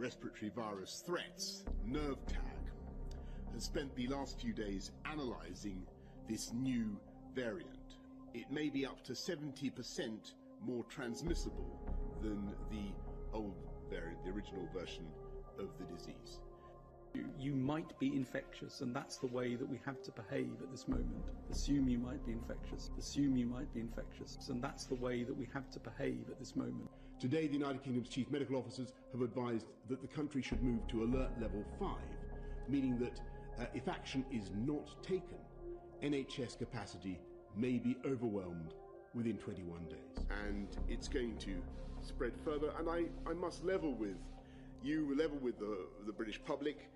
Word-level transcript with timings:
respiratory 0.00 0.50
virus 0.56 1.02
threats, 1.06 1.62
NERVTAG, 1.86 2.38
has 3.52 3.64
spent 3.64 3.94
the 3.94 4.06
last 4.06 4.40
few 4.40 4.54
days 4.54 4.92
analysing 5.04 5.82
this 6.26 6.52
new 6.54 6.98
variant. 7.34 7.68
It 8.32 8.50
may 8.50 8.70
be 8.70 8.86
up 8.86 9.04
to 9.04 9.12
70% 9.12 10.32
more 10.64 10.84
transmissible 10.84 11.78
than 12.22 12.54
the 12.70 12.94
old 13.34 13.56
variant, 13.90 14.24
the 14.24 14.30
original 14.30 14.66
version 14.72 15.04
of 15.58 15.68
the 15.78 15.84
disease. 15.94 16.40
You 17.38 17.54
might 17.54 17.98
be 17.98 18.06
infectious, 18.06 18.80
and 18.80 18.94
that's 18.96 19.18
the 19.18 19.26
way 19.26 19.54
that 19.56 19.68
we 19.68 19.80
have 19.84 20.00
to 20.02 20.12
behave 20.12 20.52
at 20.62 20.70
this 20.70 20.88
moment. 20.88 21.24
Assume 21.50 21.88
you 21.88 21.98
might 21.98 22.24
be 22.24 22.32
infectious. 22.32 22.90
Assume 22.98 23.36
you 23.36 23.46
might 23.46 23.72
be 23.74 23.80
infectious, 23.80 24.48
and 24.48 24.62
that's 24.62 24.84
the 24.84 24.94
way 24.94 25.24
that 25.24 25.36
we 25.36 25.46
have 25.52 25.68
to 25.72 25.80
behave 25.80 26.24
at 26.30 26.38
this 26.38 26.56
moment. 26.56 26.88
Today, 27.20 27.46
the 27.46 27.52
United 27.52 27.84
Kingdom's 27.84 28.08
chief 28.08 28.30
medical 28.30 28.56
officers 28.56 28.94
have 29.12 29.20
advised 29.20 29.66
that 29.90 30.00
the 30.00 30.08
country 30.08 30.40
should 30.40 30.62
move 30.62 30.86
to 30.88 31.04
alert 31.04 31.28
level 31.38 31.62
5, 31.78 31.90
meaning 32.66 32.98
that 32.98 33.20
uh, 33.60 33.66
if 33.74 33.88
action 33.88 34.24
is 34.32 34.50
not 34.56 35.02
taken, 35.02 35.36
NHS 36.02 36.56
capacity 36.56 37.20
may 37.54 37.76
be 37.76 37.98
overwhelmed 38.06 38.72
within 39.14 39.36
21 39.36 39.84
days. 39.84 40.24
And 40.46 40.66
it's 40.88 41.08
going 41.08 41.36
to 41.40 41.56
spread 42.00 42.32
further, 42.42 42.72
and 42.78 42.88
I, 42.88 43.04
I 43.28 43.34
must 43.34 43.62
level 43.66 43.92
with 43.92 44.16
you, 44.82 45.14
level 45.14 45.36
with 45.42 45.58
the, 45.58 45.76
the 46.06 46.12
British 46.12 46.40
public 46.42 46.88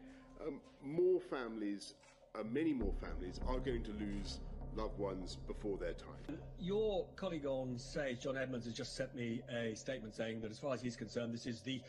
um, 0.47 0.59
more 0.83 1.21
families, 1.21 1.97
uh, 2.35 2.43
many 2.51 2.73
more 2.73 2.95
families, 2.99 3.41
are 3.47 3.59
going 3.59 3.83
to 3.83 3.93
lose 3.93 4.41
loved 4.77 4.99
ones 4.99 5.39
before 5.47 5.79
their 5.79 5.93
time. 5.93 6.39
Your 6.59 7.07
colleague 7.17 7.47
on 7.47 7.79
Sage, 7.79 8.21
John 8.21 8.37
Edmunds, 8.37 8.67
has 8.67 8.75
just 8.75 8.97
sent 8.97 9.15
me 9.15 9.43
a 9.51 9.75
statement 9.75 10.15
saying 10.15 10.41
that 10.41 10.51
as 10.51 10.59
far 10.59 10.75
as 10.75 10.83
he's 10.83 10.97
concerned, 10.97 11.33
this 11.33 11.47
is 11.47 11.61
the 11.61 11.81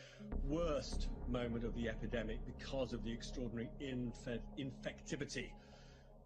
worst 0.48 1.08
moment 1.28 1.64
of 1.64 1.76
the 1.76 1.90
epidemic 1.90 2.40
because 2.46 2.94
of 2.94 3.04
the 3.04 3.12
extraordinary 3.12 3.70
inf- 3.80 4.40
infectivity 4.58 5.50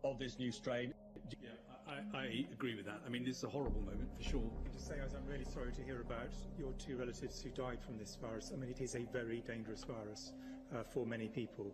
of 0.04 0.20
this 0.20 0.40
new 0.40 0.52
strain. 0.52 0.94
Yeah, 1.42 1.50
I, 1.88 2.18
I, 2.18 2.46
agree 2.52 2.76
with 2.76 2.86
that. 2.86 3.02
I 3.06 3.10
mean, 3.10 3.24
this 3.24 3.38
is 3.38 3.44
a 3.44 3.50
horrible 3.50 3.82
moment 3.82 4.10
for 4.16 4.24
sure. 4.24 4.52
I 4.66 4.74
just 4.74 4.88
say, 4.88 4.96
I'm 4.96 5.28
really 5.28 5.46
sorry 5.46 5.72
to 5.74 5.82
hear 5.82 6.02
about 6.02 6.30
your 6.58 6.72
two 6.74 6.98
relatives 6.98 7.42
who 7.42 7.50
died 7.50 7.80
from 7.82 7.98
this 7.98 8.18
virus. 8.22 8.52
I 8.54 8.58
mean, 8.58 8.70
it 8.70 8.82
is 8.82 8.96
a 8.96 9.06
very 9.12 9.44
dangerous 9.46 9.84
virus 9.84 10.34
uh, 10.74 10.84
for 10.84 11.06
many 11.06 11.28
people. 11.28 11.74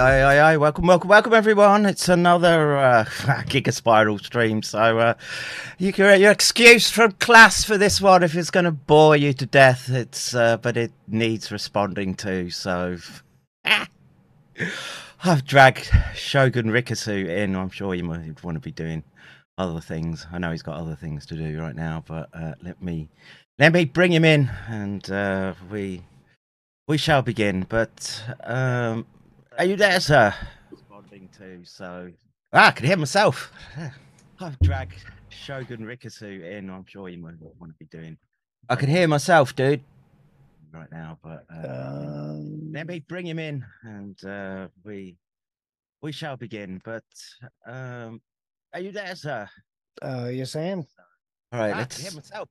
Aye, 0.00 0.22
aye, 0.22 0.38
aye. 0.38 0.56
Welcome, 0.56 0.86
welcome, 0.86 1.10
welcome, 1.10 1.34
everyone. 1.34 1.84
It's 1.84 2.08
another 2.08 2.78
uh, 2.78 3.04
Giga 3.50 3.70
Spiral 3.70 4.18
stream. 4.18 4.62
So, 4.62 4.98
uh, 4.98 5.14
you 5.76 5.92
can 5.92 6.06
get 6.06 6.20
your 6.20 6.32
excuse 6.32 6.88
from 6.90 7.12
class 7.12 7.64
for 7.64 7.76
this 7.76 8.00
one 8.00 8.22
if 8.22 8.34
it's 8.34 8.50
going 8.50 8.64
to 8.64 8.70
bore 8.70 9.14
you 9.14 9.34
to 9.34 9.44
death. 9.44 9.90
It's, 9.90 10.34
uh, 10.34 10.56
but 10.56 10.78
it 10.78 10.90
needs 11.06 11.52
responding 11.52 12.14
to. 12.14 12.48
So, 12.48 12.96
I've 15.22 15.44
dragged 15.44 15.90
Shogun 16.14 16.68
Rikasu 16.68 17.28
in. 17.28 17.54
I'm 17.54 17.68
sure 17.68 17.94
you 17.94 18.04
might 18.04 18.42
want 18.42 18.54
to 18.54 18.60
be 18.60 18.72
doing 18.72 19.04
other 19.58 19.82
things. 19.82 20.26
I 20.32 20.38
know 20.38 20.50
he's 20.50 20.62
got 20.62 20.80
other 20.80 20.96
things 20.96 21.26
to 21.26 21.36
do 21.36 21.60
right 21.60 21.76
now, 21.76 22.04
but 22.08 22.30
uh, 22.32 22.54
let 22.62 22.80
me 22.80 23.10
let 23.58 23.74
me 23.74 23.84
bring 23.84 24.12
him 24.12 24.24
in, 24.24 24.50
and 24.66 25.10
uh, 25.10 25.52
we 25.70 26.04
we 26.88 26.96
shall 26.96 27.20
begin. 27.20 27.66
But 27.68 28.24
um, 28.44 29.04
are 29.60 29.66
you 29.66 29.76
there, 29.76 30.00
sir? 30.00 30.34
Responding 30.70 31.28
to 31.36 31.62
so 31.64 32.10
ah, 32.54 32.68
I 32.68 32.70
can 32.70 32.86
hear 32.86 32.96
myself. 32.96 33.52
I've 34.40 34.58
dragged 34.60 35.04
Shogun 35.28 35.80
Rikasu 35.80 36.50
in. 36.50 36.70
I'm 36.70 36.86
sure 36.86 37.10
you 37.10 37.18
might 37.18 37.34
want 37.58 37.72
to 37.72 37.76
be 37.78 37.84
doing. 37.94 38.16
I 38.70 38.76
can 38.76 38.88
hear 38.88 39.06
myself, 39.06 39.54
dude, 39.54 39.82
right 40.72 40.90
now. 40.90 41.18
But 41.22 41.44
uh, 41.54 41.68
Um, 41.68 42.72
let 42.72 42.86
me 42.86 43.00
bring 43.06 43.26
him 43.26 43.38
in, 43.38 43.62
and 43.82 44.24
uh, 44.24 44.68
we 44.82 45.18
we 46.00 46.10
shall 46.12 46.38
begin. 46.38 46.80
But 46.82 47.04
um, 47.66 48.22
are 48.72 48.80
you 48.80 48.92
there, 48.92 49.14
sir? 49.14 49.46
uh, 50.00 50.30
yes, 50.32 50.56
I 50.56 50.62
am. 50.62 50.86
All 51.52 51.60
right, 51.60 51.74
Ah, 51.74 51.78
let's. 51.80 51.98
I 51.98 52.02
hear 52.04 52.12
myself. 52.12 52.48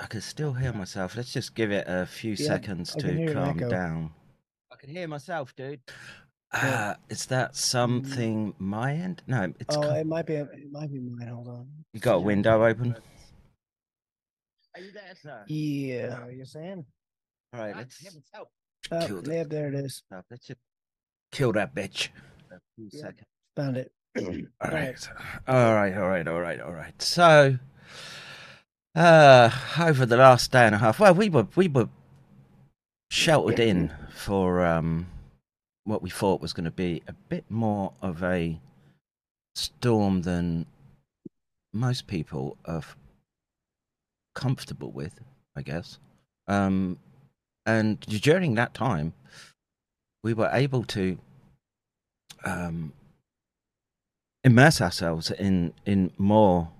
I 0.00 0.06
can 0.06 0.20
still 0.20 0.52
hear 0.52 0.72
myself. 0.72 1.16
Let's 1.16 1.32
just 1.32 1.56
give 1.56 1.72
it 1.72 1.86
a 1.88 2.06
few 2.06 2.34
Yeah, 2.38 2.46
seconds 2.46 2.94
I 2.96 3.00
can 3.00 3.18
hear 3.18 3.26
to 3.28 3.34
calm 3.34 3.58
down. 3.58 4.10
I 4.72 4.76
can 4.76 4.90
hear 4.90 5.08
myself, 5.08 5.56
dude. 5.56 5.80
Yeah. 6.54 6.90
Uh, 6.90 6.94
is 7.10 7.26
that 7.26 7.56
something 7.56 8.54
my 8.58 8.94
end? 8.94 9.22
No, 9.26 9.52
it's 9.58 9.76
oh, 9.76 9.82
co- 9.82 9.94
it 9.94 10.06
might 10.06 10.26
be. 10.26 10.34
It 10.34 10.70
might 10.70 10.92
be 10.92 11.00
mine. 11.00 11.28
Hold 11.28 11.48
on. 11.48 11.66
you 11.92 12.00
got 12.00 12.14
a 12.14 12.20
window 12.20 12.64
open. 12.64 12.96
Are 14.74 14.80
you 14.80 14.92
there, 14.92 15.14
sir? 15.20 15.44
Yeah. 15.48 16.18
Uh, 16.22 16.28
yes, 16.28 16.54
I 16.56 16.62
am. 16.62 16.84
All 17.54 17.60
right, 17.60 17.76
let's. 17.76 18.04
Oh, 18.92 19.06
Killed 19.06 19.26
it. 19.28 19.34
yeah, 19.34 19.44
there 19.44 19.68
it 19.68 19.74
is. 19.74 20.02
uh, 20.14 20.22
Let's 20.30 20.46
just 20.46 20.60
kill 21.32 21.52
that 21.52 21.74
bitch. 21.74 22.08
A 22.52 22.60
few 22.76 22.88
Yeah. 22.92 23.00
seconds. 23.00 23.26
Found 23.56 23.76
it. 23.78 23.92
All 24.60 24.70
right. 24.70 25.08
All 25.48 25.74
right, 25.74 25.94
all 25.94 26.08
right, 26.08 26.26
all 26.28 26.40
right, 26.40 26.60
all 26.60 26.72
right. 26.72 27.02
So, 27.02 27.58
uh, 28.94 29.50
over 29.78 30.06
the 30.06 30.16
last 30.16 30.52
day 30.52 30.64
and 30.66 30.74
a 30.74 30.78
half, 30.78 31.00
well, 31.00 31.14
we 31.14 31.28
were 31.28 31.46
we 31.56 31.68
were 31.68 31.88
sheltered 33.10 33.58
in 33.58 33.92
for 34.10 34.64
um 34.64 35.06
what 35.86 36.02
we 36.02 36.10
thought 36.10 36.40
was 36.40 36.52
going 36.52 36.64
to 36.64 36.70
be 36.70 37.02
a 37.06 37.12
bit 37.28 37.44
more 37.48 37.92
of 38.02 38.22
a 38.22 38.60
storm 39.54 40.22
than 40.22 40.66
most 41.72 42.06
people 42.06 42.56
are 42.66 42.82
comfortable 44.34 44.90
with, 44.90 45.20
I 45.56 45.62
guess. 45.62 45.98
Um, 46.48 46.98
and 47.64 48.00
during 48.00 48.54
that 48.54 48.74
time, 48.74 49.14
we 50.22 50.34
were 50.34 50.50
able 50.52 50.84
to 50.84 51.18
um, 52.44 52.92
immerse 54.44 54.80
ourselves 54.80 55.30
in 55.30 55.72
in 55.84 56.12
more 56.18 56.70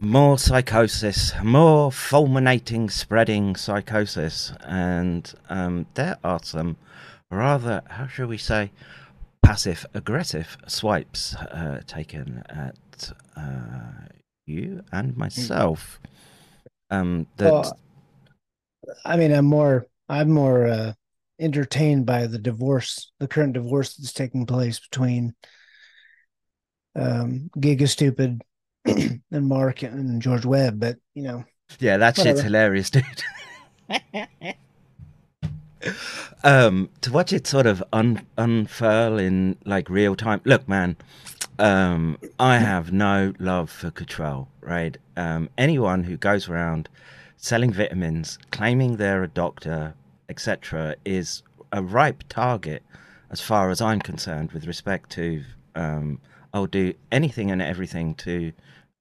more 0.00 0.38
psychosis, 0.38 1.32
more 1.42 1.90
fulminating, 1.90 2.90
spreading 2.90 3.56
psychosis, 3.56 4.52
and 4.64 5.32
um, 5.48 5.86
there 5.94 6.18
are 6.22 6.40
some 6.42 6.76
rather, 7.30 7.82
how 7.88 8.06
shall 8.06 8.26
we 8.26 8.38
say, 8.38 8.70
passive 9.42 9.86
aggressive 9.94 10.58
swipes 10.66 11.34
uh, 11.34 11.80
taken 11.86 12.42
at 12.48 13.12
uh, 13.36 14.06
you 14.46 14.82
and 14.92 15.16
myself. 15.16 16.00
Um, 16.90 17.26
that 17.36 17.52
Well, 17.52 17.78
I 19.04 19.16
mean, 19.16 19.32
I'm 19.32 19.44
more. 19.46 19.86
I'm 20.08 20.30
more 20.30 20.66
uh, 20.66 20.92
entertained 21.38 22.06
by 22.06 22.26
the 22.26 22.38
divorce, 22.38 23.12
the 23.18 23.28
current 23.28 23.52
divorce 23.52 23.96
that's 23.96 24.12
taking 24.12 24.46
place 24.46 24.80
between 24.80 25.34
um, 26.96 27.50
Giga 27.56 27.88
Stupid 27.88 28.42
and 28.86 29.22
Mark 29.30 29.82
and 29.82 30.20
George 30.22 30.46
Webb. 30.46 30.80
But 30.80 30.96
you 31.14 31.22
know, 31.24 31.44
Yeah, 31.78 31.98
that 31.98 32.16
shit's 32.16 32.40
hilarious, 32.40 32.90
dude. 32.90 33.04
um, 36.44 36.90
to 37.00 37.12
watch 37.12 37.32
it 37.32 37.46
sort 37.46 37.66
of 37.66 37.82
un- 37.92 38.26
unfurl 38.36 39.18
in 39.18 39.56
like 39.64 39.88
real 39.90 40.14
time. 40.16 40.40
Look, 40.44 40.68
man, 40.68 40.96
um, 41.58 42.18
I 42.38 42.58
have 42.58 42.92
no 42.92 43.32
love 43.38 43.70
for 43.70 43.90
control. 43.90 44.48
Right? 44.60 44.96
Um, 45.16 45.48
anyone 45.56 46.04
who 46.04 46.16
goes 46.16 46.48
around 46.48 46.88
selling 47.36 47.72
vitamins, 47.72 48.38
claiming 48.50 48.96
they're 48.96 49.22
a 49.22 49.28
doctor, 49.28 49.94
etc., 50.28 50.96
is 51.04 51.42
a 51.72 51.82
ripe 51.82 52.24
target, 52.28 52.82
as 53.30 53.40
far 53.40 53.70
as 53.70 53.80
I'm 53.80 54.00
concerned, 54.00 54.52
with 54.52 54.66
respect 54.66 55.10
to 55.10 55.42
um, 55.74 56.20
I'll 56.52 56.66
do 56.66 56.94
anything 57.12 57.50
and 57.50 57.62
everything 57.62 58.14
to 58.16 58.52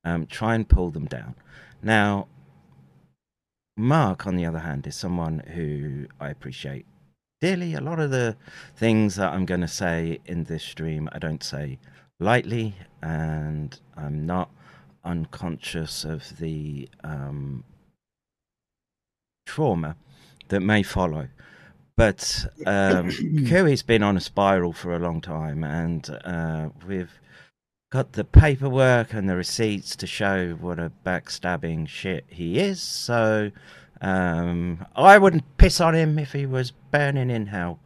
um, 0.03 0.25
try 0.27 0.55
and 0.55 0.67
pull 0.67 0.91
them 0.91 1.05
down. 1.05 1.35
Now, 1.81 2.27
Mark, 3.77 4.25
on 4.25 4.35
the 4.35 4.45
other 4.45 4.59
hand, 4.59 4.87
is 4.87 4.95
someone 4.95 5.39
who 5.53 6.07
I 6.19 6.29
appreciate 6.29 6.87
dearly. 7.39 7.75
A 7.75 7.81
lot 7.81 7.99
of 7.99 8.09
the 8.09 8.35
things 8.75 9.15
that 9.15 9.31
I'm 9.31 9.45
going 9.45 9.61
to 9.61 9.67
say 9.67 10.19
in 10.25 10.45
this 10.45 10.63
stream, 10.63 11.07
I 11.11 11.19
don't 11.19 11.43
say 11.43 11.77
lightly, 12.19 12.75
and 13.03 13.79
I'm 13.95 14.25
not 14.25 14.49
unconscious 15.05 16.03
of 16.03 16.37
the 16.39 16.89
um, 17.03 17.63
trauma 19.45 19.95
that 20.49 20.61
may 20.61 20.81
follow. 20.81 21.27
But 21.95 22.47
um, 22.65 23.09
Kiwi's 23.47 23.83
been 23.83 24.01
on 24.01 24.17
a 24.17 24.21
spiral 24.21 24.73
for 24.73 24.95
a 24.95 24.99
long 24.99 25.21
time, 25.21 25.63
and 25.63 26.09
uh, 26.25 26.69
we've 26.87 27.19
got 27.89 28.13
the 28.13 28.23
paperwork 28.23 29.13
and 29.13 29.29
the 29.29 29.35
receipts 29.35 29.95
to 29.95 30.07
show 30.07 30.57
what 30.59 30.79
a 30.79 30.91
backstabbing 31.05 31.87
shit 31.87 32.25
he 32.27 32.59
is. 32.59 32.81
So 32.81 33.51
um, 34.01 34.85
I 34.95 35.17
wouldn't 35.17 35.57
piss 35.57 35.79
on 35.79 35.95
him 35.95 36.19
if 36.19 36.33
he 36.33 36.45
was 36.45 36.71
burning 36.91 37.29
in 37.29 37.47
hell. 37.47 37.79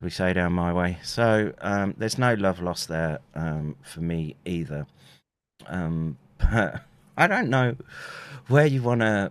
We 0.00 0.10
say 0.10 0.32
down 0.32 0.52
my 0.52 0.72
way. 0.72 0.98
So 1.02 1.52
um, 1.60 1.94
there's 1.96 2.18
no 2.18 2.34
love 2.34 2.60
lost 2.60 2.88
there 2.88 3.20
um, 3.34 3.76
for 3.82 4.00
me 4.00 4.36
either. 4.44 4.86
Um, 5.66 6.18
but 6.38 6.82
I 7.16 7.26
don't 7.26 7.48
know 7.48 7.76
where 8.48 8.66
you 8.66 8.82
want 8.82 9.00
to 9.00 9.30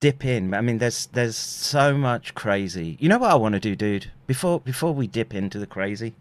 dip 0.00 0.24
in. 0.24 0.52
I 0.52 0.60
mean, 0.60 0.78
there's 0.78 1.06
there's 1.06 1.36
so 1.36 1.96
much 1.96 2.34
crazy. 2.34 2.98
You 3.00 3.08
know 3.08 3.18
what 3.18 3.30
I 3.30 3.36
want 3.36 3.54
to 3.54 3.60
do, 3.60 3.76
dude? 3.76 4.10
Before 4.26 4.60
before 4.60 4.92
we 4.92 5.06
dip 5.06 5.32
into 5.32 5.58
the 5.58 5.66
crazy, 5.66 6.14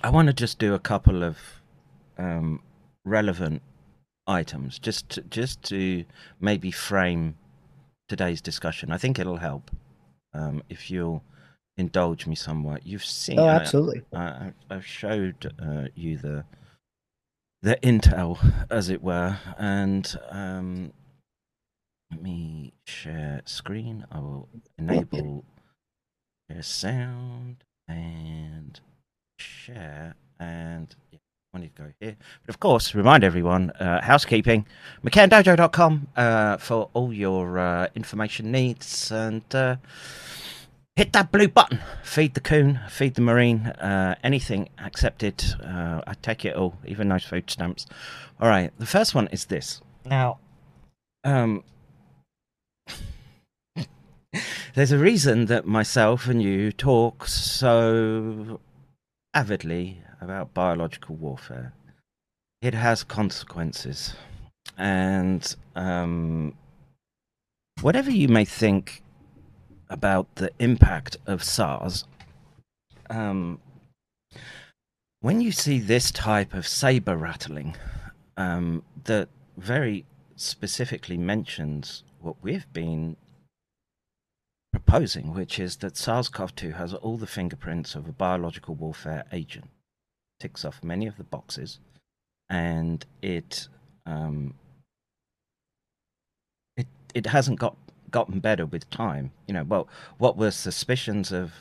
I 0.00 0.10
want 0.10 0.28
to 0.28 0.32
just 0.32 0.58
do 0.58 0.74
a 0.74 0.78
couple 0.78 1.22
of 1.22 1.38
um, 2.18 2.62
relevant 3.04 3.62
items, 4.26 4.78
just 4.78 5.08
to, 5.10 5.22
just 5.22 5.62
to 5.64 6.04
maybe 6.40 6.70
frame 6.70 7.36
today's 8.08 8.40
discussion. 8.40 8.90
I 8.90 8.96
think 8.96 9.18
it'll 9.18 9.36
help 9.36 9.70
um, 10.32 10.62
if 10.68 10.90
you'll 10.90 11.22
indulge 11.76 12.26
me 12.26 12.34
somewhat. 12.34 12.86
You've 12.86 13.04
seen. 13.04 13.38
Oh, 13.38 13.48
absolutely. 13.48 14.02
I, 14.12 14.22
I, 14.22 14.52
I've 14.70 14.86
showed 14.86 15.52
uh, 15.60 15.88
you 15.94 16.16
the 16.16 16.44
the 17.62 17.76
intel, 17.76 18.66
as 18.70 18.90
it 18.90 19.02
were, 19.02 19.38
and 19.56 20.16
um, 20.30 20.92
let 22.10 22.20
me 22.20 22.72
share 22.86 23.42
screen. 23.44 24.04
I 24.10 24.18
will 24.18 24.48
enable 24.78 25.44
share 26.50 26.62
sound 26.62 27.62
and 27.86 28.80
share 29.42 30.14
and 30.38 30.94
yeah, 31.10 31.18
I 31.54 31.58
need 31.58 31.76
to 31.76 31.82
go 31.82 31.92
here. 32.00 32.16
But 32.46 32.54
of 32.54 32.60
course, 32.60 32.94
remind 32.94 33.24
everyone, 33.24 33.70
uh, 33.70 34.00
housekeeping, 34.02 34.66
mccandojo.com 35.04 36.08
uh, 36.16 36.56
for 36.56 36.90
all 36.94 37.12
your 37.12 37.58
uh, 37.58 37.88
information 37.94 38.50
needs 38.50 39.10
and 39.10 39.42
uh, 39.54 39.76
hit 40.96 41.12
that 41.12 41.30
blue 41.30 41.48
button. 41.48 41.80
Feed 42.02 42.34
the 42.34 42.40
coon, 42.40 42.80
feed 42.88 43.14
the 43.14 43.20
marine, 43.20 43.66
uh, 43.66 44.14
anything 44.24 44.68
accepted. 44.78 45.44
Uh, 45.62 46.00
I 46.06 46.14
take 46.22 46.44
it 46.44 46.56
all, 46.56 46.78
even 46.86 47.08
those 47.08 47.24
food 47.24 47.50
stamps. 47.50 47.86
All 48.40 48.48
right, 48.48 48.72
the 48.78 48.86
first 48.86 49.14
one 49.14 49.28
is 49.28 49.46
this. 49.46 49.80
Now, 50.04 50.38
um, 51.24 51.62
there's 54.74 54.92
a 54.92 54.98
reason 54.98 55.46
that 55.46 55.66
myself 55.66 56.26
and 56.26 56.42
you 56.42 56.72
talk 56.72 57.26
so 57.26 58.60
avidly 59.34 59.98
about 60.20 60.54
biological 60.54 61.16
warfare. 61.16 61.72
It 62.60 62.74
has 62.74 63.02
consequences. 63.02 64.14
And 64.78 65.54
um, 65.74 66.54
whatever 67.80 68.10
you 68.10 68.28
may 68.28 68.44
think 68.44 69.02
about 69.90 70.34
the 70.36 70.50
impact 70.58 71.16
of 71.26 71.42
SARS, 71.42 72.04
um, 73.10 73.60
when 75.20 75.40
you 75.40 75.52
see 75.52 75.78
this 75.78 76.10
type 76.10 76.54
of 76.54 76.66
saber 76.66 77.16
rattling 77.16 77.76
um, 78.36 78.82
that 79.04 79.28
very 79.56 80.04
specifically 80.36 81.16
mentions 81.16 82.02
what 82.20 82.36
we've 82.42 82.70
been 82.72 83.16
proposing, 84.72 85.34
which 85.34 85.58
is 85.58 85.76
that 85.76 85.96
SARS 85.96 86.28
CoV 86.28 86.54
2 86.56 86.70
has 86.72 86.94
all 86.94 87.18
the 87.18 87.26
fingerprints 87.26 87.94
of 87.94 88.08
a 88.08 88.12
biological 88.12 88.74
warfare 88.74 89.24
agent, 89.30 89.68
ticks 90.40 90.64
off 90.64 90.82
many 90.82 91.06
of 91.06 91.18
the 91.18 91.24
boxes, 91.24 91.78
and 92.50 93.04
it. 93.20 93.68
Um, 94.06 94.54
it 96.76 96.88
it 97.14 97.26
hasn't 97.26 97.60
got 97.60 97.76
gotten 98.10 98.40
better 98.40 98.66
with 98.66 98.90
time. 98.90 99.30
You 99.46 99.54
know, 99.54 99.64
well, 99.64 99.88
what 100.18 100.36
were 100.36 100.50
suspicions 100.50 101.30
of 101.30 101.52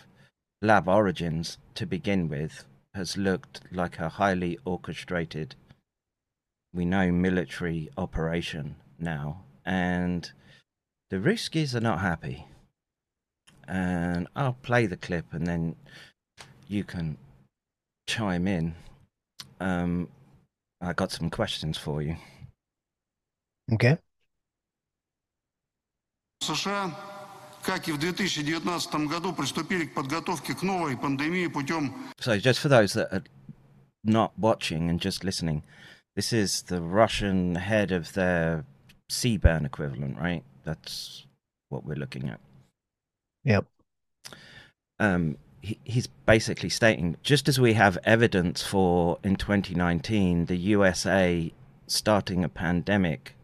lab 0.62 0.88
origins 0.88 1.58
to 1.76 1.86
begin 1.86 2.30
with 2.30 2.66
has 2.96 3.18
looked 3.18 3.62
like 3.72 4.00
a 4.00 4.10
highly 4.10 4.58
orchestrated, 4.66 5.56
we 6.74 6.86
know, 6.86 7.12
military 7.12 7.90
operation 7.98 8.76
now, 9.00 9.44
and 9.66 10.32
the 11.10 11.18
Ruskies 11.18 11.76
are 11.76 11.82
not 11.82 12.00
happy 12.00 12.48
and 13.72 14.28
I'll 14.36 14.58
play 14.62 14.86
the 14.86 14.98
clip 14.98 15.26
and 15.32 15.48
then 15.48 15.76
you 16.68 16.84
can 16.84 17.18
chime 18.06 18.48
in. 18.48 18.76
Um, 19.62 20.10
I 20.82 20.94
got 20.94 21.12
some 21.12 21.30
questions 21.30 21.78
for 21.78 22.02
you. 22.02 22.18
Okay. 23.74 23.98
США, 26.44 26.94
как 27.64 27.88
и 27.88 27.92
в 27.92 28.00
2019 28.00 29.08
году, 29.08 29.34
приступили 29.34 29.86
к 29.86 29.94
подготовке 29.94 30.54
к 30.54 30.64
новой 30.64 30.98
пандемии 30.98 31.48
путем... 31.48 31.94
So 32.20 32.38
just 32.38 32.60
for 32.60 32.68
those 32.68 32.94
that 32.94 33.14
are 33.14 33.24
not 34.04 34.32
watching 34.38 34.90
and 34.90 35.00
just 35.00 35.24
listening, 35.24 35.64
this 36.16 36.34
is 36.34 36.64
the 36.64 36.82
Russian 36.82 37.56
head 37.56 37.92
of 37.92 38.12
their 38.14 38.66
CBRN 39.10 39.66
equivalent, 39.66 40.18
right? 40.18 40.44
That's 40.66 41.26
what 41.70 41.86
we're 41.86 41.96
looking 41.96 42.28
at. 42.28 42.40
Yep. 43.44 43.66
Um, 45.00 45.38
he, 45.62 45.78
he's 45.84 46.08
basically 46.08 46.70
stating 46.70 47.18
just 47.24 47.48
as 47.48 47.60
we 47.60 47.74
have 47.74 47.98
evidence 48.04 48.62
for 48.62 49.20
in 49.24 49.36
2019, 49.36 50.46
the 50.46 50.58
USA 50.58 51.52
starting 51.88 52.44
a 52.44 52.50
pandemic, 52.50 53.36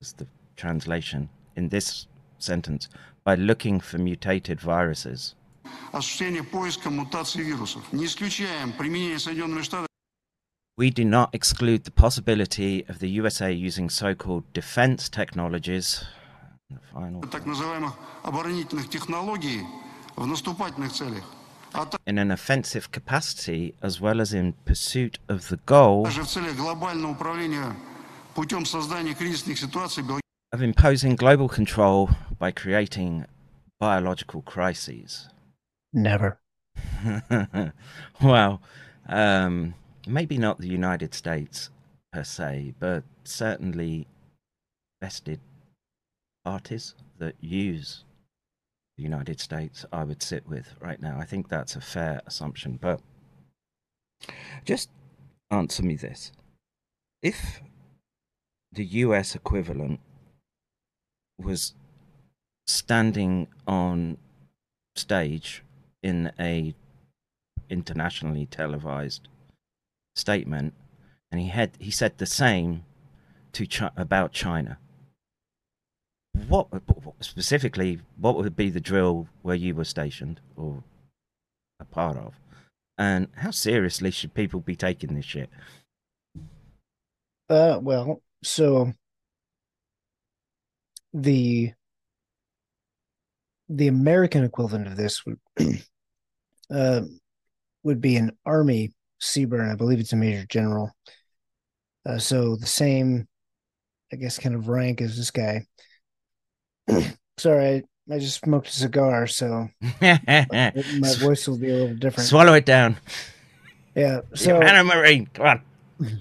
is 0.00 0.12
the 0.14 0.26
translation 0.56 1.28
in 1.56 1.68
this 1.68 2.06
sentence, 2.38 2.88
by 3.24 3.34
looking 3.34 3.80
for 3.80 3.98
mutated 3.98 4.60
viruses. 4.60 5.34
We 10.76 10.90
do 10.90 11.04
not 11.04 11.34
exclude 11.34 11.84
the 11.84 11.90
possibility 11.90 12.84
of 12.88 12.98
the 12.98 13.08
USA 13.10 13.52
using 13.52 13.88
so 13.88 14.14
called 14.14 14.52
defense 14.52 15.08
technologies 15.08 16.04
The 16.69 16.79
final. 16.93 17.27
так 17.29 17.45
называемых 17.45 17.93
оборонительных 18.23 18.89
технологий 18.89 19.61
в 20.15 20.25
наступательных 20.27 20.91
целях, 20.91 21.23
а 21.73 21.87
In 22.05 22.17
an 22.17 22.31
offensive 22.31 22.91
capacity, 22.91 23.75
as 23.81 23.99
well 23.99 24.19
as 24.21 24.33
in 24.33 24.53
pursuit 24.65 25.19
of 25.27 25.49
the 25.49 25.59
goal 25.65 26.03
также 26.03 26.23
в 26.23 26.27
целях 26.27 26.55
глобального 26.55 27.11
управления 27.11 27.75
путем 28.35 28.65
создания 28.65 29.13
кризисных 29.13 29.57
ситуаций 29.57 30.03
биологических 30.03 30.29
of 30.51 30.61
imposing 30.61 31.15
global 31.15 31.47
control 31.47 32.09
by 32.39 32.51
creating 32.51 33.25
biological 33.79 34.41
crises. 34.41 35.29
Never. 35.93 36.39
well, 38.21 38.61
um, 39.07 39.75
maybe 40.07 40.37
not 40.37 40.59
the 40.59 40.67
United 40.67 41.13
States 41.13 41.69
per 42.11 42.23
se, 42.23 42.73
but 42.79 43.03
certainly 43.23 44.07
vested 45.01 45.39
parties 46.44 46.94
that 47.18 47.34
use 47.40 48.04
the 48.96 49.02
United 49.02 49.40
States, 49.40 49.84
I 49.92 50.04
would 50.04 50.22
sit 50.22 50.46
with 50.46 50.74
right 50.80 51.00
now. 51.00 51.18
I 51.18 51.24
think 51.24 51.48
that's 51.48 51.76
a 51.76 51.80
fair 51.80 52.20
assumption. 52.26 52.78
But 52.80 53.00
just 54.64 54.90
answer 55.50 55.82
me 55.82 55.96
this 55.96 56.32
if 57.22 57.60
the 58.72 58.84
US 58.84 59.34
equivalent 59.34 60.00
was 61.38 61.74
standing 62.66 63.48
on 63.66 64.18
stage 64.96 65.62
in 66.02 66.32
a 66.38 66.74
internationally 67.70 68.46
televised 68.46 69.28
statement 70.14 70.74
and 71.32 71.40
he 71.40 71.48
had 71.48 71.70
he 71.78 71.90
said 71.90 72.18
the 72.18 72.26
same 72.26 72.84
to 73.52 73.66
about 73.96 74.32
China 74.32 74.78
what 76.48 76.68
specifically 77.20 78.00
what 78.16 78.36
would 78.36 78.56
be 78.56 78.70
the 78.70 78.80
drill 78.80 79.28
where 79.42 79.56
you 79.56 79.74
were 79.74 79.84
stationed 79.84 80.40
or 80.56 80.82
a 81.80 81.84
part 81.84 82.16
of 82.16 82.34
And 82.98 83.28
how 83.36 83.50
seriously 83.50 84.10
should 84.10 84.34
people 84.34 84.60
be 84.60 84.76
taking 84.76 85.14
this 85.14 85.24
shit? 85.24 85.50
Uh, 87.48 87.78
well, 87.82 88.22
so 88.42 88.92
the 91.12 91.72
the 93.68 93.88
American 93.88 94.44
equivalent 94.44 94.86
of 94.86 94.96
this 94.96 95.24
would 95.24 95.38
uh, 96.70 97.02
would 97.82 98.00
be 98.00 98.16
an 98.16 98.32
Army 98.44 98.92
CBRN. 99.22 99.72
I 99.72 99.76
believe 99.76 100.00
it's 100.00 100.12
a 100.12 100.16
Major 100.16 100.46
General. 100.48 100.90
Uh, 102.06 102.18
so 102.18 102.56
the 102.56 102.66
same, 102.66 103.26
I 104.12 104.16
guess, 104.16 104.38
kind 104.38 104.54
of 104.54 104.68
rank 104.68 105.00
as 105.00 105.16
this 105.16 105.30
guy. 105.30 105.66
Sorry, 107.38 107.84
I, 108.10 108.14
I 108.14 108.18
just 108.18 108.40
smoked 108.42 108.68
a 108.68 108.72
cigar, 108.72 109.26
so 109.26 109.68
my, 110.00 110.20
my 110.98 111.14
voice 111.18 111.48
will 111.48 111.58
be 111.58 111.70
a 111.70 111.74
little 111.74 111.96
different. 111.96 112.28
Swallow 112.28 112.54
it 112.54 112.66
down. 112.66 112.96
Yeah. 113.94 114.20
So 114.34 114.60
You're 114.60 114.84
Marine. 114.84 115.26
Come 115.34 115.46
on. 115.46 115.62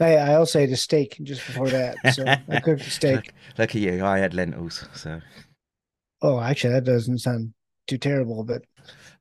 I, 0.00 0.16
I 0.16 0.34
also 0.34 0.58
ate 0.58 0.70
a 0.70 0.76
steak 0.76 1.16
just 1.22 1.46
before 1.46 1.70
that. 1.70 1.96
So 2.12 2.24
I 2.26 2.60
cooked 2.60 2.82
a 2.82 2.90
steak. 2.90 3.14
Look, 3.16 3.34
look 3.58 3.70
at 3.70 3.80
you. 3.80 4.04
I 4.04 4.18
had 4.18 4.34
lentils, 4.34 4.84
so 4.94 5.20
Oh, 6.22 6.40
actually, 6.40 6.74
that 6.74 6.84
doesn't 6.84 7.18
sound 7.18 7.52
too 7.86 7.98
terrible, 7.98 8.44
but 8.44 8.62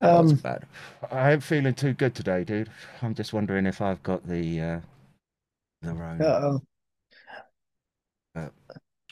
um, 0.02 0.36
bad. 0.36 0.66
I 1.12 1.32
am 1.32 1.40
feeling 1.40 1.74
too 1.74 1.94
good 1.94 2.16
today, 2.16 2.44
dude. 2.44 2.70
I'm 3.02 3.14
just 3.14 3.34
wondering 3.34 3.66
if 3.66 3.82
I've 3.82 4.02
got 4.04 4.28
the 4.28 4.62
uh, 4.62 4.80
the 5.82 5.94
wrong. 5.94 6.22
uh-oh. 6.22 6.62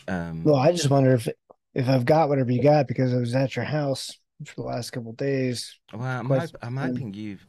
Um, 0.08 0.44
Well, 0.44 0.56
I 0.56 0.72
just 0.72 0.89
wonder 0.89 1.13
if 1.13 1.28
if 1.74 1.89
I've 1.89 2.06
got 2.06 2.30
whatever 2.30 2.52
you 2.52 2.62
got 2.62 2.88
because 2.88 3.13
I 3.13 3.18
was 3.18 3.36
at 3.36 3.56
your 3.56 3.66
house 3.66 4.12
for 4.46 4.56
the 4.56 4.68
last 4.68 4.92
couple 4.92 5.12
of 5.12 5.18
days. 5.18 5.80
Well, 5.94 6.04
I'm, 6.04 6.28
quite 6.28 6.42
hop- 6.42 6.58
I'm 6.62 6.78
hoping 6.78 7.13
you've 7.13 7.46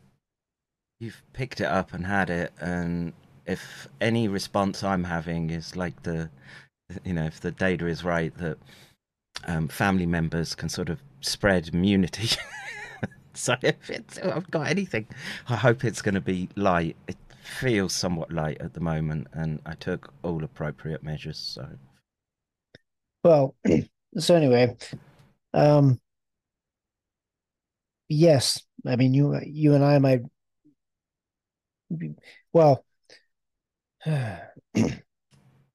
you've 1.00 1.22
picked 1.32 1.60
it 1.60 1.66
up 1.66 1.92
and 1.92 2.06
had 2.06 2.30
it, 2.30 2.52
and 2.60 3.12
if 3.46 3.88
any 4.00 4.28
response 4.28 4.82
I'm 4.82 5.04
having 5.04 5.50
is 5.50 5.76
like 5.76 6.02
the, 6.02 6.30
you 7.04 7.12
know, 7.12 7.24
if 7.24 7.40
the 7.40 7.50
data 7.50 7.86
is 7.86 8.04
right 8.04 8.36
that 8.38 8.56
um, 9.46 9.68
family 9.68 10.06
members 10.06 10.54
can 10.54 10.68
sort 10.68 10.88
of 10.88 11.00
spread 11.20 11.68
immunity. 11.68 12.36
so 13.34 13.54
if 13.62 13.90
it's, 13.90 14.18
if 14.18 14.24
I've 14.24 14.50
got 14.50 14.68
anything, 14.68 15.06
I 15.48 15.56
hope 15.56 15.84
it's 15.84 16.02
going 16.02 16.14
to 16.14 16.20
be 16.20 16.48
light. 16.56 16.96
It 17.08 17.16
feels 17.42 17.92
somewhat 17.92 18.32
light 18.32 18.58
at 18.60 18.72
the 18.74 18.80
moment, 18.80 19.28
and 19.32 19.60
I 19.66 19.74
took 19.74 20.12
all 20.22 20.42
appropriate 20.44 21.02
measures. 21.02 21.38
So 21.38 21.66
Well, 23.24 23.56
so 24.18 24.34
anyway, 24.34 24.76
um, 25.54 25.98
yes, 28.08 28.62
I 28.86 28.96
mean 28.96 29.14
you 29.14 29.40
you 29.44 29.74
and 29.74 29.82
I 29.82 29.98
might 29.98 30.20
be, 31.96 32.14
well, 32.52 32.84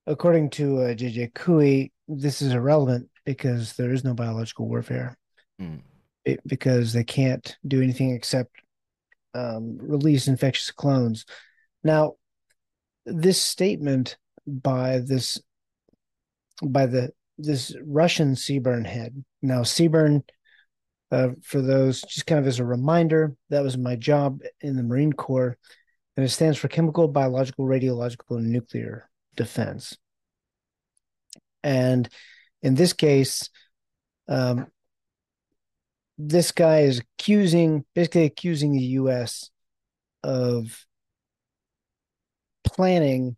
according 0.07 0.51
to 0.51 0.77
uh, 0.81 0.93
JJ 0.93 1.33
Couey, 1.33 1.91
this 2.07 2.41
is 2.43 2.53
irrelevant 2.53 3.09
because 3.25 3.73
there 3.73 3.91
is 3.91 4.03
no 4.03 4.13
biological 4.13 4.67
warfare. 4.67 5.17
Mm. 5.59 5.81
It- 6.25 6.41
because 6.45 6.93
they 6.93 7.03
can't 7.03 7.57
do 7.67 7.81
anything 7.81 8.11
except 8.11 8.51
um, 9.33 9.77
release 9.81 10.27
infectious 10.27 10.69
clones. 10.69 11.25
Now, 11.83 12.13
this 13.05 13.41
statement 13.41 14.17
by 14.45 14.99
this 14.99 15.41
by 16.61 16.85
the 16.85 17.11
this 17.39 17.75
Russian 17.85 18.35
CBRN 18.35 18.85
head. 18.85 19.23
Now, 19.41 19.61
CBRN, 19.61 20.23
uh, 21.11 21.29
for 21.41 21.61
those, 21.61 22.01
just 22.01 22.27
kind 22.27 22.39
of 22.39 22.47
as 22.47 22.59
a 22.59 22.65
reminder, 22.65 23.35
that 23.49 23.63
was 23.63 23.77
my 23.77 23.95
job 23.95 24.41
in 24.61 24.75
the 24.75 24.83
Marine 24.83 25.13
Corps, 25.13 25.57
and 26.15 26.25
it 26.25 26.29
stands 26.29 26.57
for 26.57 26.67
Chemical, 26.67 27.07
Biological, 27.07 27.65
Radiological, 27.65 28.37
and 28.37 28.51
Nuclear 28.51 29.09
Defense. 29.35 29.97
And 31.63 32.07
in 32.61 32.75
this 32.75 32.93
case, 32.93 33.49
um, 34.27 34.67
this 36.17 36.51
guy 36.51 36.81
is 36.81 36.99
accusing, 36.99 37.85
basically 37.95 38.25
accusing 38.25 38.73
the 38.73 38.83
U.S. 38.83 39.49
of 40.23 40.85
planning 42.65 43.37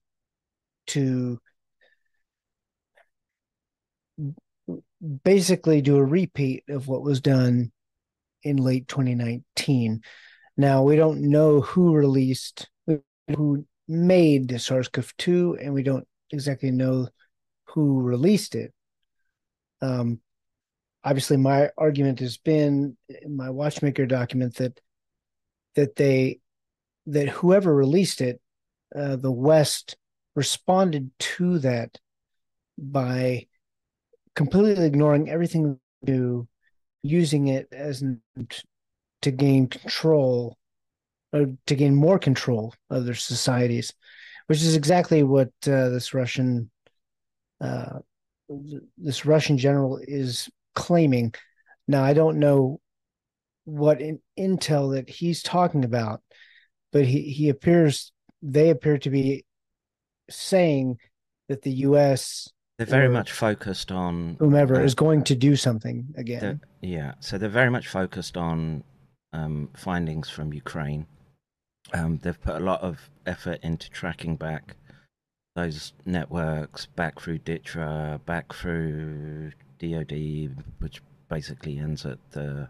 to 0.87 1.39
basically 5.23 5.81
do 5.81 5.97
a 5.97 6.03
repeat 6.03 6.63
of 6.69 6.87
what 6.87 7.01
was 7.01 7.21
done 7.21 7.71
in 8.43 8.57
late 8.57 8.87
2019. 8.87 10.01
Now, 10.57 10.83
we 10.83 10.95
don't 10.95 11.29
know 11.29 11.61
who 11.61 11.93
released, 11.93 12.69
who 13.35 13.65
made 13.87 14.47
the 14.47 14.59
SARS 14.59 14.87
CoV 14.89 15.13
2, 15.17 15.57
and 15.61 15.73
we 15.73 15.83
don't 15.83 16.07
exactly 16.31 16.71
know 16.71 17.07
who 17.65 18.01
released 18.01 18.55
it. 18.55 18.73
Um, 19.81 20.19
obviously, 21.03 21.37
my 21.37 21.69
argument 21.77 22.19
has 22.19 22.37
been 22.37 22.97
in 23.09 23.35
my 23.35 23.49
Watchmaker 23.49 24.05
document 24.05 24.55
that 24.55 24.79
that 25.75 25.95
they 25.95 26.39
that 27.07 27.29
whoever 27.29 27.73
released 27.73 28.21
it, 28.21 28.41
uh, 28.95 29.15
the 29.15 29.31
West 29.31 29.95
responded 30.35 31.11
to 31.19 31.59
that 31.59 31.97
by 32.77 33.47
completely 34.35 34.85
ignoring 34.85 35.29
everything 35.29 35.79
they 36.01 36.11
do, 36.11 36.47
using 37.03 37.47
it 37.47 37.67
as 37.71 38.03
to 39.21 39.31
gain 39.31 39.67
control 39.67 40.57
or 41.33 41.47
to 41.65 41.75
gain 41.75 41.95
more 41.95 42.19
control 42.19 42.73
of 42.89 43.05
their 43.05 43.15
societies, 43.15 43.93
which 44.47 44.61
is 44.61 44.75
exactly 44.75 45.23
what 45.23 45.49
uh, 45.65 45.89
this 45.89 46.13
Russian 46.13 46.69
uh, 47.61 47.99
this 48.97 49.25
Russian 49.25 49.57
general 49.57 49.99
is 50.01 50.49
claiming. 50.75 51.33
Now, 51.87 52.03
I 52.03 52.13
don't 52.13 52.39
know 52.39 52.79
what 53.65 54.01
in, 54.01 54.19
intel 54.37 54.95
that 54.95 55.09
he's 55.09 55.43
talking 55.43 55.85
about, 55.85 56.21
but 56.91 57.05
he, 57.05 57.21
he 57.21 57.49
appears 57.49 58.11
they 58.41 58.69
appear 58.71 58.97
to 58.97 59.09
be 59.09 59.45
saying 60.29 60.97
that 61.47 61.61
the 61.61 61.71
U.S. 61.71 62.49
they're 62.85 62.99
very 62.99 63.09
much 63.09 63.31
focused 63.31 63.91
on 63.91 64.35
whomever 64.39 64.75
uh, 64.75 64.83
is 64.83 64.95
going 64.95 65.23
to 65.25 65.35
do 65.35 65.55
something 65.55 66.13
again. 66.17 66.61
yeah, 66.81 67.13
so 67.19 67.37
they're 67.37 67.49
very 67.49 67.69
much 67.69 67.87
focused 67.87 68.37
on 68.37 68.83
um, 69.33 69.69
findings 69.75 70.29
from 70.29 70.53
Ukraine. 70.53 71.05
Um, 71.93 72.19
they've 72.21 72.41
put 72.41 72.55
a 72.55 72.59
lot 72.59 72.81
of 72.81 73.09
effort 73.25 73.59
into 73.63 73.89
tracking 73.89 74.35
back 74.35 74.75
those 75.55 75.93
networks, 76.05 76.85
back 76.85 77.19
through 77.19 77.39
DTRA, 77.39 78.23
back 78.25 78.53
through 78.53 79.51
DoD, 79.79 80.55
which 80.79 81.01
basically 81.29 81.77
ends 81.77 82.05
at 82.05 82.19
the 82.31 82.69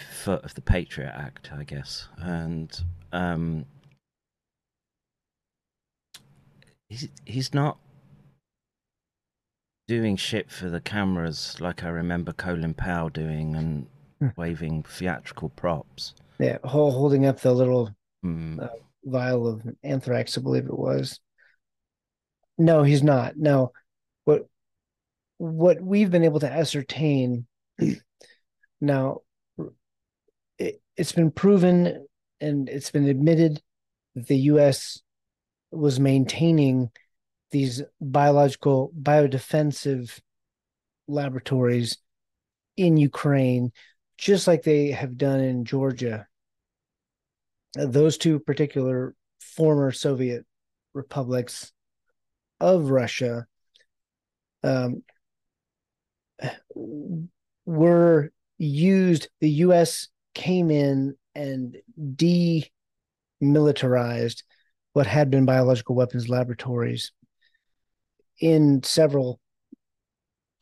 foot 0.00 0.42
of 0.44 0.54
the 0.54 0.62
Patriot 0.62 1.12
Act, 1.14 1.50
I 1.52 1.64
guess. 1.64 2.08
And 2.16 2.78
um, 3.12 3.66
he's 6.88 7.08
he's 7.24 7.52
not 7.52 7.78
doing 9.86 10.16
shit 10.16 10.50
for 10.50 10.68
the 10.68 10.80
cameras 10.80 11.56
like 11.60 11.84
I 11.84 11.88
remember 11.88 12.32
Colin 12.32 12.74
Powell 12.74 13.08
doing 13.08 13.54
and 13.54 13.86
Hmm. 14.20 14.28
waving 14.36 14.82
theatrical 14.84 15.50
props. 15.50 16.14
Yeah, 16.38 16.58
holding 16.64 17.26
up 17.26 17.40
the 17.40 17.52
little 17.52 17.94
Mm, 18.24 18.62
uh, 18.62 18.68
vial 19.04 19.46
of 19.46 19.62
anthrax, 19.82 20.36
I 20.36 20.40
believe 20.40 20.66
it 20.66 20.78
was. 20.78 21.20
No, 22.58 22.82
he's 22.82 23.02
not. 23.02 23.36
No, 23.36 23.72
what 24.24 24.46
what 25.38 25.80
we've 25.80 26.10
been 26.10 26.24
able 26.24 26.40
to 26.40 26.50
ascertain 26.50 27.46
now, 28.80 29.20
it, 30.58 30.80
it's 30.96 31.12
been 31.12 31.30
proven 31.30 32.06
and 32.40 32.68
it's 32.68 32.90
been 32.90 33.06
admitted 33.06 33.60
that 34.14 34.26
the 34.26 34.38
U.S. 34.38 35.02
was 35.70 36.00
maintaining 36.00 36.90
these 37.56 37.82
biological 38.00 38.92
biodefensive 39.00 40.20
laboratories 41.08 41.96
in 42.76 42.98
Ukraine, 42.98 43.72
just 44.18 44.46
like 44.46 44.62
they 44.62 44.90
have 44.90 45.16
done 45.16 45.40
in 45.40 45.64
Georgia 45.64 46.26
those 47.76 48.18
two 48.18 48.38
particular 48.38 49.14
former 49.40 49.90
Soviet 49.92 50.44
republics 50.94 51.72
of 52.60 52.90
Russia 52.90 53.46
um, 54.62 55.02
were 57.64 58.30
used. 58.58 59.28
The 59.40 59.50
U.S. 59.50 60.08
came 60.34 60.70
in 60.70 61.16
and 61.34 61.76
demilitarized 62.00 64.42
what 64.94 65.06
had 65.06 65.30
been 65.30 65.44
biological 65.44 65.94
weapons 65.94 66.30
laboratories 66.30 67.12
in 68.40 68.82
several 68.82 69.40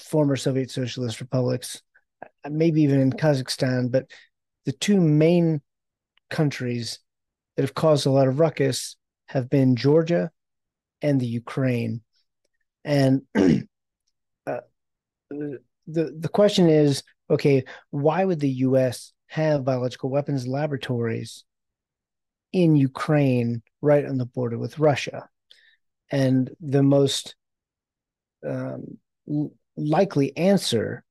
former 0.01 0.37
Soviet 0.37 0.71
socialist 0.71 1.21
republics, 1.21 1.83
maybe 2.49 2.83
even 2.83 3.01
in 3.01 3.13
Kazakhstan. 3.13 3.91
But 3.91 4.11
the 4.65 4.73
two 4.73 5.01
main 5.01 5.61
countries 6.31 6.99
that 7.57 7.63
have 7.63 7.75
caused 7.75 8.07
a 8.07 8.11
lot 8.11 8.29
of 8.29 8.41
ruckus 8.41 8.97
have 9.27 9.49
been 9.49 9.77
Georgia 9.77 10.31
and 11.03 11.21
the 11.21 11.27
Ukraine. 11.27 12.03
And 12.85 13.23
uh, 13.35 14.61
the 15.31 15.61
the 15.87 16.31
question 16.33 16.69
is, 16.69 17.03
okay, 17.31 17.65
why 17.91 18.25
would 18.25 18.41
the 18.41 18.51
U.S. 18.69 19.13
have 19.27 19.65
biological 19.65 20.11
weapons 20.11 20.47
laboratories 20.47 21.45
in 22.53 22.77
Ukraine, 22.77 23.63
right 23.81 24.05
on 24.05 24.19
the 24.19 24.27
border 24.27 24.59
with 24.59 24.79
Russia? 24.79 25.29
And 26.11 26.51
the 26.61 26.83
most 26.83 27.35
um, 28.47 28.99
likely 29.77 30.37
answer 30.37 31.05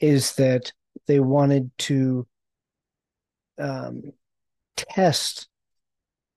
is 0.00 0.34
that 0.34 0.72
they 1.06 1.20
wanted 1.20 1.70
to 1.78 2.26
um, 3.58 4.12
test 4.76 5.48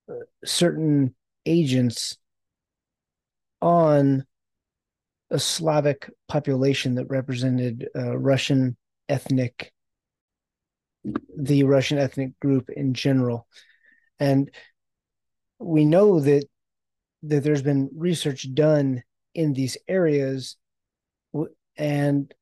uh, 0.09 0.13
certain 0.45 1.15
agents 1.45 2.17
on 3.61 4.25
a 5.29 5.39
Slavic 5.39 6.09
population 6.27 6.95
that 6.95 7.09
represented 7.09 7.89
uh, 7.95 8.17
Russian 8.17 8.77
ethnic, 9.09 9.73
the 11.37 11.63
Russian 11.63 11.97
ethnic 11.97 12.39
group 12.39 12.69
in 12.69 12.93
general, 12.93 13.47
and 14.19 14.49
we 15.59 15.85
know 15.85 16.19
that 16.19 16.45
that 17.23 17.43
there's 17.43 17.63
been 17.63 17.89
research 17.95 18.53
done 18.53 19.03
in 19.37 19.53
these 19.53 19.77
areas, 19.87 20.57
and 21.77 22.33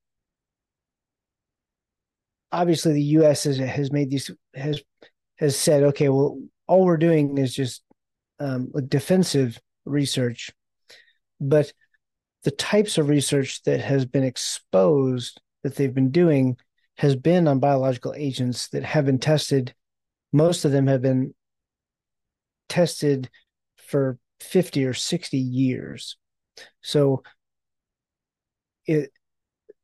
obviously 2.52 2.94
the 2.94 3.02
U.S. 3.20 3.44
has, 3.44 3.58
has 3.58 3.92
made 3.92 4.10
these 4.10 4.32
has 4.56 4.82
has 5.36 5.58
said, 5.58 5.84
okay, 5.84 6.08
well, 6.08 6.40
all 6.68 6.86
we're 6.86 6.98
doing 6.98 7.38
is 7.38 7.54
just 7.54 7.84
um, 8.40 8.72
defensive 8.88 9.60
research, 9.84 10.50
but 11.40 11.72
the 12.44 12.52
types 12.52 12.98
of 12.98 13.10
research 13.10 13.62
that 13.64 13.82
has 13.82 14.06
been 14.06 14.24
exposed 14.24 15.42
that 15.64 15.76
they've 15.76 15.94
been 15.94 16.12
doing 16.12 16.56
has 16.98 17.16
been 17.16 17.48
on 17.48 17.60
biological 17.60 18.14
agents 18.16 18.70
that 18.70 18.84
have 18.84 19.06
been 19.06 19.20
tested. 19.20 19.74
Most 20.32 20.64
of 20.64 20.72
them 20.72 20.88
have 20.88 21.02
been 21.02 21.34
tested 22.70 23.30
for 23.76 24.18
50 24.40 24.86
or 24.86 24.94
60 24.94 25.38
years. 25.38 26.18
So 26.82 27.24
it 28.86 29.12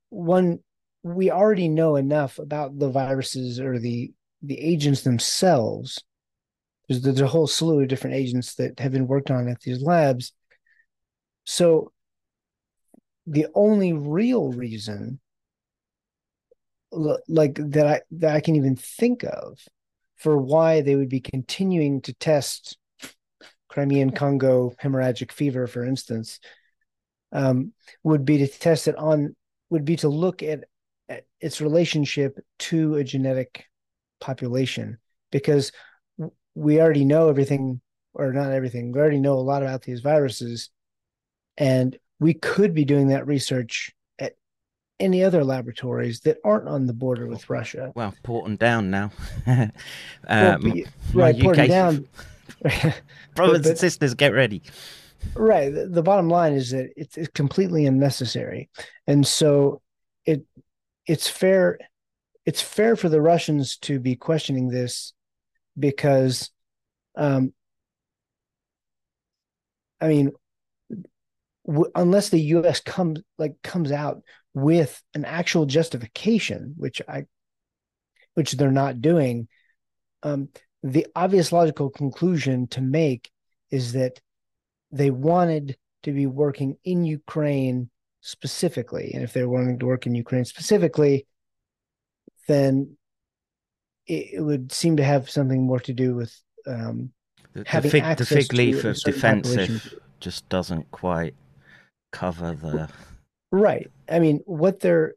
one 0.09 0.59
we 1.03 1.31
already 1.31 1.67
know 1.67 1.95
enough 1.95 2.37
about 2.37 2.77
the 2.77 2.89
viruses 2.89 3.59
or 3.59 3.79
the 3.79 4.11
the 4.41 4.59
agents 4.59 5.01
themselves. 5.01 6.03
There's, 6.87 7.01
there's 7.01 7.21
a 7.21 7.27
whole 7.27 7.47
slew 7.47 7.81
of 7.81 7.87
different 7.87 8.15
agents 8.15 8.55
that 8.55 8.79
have 8.79 8.91
been 8.91 9.07
worked 9.07 9.31
on 9.31 9.47
at 9.47 9.61
these 9.61 9.81
labs. 9.81 10.33
So 11.45 11.91
the 13.27 13.47
only 13.53 13.93
real 13.93 14.51
reason 14.51 15.19
like 16.91 17.55
that 17.55 17.87
I 17.87 18.01
that 18.11 18.35
I 18.35 18.41
can 18.41 18.55
even 18.55 18.75
think 18.75 19.23
of 19.23 19.59
for 20.17 20.37
why 20.37 20.81
they 20.81 20.95
would 20.95 21.09
be 21.09 21.21
continuing 21.21 22.01
to 22.01 22.13
test 22.13 22.77
Crimean 23.69 24.11
Congo 24.11 24.75
hemorrhagic 24.81 25.31
fever, 25.31 25.65
for 25.65 25.85
instance, 25.85 26.39
um, 27.31 27.73
would 28.03 28.25
be 28.25 28.37
to 28.39 28.47
test 28.47 28.87
it 28.87 28.97
on 28.97 29.35
would 29.69 29.85
be 29.85 29.95
to 29.95 30.09
look 30.09 30.43
at, 30.43 30.65
at 31.07 31.23
its 31.39 31.61
relationship 31.61 32.37
to 32.59 32.95
a 32.95 33.03
genetic 33.03 33.65
population 34.19 34.97
because 35.31 35.71
we 36.55 36.81
already 36.81 37.05
know 37.05 37.29
everything 37.29 37.81
or 38.13 38.33
not 38.33 38.51
everything 38.51 38.91
we 38.91 38.99
already 38.99 39.19
know 39.19 39.33
a 39.33 39.39
lot 39.39 39.63
about 39.63 39.81
these 39.81 40.01
viruses 40.01 40.69
and 41.57 41.97
we 42.19 42.33
could 42.35 42.73
be 42.73 42.85
doing 42.85 43.07
that 43.07 43.25
research 43.25 43.91
at 44.19 44.33
any 44.99 45.23
other 45.23 45.43
laboratories 45.43 46.21
that 46.21 46.37
aren't 46.45 46.67
on 46.67 46.85
the 46.85 46.93
border 46.93 47.27
with 47.27 47.49
Russia. 47.49 47.91
Well, 47.95 48.13
Porton 48.23 48.55
down 48.57 48.91
now. 48.91 49.11
um, 49.47 49.71
well, 50.27 50.83
right, 51.13 51.39
Porton 51.39 51.67
down. 51.67 52.07
Brothers 53.35 53.61
but, 53.61 53.65
and 53.65 53.77
sisters, 53.77 54.13
get 54.13 54.33
ready. 54.33 54.61
Right. 55.35 55.73
The, 55.73 55.87
the 55.87 56.03
bottom 56.03 56.29
line 56.29 56.53
is 56.53 56.71
that 56.71 56.89
it's, 56.97 57.17
it's 57.17 57.29
completely 57.29 57.85
unnecessary, 57.85 58.69
and 59.07 59.25
so 59.25 59.81
it 60.25 60.45
it's 61.05 61.27
fair 61.27 61.77
it's 62.45 62.61
fair 62.61 62.95
for 62.95 63.09
the 63.09 63.21
Russians 63.21 63.77
to 63.77 63.99
be 63.99 64.15
questioning 64.15 64.67
this 64.69 65.13
because, 65.77 66.49
um, 67.15 67.53
I 69.99 70.07
mean, 70.07 70.31
w- 71.65 71.91
unless 71.95 72.29
the 72.29 72.39
U.S. 72.39 72.79
comes 72.79 73.19
like 73.37 73.55
comes 73.63 73.91
out 73.91 74.21
with 74.53 75.01
an 75.13 75.25
actual 75.25 75.65
justification, 75.65 76.73
which 76.77 77.01
I, 77.07 77.25
which 78.33 78.53
they're 78.53 78.71
not 78.71 79.01
doing, 79.01 79.47
um, 80.23 80.49
the 80.83 81.07
obvious 81.15 81.51
logical 81.51 81.89
conclusion 81.89 82.67
to 82.69 82.81
make 82.81 83.31
is 83.69 83.93
that 83.93 84.19
they 84.91 85.11
wanted 85.11 85.77
to 86.03 86.11
be 86.11 86.25
working 86.25 86.77
in 86.83 87.05
Ukraine 87.05 87.89
specifically, 88.21 89.11
and 89.13 89.23
if 89.23 89.33
they're 89.33 89.49
wanting 89.49 89.79
to 89.79 89.85
work 89.85 90.05
in 90.05 90.15
Ukraine 90.15 90.45
specifically, 90.45 91.27
then 92.47 92.97
it, 94.07 94.43
would 94.43 94.71
seem 94.71 94.97
to 94.97 95.03
have 95.03 95.29
something 95.29 95.63
more 95.65 95.79
to 95.81 95.93
do 95.93 96.15
with 96.15 96.37
um, 96.67 97.11
the, 97.53 97.63
the, 97.63 97.89
fig, 97.89 98.17
the 98.17 98.25
fig 98.25 98.53
leaf 98.53 98.83
of 98.83 98.99
defensive 99.01 99.93
just 100.19 100.47
doesn't 100.49 100.89
quite 100.91 101.35
cover 102.11 102.53
the 102.53 102.89
right. 103.51 103.89
I 104.09 104.19
mean, 104.19 104.41
what 104.45 104.79
they're 104.79 105.15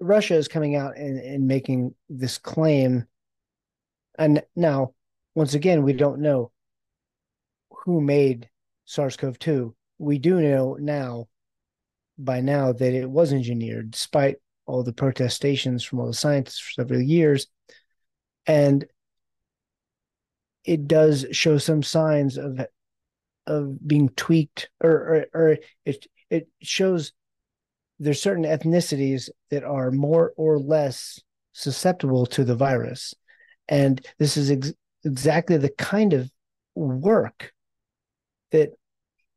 Russia 0.00 0.34
is 0.34 0.48
coming 0.48 0.76
out 0.76 0.96
and, 0.96 1.18
and 1.18 1.46
making 1.46 1.94
this 2.08 2.38
claim, 2.38 3.06
and 4.18 4.42
now 4.56 4.94
once 5.34 5.54
again 5.54 5.82
we 5.82 5.92
don't 5.92 6.20
know 6.20 6.50
who 7.70 8.00
made 8.00 8.48
SARS-CoV-2. 8.90 9.72
We 9.98 10.18
do 10.18 10.40
know 10.40 10.76
now 10.80 11.28
by 12.18 12.40
now 12.40 12.72
that 12.72 12.92
it 12.92 13.08
was 13.08 13.32
engineered, 13.32 13.92
despite 13.92 14.36
all 14.66 14.82
the 14.82 14.92
protestations 14.92 15.84
from 15.84 16.00
all 16.00 16.06
the 16.06 16.12
scientists 16.12 16.58
for 16.58 16.72
several 16.72 17.00
years. 17.00 17.46
And 18.46 18.84
it 20.64 20.88
does 20.88 21.26
show 21.30 21.58
some 21.58 21.82
signs 21.82 22.36
of 22.36 22.60
of 23.46 23.86
being 23.86 24.08
tweaked 24.10 24.68
or, 24.82 24.90
or, 24.90 25.26
or 25.32 25.58
it 25.84 26.06
it 26.28 26.48
shows 26.60 27.12
there's 27.98 28.20
certain 28.20 28.44
ethnicities 28.44 29.28
that 29.50 29.64
are 29.64 29.90
more 29.90 30.32
or 30.36 30.58
less 30.58 31.20
susceptible 31.52 32.26
to 32.26 32.44
the 32.44 32.54
virus 32.54 33.14
and 33.68 34.06
this 34.18 34.36
is 34.36 34.50
ex- 34.50 34.74
exactly 35.04 35.56
the 35.56 35.70
kind 35.70 36.12
of 36.12 36.30
work 36.74 37.52
that 38.50 38.70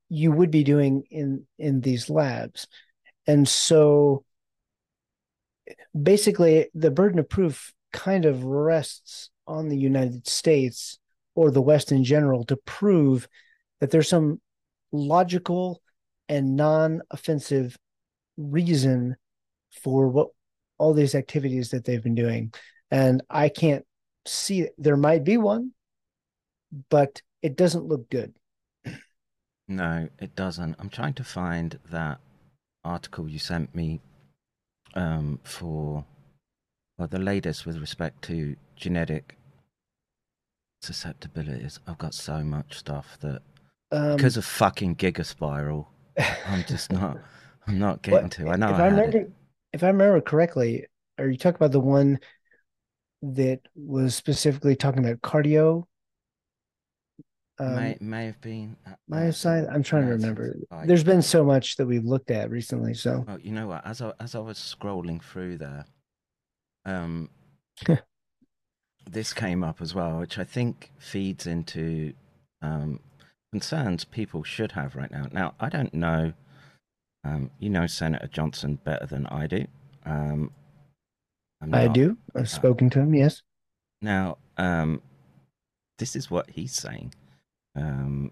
you 0.10 0.32
would 0.32 0.52
be 0.52 0.64
doing 0.64 1.04
in 1.10 1.46
in 1.58 1.82
these 1.82 2.10
labs. 2.10 2.68
And 3.26 3.48
so 3.48 4.26
basically 6.00 6.70
the 6.74 6.92
burden 6.92 7.20
of 7.20 7.30
proof 7.30 7.74
kind 7.92 8.26
of 8.26 8.44
rests 8.44 9.30
on 9.48 9.70
the 9.70 9.78
United 9.78 10.28
States 10.28 11.00
or 11.36 11.52
the 11.52 11.62
West 11.62 11.92
in 11.92 12.04
general 12.04 12.44
to 12.46 12.58
prove 12.58 13.28
that 13.80 13.92
there's 13.92 14.10
some 14.10 14.42
logical 14.92 15.82
and 16.30 16.56
non-offensive 16.56 17.78
reason 18.38 19.16
for 19.72 20.08
what 20.08 20.30
all 20.78 20.94
these 20.94 21.16
activities 21.16 21.70
that 21.70 21.86
they've 21.86 22.04
been 22.04 22.16
doing. 22.16 22.54
And 22.92 23.24
i 23.30 23.50
can't 23.50 23.86
see 24.26 24.68
there 24.78 24.98
might 24.98 25.24
be 25.24 25.38
one 25.38 25.72
but 26.90 27.22
it 27.42 27.56
doesn't 27.56 27.86
look 27.86 28.10
good 28.10 28.34
no 29.68 30.08
it 30.20 30.36
doesn't 30.36 30.76
i'm 30.80 30.90
trying 30.90 31.14
to 31.14 31.24
find 31.24 31.80
that 31.90 32.20
article 32.84 33.30
you 33.30 33.40
sent 33.40 33.74
me 33.74 34.02
um, 34.96 35.40
for 35.44 36.06
well, 36.98 37.08
the 37.08 37.20
latest 37.20 37.66
with 37.66 37.80
respect 37.80 38.22
to 38.24 38.56
genetic 38.76 39.38
susceptibilities. 40.82 41.80
I've 41.88 41.98
got 41.98 42.14
so 42.14 42.44
much 42.44 42.78
stuff 42.78 43.18
that 43.22 43.42
um, 43.92 44.16
because 44.16 44.38
of 44.38 44.46
fucking 44.46 44.96
Gigaspiral, 44.96 45.88
I'm 46.48 46.64
just 46.68 46.92
not. 46.92 47.18
I'm 47.68 47.80
not 47.80 48.02
getting 48.02 48.30
to. 48.32 48.50
I 48.50 48.58
know. 48.58 48.70
If 48.70 48.76
I, 48.76 48.84
I 48.84 48.88
remember, 48.88 49.18
it. 49.20 49.32
if 49.72 49.84
I 49.84 49.88
remember 49.88 50.20
correctly, 50.20 50.86
are 51.18 51.30
you 51.30 51.38
talking 51.38 51.56
about 51.56 51.72
the 51.72 51.80
one 51.80 52.20
that 53.22 53.62
was 53.74 54.16
specifically 54.16 54.76
talking 54.76 55.06
about 55.06 55.22
cardio? 55.22 55.86
Um, 57.60 57.76
may 57.76 57.98
may 58.00 58.26
have 58.26 58.42
been. 58.42 58.76
Uh, 58.86 58.96
myosine. 59.10 59.72
I'm 59.72 59.84
trying 59.84 60.08
to 60.08 60.14
remember. 60.14 60.56
There's 60.86 61.04
been 61.04 61.22
so 61.22 61.44
much 61.44 61.78
that 61.78 61.86
we've 61.86 62.06
looked 62.06 62.32
at 62.32 62.50
recently. 62.50 62.94
So. 62.94 63.26
Oh, 63.28 63.38
you 63.42 63.52
know 63.52 63.68
what? 63.68 63.86
As 63.86 64.02
I 64.02 64.14
as 64.20 64.34
I 64.36 64.40
was 64.40 64.58
scrolling 64.58 65.22
through 65.22 65.60
there, 65.60 65.86
um, 66.86 67.30
this 69.10 69.34
came 69.34 69.64
up 69.64 69.82
as 69.82 69.94
well, 69.94 70.20
which 70.20 70.40
I 70.40 70.44
think 70.44 70.92
feeds 70.98 71.46
into 71.46 72.14
um, 72.62 73.00
concerns 73.52 74.04
people 74.04 74.44
should 74.44 74.72
have 74.72 74.96
right 74.96 75.12
now. 75.12 75.28
Now, 75.32 75.54
I 75.60 75.70
don't 75.70 75.94
know. 75.94 76.34
Um, 77.26 77.52
you 77.58 77.70
know 77.70 77.88
Senator 77.88 78.28
Johnson 78.28 78.80
better 78.84 79.06
than 79.06 79.28
I 79.28 79.48
do. 79.48 79.66
Um, 80.06 80.52
I 81.72 81.88
do. 81.88 82.18
I've 82.36 82.50
spoken 82.50 82.90
to 82.90 83.00
him. 83.00 83.14
Yes. 83.14 83.42
Now, 84.02 84.38
um, 84.58 85.02
this 86.00 86.16
is 86.16 86.30
what 86.30 86.50
he's 86.50 86.74
saying. 86.74 87.14
Um, 87.76 88.32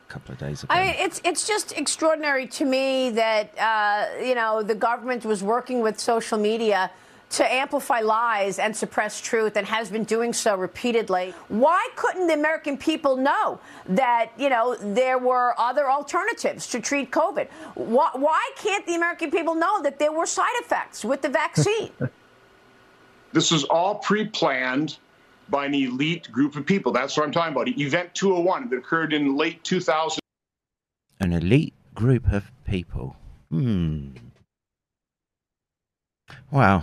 a 0.00 0.12
couple 0.12 0.32
of 0.32 0.38
days 0.38 0.62
ago. 0.62 0.74
I 0.74 0.84
mean, 0.84 0.94
it's 0.98 1.20
it's 1.24 1.46
just 1.46 1.76
extraordinary 1.76 2.46
to 2.48 2.64
me 2.64 3.10
that 3.10 3.58
uh, 3.58 4.22
you 4.22 4.34
know 4.34 4.62
the 4.62 4.74
government 4.74 5.24
was 5.24 5.42
working 5.42 5.80
with 5.80 6.00
social 6.00 6.38
media 6.38 6.90
to 7.32 7.50
amplify 7.50 8.00
lies 8.00 8.58
and 8.58 8.76
suppress 8.76 9.20
truth 9.20 9.56
and 9.56 9.66
has 9.66 9.90
been 9.90 10.04
doing 10.04 10.34
so 10.34 10.54
repeatedly. 10.54 11.34
Why 11.48 11.88
couldn't 11.96 12.26
the 12.26 12.34
American 12.34 12.76
people 12.76 13.16
know 13.16 13.58
that, 13.88 14.32
you 14.36 14.50
know, 14.50 14.76
there 14.78 15.16
were 15.16 15.54
other 15.58 15.90
alternatives 15.90 16.66
to 16.68 16.80
treat 16.80 17.10
COVID? 17.10 17.48
Why, 17.74 18.10
why 18.12 18.50
can't 18.56 18.86
the 18.86 18.94
American 18.96 19.30
people 19.30 19.54
know 19.54 19.82
that 19.82 19.98
there 19.98 20.12
were 20.12 20.26
side 20.26 20.54
effects 20.60 21.06
with 21.06 21.22
the 21.22 21.30
vaccine? 21.30 21.90
this 23.32 23.50
is 23.50 23.64
all 23.64 23.94
pre-planned 23.94 24.98
by 25.48 25.66
an 25.66 25.74
elite 25.74 26.30
group 26.30 26.56
of 26.56 26.66
people. 26.66 26.92
That's 26.92 27.16
what 27.16 27.24
I'm 27.26 27.32
talking 27.32 27.52
about. 27.52 27.68
Event 27.68 28.14
201 28.14 28.70
that 28.70 28.76
occurred 28.76 29.12
in 29.12 29.36
late 29.36 29.62
2000. 29.64 30.20
An 31.20 31.32
elite 31.32 31.74
group 31.94 32.32
of 32.32 32.50
people. 32.66 33.16
Hmm. 33.50 34.10
Wow, 36.50 36.82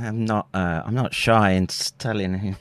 I'm 0.00 0.24
not. 0.24 0.48
Uh, 0.54 0.82
I'm 0.84 0.94
not 0.94 1.14
shy 1.14 1.50
in 1.52 1.66
telling 1.98 2.56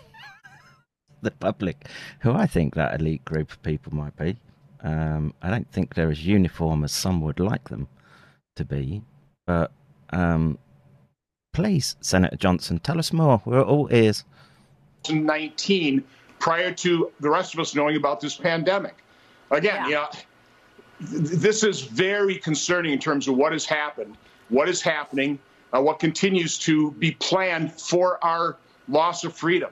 the 1.21 1.31
public 1.31 1.87
who 2.19 2.31
I 2.31 2.45
think 2.45 2.75
that 2.75 2.99
elite 2.99 3.23
group 3.25 3.51
of 3.51 3.61
people 3.63 3.93
might 3.93 4.15
be. 4.15 4.37
Um, 4.83 5.33
I 5.41 5.49
don't 5.49 5.71
think 5.71 5.93
they're 5.93 6.11
as 6.11 6.25
uniform 6.25 6.83
as 6.83 6.91
some 6.91 7.21
would 7.21 7.39
like 7.39 7.69
them 7.69 7.87
to 8.55 8.65
be. 8.65 9.01
But 9.45 9.71
um, 10.09 10.57
please, 11.53 11.95
Senator 12.01 12.37
Johnson, 12.37 12.79
tell 12.79 12.99
us 12.99 13.13
more. 13.13 13.41
We're 13.45 13.63
all 13.63 13.87
ears. 13.93 14.23
19, 15.09 16.03
prior 16.39 16.71
to 16.73 17.11
the 17.19 17.29
rest 17.29 17.53
of 17.53 17.59
us 17.59 17.75
knowing 17.75 17.95
about 17.95 18.19
this 18.19 18.35
pandemic. 18.35 18.95
Again, 19.49 19.75
yeah. 19.75 19.87
you 19.87 19.93
know, 19.93 20.07
th- 20.09 21.39
this 21.39 21.63
is 21.63 21.81
very 21.81 22.35
concerning 22.35 22.93
in 22.93 22.99
terms 22.99 23.27
of 23.27 23.35
what 23.35 23.51
has 23.51 23.65
happened, 23.65 24.17
what 24.49 24.69
is 24.69 24.81
happening 24.81 25.39
uh, 25.73 25.81
what 25.81 25.99
continues 25.99 26.57
to 26.59 26.91
be 26.91 27.11
planned 27.11 27.71
for 27.73 28.23
our 28.23 28.57
loss 28.87 29.23
of 29.23 29.35
freedom. 29.35 29.71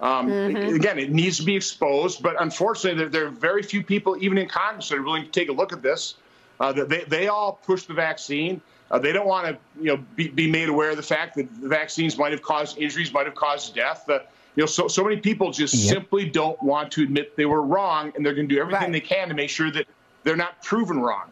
Um, 0.00 0.28
mm-hmm. 0.28 0.74
Again, 0.74 0.98
it 0.98 1.10
needs 1.10 1.38
to 1.38 1.44
be 1.44 1.56
exposed, 1.56 2.22
but 2.22 2.40
unfortunately, 2.40 2.98
there, 2.98 3.08
there, 3.08 3.26
are 3.26 3.30
very 3.30 3.62
few 3.62 3.82
people, 3.82 4.16
even 4.20 4.36
in 4.36 4.48
Congress, 4.48 4.88
that 4.90 4.98
are 4.98 5.02
willing 5.02 5.24
to 5.24 5.30
take 5.30 5.48
a 5.48 5.52
look 5.52 5.72
at 5.72 5.82
this. 5.82 6.16
Uh, 6.60 6.72
they, 6.72 7.04
they 7.04 7.28
all 7.28 7.52
push 7.64 7.84
the 7.84 7.94
vaccine. 7.94 8.60
Uh, 8.90 8.98
they 8.98 9.12
don't 9.12 9.26
want 9.26 9.46
to, 9.46 9.58
you 9.80 9.86
know, 9.86 9.96
be, 10.14 10.28
be, 10.28 10.50
made 10.50 10.68
aware 10.68 10.90
of 10.90 10.96
the 10.96 11.02
fact 11.02 11.34
that 11.36 11.48
the 11.60 11.68
vaccines 11.68 12.18
might 12.18 12.32
have 12.32 12.42
caused 12.42 12.78
injuries, 12.78 13.12
might 13.12 13.26
have 13.26 13.34
caused 13.34 13.74
death. 13.74 14.08
Uh, 14.08 14.20
you 14.56 14.62
know, 14.62 14.66
so 14.66 14.88
so 14.88 15.04
many 15.04 15.18
people 15.18 15.52
just 15.52 15.74
yep. 15.74 15.94
simply 15.94 16.28
don't 16.28 16.60
want 16.62 16.90
to 16.92 17.02
admit 17.02 17.36
they 17.36 17.44
were 17.44 17.62
wrong, 17.62 18.12
and 18.16 18.24
they're 18.24 18.34
going 18.34 18.48
to 18.48 18.54
do 18.54 18.60
everything 18.60 18.84
right. 18.84 18.92
they 18.92 19.00
can 19.00 19.28
to 19.28 19.34
make 19.34 19.50
sure 19.50 19.70
that 19.70 19.86
they're 20.24 20.36
not 20.36 20.62
proven 20.62 21.00
wrong. 21.00 21.30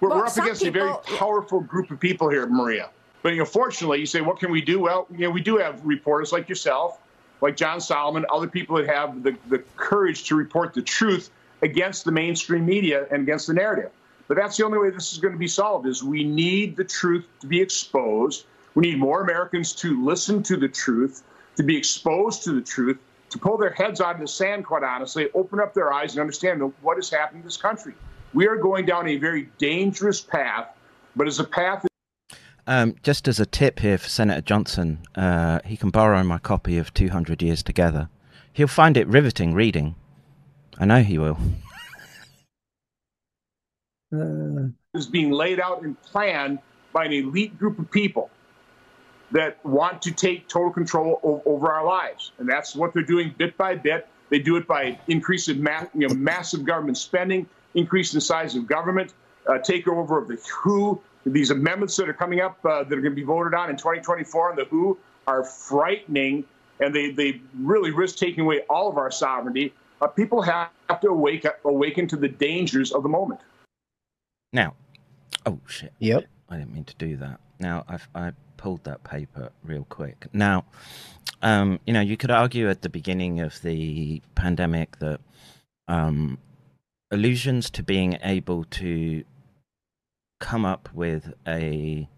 We're, 0.00 0.08
well, 0.08 0.18
we're 0.18 0.26
up 0.26 0.36
against 0.36 0.62
people, 0.62 0.80
a 0.80 0.84
very 0.84 1.18
powerful 1.18 1.60
group 1.60 1.90
of 1.90 2.00
people 2.00 2.30
here, 2.30 2.46
Maria. 2.46 2.90
But 3.22 3.32
you 3.32 3.38
know, 3.38 3.44
fortunately, 3.44 3.98
you 3.98 4.06
say, 4.06 4.20
what 4.20 4.38
can 4.38 4.50
we 4.50 4.62
do? 4.62 4.78
Well, 4.80 5.06
you 5.10 5.18
know, 5.18 5.30
we 5.30 5.42
do 5.42 5.58
have 5.58 5.84
reporters 5.84 6.32
like 6.32 6.48
yourself, 6.48 6.98
like 7.40 7.56
John 7.56 7.80
Solomon, 7.80 8.24
other 8.32 8.46
people 8.46 8.76
that 8.76 8.86
have 8.86 9.22
the, 9.22 9.36
the 9.48 9.58
courage 9.76 10.24
to 10.28 10.36
report 10.36 10.72
the 10.72 10.82
truth 10.82 11.30
against 11.62 12.04
the 12.04 12.12
mainstream 12.12 12.64
media 12.64 13.06
and 13.10 13.22
against 13.22 13.46
the 13.46 13.52
narrative. 13.52 13.90
But 14.28 14.36
that's 14.36 14.56
the 14.56 14.64
only 14.64 14.78
way 14.78 14.90
this 14.90 15.12
is 15.12 15.18
going 15.18 15.32
to 15.32 15.38
be 15.38 15.48
solved 15.48 15.86
is 15.86 16.04
we 16.04 16.24
need 16.24 16.76
the 16.76 16.84
truth 16.84 17.26
to 17.40 17.46
be 17.46 17.60
exposed. 17.60 18.46
We 18.74 18.82
need 18.82 18.98
more 18.98 19.22
Americans 19.22 19.72
to 19.74 20.02
listen 20.04 20.42
to 20.44 20.56
the 20.56 20.68
truth, 20.68 21.24
to 21.56 21.62
be 21.62 21.76
exposed 21.76 22.42
to 22.44 22.52
the 22.52 22.60
truth, 22.60 22.98
to 23.30 23.38
pull 23.38 23.56
their 23.56 23.70
heads 23.70 24.00
out 24.00 24.14
of 24.14 24.20
the 24.20 24.28
sand, 24.28 24.64
quite 24.64 24.82
honestly, 24.82 25.28
open 25.34 25.60
up 25.60 25.74
their 25.74 25.92
eyes 25.92 26.12
and 26.12 26.20
understand 26.20 26.60
what 26.82 26.98
is 26.98 27.10
happening 27.10 27.42
in 27.42 27.46
this 27.46 27.56
country. 27.56 27.94
We 28.32 28.46
are 28.46 28.56
going 28.56 28.86
down 28.86 29.08
a 29.08 29.16
very 29.16 29.48
dangerous 29.58 30.20
path, 30.20 30.68
but 31.16 31.26
it's 31.26 31.38
a 31.38 31.44
path 31.44 31.84
um, 32.66 32.94
just 33.02 33.26
as 33.26 33.40
a 33.40 33.46
tip 33.46 33.80
here 33.80 33.98
for 33.98 34.08
Senator 34.08 34.42
Johnson, 34.42 35.00
uh, 35.16 35.58
he 35.64 35.76
can 35.76 35.90
borrow 35.90 36.22
my 36.22 36.38
copy 36.38 36.78
of 36.78 36.94
200 36.94 37.42
Years 37.42 37.64
Together. 37.64 38.08
He'll 38.52 38.68
find 38.68 38.96
it 38.96 39.08
riveting 39.08 39.54
reading. 39.54 39.96
I 40.78 40.84
know 40.84 41.02
he 41.02 41.18
will. 41.18 41.36
Uh... 44.14 44.68
Is 44.94 45.06
being 45.06 45.30
laid 45.30 45.60
out 45.60 45.82
and 45.82 46.00
planned 46.02 46.58
by 46.92 47.04
an 47.04 47.12
elite 47.12 47.56
group 47.56 47.78
of 47.78 47.88
people 47.92 48.28
that 49.32 49.64
want 49.64 50.02
to 50.02 50.10
take 50.10 50.48
total 50.48 50.70
control 50.70 51.20
o- 51.22 51.42
over 51.46 51.70
our 51.72 51.84
lives, 51.84 52.32
and 52.38 52.48
that's 52.48 52.74
what 52.74 52.92
they're 52.92 53.02
doing 53.02 53.34
bit 53.38 53.56
by 53.56 53.74
bit. 53.74 54.08
They 54.28 54.38
do 54.38 54.56
it 54.56 54.66
by 54.66 54.98
increasing 55.08 55.62
ma- 55.62 55.86
you 55.94 56.08
know, 56.08 56.14
massive 56.14 56.64
government 56.64 56.98
spending, 56.98 57.46
increasing 57.74 58.16
the 58.16 58.22
size 58.22 58.54
of 58.56 58.66
government, 58.66 59.14
uh, 59.46 59.54
takeover 59.54 60.20
of 60.20 60.28
the 60.28 60.36
WHO, 60.36 61.00
these 61.26 61.50
amendments 61.50 61.96
that 61.96 62.08
are 62.08 62.14
coming 62.14 62.40
up 62.40 62.58
uh, 62.64 62.84
that 62.84 62.92
are 62.92 63.00
going 63.00 63.12
to 63.12 63.16
be 63.16 63.22
voted 63.22 63.54
on 63.54 63.70
in 63.70 63.76
2024 63.76 64.50
on 64.50 64.56
the 64.56 64.64
WHO 64.64 64.98
are 65.26 65.44
frightening, 65.44 66.44
and 66.80 66.94
they, 66.94 67.10
they 67.10 67.40
really 67.58 67.90
risk 67.90 68.16
taking 68.16 68.40
away 68.40 68.62
all 68.70 68.88
of 68.88 68.96
our 68.96 69.10
sovereignty. 69.10 69.72
Uh, 70.00 70.06
people 70.06 70.40
have 70.42 70.70
to 71.00 71.08
awake, 71.08 71.44
up 71.44 71.62
awaken 71.64 72.08
to 72.08 72.16
the 72.16 72.28
dangers 72.28 72.90
of 72.92 73.02
the 73.02 73.08
moment. 73.08 73.40
Now, 74.52 74.74
oh 75.46 75.60
shit. 75.66 75.92
Yep. 75.98 76.24
I 76.48 76.56
didn't 76.56 76.72
mean 76.72 76.84
to 76.84 76.96
do 76.96 77.16
that. 77.18 77.38
Now, 77.60 77.84
I've, 77.88 78.08
I 78.14 78.32
pulled 78.56 78.84
that 78.84 79.04
paper 79.04 79.52
real 79.62 79.86
quick. 79.88 80.26
Now, 80.32 80.64
um, 81.42 81.80
you 81.86 81.92
know, 81.92 82.00
you 82.00 82.16
could 82.16 82.30
argue 82.30 82.68
at 82.68 82.82
the 82.82 82.88
beginning 82.88 83.40
of 83.40 83.62
the 83.62 84.22
pandemic 84.34 84.98
that 84.98 85.20
um, 85.88 86.38
allusions 87.10 87.70
to 87.70 87.82
being 87.82 88.18
able 88.22 88.64
to 88.64 89.24
come 90.40 90.64
up 90.64 90.88
with 90.94 91.34
a 91.46 92.08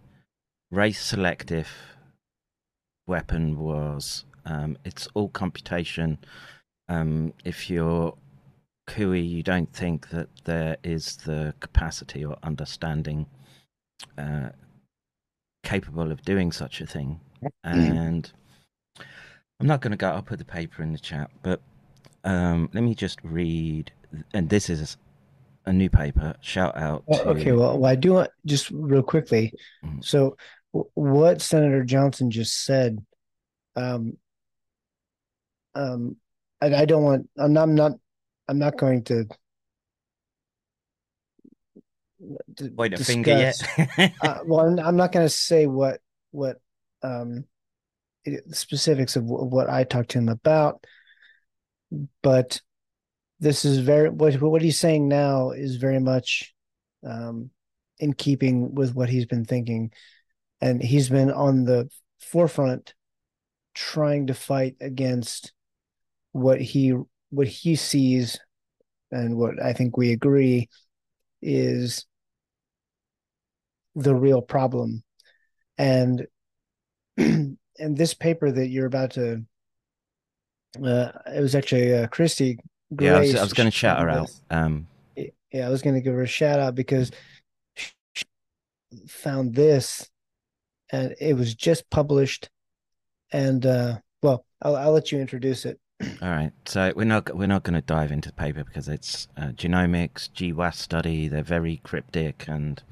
race 0.70 1.02
selective 1.02 1.68
weapon 3.06 3.58
was 3.58 4.24
um, 4.44 4.76
it's 4.84 5.08
all 5.14 5.28
computation. 5.28 6.18
Um, 6.88 7.32
if 7.44 7.70
you're 7.70 8.14
Kui, 8.86 9.20
you 9.20 9.42
don't 9.42 9.72
think 9.72 10.10
that 10.10 10.28
there 10.44 10.76
is 10.82 11.16
the 11.18 11.54
capacity 11.60 12.24
or 12.24 12.36
understanding 12.42 13.26
uh, 14.18 14.50
capable 15.62 16.10
of 16.12 16.22
doing 16.22 16.52
such 16.52 16.80
a 16.80 16.86
thing. 16.86 17.20
And 17.64 18.30
I'm 19.60 19.66
not 19.66 19.80
going 19.80 19.92
to 19.92 19.96
go 19.96 20.08
up 20.08 20.30
with 20.30 20.38
the 20.38 20.44
paper 20.44 20.82
in 20.82 20.92
the 20.92 20.98
chat, 20.98 21.30
but 21.42 21.60
um, 22.24 22.68
let 22.72 22.82
me 22.82 22.94
just 22.94 23.18
read. 23.22 23.92
And 24.34 24.48
this 24.48 24.68
is 24.68 24.96
a 25.64 25.72
new 25.72 25.88
paper. 25.88 26.34
Shout 26.40 26.76
out. 26.76 27.04
to... 27.12 27.28
Okay, 27.28 27.52
well, 27.52 27.78
well, 27.78 27.90
I 27.90 27.94
do 27.94 28.14
want 28.14 28.30
just 28.44 28.70
real 28.70 29.02
quickly. 29.02 29.52
Mm-hmm. 29.84 30.00
So, 30.02 30.36
w- 30.72 30.90
what 30.94 31.40
Senator 31.40 31.84
Johnson 31.84 32.30
just 32.30 32.64
said, 32.64 32.98
um, 33.76 34.16
um, 35.74 36.16
I, 36.60 36.74
I 36.74 36.84
don't 36.84 37.04
want. 37.04 37.28
I'm 37.38 37.52
not, 37.52 37.62
I'm 37.62 37.74
not. 37.74 37.92
I'm 38.48 38.58
not 38.58 38.76
going 38.76 39.04
to. 39.04 39.26
Point 42.76 42.94
a 42.94 43.04
finger 43.04 43.30
yet. 43.30 44.14
uh, 44.22 44.38
well, 44.44 44.78
I'm, 44.80 44.96
not 44.96 45.12
going 45.12 45.26
to 45.26 45.30
say 45.30 45.66
what 45.66 46.00
what 46.30 46.58
um 47.02 47.44
specifics 48.50 49.16
of, 49.16 49.24
of 49.24 49.52
what 49.52 49.68
I 49.68 49.84
talked 49.84 50.10
to 50.10 50.18
him 50.18 50.28
about, 50.28 50.84
but 52.22 52.60
this 53.40 53.64
is 53.64 53.78
very 53.78 54.08
what 54.08 54.40
what 54.40 54.62
he's 54.62 54.78
saying 54.78 55.08
now 55.08 55.50
is 55.50 55.76
very 55.76 55.98
much 55.98 56.54
um, 57.04 57.50
in 57.98 58.12
keeping 58.12 58.74
with 58.74 58.94
what 58.94 59.08
he's 59.08 59.26
been 59.26 59.44
thinking, 59.44 59.90
and 60.60 60.82
he's 60.82 61.08
been 61.08 61.30
on 61.30 61.64
the 61.64 61.90
forefront 62.20 62.94
trying 63.74 64.28
to 64.28 64.34
fight 64.34 64.76
against 64.80 65.52
what 66.32 66.60
he 66.60 66.94
what 67.30 67.48
he 67.48 67.74
sees 67.74 68.38
and 69.10 69.36
what 69.36 69.62
I 69.62 69.72
think 69.72 69.96
we 69.96 70.12
agree 70.12 70.68
is 71.40 72.06
the 73.94 74.14
real 74.14 74.40
problem 74.40 75.02
and 75.78 76.26
and 77.16 77.56
this 77.78 78.14
paper 78.14 78.50
that 78.50 78.68
you're 78.68 78.86
about 78.86 79.12
to 79.12 79.44
uh, 80.82 81.12
it 81.26 81.40
was 81.40 81.54
actually 81.54 81.94
uh, 81.94 82.06
Christy 82.06 82.58
Grace, 82.94 83.08
yeah, 83.08 83.16
I 83.16 83.20
was, 83.20 83.32
was 83.34 83.52
going 83.52 83.70
to 83.70 83.76
shout 83.76 84.00
her 84.00 84.10
out. 84.10 84.30
Um, 84.50 84.86
yeah, 85.16 85.66
I 85.66 85.70
was 85.70 85.82
going 85.82 85.94
to 85.94 86.00
give 86.00 86.14
her 86.14 86.22
a 86.22 86.26
shout 86.26 86.58
out 86.58 86.74
because 86.74 87.10
she 87.74 88.24
found 89.08 89.54
this, 89.54 90.08
and 90.90 91.14
it 91.20 91.34
was 91.34 91.54
just 91.54 91.88
published, 91.90 92.50
and 93.32 93.64
uh, 93.64 93.98
well, 94.22 94.44
I'll, 94.60 94.76
I'll 94.76 94.92
let 94.92 95.12
you 95.12 95.20
introduce 95.20 95.64
it. 95.64 95.78
All 96.22 96.30
right, 96.30 96.52
so 96.66 96.92
we're 96.94 97.04
not 97.04 97.34
we're 97.34 97.46
not 97.46 97.62
going 97.62 97.74
to 97.74 97.82
dive 97.82 98.12
into 98.12 98.28
the 98.28 98.34
paper 98.34 98.64
because 98.64 98.88
it's 98.88 99.28
uh, 99.36 99.48
genomics, 99.48 100.30
GWAS 100.30 100.74
study. 100.74 101.28
They're 101.28 101.42
very 101.42 101.80
cryptic, 101.84 102.44
and 102.48 102.82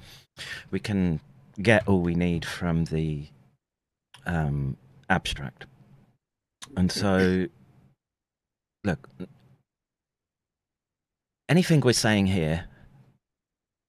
we 0.70 0.80
can 0.80 1.20
get 1.60 1.86
all 1.88 2.00
we 2.00 2.14
need 2.14 2.44
from 2.44 2.84
the 2.84 3.26
um, 4.26 4.76
abstract. 5.08 5.66
And 6.76 6.90
so, 6.90 7.46
look, 8.84 9.08
anything 11.48 11.80
we're 11.80 11.92
saying 11.92 12.26
here 12.26 12.66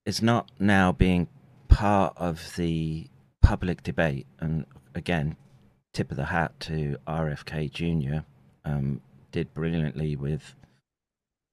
is 0.05 0.21
not 0.21 0.49
now 0.59 0.91
being 0.91 1.27
part 1.67 2.13
of 2.17 2.55
the 2.55 3.07
public 3.41 3.83
debate. 3.83 4.25
And 4.39 4.65
again, 4.95 5.35
tip 5.93 6.11
of 6.11 6.17
the 6.17 6.25
hat 6.25 6.59
to 6.61 6.97
RFK 7.07 7.71
Jr. 7.71 8.23
Um, 8.65 9.01
did 9.31 9.53
brilliantly 9.53 10.15
with 10.15 10.55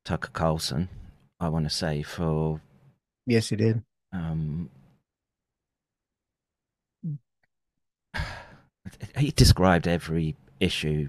Tucker 0.04 0.30
Carlson. 0.32 0.88
I 1.40 1.48
want 1.48 1.64
to 1.64 1.70
say 1.70 2.02
for 2.02 2.60
yes, 3.26 3.50
he 3.50 3.56
did. 3.56 3.82
Um, 4.12 4.70
he 9.16 9.30
described 9.30 9.86
every 9.86 10.36
issue 10.60 11.08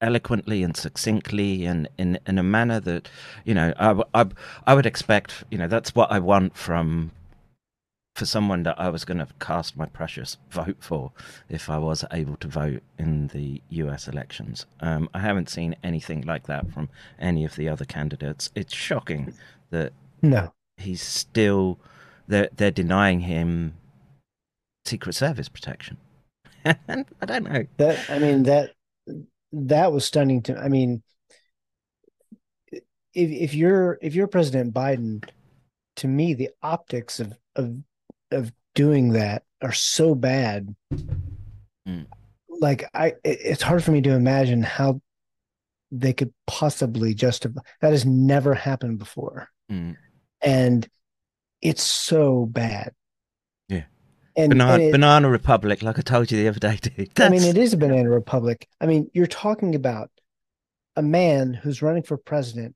eloquently 0.00 0.62
and 0.62 0.76
succinctly 0.76 1.64
and 1.64 1.88
in, 1.96 2.18
in 2.26 2.36
a 2.36 2.42
manner 2.42 2.78
that 2.78 3.08
you 3.44 3.54
know 3.54 3.72
I, 3.78 4.02
I, 4.12 4.26
I 4.66 4.74
would 4.74 4.84
expect 4.84 5.44
you 5.50 5.56
know 5.56 5.66
that's 5.68 5.94
what 5.94 6.12
I 6.12 6.18
want 6.18 6.56
from 6.56 7.12
for 8.14 8.26
someone 8.26 8.62
that 8.62 8.78
I 8.78 8.90
was 8.90 9.04
going 9.04 9.18
to 9.18 9.26
cast 9.40 9.76
my 9.76 9.86
precious 9.86 10.36
vote 10.50 10.76
for 10.78 11.10
if 11.48 11.68
I 11.68 11.78
was 11.78 12.04
able 12.12 12.36
to 12.36 12.48
vote 12.48 12.82
in 12.96 13.26
the 13.28 13.60
US 13.70 14.06
elections. 14.06 14.66
Um, 14.78 15.08
I 15.12 15.18
haven't 15.18 15.48
seen 15.48 15.74
anything 15.82 16.22
like 16.22 16.46
that 16.46 16.70
from 16.70 16.90
any 17.18 17.44
of 17.44 17.56
the 17.56 17.68
other 17.68 17.84
candidates. 17.84 18.50
It's 18.54 18.74
shocking 18.74 19.34
that 19.70 19.92
no 20.22 20.52
he's 20.76 21.02
still 21.02 21.78
they're 22.28 22.48
they're 22.56 22.70
denying 22.70 23.20
him 23.20 23.74
Secret 24.84 25.14
Service 25.14 25.48
protection. 25.48 25.96
I 26.64 27.04
don't 27.26 27.44
know. 27.44 27.66
That 27.76 28.10
I 28.10 28.18
mean 28.18 28.44
that 28.44 28.72
that 29.52 29.92
was 29.92 30.04
stunning 30.04 30.42
to 30.42 30.56
I 30.56 30.68
mean 30.68 31.02
if 32.72 32.82
if 33.14 33.54
you're 33.54 33.98
if 34.02 34.14
you're 34.14 34.26
President 34.26 34.74
Biden, 34.74 35.28
to 35.96 36.08
me 36.08 36.34
the 36.34 36.50
optics 36.62 37.20
of 37.20 37.34
of 37.56 37.76
of 38.30 38.52
doing 38.74 39.12
that 39.12 39.44
are 39.62 39.72
so 39.72 40.14
bad. 40.14 40.74
Mm. 41.88 42.06
Like 42.48 42.88
I 42.94 43.08
it, 43.24 43.38
it's 43.44 43.62
hard 43.62 43.84
for 43.84 43.90
me 43.92 44.00
to 44.02 44.14
imagine 44.14 44.62
how 44.62 45.00
they 45.90 46.12
could 46.12 46.32
possibly 46.46 47.14
justify 47.14 47.60
that 47.80 47.92
has 47.92 48.04
never 48.04 48.54
happened 48.54 48.98
before. 48.98 49.48
Mm. 49.70 49.96
And 50.40 50.88
it's 51.62 51.82
so 51.82 52.46
bad. 52.46 52.92
And 54.36 54.50
banana, 54.50 54.72
and 54.72 54.82
it, 54.82 54.92
banana 54.92 55.28
republic, 55.28 55.82
like 55.82 55.98
I 55.98 56.02
told 56.02 56.30
you 56.30 56.38
the 56.38 56.48
other 56.48 56.58
day, 56.58 56.78
dude. 56.82 57.20
I 57.20 57.28
mean, 57.28 57.44
it 57.44 57.56
is 57.56 57.72
a 57.72 57.76
banana 57.76 58.10
republic. 58.10 58.68
I 58.80 58.86
mean, 58.86 59.10
you're 59.14 59.26
talking 59.26 59.74
about 59.74 60.10
a 60.96 61.02
man 61.02 61.54
who's 61.54 61.82
running 61.82 62.02
for 62.02 62.16
president, 62.16 62.74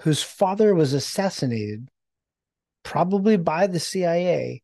whose 0.00 0.22
father 0.22 0.74
was 0.74 0.92
assassinated, 0.92 1.88
probably 2.84 3.36
by 3.36 3.66
the 3.66 3.80
CIA, 3.80 4.62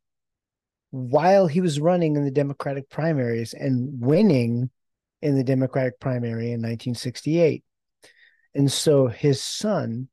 while 0.91 1.49
he 1.49 1.61
was 1.61 1.81
running 1.81 2.15
in 2.15 2.25
the 2.25 2.31
Democratic 2.31 2.89
primaries 2.89 3.53
and 3.53 4.01
winning 4.01 4.71
in 5.21 5.35
the 5.35 5.43
Democratic 5.43 5.99
primary 5.99 6.53
in 6.53 6.61
1968. 6.61 7.65
And 8.55 8.71
so 8.71 9.09
his 9.09 9.43
son, 9.43 10.09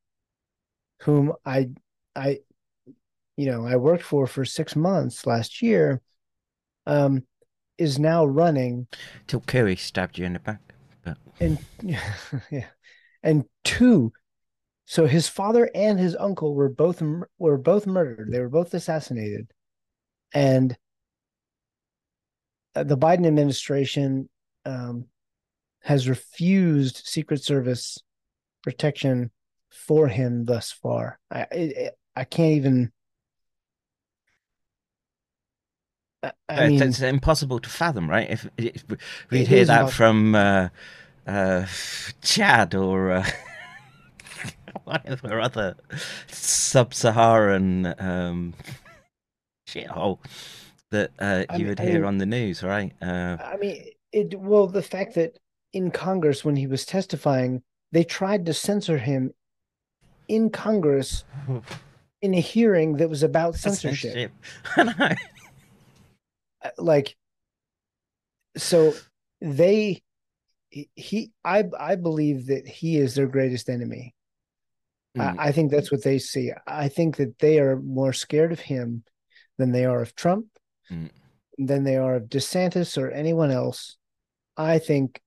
whom 1.02 1.32
I 1.44 1.70
I 2.16 2.40
you 3.42 3.50
know 3.50 3.66
I 3.66 3.74
worked 3.76 4.04
for 4.04 4.28
for 4.28 4.44
six 4.44 4.76
months 4.76 5.26
last 5.26 5.62
year, 5.62 6.00
um, 6.86 7.24
is 7.76 7.98
now 7.98 8.24
running. 8.24 8.86
Till 9.26 9.40
Kerry 9.40 9.74
stabbed 9.74 10.16
you 10.16 10.24
in 10.24 10.34
the 10.34 10.38
back. 10.38 10.60
But... 11.04 11.18
And 11.40 11.58
yeah, 11.82 12.66
and 13.22 13.44
two. 13.64 14.12
So 14.84 15.06
his 15.06 15.28
father 15.28 15.68
and 15.74 15.98
his 15.98 16.14
uncle 16.14 16.54
were 16.54 16.68
both 16.68 17.02
were 17.38 17.58
both 17.58 17.86
murdered. 17.86 18.30
They 18.30 18.38
were 18.38 18.48
both 18.48 18.74
assassinated, 18.74 19.50
and 20.32 20.76
uh, 22.76 22.84
the 22.84 22.96
Biden 22.96 23.26
administration 23.26 24.28
um, 24.64 25.06
has 25.82 26.08
refused 26.08 27.02
Secret 27.04 27.42
Service 27.42 27.98
protection 28.62 29.32
for 29.70 30.06
him 30.06 30.44
thus 30.44 30.70
far. 30.70 31.18
I 31.28 31.46
I, 31.52 31.90
I 32.14 32.24
can't 32.24 32.52
even 32.52 32.92
I 36.48 36.68
mean, 36.68 36.82
it's 36.82 37.00
impossible 37.00 37.58
to 37.60 37.68
fathom, 37.68 38.08
right? 38.08 38.30
If, 38.30 38.48
if 38.56 38.84
we'd 39.30 39.48
hear 39.48 39.64
that 39.64 39.90
from 39.90 40.34
uh, 40.34 40.68
uh, 41.26 41.66
Chad 42.20 42.74
or 42.74 43.10
uh, 43.10 43.26
whatever 44.84 45.40
other 45.40 45.76
sub-Saharan 46.28 47.94
um, 47.98 48.54
shithole 49.68 50.18
that 50.90 51.10
uh, 51.18 51.44
you 51.56 51.66
I 51.66 51.68
would 51.70 51.80
hear 51.80 51.90
I 51.90 51.94
mean, 51.94 52.04
on 52.04 52.18
the 52.18 52.26
news, 52.26 52.62
right? 52.62 52.92
Uh, 53.02 53.38
I 53.42 53.56
mean, 53.56 53.84
it. 54.12 54.38
Well, 54.38 54.66
the 54.66 54.82
fact 54.82 55.14
that 55.14 55.38
in 55.72 55.90
Congress 55.90 56.44
when 56.44 56.56
he 56.56 56.66
was 56.66 56.84
testifying, 56.84 57.62
they 57.90 58.04
tried 58.04 58.46
to 58.46 58.54
censor 58.54 58.98
him 58.98 59.32
in 60.28 60.50
Congress 60.50 61.24
in 62.22 62.34
a 62.34 62.40
hearing 62.40 62.98
that 62.98 63.08
was 63.10 63.22
about 63.22 63.56
censorship. 63.56 64.30
censorship. 64.74 65.18
Like 66.78 67.16
so 68.56 68.92
they 69.40 70.02
he 70.70 71.32
i 71.44 71.64
i 71.78 71.96
believe 71.96 72.46
that 72.46 72.66
he 72.66 72.96
is 72.96 73.14
their 73.14 73.26
greatest 73.26 73.68
enemy 73.68 74.14
mm. 75.16 75.38
I, 75.38 75.48
I, 75.48 75.52
think 75.52 75.70
that's 75.70 75.92
what 75.92 76.02
they 76.02 76.18
see 76.18 76.52
i 76.66 76.88
think 76.88 77.16
that 77.16 77.38
they 77.38 77.58
are 77.58 77.76
more 77.76 78.12
scared 78.12 78.52
of 78.52 78.60
him 78.60 79.04
than 79.58 79.72
they 79.72 79.84
are 79.84 80.00
of 80.00 80.14
trump 80.14 80.46
mm. 80.90 81.10
than 81.58 81.84
they 81.84 81.96
are 81.96 82.16
of 82.16 82.24
desantis 82.24 82.96
or 82.96 83.10
anyone 83.10 83.50
else 83.50 83.96
i 84.56 84.78
think 84.78 85.20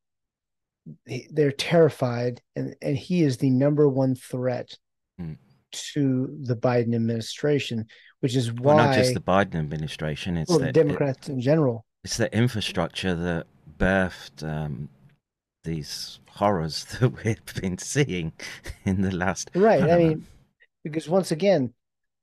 they're 1.32 1.52
terrified 1.52 2.42
and 2.56 2.76
and 2.82 2.98
he 2.98 3.24
is 3.24 3.38
the 3.38 3.50
number 3.50 3.90
one 3.90 4.16
threat 4.16 4.78
mm. 5.20 5.38
to 5.72 6.38
the 6.44 6.56
biden 6.56 6.96
administration 6.96 7.86
which 8.26 8.36
is 8.36 8.52
why 8.52 8.74
well, 8.74 8.88
not 8.88 8.96
just 8.96 9.14
the 9.14 9.20
Biden 9.20 9.54
administration. 9.54 10.36
It's 10.36 10.50
well, 10.50 10.58
the, 10.58 10.72
Democrats 10.72 11.30
it, 11.30 11.34
in 11.34 11.42
general. 11.42 11.86
It's 12.04 12.18
the 12.18 12.36
infrastructure 12.36 13.14
that 13.14 13.46
birthed 13.78 14.44
um, 14.44 14.90
these 15.64 16.20
horrors 16.28 16.86
that 17.00 17.24
we've 17.24 17.62
been 17.62 17.78
seeing 17.78 18.34
in 18.84 19.04
the 19.04 19.16
last. 19.16 19.52
Right. 19.54 19.84
I, 19.84 19.92
I 19.92 19.98
mean, 20.00 20.26
because 20.84 21.08
once 21.08 21.30
again, 21.30 21.76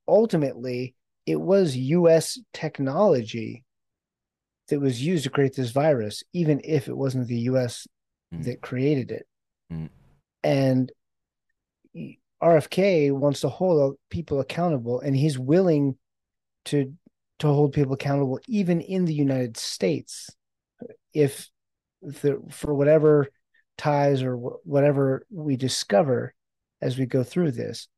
ultimately, 0.08 0.96
it 1.24 1.40
was 1.40 1.76
U.S. 1.76 2.40
technology 2.52 3.62
that 4.70 4.80
was 4.80 5.06
used 5.06 5.22
to 5.22 5.30
create 5.30 5.54
this 5.54 5.70
virus, 5.70 6.24
even 6.32 6.60
if 6.64 6.88
it 6.88 6.96
wasn't 6.96 7.28
the 7.28 7.42
U.S. 7.42 7.86
Mm. 8.34 8.42
that 8.46 8.60
created 8.60 9.12
it. 9.12 9.26
Mm. 9.72 9.88
And 10.42 10.90
RFK 12.42 13.12
wants 13.12 13.40
to 13.42 13.48
hold 13.48 13.96
people 14.10 14.40
accountable, 14.40 15.00
and 15.00 15.14
he's 15.14 15.38
willing 15.38 15.96
to 16.66 16.92
to 17.38 17.46
hold 17.46 17.72
people 17.72 17.94
accountable, 17.94 18.40
even 18.46 18.80
in 18.80 19.04
the 19.04 19.14
United 19.14 19.56
States, 19.56 20.30
if 21.12 21.48
the, 22.02 22.40
for 22.50 22.74
whatever 22.74 23.28
ties 23.78 24.22
or 24.22 24.36
whatever 24.36 25.26
we 25.30 25.56
discover 25.56 26.34
as 26.80 26.98
we 26.98 27.06
go 27.06 27.22
through 27.22 27.52
this. 27.52 27.88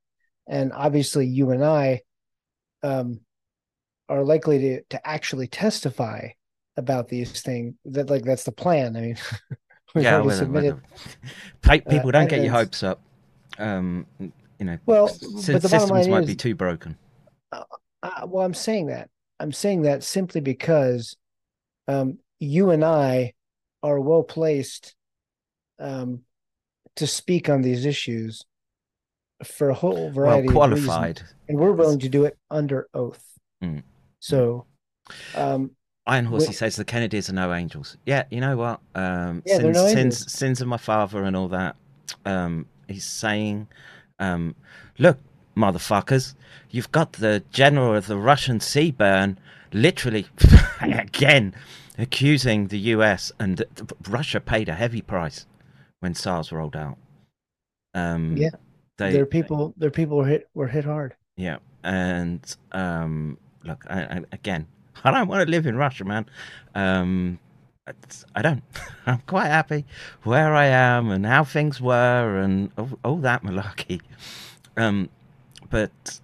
And 0.47 0.71
obviously, 0.73 1.25
you 1.25 1.49
and 1.51 1.63
I 1.63 2.01
um, 2.83 3.21
are 4.07 4.23
likely 4.23 4.59
to 4.59 4.81
to 4.91 5.07
actually 5.07 5.47
testify 5.47 6.29
about 6.77 7.07
these 7.07 7.41
things. 7.41 7.73
That 7.85 8.11
like 8.11 8.23
that's 8.23 8.43
the 8.43 8.51
plan. 8.51 8.95
I 8.95 9.01
mean, 9.01 9.17
yeah, 9.95 10.19
with, 10.19 10.35
submitted, 10.35 10.75
with 11.63 11.87
people 11.87 12.09
uh, 12.09 12.11
don't 12.11 12.29
get 12.29 12.43
your 12.43 12.51
hopes 12.51 12.83
up 12.83 13.01
um, 13.57 14.05
you 14.19 14.65
know, 14.65 14.77
well, 14.85 15.07
systems 15.07 15.91
might 16.09 16.21
is, 16.21 16.27
be 16.27 16.35
too 16.35 16.55
broken. 16.55 16.97
Uh, 17.51 17.63
uh, 18.03 18.27
well, 18.27 18.45
I'm 18.45 18.53
saying 18.53 18.87
that. 18.87 19.09
I'm 19.39 19.51
saying 19.51 19.83
that 19.83 20.03
simply 20.03 20.41
because 20.41 21.15
um, 21.87 22.19
you 22.39 22.71
and 22.71 22.83
I 22.83 23.33
are 23.83 23.99
well 23.99 24.23
placed 24.23 24.95
um, 25.79 26.21
to 26.95 27.07
speak 27.07 27.49
on 27.49 27.61
these 27.61 27.85
issues 27.85 28.43
for 29.43 29.69
a 29.69 29.73
whole 29.73 30.11
variety 30.11 30.47
well, 30.47 30.55
qualified. 30.55 31.17
of 31.17 31.23
reasons, 31.23 31.35
and 31.49 31.59
we're 31.59 31.73
willing 31.73 31.99
to 31.99 32.09
do 32.09 32.25
it 32.25 32.37
under 32.49 32.87
oath. 32.93 33.23
Mm. 33.63 33.83
So, 34.19 34.65
um, 35.35 35.71
Iron 36.07 36.25
Horsey 36.25 36.53
says 36.53 36.75
the 36.75 36.85
Kennedys 36.85 37.29
are 37.29 37.33
no 37.33 37.53
angels. 37.53 37.97
Yeah, 38.05 38.23
you 38.29 38.39
know 38.39 38.55
what? 38.57 38.79
Um, 38.93 39.43
Yeah, 39.45 39.57
sins, 39.57 39.75
no 39.75 39.87
sins, 39.87 40.31
sins 40.31 40.61
of 40.61 40.67
my 40.67 40.77
father 40.77 41.23
and 41.23 41.35
all 41.35 41.47
that. 41.49 41.75
Um, 42.25 42.67
he's 42.87 43.05
saying, 43.05 43.67
um, 44.19 44.55
look, 44.97 45.17
motherfuckers, 45.55 46.35
you've 46.69 46.91
got 46.91 47.13
the 47.13 47.43
general 47.51 47.95
of 47.95 48.07
the 48.07 48.17
Russian 48.17 48.59
Seaburn 48.59 49.37
literally 49.71 50.27
again 50.81 51.53
accusing 51.97 52.67
the 52.67 52.79
US, 52.79 53.31
and 53.39 53.63
Russia 54.09 54.39
paid 54.39 54.69
a 54.69 54.73
heavy 54.73 55.01
price 55.01 55.45
when 55.99 56.13
SARS 56.13 56.51
rolled 56.51 56.75
out. 56.75 56.97
Um, 57.93 58.35
Yeah, 58.37 58.49
they, 58.97 59.11
their 59.11 59.25
people, 59.25 59.73
their 59.77 59.91
people 59.91 60.17
were 60.17 60.27
hit 60.27 60.49
were 60.53 60.67
hit 60.67 60.85
hard. 60.85 61.15
yeah, 61.37 61.57
and 61.83 62.55
um, 62.71 63.37
look, 63.63 63.85
I, 63.89 64.01
I, 64.01 64.21
again, 64.31 64.67
I 65.03 65.11
don't 65.11 65.27
want 65.27 65.45
to 65.45 65.51
live 65.51 65.67
in 65.67 65.75
Russia, 65.77 66.03
man. 66.05 66.25
Um, 66.73 67.39
I 68.33 68.41
don't. 68.41 68.63
I'm 69.05 69.19
quite 69.27 69.47
happy 69.47 69.85
where 70.23 70.55
I 70.55 70.65
am 70.65 71.11
and 71.11 71.25
how 71.25 71.43
things 71.43 71.79
were 71.79 72.39
and 72.39 72.71
all, 72.77 72.99
all 73.03 73.17
that 73.17 73.43
malarkey. 73.43 74.01
Um, 74.75 75.09
but 75.69 76.19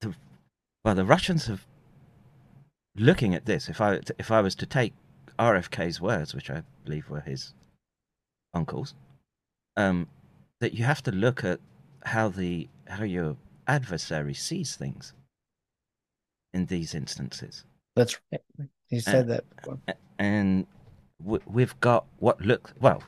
the, 0.00 0.14
well, 0.84 0.94
the 0.94 1.04
Russians 1.04 1.46
have 1.46 1.66
looking 2.96 3.34
at 3.34 3.46
this. 3.46 3.68
If 3.68 3.80
I 3.80 4.00
if 4.18 4.30
I 4.30 4.40
was 4.40 4.54
to 4.56 4.66
take 4.66 4.92
RFK's 5.38 6.00
words, 6.00 6.34
which 6.34 6.50
I 6.50 6.62
believe 6.84 7.08
were 7.08 7.20
his 7.20 7.54
uncle's, 8.52 8.94
um, 9.76 10.08
that 10.60 10.74
you 10.74 10.84
have 10.84 11.02
to 11.04 11.12
look 11.12 11.44
at 11.44 11.60
how 12.04 12.28
the 12.28 12.68
how 12.86 13.04
your 13.04 13.36
adversary 13.66 14.34
sees 14.34 14.76
things 14.76 15.14
in 16.52 16.66
these 16.66 16.94
instances. 16.94 17.64
That's 17.96 18.18
right. 18.30 18.42
He 18.88 19.00
said 19.00 19.28
that. 19.28 19.44
Before. 19.56 19.78
And 20.18 20.66
we've 21.24 21.78
got 21.80 22.06
what 22.18 22.40
look 22.40 22.72
well. 22.80 23.02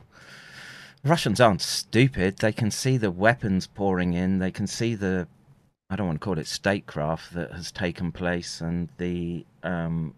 Russians 1.05 1.41
aren't 1.41 1.63
stupid. 1.63 2.39
They 2.39 2.53
can 2.53 2.71
see 2.71 2.97
the 2.97 3.11
weapons 3.11 3.67
pouring 3.67 4.15
in. 4.15 4.39
They 4.39 4.51
can 4.51 4.67
see 4.67 4.95
the 4.95 5.29
I 5.89 5.97
don't 5.97 6.07
want 6.07 6.21
to 6.21 6.25
call 6.25 6.39
it 6.39 6.47
statecraft 6.49 7.33
that 7.35 7.53
has 7.53 7.71
taken 7.71 8.11
place 8.11 8.61
and 8.61 8.89
the 8.99 9.45
um 9.63 10.15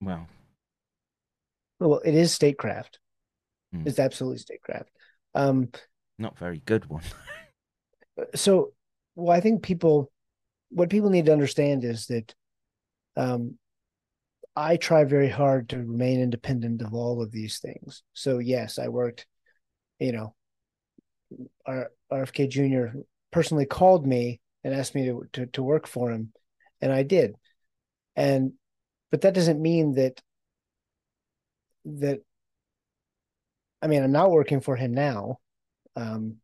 well 0.00 0.28
Well, 1.78 2.00
it 2.04 2.14
is 2.14 2.32
statecraft. 2.32 2.98
Hmm. 3.72 3.86
It's 3.86 3.98
absolutely 3.98 4.38
statecraft. 4.38 4.90
Um, 5.34 5.70
not 6.18 6.38
very 6.38 6.62
good 6.64 6.86
one. 6.86 7.02
so 8.34 8.72
well 9.16 9.36
i 9.36 9.40
think 9.40 9.62
people 9.62 10.10
what 10.70 10.90
people 10.90 11.10
need 11.10 11.26
to 11.26 11.32
understand 11.32 11.84
is 11.84 12.06
that 12.06 12.34
um 13.16 13.58
i 14.56 14.76
try 14.76 15.04
very 15.04 15.28
hard 15.28 15.68
to 15.68 15.78
remain 15.78 16.20
independent 16.20 16.82
of 16.82 16.94
all 16.94 17.22
of 17.22 17.32
these 17.32 17.58
things. 17.58 18.02
So 18.12 18.38
yes 18.38 18.78
i 18.78 18.88
worked 18.88 19.26
you 19.98 20.12
know 20.12 20.34
R- 21.66 21.90
rfk 22.12 22.48
jr 22.48 22.98
personally 23.30 23.66
called 23.66 24.06
me 24.06 24.40
and 24.62 24.74
asked 24.74 24.94
me 24.94 25.06
to, 25.06 25.24
to 25.32 25.46
to 25.46 25.62
work 25.62 25.86
for 25.86 26.10
him 26.10 26.32
and 26.80 26.92
i 26.92 27.02
did. 27.02 27.34
And 28.16 28.52
but 29.10 29.22
that 29.22 29.34
doesn't 29.34 29.60
mean 29.60 29.94
that 29.94 30.20
that 31.84 32.20
i 33.82 33.86
mean 33.86 34.02
i'm 34.02 34.12
not 34.12 34.30
working 34.30 34.60
for 34.60 34.74
him 34.76 34.94
now 34.94 35.38
um 35.96 36.36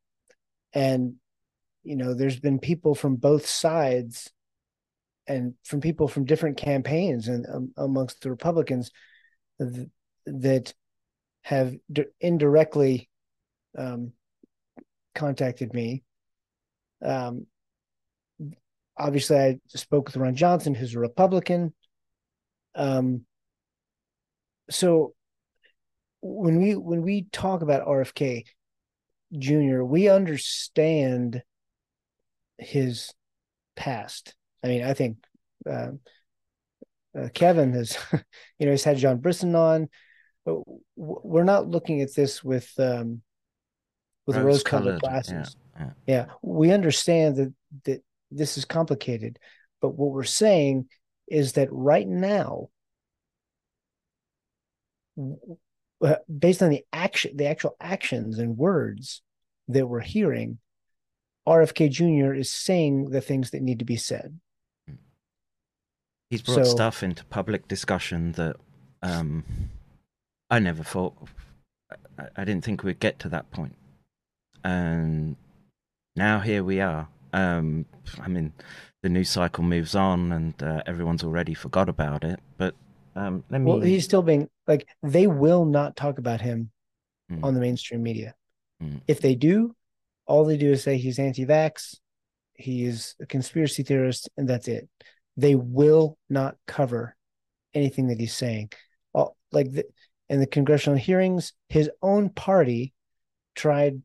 and 0.73 1.15
you 1.83 1.97
know 1.97 2.15
there's 2.15 2.39
been 2.39 2.59
people 2.59 2.95
from 2.95 3.17
both 3.17 3.47
sides 3.47 4.31
and 5.31 5.55
from 5.65 5.81
people 5.81 6.09
from 6.09 6.25
different 6.25 6.57
campaigns 6.57 7.29
and 7.29 7.47
um, 7.53 7.73
amongst 7.77 8.21
the 8.21 8.31
republicans 8.31 8.91
th- 9.61 9.89
that 10.27 10.75
have 11.43 11.75
d- 11.91 12.05
indirectly 12.21 13.09
um, 13.79 14.13
contacted 15.15 15.73
me 15.73 16.03
um, 17.05 17.47
obviously 18.99 19.37
i 19.37 19.59
spoke 19.69 20.07
with 20.07 20.17
ron 20.17 20.35
johnson 20.35 20.75
who's 20.75 20.95
a 20.95 20.99
republican 20.99 21.73
um, 22.75 23.25
so 24.69 25.15
when 26.23 26.61
we 26.61 26.75
when 26.77 27.03
we 27.03 27.27
talk 27.33 27.63
about 27.63 27.87
rfk 27.87 28.45
junior 29.39 29.85
we 29.85 30.09
understand 30.09 31.43
his 32.59 33.13
past. 33.81 34.35
I 34.63 34.69
mean, 34.69 34.85
I 34.85 34.95
think 34.95 35.17
uh, 35.69 35.93
uh, 37.19 37.29
Kevin 37.35 37.73
has, 37.73 37.97
you 38.59 38.67
know, 38.67 38.73
he's 38.73 38.85
had 38.85 38.99
John 38.99 39.19
Brisson 39.19 39.55
on. 39.55 39.89
We're 40.97 41.45
not 41.45 41.69
looking 41.69 42.01
at 42.03 42.15
this 42.15 42.43
with 42.43 42.71
um, 42.79 43.23
with 44.27 44.37
rose-colored 44.37 44.47
Rose-colored, 44.47 45.01
yeah, 45.03 45.11
glasses. 45.11 45.57
yeah. 45.79 45.91
yeah, 46.07 46.27
we 46.43 46.73
understand 46.73 47.37
that 47.37 47.55
that 47.85 48.03
this 48.31 48.57
is 48.57 48.65
complicated, 48.65 49.39
but 49.81 49.91
what 49.91 50.13
we're 50.13 50.25
saying 50.25 50.89
is 51.29 51.53
that 51.53 51.69
right 51.71 52.07
now, 52.07 52.69
uh, 56.03 56.17
based 56.39 56.63
on 56.63 56.71
the 56.71 56.85
action, 56.93 57.37
the 57.37 57.47
actual 57.47 57.77
actions 57.81 58.39
and 58.39 58.57
words 58.57 59.23
that 59.69 59.87
we're 59.87 60.01
hearing, 60.01 60.59
RFK 61.47 61.91
Jr. 61.91 62.35
is 62.35 62.53
saying 62.53 63.11
the 63.11 63.21
things 63.21 63.51
that 63.51 63.63
need 63.63 63.79
to 63.81 63.85
be 63.85 63.97
said. 63.97 64.39
He's 66.31 66.43
brought 66.43 66.65
So- 66.67 66.71
stuff 66.71 67.03
into 67.03 67.25
public 67.27 67.67
discussion 67.69 68.33
that 68.33 68.57
um, 69.03 69.45
I 70.49 70.59
never 70.61 70.83
thought. 70.85 71.15
I, 72.19 72.27
I 72.37 72.45
didn't 72.45 72.65
think 72.65 72.83
we'd 72.85 73.01
get 73.01 73.19
to 73.21 73.29
that 73.31 73.51
point, 73.51 73.75
and 74.65 75.37
now 76.17 76.39
here 76.41 76.63
we 76.63 76.81
are. 76.81 77.09
Um, 77.33 77.87
I 78.21 78.29
mean, 78.29 78.53
the 79.03 79.09
news 79.09 79.31
cycle 79.31 79.65
moves 79.65 79.95
on, 79.95 80.33
and 80.33 80.63
uh, 80.63 80.83
everyone's 80.87 81.25
already 81.25 81.55
forgot 81.55 81.89
about 81.89 82.23
it. 82.25 82.39
But 82.57 82.75
um, 83.17 83.43
let 83.51 83.61
me. 83.61 83.71
Well, 83.71 83.81
he's 83.81 84.05
still 84.05 84.23
being 84.23 84.49
like 84.69 84.87
they 85.03 85.27
will 85.27 85.65
not 85.65 85.97
talk 85.97 86.19
about 86.19 86.41
him 86.41 86.71
Mm. 87.31 87.45
on 87.45 87.55
the 87.55 87.61
mainstream 87.61 88.03
media. 88.03 88.35
Mm. 88.83 89.03
If 89.07 89.21
they 89.21 89.37
do, 89.37 89.77
all 90.27 90.45
they 90.45 90.57
do 90.57 90.73
is 90.73 90.83
say 90.83 90.97
he's 90.97 91.21
anti-vax, 91.21 91.99
he's 92.55 93.15
a 93.21 93.27
conspiracy 93.27 93.85
theorist, 93.85 94.29
and 94.37 94.49
that's 94.49 94.67
it. 94.67 94.89
They 95.37 95.55
will 95.55 96.19
not 96.29 96.57
cover 96.67 97.17
anything 97.75 98.09
that 98.09 98.21
he's 98.21 98.35
saying. 98.35 98.73
All, 99.13 99.37
like 99.53 99.73
the, 99.73 99.85
in 100.29 100.41
the 100.41 100.47
congressional 100.47 100.99
hearings, 100.99 101.53
his 101.69 101.91
own 102.03 102.31
party 102.31 102.93
tried 103.55 104.03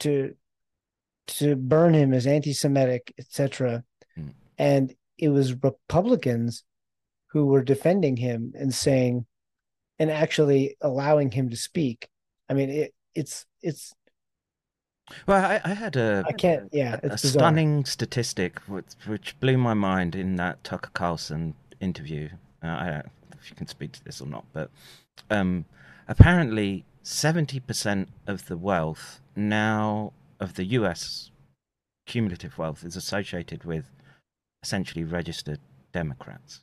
to 0.00 0.34
to 1.26 1.54
burn 1.54 1.94
him 1.94 2.12
as 2.12 2.26
anti-Semitic, 2.26 3.14
etc. 3.16 3.84
Mm. 4.18 4.34
And 4.58 4.94
it 5.16 5.28
was 5.28 5.62
Republicans 5.62 6.64
who 7.28 7.46
were 7.46 7.62
defending 7.62 8.16
him 8.16 8.52
and 8.56 8.74
saying 8.74 9.26
and 9.98 10.10
actually 10.10 10.76
allowing 10.80 11.30
him 11.30 11.50
to 11.50 11.56
speak. 11.56 12.08
I 12.48 12.54
mean, 12.54 12.70
it, 12.70 12.94
it's 13.14 13.46
it's 13.62 13.92
Well, 15.26 15.44
I, 15.44 15.60
I 15.64 15.74
had 15.74 15.96
a 15.96 16.24
I 16.26 16.32
can't. 16.32 16.68
Yeah, 16.72 17.00
a, 17.02 17.08
a 17.08 17.18
stunning 17.18 17.84
statistic 17.84 18.60
which, 18.60 18.86
which 19.06 19.38
blew 19.40 19.58
my 19.58 19.74
mind 19.74 20.14
in 20.14 20.36
that 20.36 20.62
Tucker 20.64 20.90
Carlson 20.92 21.54
interview. 21.80 22.28
Uh, 22.62 22.66
I 22.66 22.84
don't 22.84 23.04
know 23.04 23.38
if 23.40 23.50
you 23.50 23.56
can 23.56 23.66
speak 23.66 23.92
to 23.92 24.04
this 24.04 24.20
or 24.20 24.26
not, 24.26 24.44
but 24.52 24.70
um, 25.30 25.64
apparently 26.08 26.84
70% 27.04 28.08
of 28.26 28.46
the 28.46 28.56
wealth 28.56 29.20
now 29.34 30.12
of 30.38 30.54
the 30.54 30.64
US 30.64 31.30
cumulative 32.06 32.58
wealth 32.58 32.84
is 32.84 32.96
associated 32.96 33.64
with 33.64 33.90
essentially 34.62 35.04
registered 35.04 35.60
Democrats 35.92 36.60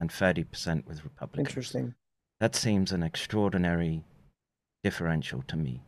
and 0.00 0.10
30% 0.10 0.86
with 0.86 1.04
Republicans. 1.04 1.48
Interesting. 1.48 1.94
That 2.40 2.54
seems 2.54 2.92
an 2.92 3.02
extraordinary 3.02 4.04
differential 4.82 5.42
to 5.48 5.56
me. 5.56 5.82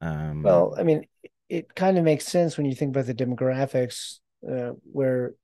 Um, 0.00 0.42
Well, 0.42 0.74
I 0.78 0.82
mean, 0.82 1.04
it 1.48 1.74
kind 1.74 1.98
of 1.98 2.04
makes 2.04 2.26
sense 2.26 2.56
when 2.56 2.66
you 2.66 2.74
think 2.74 2.90
about 2.90 3.06
the 3.06 3.14
demographics, 3.14 4.18
uh, 4.48 4.72
where 4.92 5.34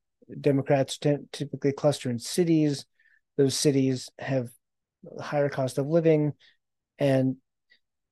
Democrats 0.40 0.98
t- 0.98 1.16
typically 1.32 1.72
cluster 1.72 2.11
in 2.11 2.18
cities. 2.18 2.86
Those 3.36 3.57
cities 3.57 4.11
have 4.18 4.50
higher 5.20 5.48
cost 5.48 5.78
of 5.78 5.86
living, 5.86 6.32
and 6.98 7.36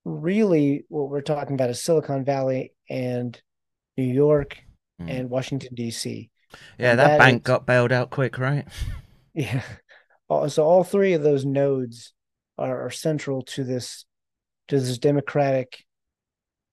really, 0.04 0.84
what 0.88 1.08
we're 1.10 1.20
talking 1.20 1.54
about 1.54 1.70
is 1.70 1.82
Silicon 1.82 2.24
Valley 2.24 2.72
and 2.90 3.40
New 3.96 4.04
York 4.12 4.58
Mm. 5.00 5.10
and 5.10 5.30
Washington 5.30 5.74
D.C. 5.74 6.30
yeah, 6.78 6.94
that, 6.96 7.06
that 7.06 7.18
bank 7.18 7.36
is- 7.42 7.46
got 7.46 7.66
bailed 7.66 7.92
out 7.92 8.10
quick, 8.10 8.38
right? 8.38 8.66
Yeah. 9.34 9.62
So 10.48 10.62
all 10.62 10.84
three 10.84 11.14
of 11.14 11.22
those 11.22 11.44
nodes 11.46 12.12
are, 12.58 12.86
are 12.86 12.90
central 12.90 13.40
to 13.42 13.64
this 13.64 14.04
to 14.68 14.78
this 14.78 14.98
democratic 14.98 15.84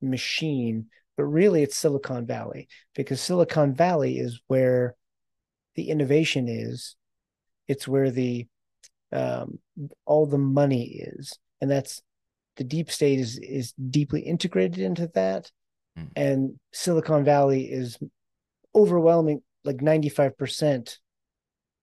machine, 0.01 0.87
but 1.17 1.23
really 1.25 1.63
it's 1.63 1.77
Silicon 1.77 2.25
Valley 2.25 2.67
because 2.95 3.21
Silicon 3.21 3.73
Valley 3.75 4.19
is 4.19 4.39
where 4.47 4.95
the 5.75 5.89
innovation 5.89 6.47
is 6.47 6.95
It's 7.67 7.87
where 7.87 8.11
the 8.11 8.47
um, 9.11 9.59
all 10.05 10.25
the 10.25 10.37
money 10.39 11.03
is, 11.05 11.37
and 11.61 11.69
that's 11.69 12.01
the 12.57 12.63
deep 12.63 12.89
state 12.91 13.19
is 13.19 13.37
is 13.37 13.73
deeply 13.73 14.21
integrated 14.21 14.79
into 14.79 15.07
that, 15.13 15.51
Mm. 15.97 16.09
and 16.15 16.59
Silicon 16.71 17.23
Valley 17.23 17.63
is 17.71 17.97
overwhelming, 18.73 19.41
like 19.63 19.81
ninety 19.81 20.09
five 20.09 20.37
percent 20.37 20.99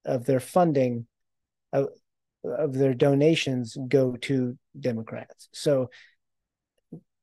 of 0.04 0.24
their 0.26 0.40
funding 0.40 1.06
of 1.72 1.88
of 2.44 2.74
their 2.74 2.94
donations 2.94 3.76
go 3.88 4.16
to 4.16 4.56
Democrats. 4.78 5.48
So 5.52 5.90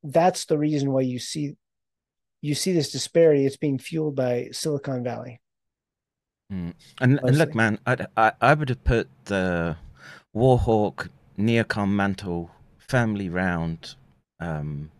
that's 0.03 0.45
the 0.45 0.57
reason 0.57 0.91
why 0.91 1.01
you 1.01 1.19
see 1.19 1.55
you 2.41 2.55
see 2.55 2.73
this 2.73 2.91
disparity. 2.91 3.45
It's 3.45 3.57
being 3.57 3.79
fueled 3.79 4.15
by 4.15 4.49
Silicon 4.51 5.03
Valley. 5.03 5.39
Mm. 6.51 6.73
And, 6.99 7.19
and 7.23 7.37
look, 7.37 7.55
man, 7.55 7.79
I, 7.85 8.05
I, 8.17 8.31
I 8.41 8.53
would 8.53 8.69
have 8.69 8.83
put 8.83 9.07
the 9.25 9.77
Warhawk 10.35 11.07
neocon 11.39 11.89
mantle 11.89 12.51
firmly 12.77 13.29
round 13.29 13.95
um, 14.39 14.91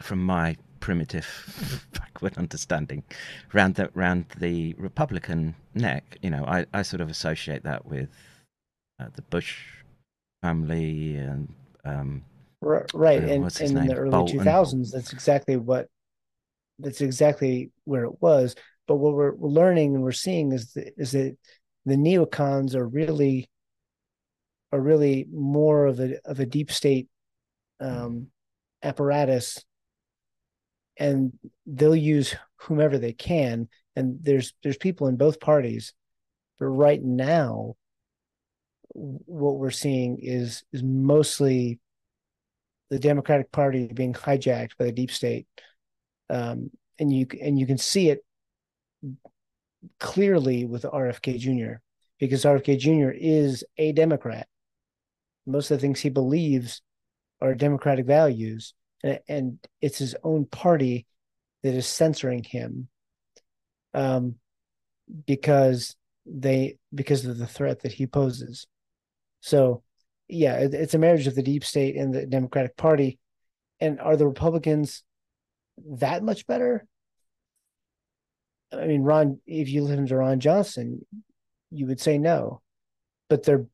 from 0.00 0.22
my 0.22 0.56
primitive 0.80 1.86
backward 1.92 2.36
understanding 2.36 3.02
round 3.52 3.76
the 3.76 3.90
round 3.94 4.26
the 4.38 4.74
Republican 4.74 5.54
neck. 5.74 6.18
You 6.22 6.30
know, 6.30 6.44
I, 6.44 6.66
I 6.74 6.82
sort 6.82 7.00
of 7.00 7.08
associate 7.08 7.62
that 7.64 7.86
with 7.86 8.10
uh, 9.00 9.06
the 9.14 9.22
Bush 9.22 9.56
family 10.42 11.16
and 11.16 11.52
um, 11.84 12.22
Right, 12.94 13.22
and, 13.22 13.44
and 13.44 13.60
in 13.60 13.74
name? 13.74 13.86
the 13.86 13.94
early 13.94 14.10
Bolton. 14.10 14.38
two 14.38 14.44
thousands, 14.44 14.90
that's 14.90 15.12
exactly 15.12 15.56
what 15.56 15.88
that's 16.78 17.00
exactly 17.00 17.70
where 17.84 18.04
it 18.04 18.20
was. 18.20 18.54
But 18.86 18.96
what 18.96 19.14
we're, 19.14 19.34
we're 19.34 19.48
learning 19.48 19.94
and 19.94 20.04
we're 20.04 20.12
seeing 20.12 20.52
is 20.52 20.72
that, 20.74 20.94
is 20.96 21.12
that 21.12 21.36
the 21.84 21.96
neocons 21.96 22.74
are 22.74 22.86
really 22.86 23.48
are 24.72 24.80
really 24.80 25.26
more 25.32 25.86
of 25.86 26.00
a 26.00 26.18
of 26.24 26.40
a 26.40 26.46
deep 26.46 26.70
state 26.70 27.08
um, 27.80 28.28
apparatus, 28.82 29.64
and 30.98 31.32
they'll 31.66 31.94
use 31.96 32.34
whomever 32.56 32.98
they 32.98 33.12
can. 33.12 33.68
And 33.94 34.18
there's 34.22 34.52
there's 34.62 34.76
people 34.76 35.06
in 35.06 35.16
both 35.16 35.40
parties, 35.40 35.94
but 36.58 36.66
right 36.66 37.02
now, 37.02 37.76
what 38.92 39.58
we're 39.58 39.70
seeing 39.70 40.18
is 40.20 40.62
is 40.72 40.82
mostly 40.82 41.80
the 42.90 42.98
Democratic 42.98 43.50
Party 43.50 43.88
being 43.92 44.12
hijacked 44.12 44.76
by 44.78 44.86
the 44.86 44.92
deep 44.92 45.10
state, 45.10 45.46
um, 46.30 46.70
and 46.98 47.12
you 47.12 47.26
and 47.40 47.58
you 47.58 47.66
can 47.66 47.78
see 47.78 48.10
it 48.10 48.24
clearly 50.00 50.64
with 50.64 50.82
RFK 50.82 51.38
Jr. 51.38 51.80
because 52.18 52.44
RFK 52.44 52.78
Jr. 52.78 53.10
is 53.14 53.64
a 53.78 53.92
Democrat. 53.92 54.46
Most 55.46 55.70
of 55.70 55.78
the 55.78 55.82
things 55.82 56.00
he 56.00 56.10
believes 56.10 56.82
are 57.40 57.54
democratic 57.54 58.06
values, 58.06 58.74
and, 59.02 59.20
and 59.28 59.58
it's 59.80 59.98
his 59.98 60.16
own 60.22 60.46
party 60.46 61.06
that 61.62 61.74
is 61.74 61.86
censoring 61.86 62.42
him, 62.42 62.88
um, 63.94 64.36
because 65.26 65.96
they 66.24 66.78
because 66.94 67.24
of 67.24 67.38
the 67.38 67.46
threat 67.46 67.82
that 67.82 67.92
he 67.92 68.06
poses. 68.06 68.66
So, 69.40 69.82
yeah, 70.28 70.58
it, 70.58 70.74
it's 70.74 70.94
a 70.94 70.98
marriage 70.98 71.26
of 71.26 71.34
the 71.34 71.42
deep 71.42 71.64
state 71.64 71.96
and 71.96 72.12
the 72.12 72.26
Democratic 72.26 72.76
Party. 72.76 73.18
And 73.80 74.00
are 74.00 74.16
the 74.16 74.26
Republicans 74.26 75.02
that 75.98 76.22
much 76.22 76.46
better? 76.46 76.86
I 78.72 78.86
mean, 78.86 79.02
Ron, 79.02 79.40
if 79.46 79.68
you 79.68 79.82
listen 79.82 80.06
to 80.06 80.16
Ron 80.16 80.40
Johnson, 80.40 81.04
you 81.70 81.86
would 81.86 82.00
say 82.00 82.18
no, 82.18 82.62
but 83.28 83.44
they're 83.44 83.66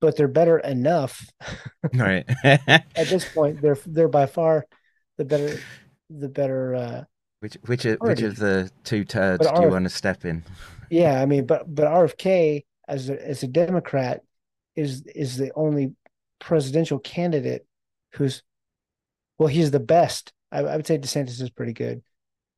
but 0.00 0.16
they're 0.16 0.28
better 0.28 0.58
enough. 0.58 1.30
right. 1.94 2.24
At 2.44 2.86
this 2.94 3.26
point, 3.32 3.62
they're 3.62 3.78
they're 3.86 4.08
by 4.08 4.26
far 4.26 4.66
the 5.18 5.24
better 5.24 5.58
the 6.10 6.28
better. 6.28 6.74
uh 6.74 7.04
which 7.40 7.56
which 7.66 7.84
of- 7.84 7.98
which 8.00 8.22
of 8.22 8.36
the 8.36 8.70
two 8.84 9.04
turds 9.04 9.46
But 9.46 9.56
do 9.56 9.62
you 9.62 9.68
want 9.68 9.84
to 9.84 9.90
step 9.90 10.24
in? 10.24 10.42
Yeah, 10.90 11.20
I 11.20 11.26
mean, 11.26 11.46
but 11.46 11.72
but 11.72 11.86
RFK 11.86 12.64
as 12.88 13.08
a 13.10 13.26
as 13.26 13.42
a 13.42 13.46
Democrat 13.48 14.22
is 14.76 15.02
is 15.14 15.36
the 15.36 15.52
only 15.54 15.94
presidential 16.40 16.98
candidate 16.98 17.66
who's 18.14 18.42
well, 19.38 19.48
he's 19.48 19.70
the 19.70 19.80
best. 19.80 20.32
I, 20.52 20.60
I 20.60 20.76
would 20.76 20.86
say 20.86 20.98
DeSantis 20.98 21.40
is 21.40 21.50
pretty 21.50 21.72
good, 21.72 22.02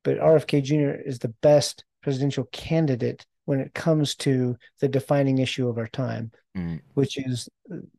but 0.03 0.19
RFK 0.19 0.63
Jr. 0.63 1.01
is 1.07 1.19
the 1.19 1.33
best 1.41 1.83
presidential 2.03 2.45
candidate 2.51 3.25
when 3.45 3.59
it 3.59 3.73
comes 3.73 4.13
to 4.15 4.55
the 4.79 4.87
defining 4.87 5.39
issue 5.39 5.67
of 5.67 5.77
our 5.77 5.87
time, 5.87 6.31
Mm. 6.55 6.81
which 6.95 7.17
is 7.17 7.47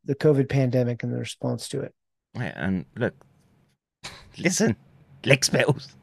the 0.05 0.15
COVID 0.15 0.49
pandemic 0.49 1.03
and 1.05 1.13
the 1.13 1.19
response 1.19 1.69
to 1.69 1.81
it. 1.81 1.95
Right, 2.35 2.53
and 2.57 2.85
look, 2.97 3.15
listen, 4.39 4.77
leg 5.25 5.45
spells. 5.45 5.95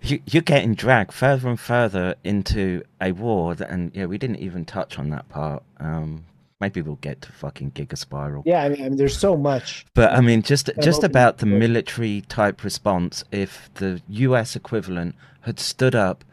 You, 0.00 0.20
you're 0.26 0.42
getting 0.42 0.74
dragged 0.74 1.12
further 1.12 1.48
and 1.48 1.58
further 1.58 2.14
into 2.22 2.82
a 3.00 3.12
war, 3.12 3.54
that, 3.56 3.68
and 3.68 3.90
yeah, 3.94 4.06
we 4.06 4.16
didn't 4.16 4.36
even 4.36 4.64
touch 4.64 4.98
on 4.98 5.10
that 5.10 5.28
part. 5.28 5.64
Um, 5.80 6.24
maybe 6.60 6.80
we'll 6.82 6.96
get 6.96 7.22
to 7.22 7.32
fucking 7.32 7.72
Giga 7.72 7.96
Spiral. 7.96 8.42
Yeah, 8.46 8.62
I 8.64 8.68
mean, 8.68 8.80
I 8.84 8.88
mean, 8.88 8.98
there's 8.98 9.16
so 9.18 9.36
much. 9.36 9.86
But 9.94 10.12
I 10.12 10.20
mean, 10.20 10.42
just 10.42 10.70
just 10.82 11.04
about 11.04 11.38
the 11.38 11.46
military 11.46 12.22
type 12.22 12.64
response, 12.64 13.24
if 13.32 13.70
the 13.74 14.02
U.S. 14.08 14.56
equivalent 14.56 15.14
had 15.42 15.58
stood 15.60 15.94
up, 15.94 16.24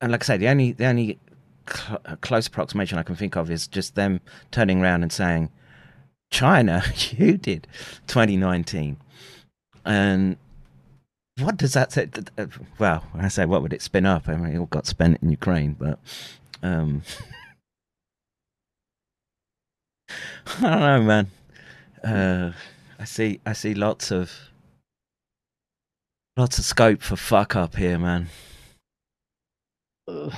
and 0.00 0.12
like 0.12 0.22
I 0.24 0.26
say, 0.26 0.36
the 0.36 0.48
only 0.48 0.72
the 0.72 0.86
only 0.86 1.18
cl- 1.68 2.00
uh, 2.04 2.16
close 2.16 2.46
approximation 2.46 2.98
I 2.98 3.02
can 3.02 3.16
think 3.16 3.36
of 3.36 3.50
is 3.50 3.66
just 3.66 3.94
them 3.94 4.20
turning 4.50 4.80
around 4.82 5.02
and 5.02 5.12
saying, 5.12 5.50
"China, 6.30 6.82
you 7.10 7.36
did 7.38 7.66
2019," 8.06 8.96
and 9.84 10.36
what 11.40 11.56
does 11.56 11.72
that 11.72 11.92
say? 11.92 12.06
th- 12.06 12.28
Well, 12.78 13.04
I 13.14 13.28
say 13.28 13.44
what 13.44 13.62
would 13.62 13.72
it 13.72 13.82
spin 13.82 14.06
up? 14.06 14.28
I 14.28 14.36
mean, 14.36 14.54
it 14.54 14.58
all 14.58 14.66
got 14.66 14.86
spent 14.86 15.20
in 15.22 15.30
Ukraine, 15.30 15.74
but 15.78 15.98
um, 16.62 17.02
I 20.58 20.60
don't 20.60 20.80
know, 20.80 21.02
man. 21.02 21.30
Uh, 22.02 22.52
I 22.98 23.04
see, 23.04 23.40
I 23.46 23.52
see 23.52 23.74
lots 23.74 24.10
of 24.10 24.32
lots 26.36 26.58
of 26.58 26.64
scope 26.64 27.02
for 27.02 27.16
fuck 27.16 27.56
up 27.56 27.76
here, 27.76 27.98
man. 27.98 28.28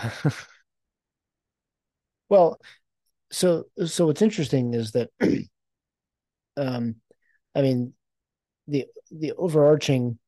well, 2.28 2.58
so 3.30 3.64
so 3.86 4.06
what's 4.06 4.22
interesting 4.22 4.74
is 4.74 4.92
that, 4.92 5.10
um, 6.56 6.96
I 7.54 7.62
mean, 7.62 7.94
the 8.68 8.86
the 9.10 9.32
overarching 9.32 10.18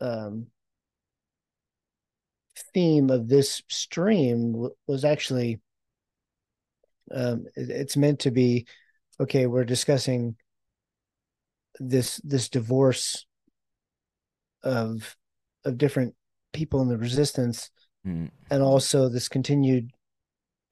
um 0.00 0.46
theme 2.74 3.10
of 3.10 3.28
this 3.28 3.62
stream 3.68 4.68
was 4.86 5.04
actually 5.04 5.60
um 7.14 7.46
it- 7.56 7.70
it's 7.70 7.96
meant 7.96 8.20
to 8.20 8.30
be 8.30 8.66
okay 9.20 9.46
we're 9.46 9.64
discussing 9.64 10.36
this 11.80 12.20
this 12.24 12.48
divorce 12.48 13.26
of 14.62 15.16
of 15.64 15.78
different 15.78 16.14
people 16.52 16.80
in 16.82 16.88
the 16.88 16.98
resistance 16.98 17.70
Mm. 18.06 18.30
and 18.50 18.62
also 18.62 19.08
this 19.08 19.28
continued 19.28 19.90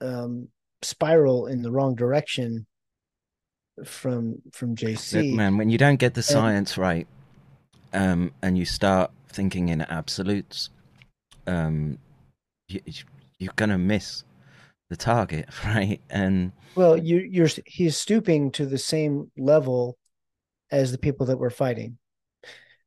um 0.01 0.49
spiral 0.83 1.47
in 1.47 1.61
the 1.63 1.73
wrong 1.73 1.95
direction 1.97 2.67
from 3.85 4.41
from 4.53 4.71
Look, 4.71 4.79
JC 4.79 5.35
man, 5.35 5.57
when 5.59 5.69
you 5.69 5.77
don't 5.77 5.97
get 5.99 6.15
the 6.15 6.21
And- 6.21 6.25
science 6.25 6.79
right, 6.79 7.07
um, 7.93 8.33
and 8.43 8.57
you 8.57 8.65
start 8.65 9.11
thinking 9.29 9.69
in 9.69 9.83
absolutes, 9.83 10.71
um, 11.47 11.99
you, 12.69 12.81
you're 13.39 13.53
gonna 13.57 13.77
miss 13.77 14.25
the 14.89 14.97
target, 14.97 15.49
right? 15.65 16.01
And 16.11 16.53
Well, 16.75 16.97
you 16.97 17.19
you're 17.19 17.49
he's 17.65 17.97
stooping 17.97 18.53
to 18.53 18.67
the 18.67 18.79
same 18.79 19.31
level 19.37 19.99
as 20.71 20.93
the 20.93 20.99
people 20.99 21.27
that 21.27 21.39
were 21.39 21.51
fighting, 21.51 21.99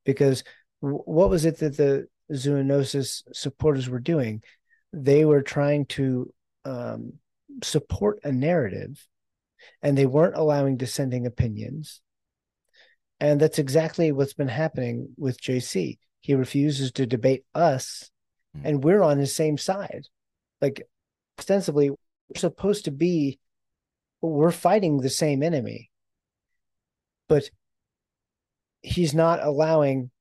because 0.05 0.43
what 0.79 1.29
was 1.29 1.45
it 1.45 1.57
that 1.59 1.77
the 1.77 2.07
zoonosis 2.31 3.23
supporters 3.33 3.89
were 3.89 3.99
doing? 3.99 4.41
They 4.93 5.25
were 5.25 5.41
trying 5.41 5.85
to 5.87 6.33
um, 6.65 7.13
support 7.63 8.19
a 8.23 8.31
narrative, 8.31 9.05
and 9.81 9.97
they 9.97 10.05
weren't 10.05 10.35
allowing 10.35 10.77
dissenting 10.77 11.25
opinions. 11.25 12.01
And 13.19 13.39
that's 13.39 13.59
exactly 13.59 14.11
what's 14.13 14.33
been 14.33 14.47
happening 14.47 15.09
with 15.17 15.41
JC. 15.41 15.97
He 16.21 16.33
refuses 16.35 16.93
to 16.93 17.05
debate 17.05 17.43
us, 17.53 18.09
and 18.63 18.83
we're 18.83 19.01
on 19.01 19.17
his 19.17 19.35
same 19.35 19.57
side. 19.57 20.07
Like 20.61 20.87
ostensibly, 21.39 21.89
we're 21.89 21.97
supposed 22.37 22.85
to 22.85 22.91
be 22.91 23.39
we're 24.21 24.51
fighting 24.51 24.97
the 24.97 25.09
same 25.09 25.41
enemy. 25.41 25.89
But 27.27 27.49
he's 28.81 29.13
not 29.13 29.43
allowing 29.43 30.11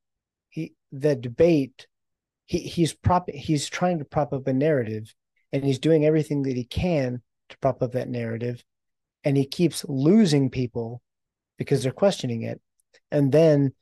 he 0.49 0.75
the 0.93 1.15
debate 1.15 1.87
he 2.47 2.59
he's 2.59 2.93
prop 2.93 3.29
he's 3.31 3.69
trying 3.69 3.99
to 3.99 4.05
prop 4.05 4.33
up 4.33 4.47
a 4.47 4.53
narrative 4.53 5.15
and 5.53 5.65
he's 5.65 5.79
doing 5.79 6.05
everything 6.05 6.43
that 6.43 6.57
he 6.57 6.65
can 6.65 7.23
to 7.49 7.59
prop 7.59 7.83
up 7.83 7.93
that 7.93 8.09
narrative 8.09 8.63
and 9.25 9.37
he 9.37 9.47
keeps 9.47 9.85
losing 9.89 10.51
people 10.51 11.01
because 11.57 11.83
they're 11.83 11.93
questioning 11.93 12.43
it. 12.43 12.61
And 13.11 13.33
then 13.33 13.73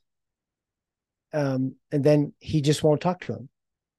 um 1.33 1.75
and 1.91 2.03
then 2.03 2.33
he 2.39 2.61
just 2.61 2.83
won't 2.83 3.01
talk 3.01 3.21
to 3.21 3.33
him. 3.33 3.49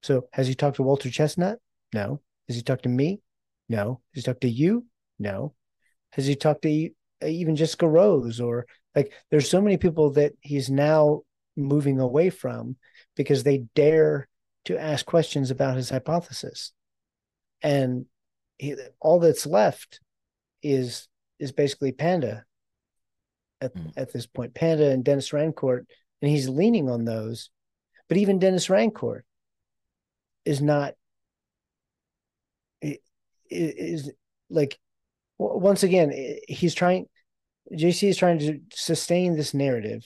So 0.02 0.28
has 0.32 0.46
he 0.46 0.54
talked 0.54 0.76
to 0.76 0.82
walter 0.82 1.10
chestnut? 1.10 1.58
No. 1.94 2.20
Has 2.48 2.56
he 2.56 2.62
talked 2.62 2.84
to 2.84 2.88
me 2.88 3.20
no 3.68 4.00
has 4.14 4.24
he 4.24 4.26
talked 4.26 4.40
to 4.42 4.50
you 4.50 4.84
no 5.18 5.54
has 6.10 6.26
he 6.26 6.34
talked 6.34 6.62
to 6.62 6.90
even 7.24 7.56
jessica 7.56 7.88
rose 7.88 8.40
or 8.40 8.66
like 8.94 9.12
there's 9.30 9.48
so 9.48 9.60
many 9.60 9.76
people 9.76 10.10
that 10.10 10.32
he's 10.40 10.70
now 10.70 11.22
moving 11.56 11.98
away 11.98 12.30
from 12.30 12.76
because 13.16 13.42
they 13.42 13.64
dare 13.74 14.28
to 14.64 14.78
ask 14.78 15.04
questions 15.04 15.50
about 15.50 15.76
his 15.76 15.90
hypothesis 15.90 16.72
and 17.62 18.06
he, 18.58 18.74
all 19.00 19.20
that's 19.20 19.46
left 19.46 20.00
is 20.62 21.08
is 21.38 21.52
basically 21.52 21.92
Panda 21.92 22.44
at 23.60 23.74
mm. 23.74 23.92
at 23.96 24.12
this 24.12 24.26
point. 24.26 24.54
Panda 24.54 24.90
and 24.90 25.04
Dennis 25.04 25.30
Rancourt, 25.30 25.84
and 26.20 26.30
he's 26.30 26.48
leaning 26.48 26.88
on 26.90 27.04
those. 27.04 27.50
But 28.08 28.18
even 28.18 28.38
Dennis 28.38 28.68
Rancourt 28.68 29.22
is 30.44 30.60
not 30.60 30.94
is 33.50 34.10
like 34.50 34.78
once 35.38 35.82
again 35.82 36.12
he's 36.48 36.74
trying 36.74 37.06
JC 37.72 38.08
is 38.08 38.16
trying 38.16 38.38
to 38.38 38.60
sustain 38.72 39.36
this 39.36 39.54
narrative 39.54 40.04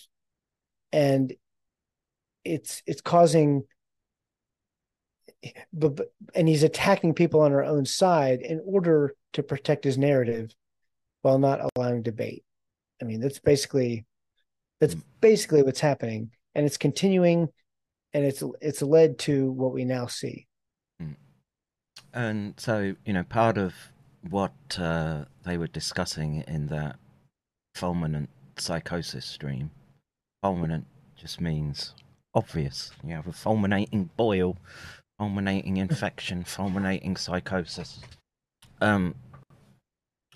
and 0.93 1.32
it's 2.45 2.82
it's 2.86 3.01
causing 3.01 3.64
but, 5.72 5.97
but 5.97 6.12
and 6.34 6.49
he's 6.49 6.62
attacking 6.62 7.14
people 7.14 7.40
on 7.40 7.53
our 7.53 7.64
own 7.64 7.84
side 7.84 8.43
in 8.43 8.61
order 8.64 9.14
to 9.32 9.43
protect 9.43 9.84
his 9.84 9.99
narrative 9.99 10.55
while 11.22 11.38
not 11.38 11.61
allowing 11.76 12.03
debate. 12.03 12.45
I 13.01 13.05
mean, 13.05 13.20
that's 13.20 13.38
basically 13.38 14.05
that's 14.80 14.95
mm. 14.95 15.03
basically 15.20 15.62
what's 15.62 15.80
happening, 15.80 16.30
and 16.55 16.66
it's 16.66 16.76
continuing, 16.76 17.49
and 18.12 18.24
it's 18.24 18.43
it's 18.61 18.82
led 18.82 19.18
to 19.20 19.51
what 19.51 19.72
we 19.72 19.84
now 19.84 20.07
see. 20.07 20.47
And 22.13 22.55
so, 22.59 22.95
you 23.05 23.13
know, 23.13 23.23
part 23.23 23.57
of 23.59 23.75
what 24.29 24.53
uh, 24.79 25.25
they 25.45 25.57
were 25.57 25.67
discussing 25.67 26.45
in 26.47 26.67
that 26.69 26.97
fulminant 27.77 28.29
psychosis 28.59 29.25
stream, 29.25 29.71
fulminant 30.45 30.85
just 31.17 31.41
means 31.41 31.95
obvious. 32.35 32.93
You 33.05 33.15
have 33.15 33.27
a 33.27 33.33
fulminating 33.33 34.11
boil 34.17 34.57
fulminating 35.23 35.77
infection, 35.77 36.43
fulminating 36.45 37.17
psychosis. 37.17 38.01
Um, 38.81 39.15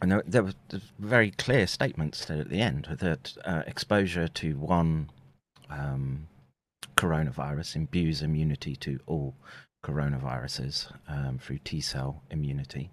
and 0.01 0.13
there, 0.13 0.23
there 0.27 0.45
were 0.45 0.55
very 1.01 1.33
clear 1.33 1.67
statements 1.67 2.31
at 2.31 2.51
the 2.51 2.61
end 2.61 2.87
that 3.01 3.33
uh, 3.45 3.63
exposure 3.67 4.29
to 4.29 4.57
one 4.57 5.11
um, 5.71 6.29
coronavirus 6.97 7.75
imbues 7.75 8.23
immunity 8.23 8.77
to 8.77 9.01
all 9.07 9.35
coronaviruses 9.87 10.93
um, 11.09 11.39
through 11.39 11.59
T 11.59 11.81
cell 11.81 12.23
immunity. 12.31 12.91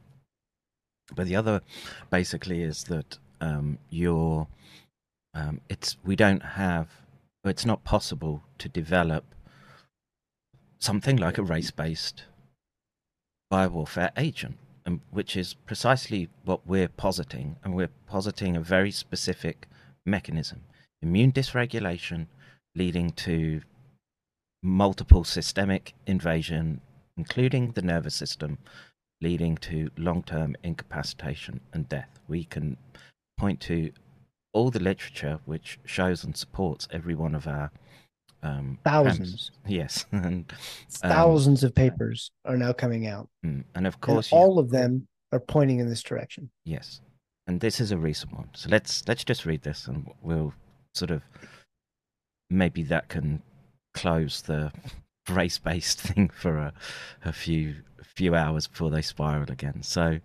But 1.15 1.27
the 1.27 1.35
other, 1.35 1.61
basically, 2.09 2.61
is 2.61 2.83
that 2.85 3.17
um, 3.41 3.79
you're, 3.89 4.47
um, 5.33 5.59
it's 5.69 5.97
we 6.03 6.15
don't 6.15 6.43
have, 6.43 6.87
it's 7.43 7.65
not 7.65 7.83
possible 7.83 8.43
to 8.59 8.69
develop 8.69 9.25
something 10.79 11.17
like 11.17 11.37
a 11.37 11.43
race 11.43 11.71
based 11.71 12.23
biowarfare 13.51 14.11
agent, 14.17 14.57
and 14.85 15.01
which 15.11 15.35
is 15.35 15.53
precisely 15.53 16.29
what 16.45 16.65
we're 16.65 16.89
positing. 16.89 17.57
And 17.63 17.75
we're 17.75 17.95
positing 18.07 18.55
a 18.55 18.61
very 18.61 18.91
specific 18.91 19.67
mechanism 20.05 20.61
immune 21.03 21.33
dysregulation 21.33 22.27
leading 22.75 23.11
to 23.11 23.61
multiple 24.63 25.23
systemic 25.23 25.93
invasion, 26.07 26.81
including 27.17 27.71
the 27.73 27.81
nervous 27.81 28.15
system, 28.15 28.57
leading 29.21 29.57
to 29.57 29.91
long 29.97 30.23
term 30.23 30.55
incapacitation 30.63 31.59
and 31.73 31.87
death. 31.89 32.19
We 32.27 32.45
can 32.45 32.77
point 33.37 33.59
to 33.61 33.91
all 34.53 34.71
the 34.71 34.79
literature 34.79 35.39
which 35.45 35.79
shows 35.85 36.23
and 36.23 36.35
supports 36.35 36.87
every 36.91 37.15
one 37.15 37.35
of 37.35 37.47
our 37.47 37.71
um, 38.41 38.79
thousands. 38.83 39.51
Yes, 39.67 40.05
and 40.11 40.51
um, 41.03 41.09
thousands 41.09 41.63
of 41.63 41.75
papers 41.75 42.31
are 42.45 42.57
now 42.57 42.73
coming 42.73 43.07
out, 43.07 43.29
mm, 43.45 43.63
and 43.75 43.87
of 43.87 44.01
course, 44.01 44.31
and 44.31 44.39
all 44.39 44.59
of 44.59 44.69
them 44.69 45.07
are 45.31 45.39
pointing 45.39 45.79
in 45.79 45.89
this 45.89 46.03
direction. 46.03 46.49
Yes, 46.65 47.01
and 47.47 47.59
this 47.59 47.79
is 47.79 47.91
a 47.91 47.97
recent 47.97 48.33
one. 48.33 48.49
So 48.53 48.69
let's 48.69 49.07
let's 49.07 49.23
just 49.23 49.45
read 49.45 49.61
this, 49.61 49.87
and 49.87 50.09
we'll 50.21 50.53
sort 50.93 51.11
of 51.11 51.21
maybe 52.49 52.83
that 52.83 53.09
can 53.09 53.41
close 53.93 54.41
the 54.41 54.71
race-based 55.29 55.99
thing 56.01 56.29
for 56.29 56.57
a, 56.57 56.73
a 57.23 57.31
few 57.31 57.75
few 58.15 58.35
hours 58.35 58.67
before 58.67 58.91
they 58.91 59.01
spiral 59.01 59.51
again. 59.51 59.81
So, 59.81 60.19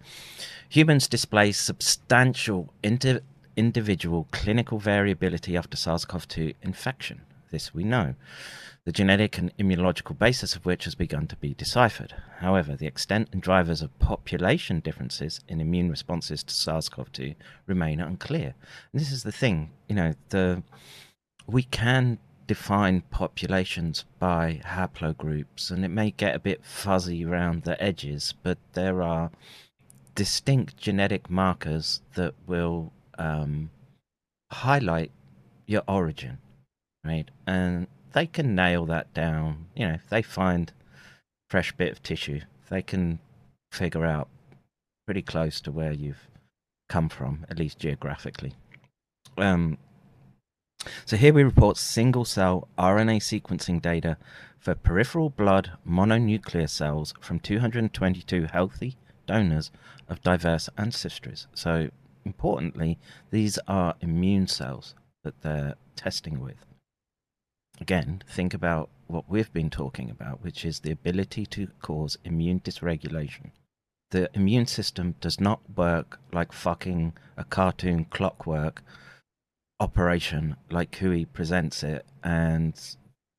humans 0.68 1.08
display 1.08 1.52
substantial 1.52 2.72
inter- 2.82 3.22
individual 3.56 4.28
clinical 4.30 4.78
variability 4.78 5.56
after 5.56 5.76
SARS-CoV-2 5.76 6.54
infection. 6.62 7.22
This 7.50 7.72
we 7.72 7.84
know, 7.84 8.14
the 8.84 8.92
genetic 8.92 9.38
and 9.38 9.56
immunological 9.56 10.18
basis 10.18 10.54
of 10.54 10.66
which 10.66 10.84
has 10.84 10.94
begun 10.94 11.26
to 11.28 11.36
be 11.36 11.54
deciphered. 11.54 12.14
However, 12.40 12.76
the 12.76 12.86
extent 12.86 13.28
and 13.32 13.40
drivers 13.40 13.80
of 13.80 13.98
population 13.98 14.80
differences 14.80 15.40
in 15.48 15.60
immune 15.60 15.88
responses 15.88 16.42
to 16.44 16.54
SARS-CoV-2 16.54 17.34
remain 17.66 18.00
unclear. 18.00 18.54
And 18.92 19.00
this 19.00 19.10
is 19.10 19.22
the 19.22 19.32
thing, 19.32 19.70
you 19.88 19.94
know, 19.94 20.14
the 20.28 20.62
we 21.46 21.62
can 21.62 22.18
define 22.48 23.02
populations 23.02 24.04
by 24.18 24.60
haplogroups, 24.64 25.70
and 25.70 25.84
it 25.84 25.88
may 25.88 26.10
get 26.10 26.34
a 26.34 26.40
bit 26.40 26.64
fuzzy 26.64 27.24
around 27.24 27.62
the 27.62 27.80
edges, 27.80 28.34
but 28.42 28.58
there 28.72 29.00
are 29.02 29.30
distinct 30.16 30.76
genetic 30.76 31.30
markers 31.30 32.00
that 32.16 32.34
will 32.48 32.92
um, 33.18 33.70
highlight 34.50 35.12
your 35.66 35.82
origin 35.86 36.38
right? 37.08 37.30
And 37.46 37.86
they 38.12 38.26
can 38.26 38.54
nail 38.54 38.84
that 38.86 39.12
down. 39.14 39.66
You 39.74 39.88
know, 39.88 39.94
if 39.94 40.08
they 40.08 40.22
find 40.22 40.72
fresh 41.50 41.72
bit 41.72 41.92
of 41.92 42.02
tissue, 42.02 42.40
they 42.70 42.82
can 42.82 43.18
figure 43.72 44.04
out 44.04 44.28
pretty 45.06 45.22
close 45.22 45.60
to 45.62 45.72
where 45.72 45.92
you've 45.92 46.28
come 46.88 47.08
from, 47.08 47.46
at 47.48 47.58
least 47.58 47.78
geographically. 47.78 48.54
Um, 49.36 49.78
so 51.04 51.16
here 51.16 51.32
we 51.32 51.42
report 51.42 51.76
single 51.76 52.24
cell 52.24 52.68
RNA 52.78 53.20
sequencing 53.20 53.80
data 53.80 54.16
for 54.58 54.74
peripheral 54.74 55.30
blood 55.30 55.72
mononuclear 55.88 56.68
cells 56.68 57.14
from 57.20 57.40
222 57.40 58.44
healthy 58.44 58.96
donors 59.26 59.70
of 60.08 60.22
diverse 60.22 60.68
ancestries. 60.78 61.46
So 61.54 61.90
importantly, 62.24 62.98
these 63.30 63.58
are 63.68 63.94
immune 64.00 64.46
cells 64.46 64.94
that 65.24 65.42
they're 65.42 65.74
testing 65.96 66.40
with 66.40 66.64
again, 67.80 68.22
think 68.28 68.54
about 68.54 68.90
what 69.06 69.28
we've 69.28 69.52
been 69.52 69.70
talking 69.70 70.10
about, 70.10 70.42
which 70.42 70.64
is 70.64 70.80
the 70.80 70.90
ability 70.90 71.46
to 71.46 71.68
cause 71.80 72.18
immune 72.24 72.60
dysregulation. 72.60 73.50
The 74.10 74.30
immune 74.34 74.66
system 74.66 75.14
does 75.20 75.40
not 75.40 75.60
work 75.76 76.18
like 76.32 76.52
fucking 76.52 77.14
a 77.36 77.44
cartoon 77.44 78.06
clockwork 78.06 78.82
operation 79.80 80.56
like 80.70 80.96
Hui 80.96 81.24
presents 81.24 81.82
it, 81.82 82.04
and 82.22 82.74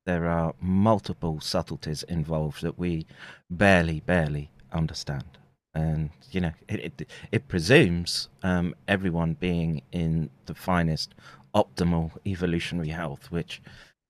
there 0.06 0.28
are 0.28 0.54
multiple 0.62 1.40
subtleties 1.40 2.04
involved 2.04 2.62
that 2.62 2.80
we 2.80 3.06
barely, 3.50 4.00
barely 4.00 4.52
understand. 4.72 5.38
And 5.74 6.10
you 6.32 6.42
know, 6.42 6.52
it 6.68 6.80
it, 6.80 7.10
it 7.32 7.48
presumes 7.48 8.30
um, 8.44 8.74
everyone 8.88 9.34
being 9.34 9.84
in 9.92 10.30
the 10.46 10.56
finest 10.56 11.14
optimal 11.54 12.12
evolutionary 12.26 12.90
health, 12.90 13.32
which 13.32 13.62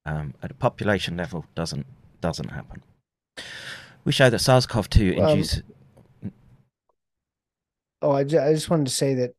um, 0.05 0.33
at 0.41 0.51
a 0.51 0.55
population 0.55 1.17
level 1.17 1.45
doesn't 1.55 1.85
doesn't 2.21 2.49
happen. 2.49 2.83
We 4.05 4.11
show 4.11 4.29
that 4.29 4.39
SARS-CoV-2 4.39 5.19
um, 5.19 5.29
induces. 5.29 5.63
oh, 8.01 8.11
I 8.11 8.23
just, 8.23 8.43
I 8.43 8.53
just 8.53 8.69
wanted 8.69 8.87
to 8.87 8.93
say 8.93 9.13
that 9.15 9.31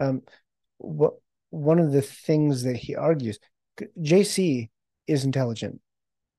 um, 0.00 0.22
what 0.78 1.14
one 1.52 1.78
of 1.78 1.92
the 1.92 2.02
things 2.02 2.62
that 2.62 2.76
he 2.76 2.96
argues, 2.96 3.38
JC 4.00 4.70
is 5.06 5.24
intelligent, 5.24 5.80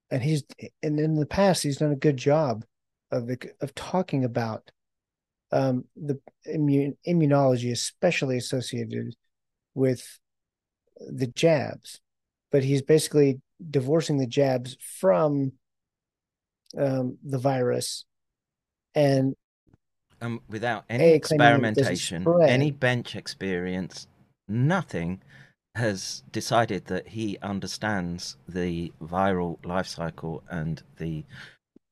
and 0.09 0.24
he's 0.24 0.43
and 0.82 0.99
in 0.99 1.16
the 1.16 1.26
past 1.26 1.64
he's 1.64 1.78
done 1.78 1.91
a 1.91 1.95
good 1.95 2.18
job 2.18 2.66
of 3.11 3.30
of 3.61 3.76
talking 3.76 4.24
about 4.24 4.72
um, 5.51 5.86
the 5.95 6.20
immune 6.45 6.97
immunology, 7.07 7.72
especially 7.72 8.38
associated 8.38 9.16
with 9.76 10.20
the 10.99 11.28
jabs. 11.28 12.01
But 12.51 12.64
he's 12.64 12.82
basically 12.82 13.39
divorcing 13.70 14.18
the 14.18 14.28
jabs 14.28 14.78
from 14.99 15.53
um, 16.76 17.18
the 17.24 17.38
virus 17.38 18.05
and 18.95 19.36
um, 20.22 20.39
without 20.47 20.86
any 20.89 21.03
A, 21.03 21.20
claiming 21.20 21.61
that 21.61 21.76
this 21.76 21.89
is 21.89 21.99
experimentation, 21.99 22.49
any 22.49 22.72
bench 22.72 23.16
experience, 23.16 24.07
nothing 24.48 25.22
has 25.76 26.24
decided 26.32 26.86
that 26.86 27.08
he 27.08 27.38
understands 27.41 28.38
the 28.48 28.91
viral 29.02 29.64
life 29.66 29.88
cycle 29.88 30.44
and 30.50 30.84
the 30.98 31.24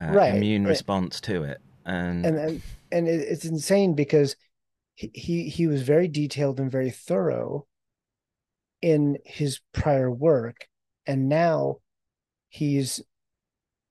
uh, 0.04 0.08
Right, 0.08 0.36
immune 0.36 0.64
right. 0.64 0.70
response 0.70 1.20
to 1.22 1.44
it. 1.44 1.62
And, 1.86 2.26
and 2.26 2.38
and, 2.38 2.62
and 2.92 3.08
it, 3.08 3.22
it's 3.22 3.46
insane 3.46 3.96
because 3.96 4.36
he, 4.96 5.50
he 5.50 5.66
was 5.66 5.82
very 5.82 6.08
detailed 6.08 6.60
and 6.60 6.70
very 6.72 6.92
thorough 6.92 7.66
in 8.82 9.18
his 9.26 9.60
prior 9.74 10.12
work 10.12 10.68
and 11.08 11.28
now 11.30 11.78
he's 12.50 13.02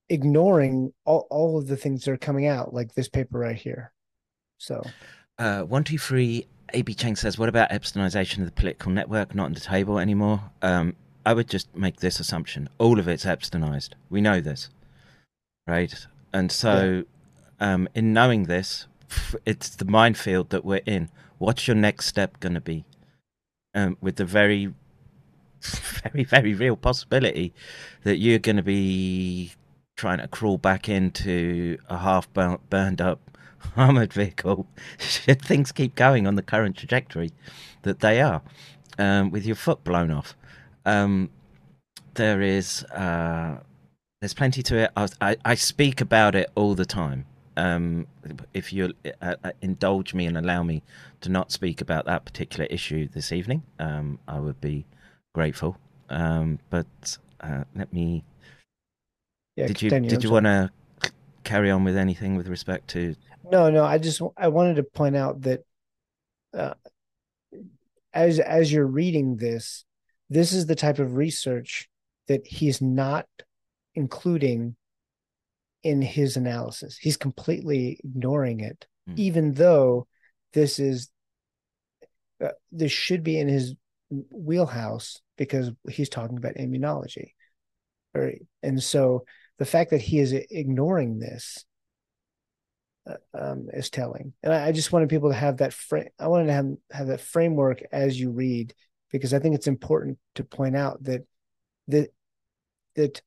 ignoring 0.09 0.93
all, 1.05 1.27
all 1.29 1.57
of 1.57 1.67
the 1.67 1.77
things 1.77 2.05
that 2.05 2.11
are 2.11 2.17
coming 2.17 2.45
out 2.47 2.73
like 2.73 2.93
this 2.93 3.09
paper 3.09 3.39
right 3.39 3.55
here 3.55 3.93
so 4.57 4.81
Uh, 5.37 5.63
one 5.63 5.83
two 5.83 5.97
three. 5.97 6.45
AB 6.73 6.93
Cheng 6.93 7.15
says, 7.15 7.37
"What 7.37 7.49
about 7.49 7.69
Epsteinization 7.69 8.39
of 8.39 8.45
the 8.45 8.51
political 8.51 8.91
network? 8.91 9.33
Not 9.35 9.45
on 9.45 9.53
the 9.53 9.59
table 9.59 9.99
anymore." 9.99 10.51
Um, 10.61 10.95
I 11.25 11.33
would 11.33 11.47
just 11.47 11.75
make 11.75 11.97
this 11.97 12.19
assumption: 12.19 12.69
all 12.77 12.99
of 12.99 13.07
it's 13.07 13.25
Epsteinized. 13.25 13.89
We 14.09 14.21
know 14.21 14.41
this, 14.41 14.69
right? 15.67 15.93
And 16.33 16.51
so, 16.51 17.03
um, 17.59 17.87
in 17.93 18.13
knowing 18.13 18.43
this, 18.43 18.87
it's 19.45 19.69
the 19.69 19.85
minefield 19.85 20.49
that 20.49 20.65
we're 20.65 20.81
in. 20.85 21.09
What's 21.37 21.67
your 21.67 21.75
next 21.75 22.05
step 22.05 22.39
going 22.39 22.53
to 22.53 22.61
be? 22.61 22.85
Um, 23.73 23.97
with 24.01 24.17
the 24.17 24.25
very, 24.25 24.73
very, 25.61 26.23
very 26.23 26.53
real 26.53 26.75
possibility 26.75 27.53
that 28.03 28.17
you're 28.17 28.39
going 28.39 28.57
to 28.57 28.63
be 28.63 29.53
trying 29.95 30.19
to 30.19 30.27
crawl 30.27 30.57
back 30.57 30.89
into 30.89 31.77
a 31.89 31.97
half 31.97 32.27
burned 32.33 33.01
up 33.01 33.30
armored 33.77 34.13
vehicle 34.13 34.67
should 34.97 35.41
things 35.45 35.71
keep 35.71 35.95
going 35.95 36.27
on 36.27 36.35
the 36.35 36.41
current 36.41 36.77
trajectory 36.77 37.31
that 37.83 37.99
they 37.99 38.21
are 38.21 38.41
um, 38.97 39.31
with 39.31 39.45
your 39.45 39.55
foot 39.55 39.83
blown 39.83 40.11
off. 40.11 40.35
Um, 40.85 41.29
there 42.15 42.41
is 42.41 42.83
uh, 42.85 43.57
there's 44.19 44.33
plenty 44.33 44.61
to 44.63 44.77
it. 44.77 44.91
I, 44.95 45.07
I, 45.19 45.37
I 45.45 45.55
speak 45.55 46.01
about 46.01 46.35
it 46.35 46.49
all 46.55 46.75
the 46.75 46.85
time. 46.85 47.25
Um, 47.57 48.07
if 48.53 48.71
you 48.71 48.93
uh, 49.21 49.35
uh, 49.43 49.51
indulge 49.61 50.13
me 50.13 50.25
and 50.25 50.37
allow 50.37 50.63
me 50.63 50.83
to 51.19 51.29
not 51.29 51.51
speak 51.51 51.81
about 51.81 52.05
that 52.05 52.23
particular 52.23 52.65
issue 52.69 53.09
this 53.09 53.33
evening 53.33 53.63
um, 53.77 54.19
I 54.25 54.39
would 54.39 54.61
be 54.61 54.85
grateful. 55.35 55.77
Um, 56.09 56.59
but 56.69 57.17
uh, 57.41 57.65
let 57.75 57.91
me 57.91 58.23
yeah 59.57 59.67
did 59.67 59.81
you 59.81 59.89
did 59.89 60.23
you 60.23 60.31
want 60.31 60.45
to 60.45 60.71
carry 61.43 61.69
on 61.69 61.83
with 61.83 61.97
anything 61.97 62.35
with 62.35 62.47
respect 62.47 62.87
to 62.89 63.15
No, 63.51 63.69
no, 63.69 63.83
I 63.83 63.97
just 63.97 64.21
I 64.37 64.47
wanted 64.47 64.77
to 64.77 64.83
point 64.83 65.15
out 65.15 65.41
that 65.41 65.61
uh, 66.57 66.73
as 68.13 68.39
as 68.39 68.71
you're 68.71 68.87
reading 68.87 69.35
this, 69.35 69.85
this 70.29 70.53
is 70.53 70.65
the 70.65 70.75
type 70.75 70.99
of 70.99 71.15
research 71.15 71.89
that 72.27 72.47
he's 72.47 72.81
not 72.81 73.27
including 73.93 74.75
in 75.83 76.01
his 76.01 76.37
analysis. 76.37 76.97
He's 76.97 77.17
completely 77.17 77.99
ignoring 78.03 78.61
it, 78.61 78.87
Hmm. 79.07 79.15
even 79.17 79.53
though 79.53 80.07
this 80.53 80.79
is 80.79 81.09
uh, 82.43 82.49
this 82.71 82.91
should 82.91 83.23
be 83.23 83.39
in 83.39 83.47
his 83.47 83.75
wheelhouse 84.09 85.21
because 85.37 85.71
he's 85.89 86.09
talking 86.09 86.37
about 86.37 86.55
immunology. 86.55 87.31
Right? 88.13 88.41
And 88.61 88.81
so 88.81 89.25
the 89.57 89.65
fact 89.65 89.91
that 89.91 90.01
he 90.01 90.19
is 90.19 90.33
ignoring 90.33 91.19
this 91.19 91.65
um, 93.33 93.67
is 93.73 93.89
telling. 93.89 94.33
And 94.43 94.53
I, 94.53 94.67
I 94.67 94.71
just 94.71 94.91
wanted 94.91 95.09
people 95.09 95.29
to 95.29 95.35
have 95.35 95.57
that 95.57 95.73
frame. 95.73 96.09
I 96.19 96.27
wanted 96.27 96.47
to 96.47 96.53
have 96.53 96.65
have 96.91 97.07
that 97.07 97.21
framework 97.21 97.83
as 97.91 98.19
you 98.19 98.31
read 98.31 98.73
because 99.11 99.33
I 99.33 99.39
think 99.39 99.55
it's 99.55 99.67
important 99.67 100.17
to 100.35 100.43
point 100.43 100.75
out 100.75 101.03
that 101.03 101.25
that 101.87 102.09
that 102.95 103.21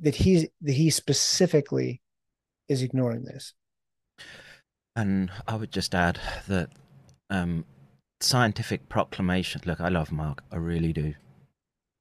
that 0.00 0.14
he's 0.14 0.46
that 0.62 0.72
he 0.72 0.90
specifically 0.90 2.00
is 2.68 2.82
ignoring 2.82 3.24
this. 3.24 3.54
And 4.96 5.30
I 5.46 5.56
would 5.56 5.72
just 5.72 5.94
add 5.94 6.20
that 6.48 6.70
um, 7.28 7.64
scientific 8.20 8.88
proclamation. 8.88 9.60
Look, 9.64 9.80
I 9.80 9.88
love 9.88 10.12
Mark, 10.12 10.42
I 10.52 10.56
really 10.56 10.92
do. 10.92 11.14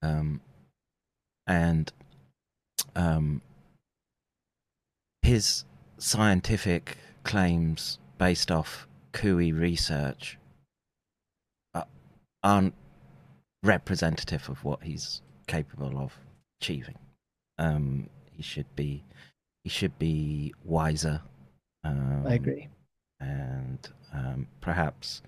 Um, 0.01 0.41
and 1.47 1.91
um, 2.95 3.41
his 5.21 5.65
scientific 6.03 6.97
claims 7.23 7.97
based 8.17 8.51
off 8.51 8.87
CUI 9.13 9.53
research 9.53 10.37
are- 11.73 11.87
aren't 12.43 12.73
representative 13.63 14.49
of 14.49 14.65
what 14.65 14.83
he's 14.83 15.21
capable 15.47 15.97
of 15.97 16.17
achieving. 16.59 16.97
Um, 17.57 18.09
he 18.31 18.43
should 18.43 18.75
be 18.75 19.03
he 19.63 19.69
should 19.69 19.97
be 19.97 20.53
wiser. 20.65 21.21
Um, 21.85 22.27
I 22.27 22.33
agree. 22.33 22.67
and 23.21 23.87
um, 24.13 24.47
perhaps 24.59 25.21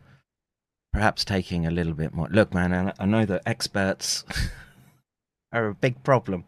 perhaps 0.91 1.23
taking 1.23 1.65
a 1.65 1.71
little 1.71 1.93
bit 1.93 2.13
more 2.13 2.27
look 2.29 2.53
man 2.53 2.73
I, 2.73 2.93
I 2.99 3.05
know 3.05 3.25
that 3.25 3.41
experts 3.45 4.23
are 5.53 5.67
a 5.67 5.73
big 5.73 6.03
problem 6.03 6.43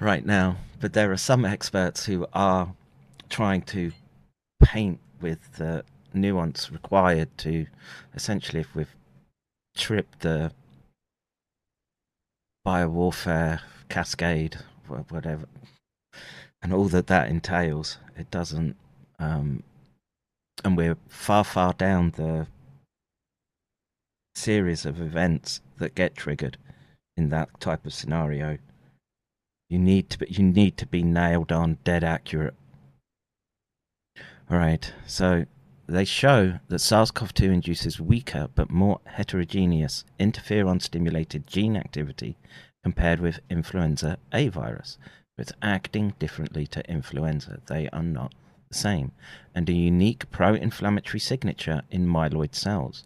right 0.00 0.24
now 0.24 0.56
but 0.80 0.92
there 0.94 1.10
are 1.12 1.16
some 1.16 1.44
experts 1.44 2.06
who 2.06 2.26
are 2.34 2.74
trying 3.32 3.62
to 3.62 3.90
paint 4.62 5.00
with 5.20 5.54
the 5.56 5.84
nuance 6.14 6.70
required 6.70 7.28
to 7.38 7.66
essentially 8.14 8.60
if 8.60 8.74
we've 8.74 8.94
tripped 9.76 10.20
the 10.20 10.52
biowarfare 12.66 13.60
cascade 13.88 14.58
whatever 15.08 15.46
and 16.62 16.72
all 16.72 16.84
that 16.84 17.06
that 17.06 17.28
entails 17.28 17.96
it 18.16 18.30
doesn't 18.30 18.76
um, 19.18 19.62
and 20.64 20.76
we're 20.76 20.96
far, 21.08 21.44
far 21.44 21.72
down 21.72 22.12
the 22.16 22.46
series 24.34 24.86
of 24.86 25.00
events 25.00 25.60
that 25.78 25.94
get 25.94 26.14
triggered 26.14 26.56
in 27.16 27.28
that 27.30 27.48
type 27.60 27.84
of 27.84 27.92
scenario. 27.92 28.58
You 29.68 29.78
need 29.78 30.10
to 30.10 30.18
be, 30.18 30.26
you 30.28 30.44
need 30.44 30.76
to 30.78 30.86
be 30.86 31.02
nailed 31.02 31.52
on, 31.52 31.78
dead 31.84 32.04
accurate. 32.04 32.54
All 34.52 34.58
right, 34.58 34.92
so 35.06 35.46
they 35.88 36.04
show 36.04 36.58
that 36.68 36.80
SARS-CoV-2 36.80 37.54
induces 37.54 37.98
weaker 37.98 38.50
but 38.54 38.70
more 38.70 39.00
heterogeneous 39.06 40.04
interferon-stimulated 40.20 41.46
gene 41.46 41.74
activity 41.74 42.36
compared 42.84 43.18
with 43.18 43.40
influenza 43.48 44.18
A 44.30 44.48
virus. 44.48 44.98
It's 45.38 45.54
acting 45.62 46.12
differently 46.18 46.66
to 46.66 46.86
influenza. 46.86 47.62
They 47.66 47.88
are 47.94 48.02
not 48.02 48.34
the 48.68 48.74
same, 48.76 49.12
and 49.54 49.70
a 49.70 49.72
unique 49.72 50.30
pro 50.30 50.52
inflammatory 50.52 51.20
signature 51.20 51.80
in 51.90 52.06
myeloid 52.06 52.54
cells. 52.54 53.04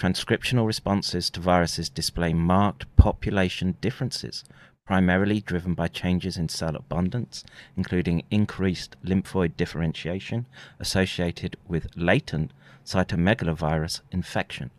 Transcriptional 0.00 0.68
responses 0.68 1.30
to 1.30 1.40
viruses 1.40 1.88
display 1.88 2.32
marked 2.32 2.94
population 2.94 3.76
differences, 3.80 4.44
primarily 4.86 5.40
driven 5.40 5.74
by 5.74 5.88
changes 5.88 6.36
in 6.36 6.48
cell 6.48 6.76
abundance, 6.76 7.44
including 7.76 8.22
increased 8.30 8.96
lymphoid 9.04 9.56
differentiation 9.56 10.46
associated 10.78 11.56
with 11.66 11.88
latent 11.96 12.52
cytomegalovirus 12.84 14.00
infection. 14.12 14.70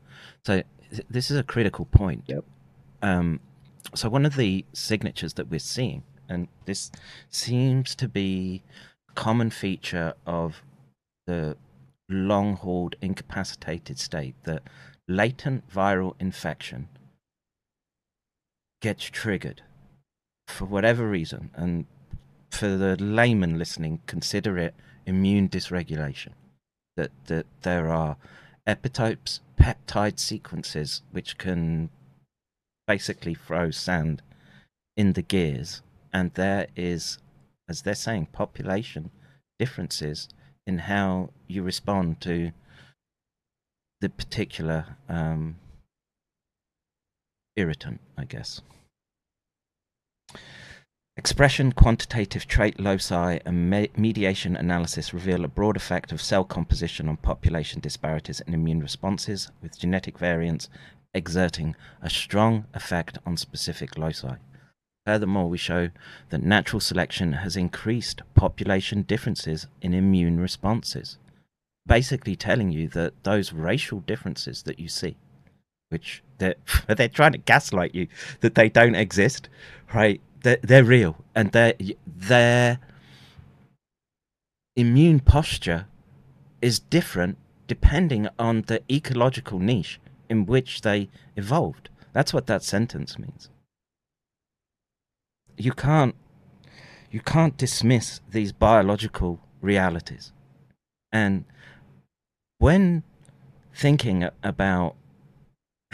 So, 0.45 0.63
th- 0.89 1.05
this 1.09 1.29
is 1.29 1.37
a 1.37 1.43
critical 1.43 1.85
point. 1.85 2.23
Yep. 2.27 2.45
Um, 3.01 3.41
so, 3.93 4.09
one 4.09 4.25
of 4.25 4.37
the 4.37 4.65
signatures 4.73 5.33
that 5.33 5.49
we're 5.49 5.59
seeing, 5.59 6.03
and 6.29 6.47
this 6.65 6.89
seems 7.29 7.93
to 7.95 8.07
be 8.07 8.63
a 9.09 9.13
common 9.13 9.49
feature 9.49 10.13
of 10.25 10.63
the 11.25 11.57
long 12.09 12.55
hauled 12.55 12.95
incapacitated 13.01 13.99
state 13.99 14.35
that 14.45 14.63
latent 15.09 15.69
viral 15.69 16.13
infection 16.19 16.87
gets 18.81 19.03
triggered 19.03 19.61
for 20.47 20.65
whatever 20.65 21.07
reason 21.07 21.49
and 21.55 21.85
for 22.49 22.69
the 22.69 22.95
layman 22.97 23.57
listening 23.57 23.99
consider 24.07 24.57
it 24.57 24.73
immune 25.05 25.47
dysregulation 25.49 26.31
that 26.95 27.11
that 27.25 27.45
there 27.61 27.89
are 27.89 28.17
epitopes 28.67 29.39
peptide 29.59 30.19
sequences 30.19 31.01
which 31.11 31.37
can 31.37 31.89
basically 32.87 33.33
throw 33.33 33.69
sand 33.69 34.21
in 34.95 35.13
the 35.13 35.21
gears 35.21 35.81
and 36.13 36.33
there 36.33 36.67
is 36.75 37.19
as 37.69 37.81
they're 37.81 37.95
saying, 37.95 38.27
population 38.31 39.11
differences 39.59 40.29
in 40.65 40.79
how 40.79 41.29
you 41.47 41.63
respond 41.63 42.21
to 42.21 42.51
the 43.99 44.09
particular 44.09 44.85
um, 45.09 45.55
irritant, 47.55 47.99
I 48.17 48.25
guess. 48.25 48.61
Expression, 51.17 51.71
quantitative 51.71 52.45
trait 52.47 52.79
loci, 52.79 53.39
and 53.43 53.71
me- 53.71 53.89
mediation 53.97 54.55
analysis 54.55 55.15
reveal 55.15 55.43
a 55.43 55.47
broad 55.47 55.75
effect 55.75 56.11
of 56.11 56.21
cell 56.21 56.43
composition 56.43 57.09
on 57.09 57.17
population 57.17 57.79
disparities 57.79 58.39
and 58.41 58.53
immune 58.53 58.81
responses, 58.81 59.49
with 59.59 59.79
genetic 59.79 60.19
variants 60.19 60.69
exerting 61.15 61.75
a 62.03 62.09
strong 62.09 62.65
effect 62.75 63.17
on 63.25 63.35
specific 63.35 63.97
loci. 63.97 64.35
Furthermore, 65.07 65.49
we 65.49 65.57
show 65.57 65.89
that 66.29 66.43
natural 66.43 66.79
selection 66.79 67.33
has 67.33 67.55
increased 67.55 68.21
population 68.35 69.01
differences 69.01 69.65
in 69.81 69.95
immune 69.95 70.39
responses, 70.39 71.17
basically 71.87 72.35
telling 72.35 72.71
you 72.71 72.87
that 72.89 73.23
those 73.23 73.53
racial 73.53 74.01
differences 74.01 74.63
that 74.63 74.79
you 74.79 74.87
see, 74.87 75.17
which 75.89 76.23
they're, 76.37 76.55
they're 76.87 77.07
trying 77.07 77.33
to 77.33 77.37
gaslight 77.37 77.95
you 77.95 78.07
that 78.41 78.55
they 78.55 78.69
don't 78.69 78.95
exist, 78.95 79.49
right? 79.93 80.21
They're, 80.41 80.59
they're 80.61 80.83
real 80.83 81.17
and 81.35 81.51
their 81.51 81.73
their 82.05 82.79
immune 84.75 85.19
posture 85.19 85.87
is 86.61 86.79
different 86.79 87.37
depending 87.65 88.27
on 88.37 88.61
the 88.63 88.81
ecological 88.89 89.59
niche 89.59 89.99
in 90.29 90.45
which 90.45 90.81
they 90.81 91.09
evolved. 91.35 91.89
That's 92.13 92.33
what 92.33 92.47
that 92.47 92.63
sentence 92.63 93.17
means. 93.17 93.49
You 95.57 95.71
can't 95.71 96.15
you 97.09 97.19
can't 97.21 97.57
dismiss 97.57 98.21
these 98.29 98.51
biological 98.51 99.39
realities. 99.61 100.31
And 101.11 101.45
when 102.59 103.03
thinking 103.73 104.27
about 104.43 104.95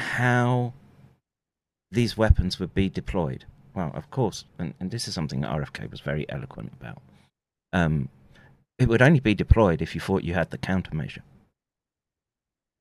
how 0.04 0.74
these 1.92 2.18
weapons 2.18 2.60
would 2.60 2.74
be 2.74 2.90
deployed, 2.90 3.46
well, 3.74 3.92
of 3.94 4.10
course, 4.12 4.46
and, 4.60 4.74
and 4.80 4.92
this 4.92 5.08
is 5.08 5.14
something 5.14 5.42
that 5.42 5.52
RFK 5.52 5.90
was 5.90 6.02
very 6.02 6.30
eloquent 6.30 6.72
about. 6.80 7.02
Um, 7.72 8.10
it 8.78 8.88
would 8.88 9.02
only 9.02 9.20
be 9.20 9.34
deployed 9.34 9.82
if 9.82 9.96
you 9.96 10.02
thought 10.02 10.24
you 10.24 10.34
had 10.34 10.52
the 10.52 10.58
countermeasure. 10.58 11.22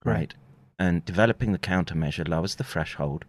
Right. 0.04 0.14
right. 0.14 0.34
And 0.78 1.04
developing 1.04 1.52
the 1.52 1.58
countermeasure 1.58 2.28
lowers 2.28 2.56
the 2.56 2.64
threshold 2.64 3.24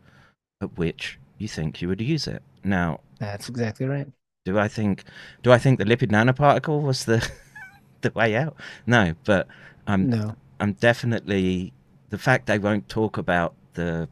at 0.62 0.78
which 0.78 1.20
you 1.38 1.48
think 1.48 1.82
you 1.82 1.88
would 1.88 2.02
use 2.02 2.28
it. 2.28 2.42
Now, 2.64 3.02
that's 3.20 3.50
exactly 3.50 3.86
right. 3.86 4.08
Do 4.46 4.58
I 4.58 4.68
think 4.68 5.04
do 5.44 5.52
I 5.52 5.58
think 5.58 5.80
the 5.80 5.86
lipid 5.86 6.12
nanoparticle 6.12 6.82
was 6.82 7.06
the 7.06 7.30
the 8.02 8.12
way 8.12 8.36
out? 8.36 8.56
No, 8.88 9.14
but 9.24 9.48
I'm 9.88 10.10
no. 10.10 10.36
I'm 10.60 10.74
definitely 10.74 11.74
the 12.10 12.18
fact 12.18 12.48
they 12.48 12.60
won't 12.60 12.90
talk 12.90 13.18
about 13.18 13.54
the 13.74 14.08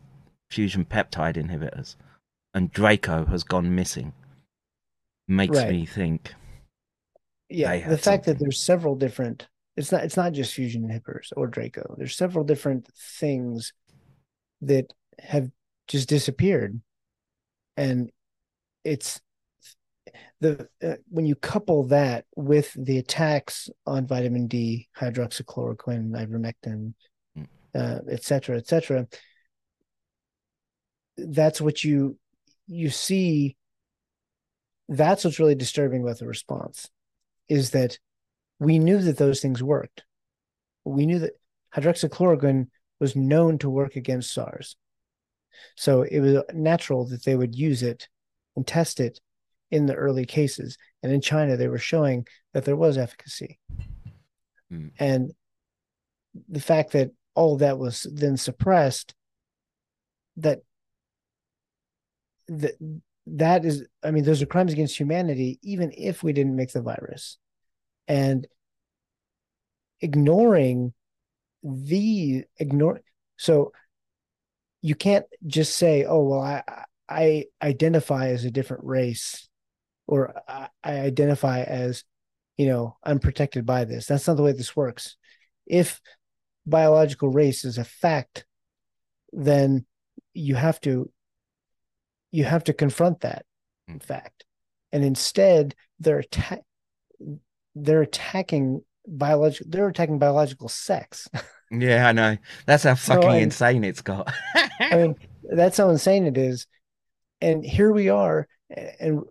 fusion 0.50 0.86
peptide 0.86 1.38
inhibitors 1.38 1.96
and 2.54 2.72
Draco 2.72 3.26
has 3.26 3.44
gone 3.44 3.74
missing 3.74 4.14
makes 5.28 5.58
right. 5.58 5.70
me 5.70 5.86
think. 5.86 6.34
Yeah, 7.50 7.90
the 7.90 7.98
fact 7.98 8.26
something. 8.26 8.34
that 8.34 8.40
there's 8.40 8.60
several 8.60 8.96
different 8.96 9.48
it's 9.78 9.92
not 9.92 10.04
it's 10.04 10.18
not 10.18 10.34
just 10.34 10.54
fusion 10.54 10.84
inhibitors 10.84 11.32
or 11.36 11.48
Draco. 11.48 11.96
There's 11.98 12.16
several 12.16 12.44
different 12.44 12.88
things 13.20 13.74
that 14.62 14.92
have 15.20 15.50
just 15.88 16.10
disappeared, 16.10 16.80
and 17.78 18.12
it's 18.84 19.22
the 20.42 20.68
uh, 20.84 20.96
when 21.10 21.26
you 21.26 21.36
couple 21.36 21.84
that 21.88 22.26
with 22.36 22.74
the 22.78 22.98
attacks 22.98 23.70
on 23.86 24.08
vitamin 24.08 24.48
D, 24.48 24.90
hydroxychloroquine, 24.98 26.12
ivermectin, 26.12 26.94
mm. 27.38 27.48
uh, 27.74 28.00
et 28.10 28.24
cetera, 28.24 28.58
et 28.58 28.68
cetera. 28.68 29.08
That's 31.18 31.62
what 31.62 31.84
you 31.84 32.18
you 32.68 32.90
see 32.90 33.58
that's 34.88 35.24
what's 35.24 35.40
really 35.40 35.56
disturbing 35.56 36.04
about 36.04 36.20
the 36.20 36.28
response 36.28 36.90
is 37.48 37.72
that 37.72 37.98
we 38.60 38.78
knew 38.78 39.00
that 39.00 39.18
those 39.18 39.40
things 39.40 39.64
worked. 39.64 40.04
We 40.84 41.06
knew 41.06 41.20
that 41.20 41.34
hydroxychloroquine 41.74 42.68
was 43.00 43.16
known 43.16 43.58
to 43.60 43.70
work 43.70 43.96
against 43.96 44.34
SARS. 44.34 44.76
So 45.76 46.04
it 46.04 46.20
was 46.20 46.44
natural 46.54 47.06
that 47.08 47.24
they 47.24 47.36
would 47.36 47.56
use 47.56 47.84
it 47.84 48.08
and 48.56 48.68
test 48.68 49.00
it 49.00 49.20
in 49.70 49.86
the 49.86 49.96
early 49.96 50.26
cases. 50.26 50.78
And 51.02 51.12
in 51.12 51.22
China, 51.22 51.56
they 51.56 51.68
were 51.68 51.78
showing 51.78 52.28
that 52.54 52.66
there 52.66 52.76
was 52.76 52.98
efficacy. 52.98 53.60
Mm. 54.72 54.92
And 55.00 55.32
the 56.50 56.60
fact 56.60 56.92
that 56.92 57.12
all 57.34 57.58
that 57.58 57.80
was 57.80 58.06
then 58.12 58.38
suppressed, 58.38 59.14
that 60.38 60.60
that 62.52 62.74
that 63.28 63.66
is 63.66 63.86
i 64.04 64.12
mean 64.12 64.24
those 64.24 64.42
are 64.42 64.48
crimes 64.48 64.74
against 64.74 65.00
humanity 65.00 65.60
even 65.62 65.92
if 65.96 66.22
we 66.24 66.34
didn't 66.34 66.56
make 66.56 66.72
the 66.72 66.82
virus. 66.82 67.38
And 68.08 68.48
ignoring 70.02 70.94
the 71.64 72.44
ignore 72.58 73.02
so 73.38 73.72
you 74.82 74.96
can't 74.96 75.26
just 75.46 75.78
say 75.78 76.04
oh 76.06 76.24
well 76.24 76.42
i 76.42 76.64
i 77.08 77.46
identify 77.62 78.30
as 78.30 78.44
a 78.44 78.52
different 78.52 78.84
race 78.84 79.48
or 80.08 80.34
i, 80.48 80.68
I 80.84 81.00
identify 81.02 81.62
as 81.62 82.04
you 82.58 82.68
know 82.68 82.98
i'm 83.04 83.20
protected 83.20 83.66
by 83.66 83.86
this. 83.86 84.08
That's 84.08 84.28
not 84.28 84.38
the 84.38 84.44
way 84.44 84.52
this 84.52 84.76
works. 84.76 85.16
If 85.68 86.02
biological 86.66 87.30
race 87.30 87.64
is 87.64 87.78
a 87.78 87.86
fact 87.86 88.46
then 89.32 89.86
you 90.34 90.56
have 90.56 90.82
to 90.82 91.10
you 92.32 92.44
have 92.44 92.64
to 92.66 92.74
confront 92.74 93.22
that 93.22 93.46
in 93.88 94.00
fact. 94.00 94.46
And 94.92 95.04
instead 95.04 95.76
they're 96.00 96.20
atta- 96.20 96.64
they're 97.76 98.02
attacking 98.02 98.84
biological 99.08 99.70
they're 99.70 99.88
attacking 99.88 100.20
biological 100.20 100.70
sex. 100.70 101.28
Yeah 101.74 102.06
i 102.10 102.12
know. 102.12 102.36
That's 102.66 102.84
how 102.84 102.96
fucking 102.96 103.22
so, 103.22 103.30
insane 103.30 103.86
it's 103.86 104.02
got. 104.02 104.30
I 104.82 104.96
mean 104.98 105.16
that's 105.44 105.78
how 105.78 105.90
insane 105.90 106.26
it 106.26 106.38
is. 106.38 106.68
And 107.40 107.66
here 107.66 107.94
we 107.94 108.10
are 108.10 108.50
and 109.00 109.22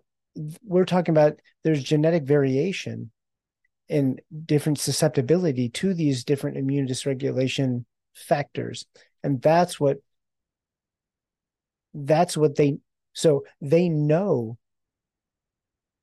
we're 0.63 0.85
talking 0.85 1.13
about 1.13 1.39
there's 1.63 1.83
genetic 1.83 2.23
variation 2.23 3.11
and 3.89 4.21
different 4.45 4.79
susceptibility 4.79 5.69
to 5.69 5.93
these 5.93 6.23
different 6.23 6.57
immune 6.57 6.87
dysregulation 6.87 7.85
factors. 8.15 8.85
And 9.23 9.39
that's 9.39 9.79
what 9.79 9.97
that's 11.93 12.35
what 12.35 12.55
they 12.55 12.77
so 13.13 13.43
they 13.61 13.89
know 13.89 14.57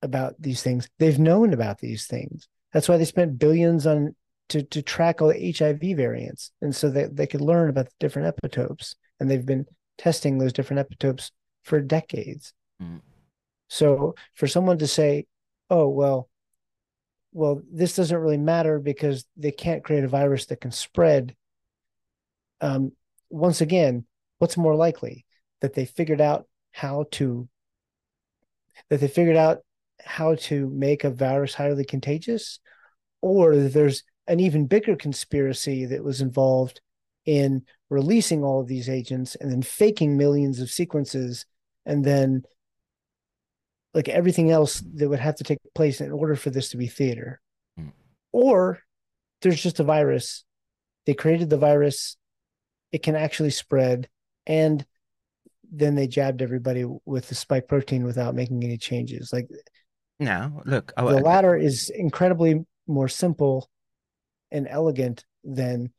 about 0.02 0.34
these 0.38 0.62
things. 0.62 0.88
They've 0.98 1.18
known 1.18 1.52
about 1.52 1.78
these 1.78 2.06
things. 2.06 2.48
That's 2.72 2.88
why 2.88 2.96
they 2.96 3.04
spent 3.04 3.38
billions 3.38 3.86
on 3.86 4.14
to 4.50 4.62
to 4.62 4.82
track 4.82 5.20
all 5.20 5.28
the 5.28 5.52
HIV 5.52 5.96
variants, 5.96 6.52
and 6.60 6.74
so 6.74 6.90
that 6.90 7.16
they 7.16 7.26
could 7.26 7.40
learn 7.40 7.68
about 7.68 7.86
the 7.86 7.94
different 8.00 8.34
epitopes. 8.34 8.94
And 9.20 9.30
they've 9.30 9.44
been 9.44 9.66
testing 9.96 10.38
those 10.38 10.52
different 10.52 10.88
epitopes 10.88 11.30
for 11.64 11.80
decades. 11.80 12.52
Mm. 12.80 13.00
So 13.68 14.14
for 14.34 14.46
someone 14.46 14.78
to 14.78 14.86
say, 14.86 15.26
"Oh 15.70 15.88
well, 15.88 16.28
well 17.32 17.62
this 17.70 17.96
doesn't 17.96 18.16
really 18.16 18.38
matter 18.38 18.78
because 18.78 19.24
they 19.36 19.50
can't 19.50 19.84
create 19.84 20.04
a 20.04 20.08
virus 20.08 20.46
that 20.46 20.60
can 20.60 20.70
spread," 20.70 21.34
um, 22.60 22.92
once 23.30 23.60
again, 23.60 24.06
what's 24.38 24.56
more 24.56 24.74
likely 24.74 25.26
that 25.60 25.74
they 25.74 25.84
figured 25.84 26.20
out 26.20 26.46
how 26.78 27.04
to 27.10 27.48
that 28.88 29.00
they 29.00 29.08
figured 29.08 29.36
out 29.36 29.58
how 30.04 30.36
to 30.36 30.68
make 30.70 31.02
a 31.02 31.10
virus 31.10 31.54
highly 31.54 31.84
contagious 31.84 32.60
or 33.20 33.56
there's 33.56 34.04
an 34.28 34.38
even 34.38 34.66
bigger 34.66 34.94
conspiracy 34.94 35.86
that 35.86 36.04
was 36.04 36.20
involved 36.20 36.80
in 37.26 37.62
releasing 37.90 38.44
all 38.44 38.60
of 38.60 38.68
these 38.68 38.88
agents 38.88 39.34
and 39.34 39.50
then 39.50 39.60
faking 39.62 40.16
millions 40.16 40.60
of 40.60 40.70
sequences 40.70 41.46
and 41.84 42.04
then 42.04 42.42
like 43.92 44.08
everything 44.08 44.50
else 44.50 44.82
that 44.94 45.08
would 45.08 45.18
have 45.18 45.34
to 45.34 45.44
take 45.44 45.58
place 45.74 46.00
in 46.00 46.12
order 46.12 46.36
for 46.36 46.50
this 46.50 46.68
to 46.70 46.76
be 46.76 46.86
theater. 46.86 47.40
Mm. 47.78 47.92
or 48.32 48.80
there's 49.42 49.62
just 49.62 49.80
a 49.80 49.84
virus. 49.84 50.44
They 51.06 51.14
created 51.14 51.50
the 51.50 51.58
virus. 51.58 52.16
It 52.92 53.02
can 53.02 53.16
actually 53.16 53.50
spread. 53.50 54.08
And 54.46 54.84
then 55.70 55.94
they 55.94 56.06
jabbed 56.06 56.42
everybody 56.42 56.84
with 57.04 57.28
the 57.28 57.34
spike 57.34 57.68
protein 57.68 58.04
without 58.04 58.34
making 58.34 58.62
any 58.64 58.78
changes. 58.78 59.32
Like, 59.32 59.48
no, 60.18 60.62
look, 60.64 60.92
the 60.96 61.02
latter 61.02 61.56
is 61.56 61.90
incredibly 61.90 62.64
more 62.86 63.08
simple 63.08 63.68
and 64.50 64.66
elegant 64.68 65.24
than 65.44 65.92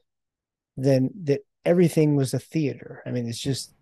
than 0.76 1.10
that. 1.24 1.42
Everything 1.66 2.16
was 2.16 2.34
a 2.34 2.40
theater. 2.40 3.04
I 3.06 3.12
mean, 3.12 3.28
it's 3.28 3.40
just 3.40 3.74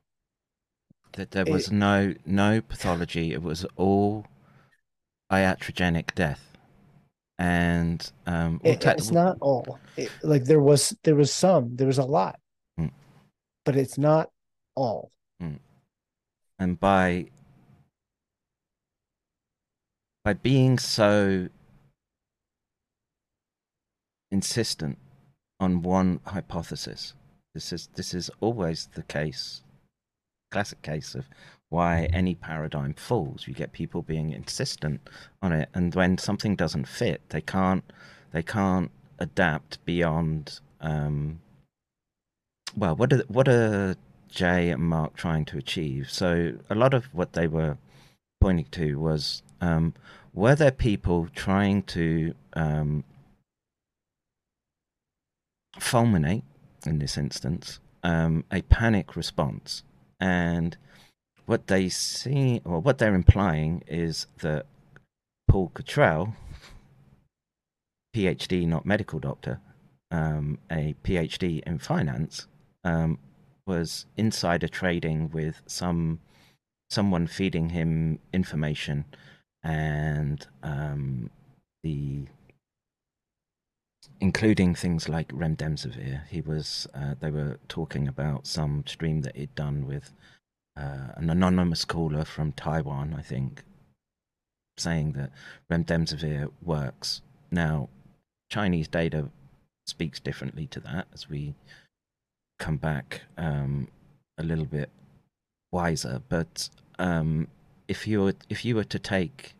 that 1.13 1.31
there 1.31 1.45
was 1.45 1.67
it, 1.67 1.73
no 1.73 2.13
no 2.25 2.61
pathology. 2.61 3.33
It 3.33 3.41
was 3.41 3.65
all 3.77 4.25
iatrogenic 5.31 6.13
death, 6.15 6.57
and 7.39 8.11
um, 8.25 8.59
it, 8.63 8.85
it's 8.85 9.11
not 9.11 9.37
all. 9.41 9.79
It, 9.95 10.11
like 10.21 10.45
there 10.45 10.59
was 10.59 10.95
there 11.03 11.15
was 11.15 11.31
some. 11.31 11.75
There 11.75 11.87
was 11.87 11.99
a 11.99 12.03
lot, 12.03 12.39
mm. 12.79 12.91
but 13.63 13.75
it's 13.75 13.97
not 13.97 14.29
all. 14.75 15.11
Mm 15.41 15.59
and 16.59 16.79
by 16.79 17.27
by 20.23 20.33
being 20.33 20.77
so 20.77 21.47
insistent 24.31 24.97
on 25.59 25.81
one 25.81 26.19
hypothesis. 26.25 27.13
This 27.53 27.71
is 27.73 27.89
this 27.95 28.13
is 28.13 28.29
always 28.39 28.89
the 28.93 29.03
case, 29.03 29.63
classic 30.51 30.81
case 30.81 31.15
of 31.15 31.29
why 31.69 32.09
any 32.13 32.35
paradigm 32.35 32.93
falls. 32.93 33.47
You 33.47 33.53
get 33.53 33.71
people 33.71 34.01
being 34.01 34.31
insistent 34.31 35.01
on 35.41 35.51
it, 35.53 35.69
and 35.73 35.93
when 35.95 36.17
something 36.17 36.55
doesn't 36.55 36.87
fit, 36.87 37.21
they 37.29 37.41
can't 37.41 37.83
they 38.31 38.43
can't 38.43 38.91
adapt 39.19 39.83
beyond. 39.85 40.59
Um, 40.81 41.39
well, 42.75 42.95
what 42.95 43.11
are 43.13 43.23
what 43.27 43.47
are 43.47 43.95
Jay 44.29 44.69
and 44.69 44.83
Mark 44.83 45.15
trying 45.15 45.45
to 45.45 45.57
achieve? 45.57 46.09
So 46.09 46.53
a 46.69 46.75
lot 46.75 46.93
of 46.93 47.05
what 47.13 47.33
they 47.33 47.47
were 47.47 47.77
pointing 48.39 48.67
to 48.71 48.99
was 48.99 49.41
um, 49.61 49.93
were 50.33 50.55
there 50.55 50.71
people 50.71 51.27
trying 51.33 51.83
to 51.83 52.33
um, 52.53 53.03
fulminate, 55.79 56.43
in 56.85 56.99
this 56.99 57.17
instance, 57.17 57.79
um, 58.03 58.43
a 58.51 58.61
panic 58.63 59.15
response. 59.15 59.83
And 60.19 60.77
what 61.45 61.67
they 61.67 61.89
see, 61.89 62.61
or 62.65 62.79
what 62.79 62.97
they're 62.97 63.15
implying, 63.15 63.83
is 63.87 64.27
that 64.39 64.65
Paul 65.47 65.71
Cottrell, 65.73 66.35
PhD, 68.15 68.67
not 68.67 68.85
medical 68.85 69.19
doctor, 69.19 69.59
um, 70.11 70.59
a 70.71 70.95
PhD 71.03 71.63
in 71.63 71.79
finance, 71.79 72.47
um, 72.83 73.19
was 73.67 74.05
insider 74.15 74.67
trading 74.67 75.29
with 75.31 75.61
some 75.67 76.19
someone 76.89 77.27
feeding 77.27 77.69
him 77.69 78.19
information, 78.33 79.05
and 79.63 80.47
um, 80.63 81.29
the 81.83 82.25
including 84.19 84.73
things 84.73 85.07
like 85.07 85.27
remdesivir. 85.29 86.25
He 86.27 86.41
was 86.41 86.87
uh, 86.93 87.15
they 87.19 87.29
were 87.29 87.59
talking 87.67 88.07
about 88.07 88.47
some 88.47 88.83
stream 88.87 89.21
that 89.21 89.35
he'd 89.35 89.53
done 89.55 89.85
with 89.85 90.11
uh, 90.77 91.13
an 91.15 91.29
anonymous 91.29 91.85
caller 91.85 92.25
from 92.25 92.51
Taiwan, 92.51 93.15
I 93.17 93.21
think, 93.21 93.63
saying 94.77 95.13
that 95.13 95.31
remdesivir 95.71 96.51
works. 96.63 97.21
Now, 97.51 97.89
Chinese 98.49 98.87
data 98.87 99.29
speaks 99.85 100.19
differently 100.19 100.67
to 100.67 100.79
that 100.81 101.07
as 101.13 101.29
we 101.29 101.55
come 102.57 102.77
back 102.77 103.21
um, 103.37 103.87
a 104.37 104.43
little 104.43 104.65
bit 104.65 104.89
wiser. 105.71 106.21
But 106.27 106.69
um, 106.99 107.47
if 107.87 108.07
you 108.07 108.23
were, 108.23 108.33
if 108.49 108.65
you 108.65 108.75
were 108.75 108.83
to 108.85 108.99
take 108.99 109.53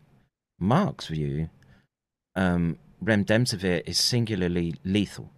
Mark's 0.59 1.07
view, 1.07 1.49
um, 2.35 2.77
remdesivir 3.03 3.83
is 3.85 3.99
singularly 3.99 4.75
lethal 4.83 5.29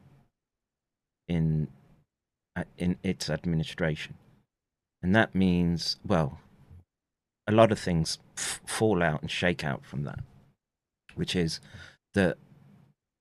in 1.28 1.68
uh, 2.56 2.64
in 2.78 2.98
its 3.04 3.30
administration, 3.30 4.16
and 5.02 5.16
that 5.16 5.36
means 5.36 5.98
well, 6.06 6.40
a 7.48 7.52
lot 7.52 7.72
of 7.72 7.80
things 7.80 8.20
f- 8.38 8.62
fall 8.66 9.04
out 9.04 9.22
and 9.22 9.32
shake 9.32 9.64
out 9.64 9.86
from 9.86 10.04
that, 10.04 10.20
which 11.16 11.36
is 11.36 11.60
that 12.14 12.38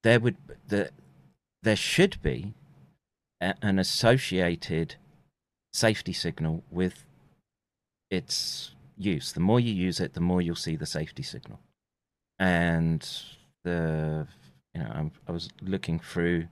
there 0.03 0.21
would 0.21 0.37
that 0.69 0.91
there 1.63 1.77
should 1.77 2.21
be 2.23 2.55
an 3.41 3.79
associated 3.79 4.97
safety 5.73 6.13
signal 6.13 6.65
with 6.71 7.05
its 8.11 8.73
use. 8.97 9.33
The 9.33 9.41
more 9.41 9.61
you 9.61 9.73
use 9.73 10.01
it, 10.01 10.15
the 10.15 10.21
more 10.21 10.43
you'll 10.43 10.57
see 10.57 10.77
the 10.77 10.87
safety 10.87 11.23
signal, 11.23 11.61
and 12.39 13.09
the 13.65 14.27
you 14.75 14.83
know 14.83 15.11
i 15.27 15.33
was 15.33 15.51
looking 15.63 15.99
through 15.99 16.49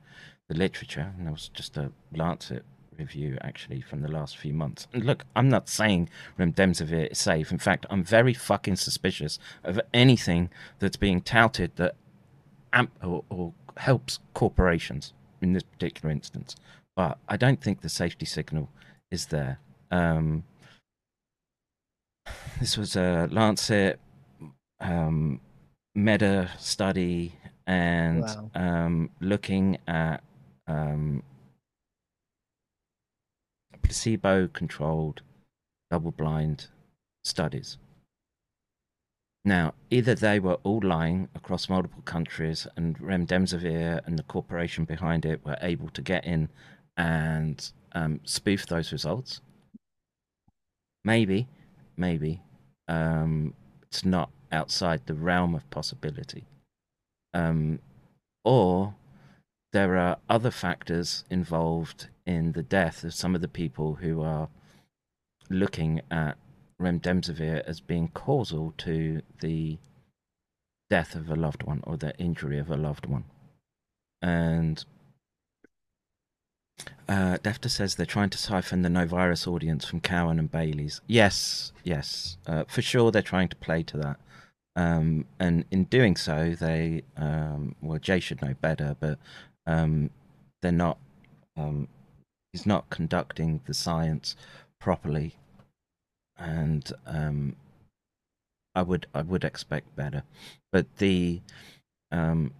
the 0.48 0.54
literature, 0.56 1.12
and 1.16 1.26
there 1.26 1.32
was 1.32 1.48
just 1.48 1.76
a 1.76 1.90
Lancet 2.14 2.64
review 2.98 3.36
actually 3.42 3.80
from 3.80 4.00
the 4.00 4.08
last 4.08 4.36
few 4.36 4.54
months. 4.54 4.86
And 4.92 5.04
look, 5.04 5.24
I'm 5.34 5.48
not 5.48 5.68
saying 5.68 6.08
remdesivir 6.38 7.10
is 7.10 7.18
safe. 7.18 7.50
In 7.50 7.58
fact, 7.58 7.84
I'm 7.90 8.04
very 8.04 8.32
fucking 8.32 8.76
suspicious 8.76 9.38
of 9.64 9.80
anything 9.92 10.50
that's 10.78 10.96
being 10.96 11.20
touted 11.20 11.76
that 11.76 11.96
amp 12.72 12.92
or, 13.02 13.24
or 13.28 13.52
helps 13.76 14.18
corporations 14.34 15.12
in 15.46 15.52
this 15.52 15.62
particular 15.62 16.10
instance. 16.10 16.56
But 16.94 17.18
I 17.28 17.36
don't 17.36 17.60
think 17.62 17.80
the 17.80 17.88
safety 17.88 18.26
signal 18.26 18.68
is 19.10 19.26
there. 19.26 19.58
Um, 19.90 20.44
this 22.58 22.76
was 22.76 22.96
a 22.96 23.28
Lancet 23.30 24.00
um, 24.80 25.40
meta 25.94 26.50
study 26.58 27.32
and 27.66 28.22
wow. 28.22 28.50
um, 28.54 29.10
looking 29.20 29.78
at 29.86 30.22
um, 30.66 31.22
placebo 33.82 34.48
controlled 34.48 35.22
double 35.90 36.10
blind 36.10 36.68
studies. 37.22 37.78
Now, 39.46 39.74
either 39.90 40.16
they 40.16 40.40
were 40.40 40.58
all 40.64 40.80
lying 40.82 41.28
across 41.36 41.68
multiple 41.68 42.02
countries, 42.02 42.66
and 42.76 42.98
Remdesivir 42.98 44.04
and 44.04 44.18
the 44.18 44.24
corporation 44.24 44.84
behind 44.84 45.24
it 45.24 45.46
were 45.46 45.56
able 45.62 45.88
to 45.90 46.02
get 46.02 46.24
in 46.24 46.48
and 46.96 47.70
um, 47.92 48.18
spoof 48.24 48.66
those 48.66 48.90
results. 48.90 49.40
Maybe, 51.04 51.46
maybe 51.96 52.42
um, 52.88 53.54
it's 53.82 54.04
not 54.04 54.30
outside 54.50 55.02
the 55.06 55.14
realm 55.14 55.54
of 55.54 55.70
possibility. 55.70 56.48
Um, 57.32 57.78
or 58.44 58.96
there 59.72 59.96
are 59.96 60.16
other 60.28 60.50
factors 60.50 61.24
involved 61.30 62.08
in 62.26 62.50
the 62.50 62.64
death 62.64 63.04
of 63.04 63.14
some 63.14 63.36
of 63.36 63.42
the 63.42 63.48
people 63.62 63.94
who 63.94 64.22
are 64.22 64.48
looking 65.48 66.00
at 66.10 66.36
remdesivir 66.80 67.62
as 67.66 67.80
being 67.80 68.08
causal 68.08 68.74
to 68.78 69.22
the 69.40 69.78
death 70.90 71.14
of 71.14 71.30
a 71.30 71.36
loved 71.36 71.62
one 71.62 71.80
or 71.84 71.96
the 71.96 72.16
injury 72.18 72.58
of 72.58 72.70
a 72.70 72.76
loved 72.76 73.06
one. 73.06 73.24
And 74.22 74.84
uh, 77.08 77.38
Defter 77.38 77.70
says 77.70 77.94
they're 77.94 78.06
trying 78.06 78.30
to 78.30 78.38
siphon 78.38 78.82
the 78.82 78.90
no 78.90 79.06
virus 79.06 79.46
audience 79.46 79.84
from 79.84 80.00
Cowan 80.00 80.38
and 80.38 80.50
Bailey's. 80.50 81.00
Yes, 81.06 81.72
yes, 81.84 82.36
uh, 82.46 82.64
for 82.68 82.82
sure 82.82 83.10
they're 83.10 83.22
trying 83.22 83.48
to 83.48 83.56
play 83.56 83.82
to 83.84 83.96
that. 83.98 84.16
Um, 84.74 85.24
and 85.40 85.64
in 85.70 85.84
doing 85.84 86.16
so, 86.16 86.54
they 86.58 87.02
um, 87.16 87.74
well, 87.80 87.98
Jay 87.98 88.20
should 88.20 88.42
know 88.42 88.54
better, 88.60 88.96
but 89.00 89.18
um, 89.66 90.10
they're 90.60 90.72
not. 90.72 90.98
Um, 91.56 91.88
he's 92.52 92.66
not 92.66 92.90
conducting 92.90 93.60
the 93.66 93.72
science 93.72 94.36
properly, 94.78 95.34
and 96.38 96.92
um, 97.06 97.56
I 98.74 98.82
would 98.82 99.06
I 99.14 99.22
would 99.22 99.44
expect 99.44 99.96
better. 99.96 100.22
But 100.70 100.98
the 100.98 101.40
um, 102.12 102.52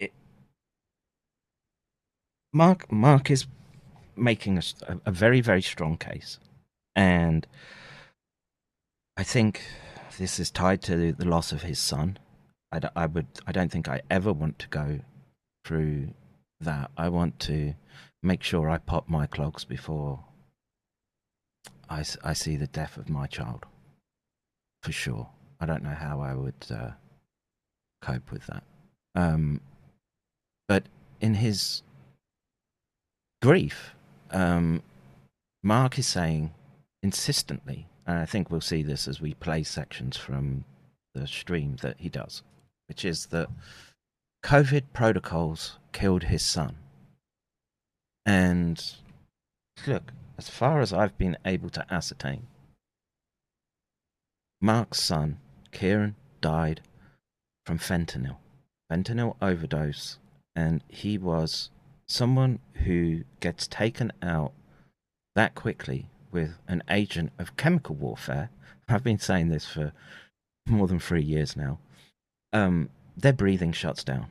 it, 0.00 0.12
Mark 2.52 2.90
Mark 2.90 3.30
is 3.30 3.46
making 4.16 4.58
a, 4.58 4.62
a 5.04 5.10
very 5.10 5.40
very 5.40 5.62
strong 5.62 5.96
case, 5.96 6.38
and 6.96 7.46
I 9.16 9.24
think 9.24 9.62
this 10.18 10.40
is 10.40 10.50
tied 10.50 10.82
to 10.82 11.12
the 11.12 11.28
loss 11.28 11.52
of 11.52 11.62
his 11.62 11.78
son. 11.78 12.18
I, 12.72 12.80
I 12.96 13.06
would 13.06 13.26
I 13.46 13.52
don't 13.52 13.70
think 13.70 13.88
I 13.88 14.00
ever 14.10 14.32
want 14.32 14.58
to 14.60 14.68
go 14.68 15.00
through 15.64 16.08
that. 16.60 16.90
I 16.96 17.08
want 17.08 17.38
to 17.40 17.74
make 18.22 18.42
sure 18.42 18.68
I 18.68 18.78
pop 18.78 19.08
my 19.08 19.26
clogs 19.26 19.64
before 19.64 20.24
I, 21.88 22.04
I 22.22 22.32
see 22.32 22.56
the 22.56 22.66
death 22.66 22.96
of 22.96 23.08
my 23.08 23.26
child. 23.26 23.66
For 24.82 24.92
sure. 24.92 25.28
I 25.60 25.66
don't 25.66 25.82
know 25.82 25.94
how 25.94 26.20
I 26.20 26.34
would 26.34 26.66
uh, 26.70 26.90
cope 28.00 28.30
with 28.30 28.46
that. 28.46 28.62
Um, 29.14 29.60
but 30.68 30.84
in 31.20 31.34
his 31.34 31.82
grief, 33.42 33.94
um, 34.30 34.82
Mark 35.62 35.98
is 35.98 36.06
saying 36.06 36.52
insistently 37.02 37.88
and 38.08 38.18
I 38.18 38.24
think 38.24 38.50
we'll 38.50 38.62
see 38.62 38.82
this 38.82 39.06
as 39.06 39.20
we 39.20 39.34
play 39.34 39.62
sections 39.62 40.16
from 40.16 40.64
the 41.14 41.26
stream 41.26 41.76
that 41.82 41.96
he 41.98 42.08
does, 42.08 42.42
which 42.88 43.04
is 43.04 43.26
that 43.26 43.50
COVID 44.42 44.84
protocols 44.94 45.78
killed 45.92 46.22
his 46.24 46.42
son. 46.42 46.76
And 48.28 48.78
look, 49.86 50.12
as 50.36 50.50
far 50.50 50.82
as 50.82 50.92
I've 50.92 51.16
been 51.16 51.38
able 51.46 51.70
to 51.70 51.86
ascertain, 51.90 52.46
Mark's 54.60 55.02
son, 55.02 55.38
Kieran, 55.72 56.14
died 56.42 56.82
from 57.64 57.78
fentanyl, 57.78 58.36
fentanyl 58.92 59.36
overdose, 59.40 60.18
and 60.54 60.84
he 60.88 61.16
was 61.16 61.70
someone 62.06 62.58
who 62.84 63.24
gets 63.40 63.66
taken 63.66 64.12
out 64.20 64.52
that 65.34 65.54
quickly 65.54 66.10
with 66.30 66.58
an 66.68 66.82
agent 66.90 67.32
of 67.38 67.56
chemical 67.56 67.94
warfare 67.94 68.50
I've 68.90 69.04
been 69.04 69.18
saying 69.18 69.48
this 69.48 69.66
for 69.66 69.92
more 70.66 70.86
than 70.86 71.00
three 71.00 71.22
years 71.22 71.56
now. 71.56 71.78
Um, 72.52 72.90
their 73.16 73.32
breathing 73.32 73.72
shuts 73.72 74.04
down. 74.04 74.26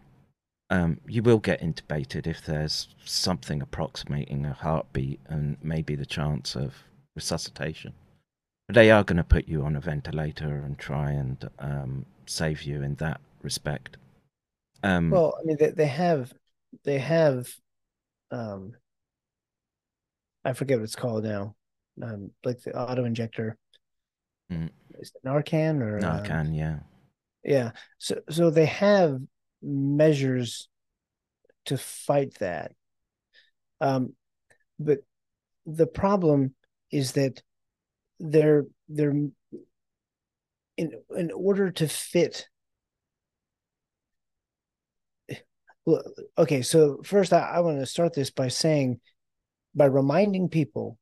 Um, 0.69 0.99
you 1.07 1.23
will 1.23 1.39
get 1.39 1.61
intubated 1.61 2.27
if 2.27 2.45
there's 2.45 2.89
something 3.05 3.61
approximating 3.61 4.45
a 4.45 4.53
heartbeat 4.53 5.21
and 5.27 5.57
maybe 5.61 5.95
the 5.95 6.05
chance 6.05 6.55
of 6.55 6.73
resuscitation. 7.15 7.93
But 8.67 8.75
they 8.75 8.91
are 8.91 9.03
going 9.03 9.17
to 9.17 9.23
put 9.23 9.47
you 9.47 9.63
on 9.63 9.77
a 9.77 9.79
ventilator 9.79 10.57
and 10.65 10.77
try 10.77 11.11
and 11.11 11.49
um, 11.59 12.05
save 12.25 12.63
you 12.63 12.81
in 12.81 12.95
that 12.95 13.21
respect. 13.41 13.95
Um, 14.83 15.09
well, 15.09 15.37
I 15.39 15.45
mean, 15.45 15.57
they, 15.57 15.69
they 15.69 15.87
have, 15.87 16.33
they 16.83 16.99
have, 16.99 17.47
um, 18.31 18.73
I 20.43 20.51
forget 20.51 20.79
what 20.79 20.83
it's 20.83 20.95
called 20.95 21.23
now, 21.23 21.55
um, 22.03 22.31
like 22.43 22.61
the 22.61 22.77
auto 22.77 23.05
injector. 23.05 23.57
Mm. 24.51 24.69
Is 24.99 25.11
it 25.15 25.25
Narcan 25.25 25.81
or 25.81 25.99
Narcan? 25.99 26.55
yeah, 26.55 26.79
yeah. 27.43 27.71
So, 27.99 28.19
so 28.29 28.49
they 28.49 28.65
have 28.65 29.19
measures 29.61 30.67
to 31.65 31.77
fight 31.77 32.35
that. 32.39 32.71
Um, 33.81 34.13
but 34.79 34.99
the 35.65 35.87
problem 35.87 36.55
is 36.91 37.13
that 37.13 37.41
they're 38.19 38.65
they're 38.87 39.13
in 40.77 40.91
in 41.15 41.31
order 41.31 41.71
to 41.71 41.87
fit 41.87 42.47
well, 45.85 46.01
okay 46.37 46.61
so 46.61 47.01
first 47.03 47.33
i, 47.33 47.39
I 47.39 47.59
want 47.59 47.79
to 47.79 47.85
start 47.85 48.13
this 48.13 48.31
by 48.31 48.47
saying 48.47 48.99
by 49.75 49.85
reminding 49.85 50.49
people 50.49 50.97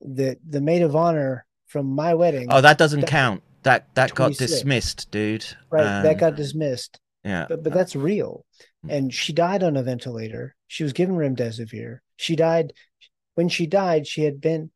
that 0.00 0.38
the 0.48 0.60
maid 0.60 0.82
of 0.82 0.96
honor 0.96 1.46
from 1.66 1.86
my 1.86 2.14
wedding 2.14 2.48
oh 2.50 2.60
that 2.60 2.78
doesn't 2.78 3.00
that, 3.00 3.08
count. 3.08 3.42
That 3.62 3.94
that 3.94 4.14
got 4.16 4.32
dismissed 4.32 5.10
dude. 5.12 5.46
Right 5.70 5.86
um, 5.86 6.02
that 6.02 6.18
got 6.18 6.34
dismissed 6.34 6.98
yeah 7.24 7.46
but, 7.48 7.62
but 7.62 7.72
that's 7.72 7.94
real 7.94 8.44
and 8.88 9.14
she 9.14 9.32
died 9.32 9.62
on 9.62 9.76
a 9.76 9.82
ventilator 9.82 10.54
she 10.66 10.82
was 10.82 10.92
given 10.92 11.14
remdesivir 11.16 11.98
she 12.16 12.34
died 12.34 12.72
when 13.34 13.48
she 13.48 13.66
died 13.66 14.06
she 14.06 14.22
had 14.22 14.40
been 14.40 14.70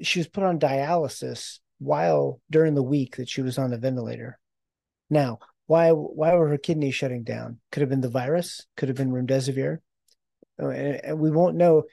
she 0.00 0.18
was 0.18 0.28
put 0.28 0.44
on 0.44 0.58
dialysis 0.58 1.58
while 1.78 2.40
during 2.50 2.74
the 2.74 2.82
week 2.82 3.16
that 3.16 3.28
she 3.28 3.42
was 3.42 3.58
on 3.58 3.70
the 3.70 3.78
ventilator. 3.78 4.38
Now, 5.10 5.40
why 5.66 5.90
why 5.90 6.34
were 6.34 6.48
her 6.48 6.58
kidneys 6.58 6.94
shutting 6.94 7.24
down? 7.24 7.58
Could 7.70 7.82
have 7.82 7.90
been 7.90 8.00
the 8.00 8.08
virus, 8.08 8.66
could 8.76 8.88
have 8.88 8.96
been 8.96 9.12
remdesivir, 9.12 9.78
uh, 10.60 10.68
and, 10.68 11.04
and 11.04 11.18
we 11.18 11.30
won't 11.30 11.56
know. 11.56 11.84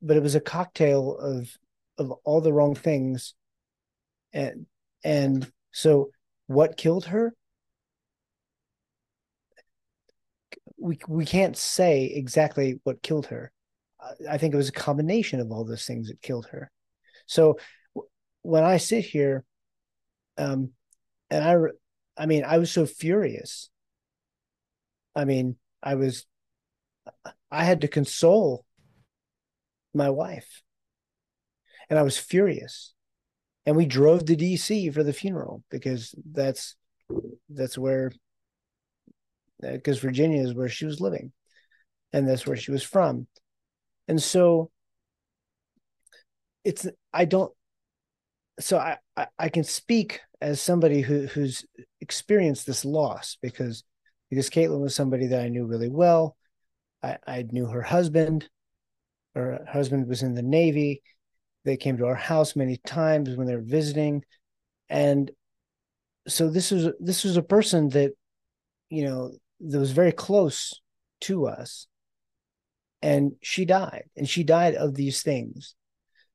But 0.00 0.16
it 0.16 0.22
was 0.22 0.34
a 0.34 0.40
cocktail 0.40 1.16
of 1.16 1.50
of 1.98 2.12
all 2.24 2.40
the 2.40 2.52
wrong 2.52 2.74
things, 2.74 3.34
and 4.32 4.66
and 5.02 5.50
so 5.72 6.10
what 6.46 6.76
killed 6.76 7.06
her? 7.06 7.34
We 10.84 10.98
we 11.08 11.24
can't 11.24 11.56
say 11.56 12.04
exactly 12.04 12.78
what 12.84 13.02
killed 13.02 13.26
her. 13.26 13.50
I 14.28 14.36
think 14.36 14.52
it 14.52 14.58
was 14.58 14.68
a 14.68 14.72
combination 14.72 15.40
of 15.40 15.50
all 15.50 15.64
those 15.64 15.86
things 15.86 16.08
that 16.08 16.20
killed 16.20 16.44
her. 16.50 16.70
So 17.26 17.58
when 18.42 18.64
I 18.64 18.76
sit 18.76 19.02
here, 19.02 19.44
um, 20.36 20.72
and 21.30 21.42
I, 21.42 22.22
I 22.22 22.26
mean, 22.26 22.44
I 22.44 22.58
was 22.58 22.70
so 22.70 22.84
furious. 22.84 23.70
I 25.16 25.24
mean, 25.24 25.56
I 25.82 25.94
was, 25.94 26.26
I 27.50 27.64
had 27.64 27.80
to 27.80 27.88
console 27.88 28.66
my 29.94 30.10
wife, 30.10 30.62
and 31.88 31.98
I 31.98 32.02
was 32.02 32.18
furious. 32.18 32.92
And 33.64 33.74
we 33.74 33.86
drove 33.86 34.26
to 34.26 34.36
DC 34.36 34.92
for 34.92 35.02
the 35.02 35.14
funeral 35.14 35.64
because 35.70 36.14
that's 36.30 36.76
that's 37.48 37.78
where 37.78 38.12
because 39.60 39.98
Virginia 39.98 40.42
is 40.42 40.54
where 40.54 40.68
she 40.68 40.86
was 40.86 41.00
living, 41.00 41.32
and 42.12 42.28
that's 42.28 42.46
where 42.46 42.56
she 42.56 42.70
was 42.70 42.82
from, 42.82 43.26
and 44.08 44.22
so 44.22 44.70
it's 46.64 46.86
I 47.12 47.24
don't 47.26 47.52
so 48.60 48.78
I, 48.78 48.98
I, 49.16 49.26
I 49.38 49.48
can 49.48 49.64
speak 49.64 50.20
as 50.40 50.60
somebody 50.60 51.00
who 51.00 51.26
who's 51.26 51.64
experienced 52.00 52.66
this 52.66 52.84
loss 52.84 53.36
because 53.42 53.84
because 54.30 54.50
Caitlin 54.50 54.80
was 54.80 54.94
somebody 54.94 55.28
that 55.28 55.42
I 55.42 55.48
knew 55.48 55.66
really 55.66 55.88
well. 55.88 56.36
I, 57.02 57.18
I 57.26 57.44
knew 57.50 57.66
her 57.66 57.82
husband. 57.82 58.48
Her 59.34 59.64
husband 59.70 60.08
was 60.08 60.22
in 60.22 60.34
the 60.34 60.42
Navy. 60.42 61.02
They 61.64 61.76
came 61.76 61.96
to 61.98 62.06
our 62.06 62.14
house 62.14 62.56
many 62.56 62.78
times 62.78 63.36
when 63.36 63.46
they 63.46 63.54
were 63.54 63.62
visiting. 63.62 64.22
And 64.88 65.30
so 66.28 66.50
this 66.50 66.70
was 66.70 66.88
this 67.00 67.24
was 67.24 67.36
a 67.36 67.42
person 67.42 67.88
that, 67.90 68.12
you 68.90 69.04
know, 69.04 69.32
that 69.68 69.78
was 69.78 69.92
very 69.92 70.12
close 70.12 70.80
to 71.22 71.46
us. 71.46 71.86
And 73.02 73.32
she 73.42 73.64
died. 73.64 74.04
And 74.16 74.28
she 74.28 74.44
died 74.44 74.74
of 74.74 74.94
these 74.94 75.22
things. 75.22 75.74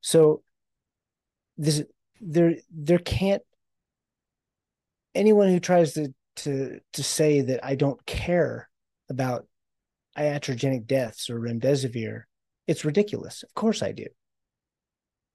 So 0.02 0.44
this 1.58 1.84
there 2.22 2.56
there 2.72 3.00
can't 3.00 3.42
anyone 5.16 5.50
who 5.50 5.60
tries 5.60 5.94
to 5.94 6.14
to 6.38 6.80
to 6.94 7.04
say 7.04 7.42
that 7.42 7.64
I 7.64 7.76
don't 7.76 8.04
care 8.06 8.70
about 9.10 9.48
iatrogenic 10.18 10.86
deaths 10.86 11.30
or 11.30 11.40
remdesivir, 11.40 12.24
it's 12.68 12.86
ridiculous. 12.86 13.44
Of 13.44 13.54
course 13.54 13.82
I 13.82 13.92
do. 13.92 14.06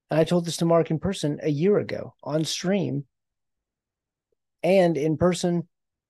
And 0.09 0.19
I 0.19 0.23
told 0.23 0.45
this 0.45 0.57
to 0.57 0.65
Mark 0.65 0.91
in 0.91 0.99
person 0.99 1.39
a 1.41 1.49
year 1.49 1.77
ago 1.77 2.13
on 2.23 2.45
stream 2.45 3.05
and 4.63 4.97
in 4.97 5.17
person 5.17 5.67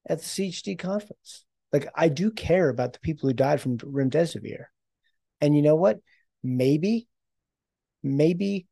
at 0.07 0.19
the 0.19 0.25
CHD 0.25 0.77
conference. 0.77 1.44
Like 1.75 1.89
I 1.93 2.07
do 2.07 2.31
care 2.31 2.69
about 2.69 2.93
the 2.93 2.99
people 2.99 3.27
who 3.27 3.33
died 3.33 3.59
from 3.59 3.77
remdesivir. 3.79 4.67
And 5.41 5.53
you 5.53 5.61
know 5.61 5.75
what? 5.75 5.99
Maybe 6.41 7.09
maybe 8.01 8.65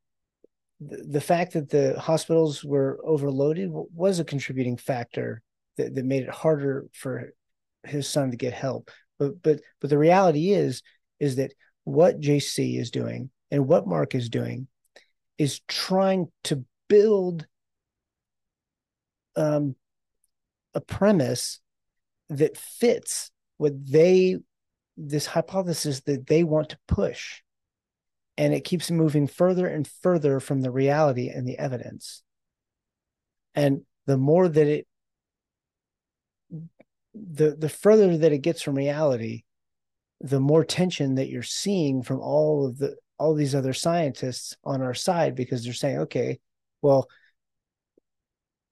the, 0.80 1.20
fact 1.20 1.52
that 1.54 1.70
the 1.70 2.00
hospitals 2.00 2.64
were 2.64 3.00
overloaded 3.04 3.70
was 3.72 4.20
a 4.20 4.24
contributing 4.24 4.78
factor 4.78 5.42
that, 5.76 5.96
that 5.96 6.06
made 6.06 6.24
it 6.24 6.30
harder 6.30 6.86
for 6.94 7.34
his 7.84 8.08
son 8.08 8.32
to 8.32 8.38
get 8.38 8.54
help. 8.54 8.90
But 9.20 9.44
but 9.44 9.60
but 9.82 9.90
the 9.90 9.98
reality 9.98 10.52
is 10.52 10.82
is 11.20 11.36
that 11.36 11.52
what 11.84 12.22
JC 12.22 12.80
is 12.80 12.90
doing 12.90 13.32
and 13.52 13.68
what 13.68 13.86
Mark 13.86 14.16
is 14.16 14.30
doing 14.30 14.68
is 15.38 15.60
trying 15.68 16.32
to 16.46 16.64
build 16.88 17.46
um, 19.36 19.76
a 20.74 20.80
premise 20.80 21.60
that 22.30 22.58
fits 22.58 23.32
what 23.58 23.74
they 23.86 24.38
this 24.96 25.26
hypothesis 25.26 26.02
that 26.02 26.28
they 26.28 26.44
want 26.44 26.70
to 26.70 26.78
push. 26.88 27.42
And 28.38 28.54
it 28.54 28.64
keeps 28.64 28.92
moving 28.92 29.28
further 29.28 29.68
and 29.68 29.88
further 29.88 30.40
from 30.40 30.62
the 30.62 30.72
reality 30.72 31.30
and 31.30 31.48
the 31.48 31.58
evidence. 31.58 32.24
And 33.56 33.82
the 34.06 34.18
more 34.18 34.48
that 34.48 34.68
it 34.68 34.88
the 37.14 37.56
the 37.56 37.70
further 37.70 38.18
that 38.18 38.32
it 38.32 38.40
gets 38.40 38.62
from 38.62 38.76
reality 38.76 39.44
the 40.22 40.40
more 40.40 40.64
tension 40.64 41.16
that 41.16 41.30
you're 41.30 41.44
seeing 41.44 42.02
from 42.02 42.20
all 42.20 42.66
of 42.66 42.78
the 42.78 42.96
all 43.20 43.36
these 43.36 43.54
other 43.54 43.74
scientists 43.74 44.56
on 44.64 44.82
our 44.82 44.94
side 44.94 45.36
because 45.36 45.64
they're 45.64 45.74
saying 45.74 46.00
okay 46.00 46.40
well 46.82 47.08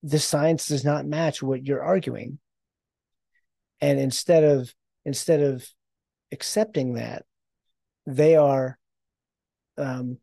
the 0.02 0.18
science 0.18 0.68
does 0.68 0.84
not 0.84 1.06
match 1.06 1.44
what 1.44 1.66
you're 1.66 1.84
arguing 1.84 2.40
and 3.82 4.00
instead 4.00 4.44
of 4.44 4.74
instead 5.06 5.42
of 5.42 5.68
accepting 6.32 6.94
that 6.94 7.26
they 8.06 8.36
are 8.36 8.78
um, 9.78 10.18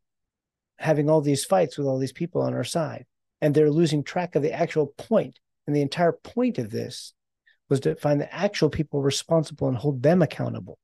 having 0.78 1.10
all 1.10 1.20
these 1.20 1.44
fights 1.44 1.76
with 1.76 1.86
all 1.86 1.98
these 1.98 2.12
people 2.12 2.42
on 2.42 2.54
our 2.54 2.64
side, 2.64 3.06
and 3.40 3.54
they're 3.54 3.70
losing 3.70 4.02
track 4.02 4.34
of 4.34 4.42
the 4.42 4.52
actual 4.52 4.86
point. 4.86 5.38
And 5.66 5.76
the 5.76 5.82
entire 5.82 6.12
point 6.12 6.58
of 6.58 6.70
this 6.70 7.12
was 7.68 7.80
to 7.80 7.94
find 7.96 8.20
the 8.20 8.32
actual 8.34 8.70
people 8.70 9.02
responsible 9.02 9.68
and 9.68 9.76
hold 9.76 10.02
them 10.02 10.22
accountable. 10.22 10.78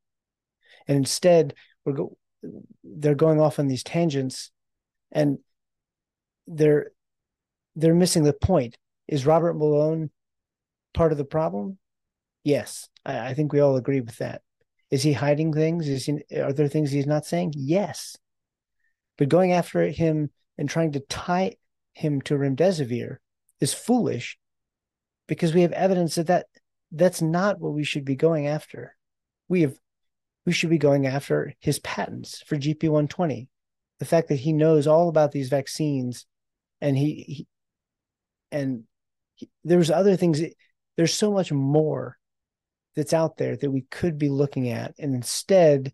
And 0.86 0.98
instead, 0.98 1.55
we're 1.84 1.94
go- 1.94 2.16
they're 2.82 3.14
going 3.14 3.40
off 3.40 3.59
on 3.59 3.68
these 3.68 3.82
tangents, 3.82 4.51
and 5.10 5.38
they're 6.46 6.90
they're 7.76 7.94
missing 7.94 8.22
the 8.22 8.32
point. 8.32 8.76
Is 9.09 9.26
Robert 9.26 9.55
Malone 9.55 10.10
part 10.92 11.12
of 11.12 11.18
the 11.18 11.24
problem? 11.24 11.78
Yes, 12.44 12.88
I, 13.04 13.30
I 13.30 13.34
think 13.34 13.52
we 13.52 13.60
all 13.60 13.76
agree 13.76 14.00
with 14.00 14.18
that. 14.18 14.42
Is 14.90 15.02
he 15.02 15.12
hiding 15.12 15.52
things? 15.52 15.88
Is 15.88 16.04
he, 16.04 16.22
are 16.36 16.52
there 16.52 16.68
things 16.68 16.90
he's 16.90 17.06
not 17.06 17.26
saying? 17.26 17.54
Yes. 17.56 18.16
But 19.18 19.28
going 19.28 19.52
after 19.52 19.88
him 19.88 20.30
and 20.56 20.68
trying 20.68 20.92
to 20.92 21.00
tie 21.00 21.56
him 21.94 22.20
to 22.22 22.34
remdesivir 22.34 23.16
is 23.60 23.74
foolish 23.74 24.38
because 25.26 25.54
we 25.54 25.62
have 25.62 25.72
evidence 25.72 26.16
that, 26.16 26.26
that 26.26 26.46
that's 26.92 27.22
not 27.22 27.60
what 27.60 27.72
we 27.72 27.84
should 27.84 28.04
be 28.04 28.14
going 28.14 28.46
after. 28.46 28.96
We 29.48 29.62
have 29.62 29.74
we 30.46 30.52
should 30.52 30.70
be 30.70 30.78
going 30.78 31.06
after 31.06 31.54
his 31.60 31.78
patents 31.78 32.42
for 32.46 32.56
GP120. 32.56 33.48
The 33.98 34.04
fact 34.04 34.28
that 34.28 34.40
he 34.40 34.52
knows 34.52 34.86
all 34.86 35.08
about 35.08 35.32
these 35.32 35.48
vaccines 35.48 36.26
and 36.80 36.96
he, 36.96 37.24
he 37.26 37.46
and 38.52 38.84
there's 39.64 39.90
other 39.90 40.16
things. 40.16 40.40
There's 40.96 41.14
so 41.14 41.32
much 41.32 41.50
more 41.50 42.18
that's 42.96 43.12
out 43.12 43.36
there 43.36 43.56
that 43.56 43.70
we 43.70 43.82
could 43.82 44.18
be 44.18 44.28
looking 44.28 44.68
at, 44.68 44.94
and 44.98 45.14
instead, 45.14 45.92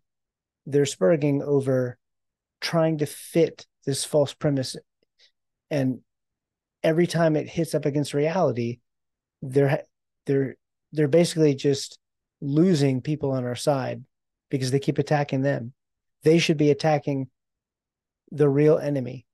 they're 0.66 0.85
spurging 0.85 1.43
over 1.43 1.98
trying 2.60 2.98
to 2.98 3.06
fit 3.06 3.66
this 3.86 4.05
false 4.05 4.35
premise, 4.35 4.77
and 5.70 6.01
every 6.82 7.06
time 7.06 7.36
it 7.36 7.48
hits 7.48 7.74
up 7.74 7.85
against 7.85 8.14
reality, 8.14 8.81
they're 9.43 9.82
they're 10.27 10.56
they're 10.93 11.09
basically 11.09 11.55
just 11.55 11.98
losing 12.40 13.01
people 13.01 13.32
on 13.32 13.44
our 13.44 13.55
side 13.55 14.05
because 14.51 14.70
they 14.70 14.78
keep 14.78 14.98
attacking 14.98 15.43
them. 15.43 15.72
They 16.22 16.39
should 16.39 16.56
be 16.56 16.70
attacking 16.70 17.28
the 18.31 18.48
real 18.48 18.78
enemy. 18.78 19.27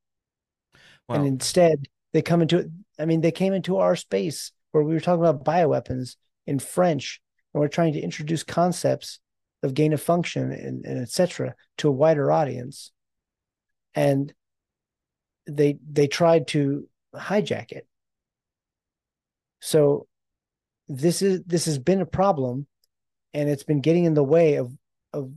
Wow. 1.09 1.17
And 1.17 1.27
instead, 1.27 1.89
they 2.13 2.23
come 2.23 2.43
into 2.43 2.71
I 2.99 3.05
mean, 3.05 3.21
they 3.21 3.33
came 3.33 3.53
into 3.53 3.77
our 3.77 3.97
space 3.97 4.53
where 4.73 4.83
we 4.83 4.95
were 4.95 5.01
talking 5.01 5.25
about 5.25 5.45
bioweapons 5.45 6.17
in 6.47 6.59
French, 6.59 7.21
and 7.57 7.63
we're 7.63 7.69
trying 7.69 7.95
to 7.95 8.01
introduce 8.01 8.43
concepts 8.43 9.19
of 9.63 9.73
gain 9.73 9.95
of 9.95 10.03
function 10.03 10.53
and, 10.53 10.85
and 10.85 11.01
etc. 11.01 11.55
to 11.79 11.89
a 11.89 11.93
wider 11.93 12.31
audience. 12.31 12.93
And 13.95 14.31
they 15.47 15.79
they 15.91 16.07
tried 16.07 16.49
to 16.49 16.87
hijack 17.15 17.73
it. 17.73 17.87
So 19.63 20.07
this 20.87 21.23
is 21.23 21.45
this 21.47 21.65
has 21.65 21.79
been 21.79 22.03
a 22.03 22.07
problem 22.07 22.67
and 23.33 23.49
it's 23.49 23.65
been 23.65 23.81
getting 23.81 24.05
in 24.05 24.13
the 24.13 24.23
way 24.23 24.57
of 24.57 24.77
of 25.15 25.33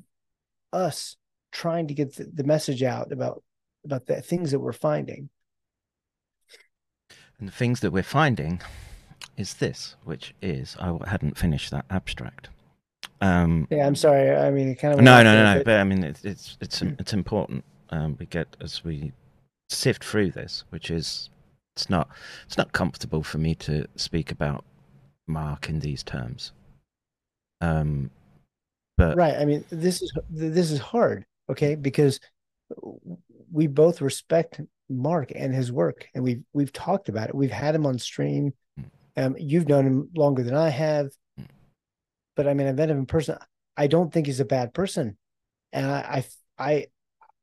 us 0.74 1.16
trying 1.54 1.88
to 1.88 1.94
get 1.94 2.18
the, 2.18 2.30
the 2.34 2.44
message 2.44 2.84
out 2.84 3.14
about 3.14 3.44
about 3.86 4.08
the 4.08 4.22
things 4.22 4.52
that 4.52 4.60
we're 4.60 4.74
finding 4.74 5.30
and 7.40 7.48
the 7.48 7.54
things 7.54 7.80
that 7.80 7.92
we're 7.92 8.04
finding 8.04 8.60
is 9.40 9.56
this 9.56 9.96
which 10.04 10.36
is 10.42 10.76
i 10.80 10.96
hadn't 11.08 11.38
finished 11.38 11.72
that 11.72 11.86
abstract. 11.90 12.50
Um 13.22 13.68
yeah 13.70 13.88
i'm 13.88 13.96
sorry 13.96 14.36
i 14.36 14.52
mean 14.52 14.76
kind 14.76 14.94
of 14.94 15.02
no 15.02 15.24
no 15.24 15.34
no 15.34 15.56
no 15.56 15.64
but, 15.64 15.80
i 15.80 15.84
mean 15.84 16.04
it's 16.04 16.24
it's 16.24 16.58
it's, 16.62 16.82
it's 16.82 17.14
important 17.14 17.64
um 17.90 18.16
we 18.20 18.26
get 18.26 18.56
as 18.62 18.84
we 18.84 19.12
sift 19.70 20.04
through 20.04 20.32
this 20.32 20.64
which 20.70 20.92
is 20.92 21.30
it's 21.76 21.90
not 21.90 22.10
it's 22.46 22.58
not 22.58 22.72
comfortable 22.74 23.24
for 23.24 23.38
me 23.38 23.56
to 23.56 23.88
speak 23.96 24.32
about 24.32 24.66
mark 25.28 25.70
in 25.70 25.80
these 25.80 26.04
terms. 26.04 26.52
Um 27.62 28.10
but 28.98 29.16
right 29.16 29.36
i 29.36 29.46
mean 29.46 29.64
this 29.70 30.02
is 30.02 30.12
this 30.30 30.72
is 30.72 30.80
hard 30.80 31.26
okay 31.50 31.76
because 31.76 32.20
we 33.52 33.68
both 33.68 34.02
respect 34.02 34.60
mark 34.90 35.32
and 35.36 35.54
his 35.54 35.72
work 35.72 36.10
and 36.14 36.24
we've 36.24 36.44
we've 36.54 36.74
talked 36.74 37.08
about 37.10 37.30
it 37.30 37.36
we've 37.36 37.52
had 37.52 37.76
him 37.76 37.86
on 37.86 37.98
stream 37.98 38.54
hmm. 38.78 38.84
Um 39.20 39.36
you've 39.38 39.68
known 39.68 39.86
him 39.86 40.10
longer 40.16 40.44
than 40.44 40.56
i 40.56 40.70
have. 40.70 41.10
Hmm. 41.38 41.46
but 42.36 42.48
i 42.48 42.54
mean 42.54 42.68
i've 42.68 42.76
met 42.76 42.90
him 42.90 43.00
in 43.00 43.06
person. 43.06 43.38
I 43.78 43.88
don't 43.88 44.12
think 44.12 44.26
he's 44.26 44.42
a 44.42 44.46
bad 44.46 44.74
person. 44.74 45.18
And 45.72 45.86
i 45.86 46.24
i 46.60 46.66
i 46.72 46.88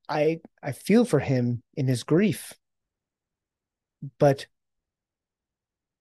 i, 0.08 0.40
I 0.62 0.72
feel 0.72 1.04
for 1.04 1.18
him 1.18 1.62
in 1.74 1.86
his 1.86 2.04
grief. 2.04 2.52
But 4.18 4.46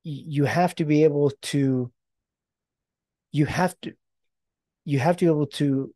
you 0.04 0.46
have 0.46 0.76
to 0.76 0.86
be 0.86 1.04
able 1.04 1.32
to 1.42 1.92
you 3.32 3.46
have 3.46 3.76
to 3.82 3.94
you 4.86 5.00
have 5.00 5.18
to 5.18 5.26
be 5.26 5.32
able 5.32 5.48
to 5.48 5.94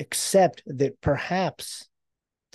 accept 0.00 0.62
that 0.66 1.00
perhaps 1.00 1.86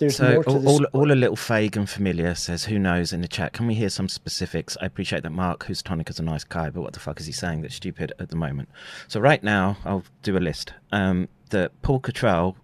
there's 0.00 0.16
so 0.16 0.34
more 0.34 0.44
to 0.44 0.50
all, 0.50 0.68
all, 0.68 0.84
all, 0.92 1.12
a 1.12 1.14
little 1.14 1.36
vague 1.36 1.76
and 1.76 1.88
familiar 1.88 2.34
says 2.34 2.64
who 2.64 2.78
knows? 2.78 3.12
In 3.12 3.20
the 3.20 3.28
chat 3.28 3.52
can 3.52 3.66
we 3.66 3.74
hear 3.74 3.88
some 3.88 4.08
specifics? 4.08 4.76
I 4.80 4.86
appreciate 4.86 5.22
that 5.22 5.30
mark 5.30 5.64
who's 5.64 5.82
tonic 5.82 6.10
is 6.10 6.18
a 6.18 6.24
nice 6.24 6.44
guy 6.44 6.70
but 6.70 6.80
what 6.80 6.92
the 6.92 7.00
fuck 7.00 7.20
is 7.20 7.26
he 7.26 7.32
saying 7.32 7.62
that's 7.62 7.76
stupid 7.76 8.12
at 8.18 8.30
the 8.30 8.36
moment? 8.36 8.68
So 9.06 9.20
right 9.20 9.42
now 9.42 9.76
i'll 9.84 10.04
do 10.22 10.36
a 10.36 10.40
list. 10.40 10.74
Um 10.90 11.28
that 11.50 11.80
paul 11.82 12.00
Cottrell, 12.00 12.56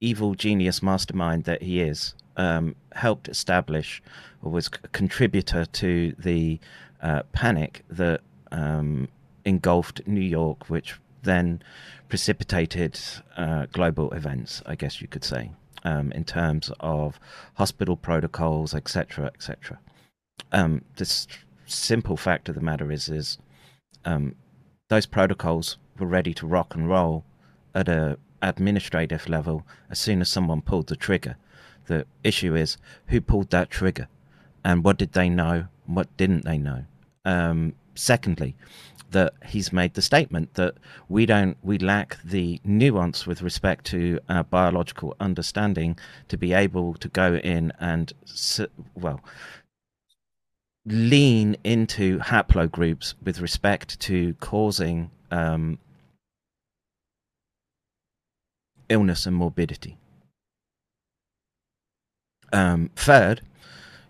evil 0.00 0.34
genius 0.34 0.82
mastermind 0.82 1.44
that 1.44 1.62
he 1.62 1.80
is 1.80 2.14
um, 2.36 2.76
helped 2.92 3.28
establish 3.28 4.02
or 4.42 4.50
was 4.50 4.68
a 4.84 4.88
contributor 4.88 5.64
to 5.64 6.14
the 6.18 6.60
uh, 7.02 7.22
panic 7.32 7.82
that 7.88 8.20
um, 8.52 9.08
engulfed 9.44 10.06
New 10.06 10.20
York, 10.20 10.68
which 10.68 10.98
then 11.22 11.62
precipitated 12.08 12.98
uh, 13.36 13.66
global 13.72 14.10
events, 14.12 14.62
I 14.66 14.76
guess 14.76 15.00
you 15.00 15.08
could 15.08 15.24
say, 15.24 15.50
um, 15.86 16.10
in 16.12 16.24
terms 16.24 16.72
of 16.80 17.20
hospital 17.54 17.96
protocols, 17.96 18.74
etc., 18.74 19.26
etc. 19.26 19.78
Um, 20.50 20.82
this 20.96 21.28
simple 21.64 22.16
fact 22.16 22.48
of 22.48 22.56
the 22.56 22.60
matter 22.60 22.90
is, 22.90 23.08
is 23.08 23.38
um, 24.04 24.34
those 24.88 25.06
protocols 25.06 25.78
were 25.98 26.06
ready 26.06 26.34
to 26.34 26.46
rock 26.46 26.74
and 26.74 26.88
roll 26.88 27.24
at 27.72 27.88
a 27.88 28.18
administrative 28.42 29.28
level 29.28 29.64
as 29.88 29.98
soon 30.00 30.20
as 30.20 30.28
someone 30.28 30.60
pulled 30.60 30.88
the 30.88 30.96
trigger. 30.96 31.36
The 31.86 32.04
issue 32.24 32.56
is 32.56 32.76
who 33.06 33.20
pulled 33.20 33.50
that 33.50 33.70
trigger, 33.70 34.08
and 34.64 34.82
what 34.82 34.98
did 34.98 35.12
they 35.12 35.28
know, 35.28 35.68
what 35.86 36.14
didn't 36.16 36.44
they 36.44 36.58
know. 36.58 36.84
Um, 37.24 37.74
secondly, 37.94 38.56
that 39.16 39.32
he's 39.46 39.72
made 39.72 39.94
the 39.94 40.02
statement 40.02 40.52
that 40.54 40.74
we 41.08 41.24
don't 41.24 41.56
we 41.62 41.78
lack 41.78 42.18
the 42.22 42.60
nuance 42.64 43.26
with 43.26 43.40
respect 43.40 43.86
to 43.86 44.20
our 44.28 44.44
biological 44.44 45.16
understanding 45.18 45.98
to 46.28 46.36
be 46.36 46.52
able 46.52 46.92
to 46.92 47.08
go 47.08 47.36
in 47.36 47.72
and 47.80 48.12
well 48.94 49.20
lean 50.84 51.56
into 51.64 52.18
haplogroups 52.18 53.14
with 53.24 53.40
respect 53.40 53.98
to 53.98 54.34
causing 54.34 55.10
um, 55.30 55.78
illness 58.90 59.24
and 59.24 59.34
morbidity. 59.34 59.96
Um, 62.52 62.90
third, 62.94 63.40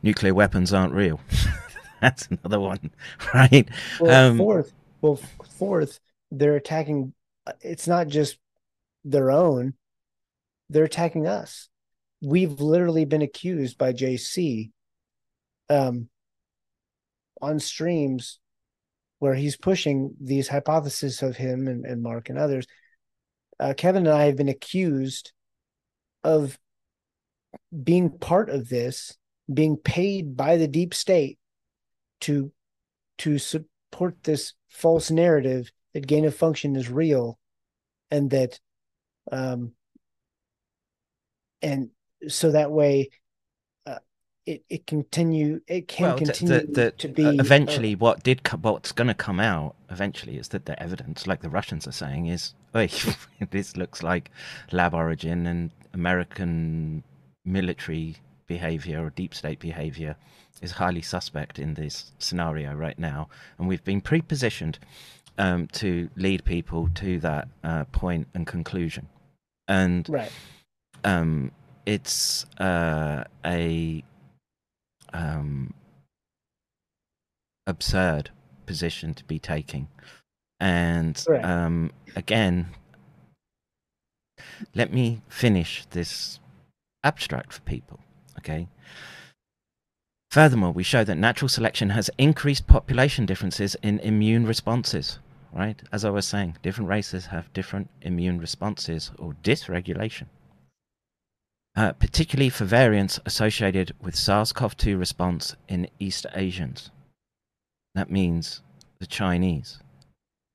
nuclear 0.03 0.35
weapons 0.35 0.75
aren't 0.75 0.93
real. 0.93 1.21
That's 2.01 2.29
another 2.29 2.61
one, 2.61 2.91
right? 3.35 3.69
Well, 3.99 4.31
um, 4.31 4.39
fourth, 4.39 4.73
well, 5.01 5.21
fourth, 5.59 6.01
they're 6.31 6.57
attacking. 6.57 7.15
It's 7.61 7.87
not 7.87 8.09
just 8.09 8.39
their 9.05 9.31
own; 9.31 9.75
they're 10.69 10.85
attacking 10.85 11.27
us. 11.27 11.69
We've 12.23 12.61
literally 12.61 13.05
been 13.05 13.23
accused 13.23 13.79
by 13.79 13.93
JC, 13.93 14.71
um, 15.69 16.09
on 17.41 17.61
streams 17.61 18.39
where 19.19 19.35
he's 19.35 19.57
pushing 19.57 20.15
these 20.21 20.49
hypotheses 20.49 21.23
of 21.23 21.37
him 21.37 21.69
and, 21.69 21.85
and 21.85 22.03
Mark 22.03 22.29
and 22.29 22.39
others. 22.39 22.67
Uh, 23.59 23.75
Kevin 23.77 24.07
and 24.07 24.15
I 24.15 24.25
have 24.25 24.37
been 24.37 24.49
accused 24.49 25.33
of 26.23 26.59
being 27.83 28.11
part 28.11 28.51
of 28.51 28.69
this, 28.69 29.17
being 29.53 29.77
paid 29.77 30.37
by 30.37 30.57
the 30.57 30.69
deep 30.69 30.93
state 30.93 31.39
to 32.23 32.53
to 33.19 33.39
support 33.93 34.17
this 34.25 34.55
false 34.69 35.11
narrative 35.11 35.71
that 35.95 36.07
gain 36.07 36.25
of 36.25 36.35
function 36.35 36.77
is 36.77 36.91
real 36.91 37.39
and 38.11 38.31
that 38.31 38.59
um 39.33 39.73
and 41.63 41.91
so 42.29 42.51
that 42.51 42.71
way 42.71 43.09
uh, 43.87 43.99
it 44.45 44.65
it 44.69 44.87
continue 44.87 45.61
it 45.67 45.89
can 45.89 46.09
well, 46.09 46.19
continue 46.19 46.67
the, 46.67 46.73
the, 46.73 46.91
to 46.93 47.09
be 47.09 47.25
uh, 47.25 47.33
eventually 47.39 47.95
uh, 47.95 47.99
what 47.99 48.23
did 48.23 48.43
co- 48.43 48.59
what's 48.59 48.93
going 48.93 49.09
to 49.09 49.15
come 49.15 49.41
out 49.41 49.75
eventually 49.91 50.37
is 50.37 50.49
that 50.49 50.67
the 50.67 50.81
evidence 50.83 51.27
like 51.27 51.41
the 51.41 51.49
russians 51.49 51.87
are 51.87 51.93
saying 51.93 52.27
is 52.27 52.55
this 53.51 53.77
looks 53.77 54.03
like 54.03 54.31
lab 54.73 54.95
origin 54.95 55.47
and 55.47 55.71
american 55.95 57.03
military 57.45 58.17
behavior 58.47 59.05
or 59.05 59.11
deep 59.11 59.35
state 59.35 59.59
behavior 59.59 60.17
is 60.63 60.73
highly 60.73 61.03
suspect 61.03 61.59
in 61.59 61.75
this 61.75 62.13
scenario 62.19 62.75
right 62.75 62.99
now, 62.99 63.29
and 63.59 63.69
we've 63.69 63.85
been 63.85 64.01
pre-positioned 64.01 64.79
um, 65.39 65.67
to 65.69 66.09
lead 66.17 66.45
people 66.45 66.89
to 66.95 67.19
that 67.21 67.49
uh, 67.63 67.85
point 67.85 68.29
and 68.35 68.47
conclusion. 68.47 69.09
And 69.69 70.09
right. 70.09 70.31
um, 71.05 71.53
it's 71.85 72.47
uh, 72.59 73.25
a 73.45 74.03
um, 75.13 75.75
absurd 77.67 78.31
position 78.65 79.15
to 79.15 79.25
be 79.25 79.39
taking. 79.39 79.89
And 80.59 81.23
right. 81.29 81.45
um, 81.45 81.93
again, 82.15 82.69
let 84.75 84.93
me 84.93 85.23
finish 85.29 85.85
this 85.91 86.41
abstract 87.05 87.53
for 87.53 87.61
people. 87.63 88.01
Okay. 88.39 88.69
Furthermore, 90.37 90.73
we 90.73 90.83
show 90.83 91.03
that 91.03 91.17
natural 91.17 91.49
selection 91.49 91.89
has 91.89 92.11
increased 92.19 92.67
population 92.67 93.25
differences 93.25 93.75
in 93.83 94.01
immune 94.01 94.47
responses, 94.47 95.19
right? 95.51 95.83
As 95.91 96.05
I 96.05 96.11
was 96.11 96.29
saying, 96.29 96.59
different 96.63 96.91
races 96.91 97.25
have 97.25 97.51
different 97.55 97.89
immune 98.03 98.39
responses 98.39 99.13
or 99.19 99.35
dysregulation. 99.43 100.27
Uh, 101.75 101.93
particularly 101.93 102.51
for 102.51 102.67
variants 102.67 103.19
associated 103.25 103.95
with 103.99 104.15
SARS 104.15 104.53
CoV 104.53 104.77
2 104.77 104.99
response 104.99 105.57
in 105.69 105.89
East 105.99 106.27
Asians. 106.35 106.91
that 107.95 108.11
means 108.11 108.61
the 108.99 109.07
Chinese. 109.07 109.79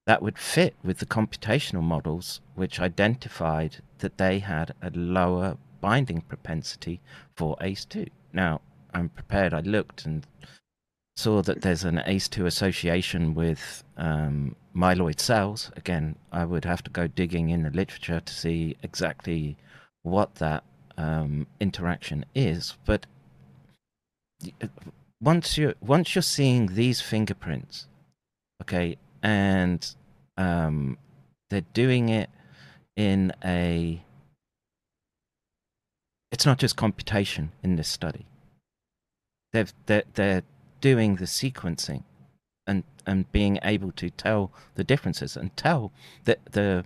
That 0.05 0.21
would 0.21 0.37
fit 0.37 0.75
with 0.83 0.99
the 0.99 1.07
computational 1.07 1.81
models 1.81 2.39
which 2.53 2.79
identified 2.79 3.77
that 3.97 4.19
they 4.19 4.37
had 4.37 4.75
a 4.79 4.91
lower 4.91 5.57
binding 5.79 6.21
propensity 6.21 7.01
for 7.35 7.57
ACE2. 7.59 8.09
Now, 8.31 8.61
I'm 8.93 9.09
prepared. 9.09 9.53
I 9.53 9.61
looked 9.61 10.05
and 10.05 10.25
saw 11.15 11.41
that 11.41 11.61
there's 11.61 11.83
an 11.83 11.97
ACE2 11.97 12.45
association 12.45 13.33
with 13.33 13.83
um, 13.97 14.55
myeloid 14.75 15.19
cells. 15.19 15.71
Again, 15.75 16.15
I 16.31 16.45
would 16.45 16.65
have 16.65 16.83
to 16.83 16.91
go 16.91 17.07
digging 17.07 17.49
in 17.49 17.63
the 17.63 17.69
literature 17.69 18.19
to 18.19 18.33
see 18.33 18.77
exactly 18.81 19.57
what 20.03 20.35
that 20.35 20.63
um, 20.97 21.47
interaction 21.59 22.25
is. 22.33 22.77
But 22.85 23.05
once 25.21 25.57
you 25.57 25.75
once 25.81 26.15
you're 26.15 26.21
seeing 26.21 26.67
these 26.67 27.01
fingerprints, 27.01 27.87
okay, 28.61 28.97
and 29.21 29.95
um, 30.37 30.97
they're 31.49 31.61
doing 31.73 32.09
it 32.09 32.29
in 32.95 33.31
a 33.43 34.01
it's 36.31 36.45
not 36.45 36.57
just 36.57 36.75
computation 36.75 37.51
in 37.61 37.75
this 37.75 37.87
study. 37.87 38.25
They've, 39.53 39.73
they're, 39.85 40.03
they're 40.13 40.43
doing 40.79 41.15
the 41.15 41.25
sequencing 41.25 42.03
and, 42.65 42.83
and 43.05 43.31
being 43.31 43.59
able 43.63 43.91
to 43.93 44.09
tell 44.09 44.51
the 44.75 44.83
differences 44.83 45.35
and 45.35 45.55
tell 45.57 45.91
the 46.25 46.85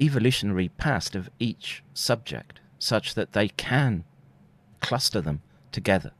evolutionary 0.00 0.68
past 0.68 1.14
of 1.14 1.28
each 1.38 1.82
subject 1.92 2.60
such 2.78 3.14
that 3.14 3.32
they 3.32 3.48
can 3.48 4.04
cluster 4.80 5.20
them 5.20 5.42
together. 5.70 6.12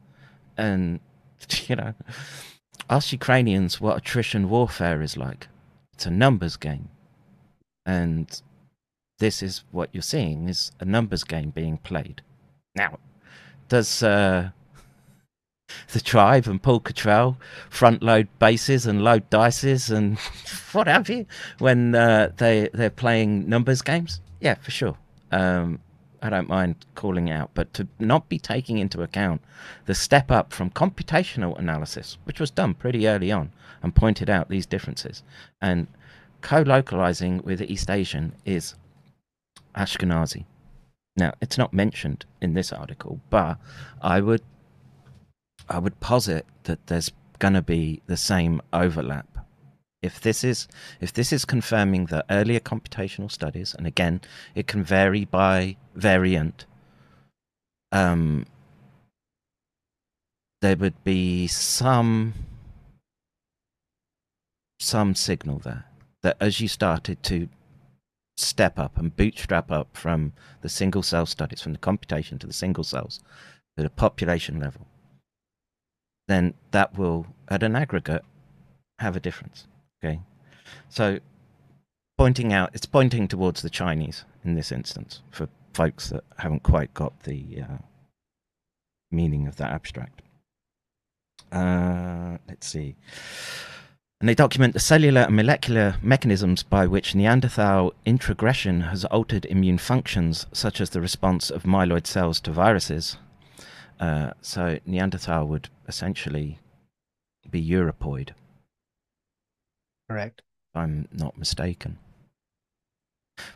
And, 0.57 1.01
you 1.67 1.77
know, 1.77 1.95
ask 2.89 3.13
Ukrainians 3.13 3.81
what 3.81 3.97
attrition 3.97 4.49
warfare 4.49 5.01
is 5.01 5.17
like. 5.17 5.49
It's 5.95 6.07
a 6.07 6.11
numbers 6.11 6.57
game. 6.57 6.91
And 7.87 8.41
this 9.19 9.43
is 9.43 9.65
what 9.71 9.91
you're 9.93 10.03
seeing 10.03 10.49
is 10.49 10.73
a 10.81 10.85
numbers 10.85 11.25
game 11.25 11.51
being 11.51 11.79
played. 11.79 12.23
Now, 12.77 12.99
does 13.71 14.03
uh, 14.03 14.51
the 15.93 16.01
tribe 16.01 16.47
and 16.47 16.63
Paul 16.63 16.81
Cottrell 16.81 17.39
front 17.71 18.03
load 18.03 18.29
bases 18.39 18.85
and 18.87 19.03
load 19.03 19.31
dices 19.31 19.91
and 19.91 20.19
what 20.73 20.87
have 20.87 21.09
you 21.09 21.25
when 21.59 21.95
uh, 21.95 22.33
they 22.37 22.69
they're 22.75 22.91
playing 22.91 23.49
numbers 23.49 23.81
games? 23.81 24.21
Yeah, 24.41 24.55
for 24.55 24.71
sure. 24.71 24.97
Um, 25.31 25.79
I 26.23 26.29
don't 26.29 26.49
mind 26.49 26.85
calling 26.95 27.31
out, 27.31 27.51
but 27.55 27.73
to 27.75 27.89
not 27.99 28.29
be 28.29 28.39
taking 28.39 28.77
into 28.77 29.03
account 29.03 29.41
the 29.87 29.95
step 29.95 30.31
up 30.31 30.53
from 30.53 30.69
computational 30.71 31.59
analysis, 31.59 32.19
which 32.25 32.39
was 32.39 32.51
done 32.51 32.75
pretty 32.75 33.09
early 33.09 33.33
on 33.33 33.53
and 33.83 33.95
pointed 33.95 34.29
out 34.29 34.51
these 34.51 34.67
differences, 34.67 35.23
and 35.63 35.87
co-localizing 36.43 37.43
with 37.43 37.63
East 37.63 37.89
Asian 37.89 38.35
is 38.45 38.75
Ashkenazi. 39.75 40.45
Now, 41.17 41.33
it's 41.41 41.59
not 41.59 41.73
mentioned 41.73 42.25
in 42.41 42.55
this 42.55 42.73
article, 42.73 43.21
but 43.31 43.59
I 44.01 44.21
would 44.21 44.43
I 45.69 45.79
would 45.79 46.01
posit 46.01 46.47
that 46.65 46.87
there's 46.87 47.13
going 47.39 47.55
to 47.55 47.63
be 47.63 48.03
the 48.07 48.17
same 48.17 48.61
overlap. 48.73 49.27
If 50.03 50.21
this 50.21 50.45
is 50.45 50.67
if 51.01 51.13
this 51.13 51.33
is 51.33 51.45
confirming 51.45 52.07
the 52.07 52.25
earlier 52.31 52.61
computational 52.61 53.31
studies, 53.31 53.75
and 53.75 53.87
again, 53.87 54.21
it 54.55 54.67
can 54.67 54.83
vary 54.83 55.25
by 55.25 55.77
variant. 55.95 56.65
Um, 57.93 58.47
there 60.63 60.77
would 60.77 61.03
be 61.05 61.47
some 61.49 62.35
some 64.79 65.15
signal 65.15 65.59
there 65.59 65.85
that 66.23 66.37
as 66.41 66.61
you 66.61 66.69
started 66.69 67.23
to 67.25 67.49
step 68.41 68.79
up 68.79 68.99
and 68.99 69.17
bootstrap 69.17 69.71
up 69.71 69.97
from 69.97 70.33
the 70.63 70.69
single 70.69 71.03
cell 71.03 71.27
studies, 71.27 71.61
from 71.61 71.73
the 71.73 71.79
computation 71.79 72.39
to 72.39 72.47
the 72.47 72.53
single 72.53 72.85
cells, 72.85 73.21
to 73.77 73.83
the 73.83 73.91
population 73.91 74.61
level, 74.61 74.87
then 76.29 76.55
that 76.71 76.97
will, 76.99 77.27
at 77.49 77.63
an 77.63 77.77
aggregate, 77.77 78.25
have 78.99 79.17
a 79.17 79.21
difference. 79.21 79.67
Okay, 80.03 80.21
so 80.89 81.19
pointing 82.17 82.53
out, 82.53 82.71
it's 82.75 82.87
pointing 82.87 83.29
towards 83.29 83.63
the 83.63 83.71
Chinese 83.71 84.25
in 84.45 84.55
this 84.55 84.73
instance 84.73 85.23
for 85.31 85.49
folks 85.75 86.11
that 86.11 86.25
haven't 86.39 86.63
quite 86.63 86.93
got 86.95 87.23
the 87.25 87.63
uh, 87.63 87.79
meaning 89.11 89.47
of 89.47 89.57
that 89.57 89.73
abstract. 89.73 90.23
Uh, 91.53 92.39
let's 92.49 92.67
see 92.67 92.97
and 94.21 94.29
they 94.29 94.35
document 94.35 94.75
the 94.75 94.81
cellular 94.81 95.23
and 95.23 95.35
molecular 95.35 95.97
mechanisms 96.03 96.63
by 96.63 96.87
which 96.87 97.15
Neanderthal 97.15 97.95
introgression 98.05 98.83
has 98.83 99.07
altered 99.07 99.47
immune 99.47 99.79
functions, 99.79 100.47
such 100.53 100.79
as 100.81 100.91
the 100.91 101.01
response 101.01 101.51
of 101.51 101.63
myeloid 101.63 102.07
cells 102.07 102.39
to 102.41 102.53
viruses. 102.53 103.17
Uh, 103.99 104.33
so 104.43 104.79
Neanderthal 104.85 105.47
would 105.47 105.71
essentially 105.89 106.59
be 107.51 107.67
Europoid. 107.67 108.31
Correct. 110.09 110.43
If 110.73 110.81
I'm 110.81 111.09
not 111.13 111.39
mistaken. 111.39 111.99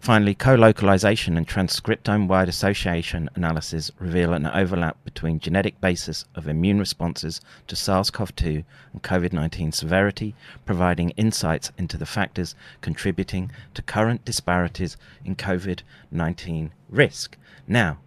Finally, 0.01 0.35
co-localization 0.35 1.36
and 1.36 1.47
transcriptome-wide 1.48 2.48
association 2.48 3.28
analysis 3.35 3.90
reveal 3.98 4.32
an 4.32 4.47
overlap 4.47 5.02
between 5.05 5.40
genetic 5.40 5.81
basis 5.81 6.24
of 6.35 6.48
immune 6.48 6.78
responses 6.78 7.40
to 7.66 7.77
SARS-CoV-2 7.77 8.65
and 8.93 9.02
COVID-19 9.02 9.74
severity, 9.74 10.35
providing 10.65 11.11
insights 11.11 11.73
into 11.78 11.97
the 11.97 12.06
factors 12.06 12.55
contributing 12.81 13.51
to 13.74 13.82
current 13.82 14.24
disparities 14.24 14.97
in 15.24 15.36
COVID-19 15.36 16.70
risk. 16.89 17.36
Now, 17.66 17.98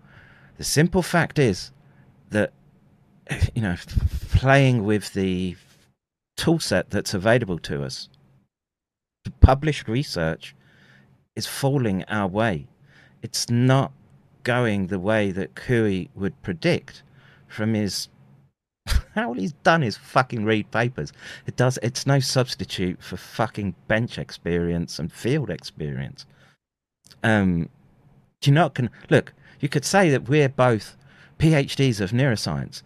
the 0.57 0.63
simple 0.63 1.01
fact 1.01 1.39
is 1.39 1.71
that 2.29 2.53
you 3.55 3.61
know, 3.61 3.75
playing 4.31 4.83
with 4.83 5.13
the 5.13 5.55
toolset 6.37 6.89
that's 6.89 7.13
available 7.13 7.59
to 7.59 7.83
us, 7.83 8.09
published 9.41 9.87
research 9.87 10.55
is 11.37 11.45
falling 11.45 12.03
our 12.09 12.27
way. 12.27 12.67
It's 13.21 13.49
not 13.49 13.91
going 14.43 14.87
the 14.87 14.99
way 14.99 15.31
that 15.31 15.55
Couey 15.55 16.09
would 16.15 16.41
predict 16.41 17.03
from 17.47 17.75
his 17.75 18.09
how 19.15 19.33
he's 19.33 19.53
done 19.63 19.83
is 19.83 19.97
fucking 19.97 20.45
read 20.45 20.71
papers. 20.71 21.13
It 21.45 21.55
does. 21.55 21.77
It's 21.83 22.07
no 22.07 22.19
substitute 22.19 23.01
for 23.03 23.17
fucking 23.17 23.75
bench 23.87 24.17
experience 24.17 24.97
and 24.97 25.11
field 25.11 25.49
experience. 25.49 26.25
Um, 27.23 27.69
do 28.41 28.49
you 28.49 28.55
not 28.55 28.73
can 28.73 28.89
look? 29.09 29.33
You 29.59 29.69
could 29.69 29.85
say 29.85 30.09
that 30.09 30.27
we're 30.27 30.49
both 30.49 30.95
PhDs 31.37 32.01
of 32.01 32.11
neuroscience. 32.11 32.81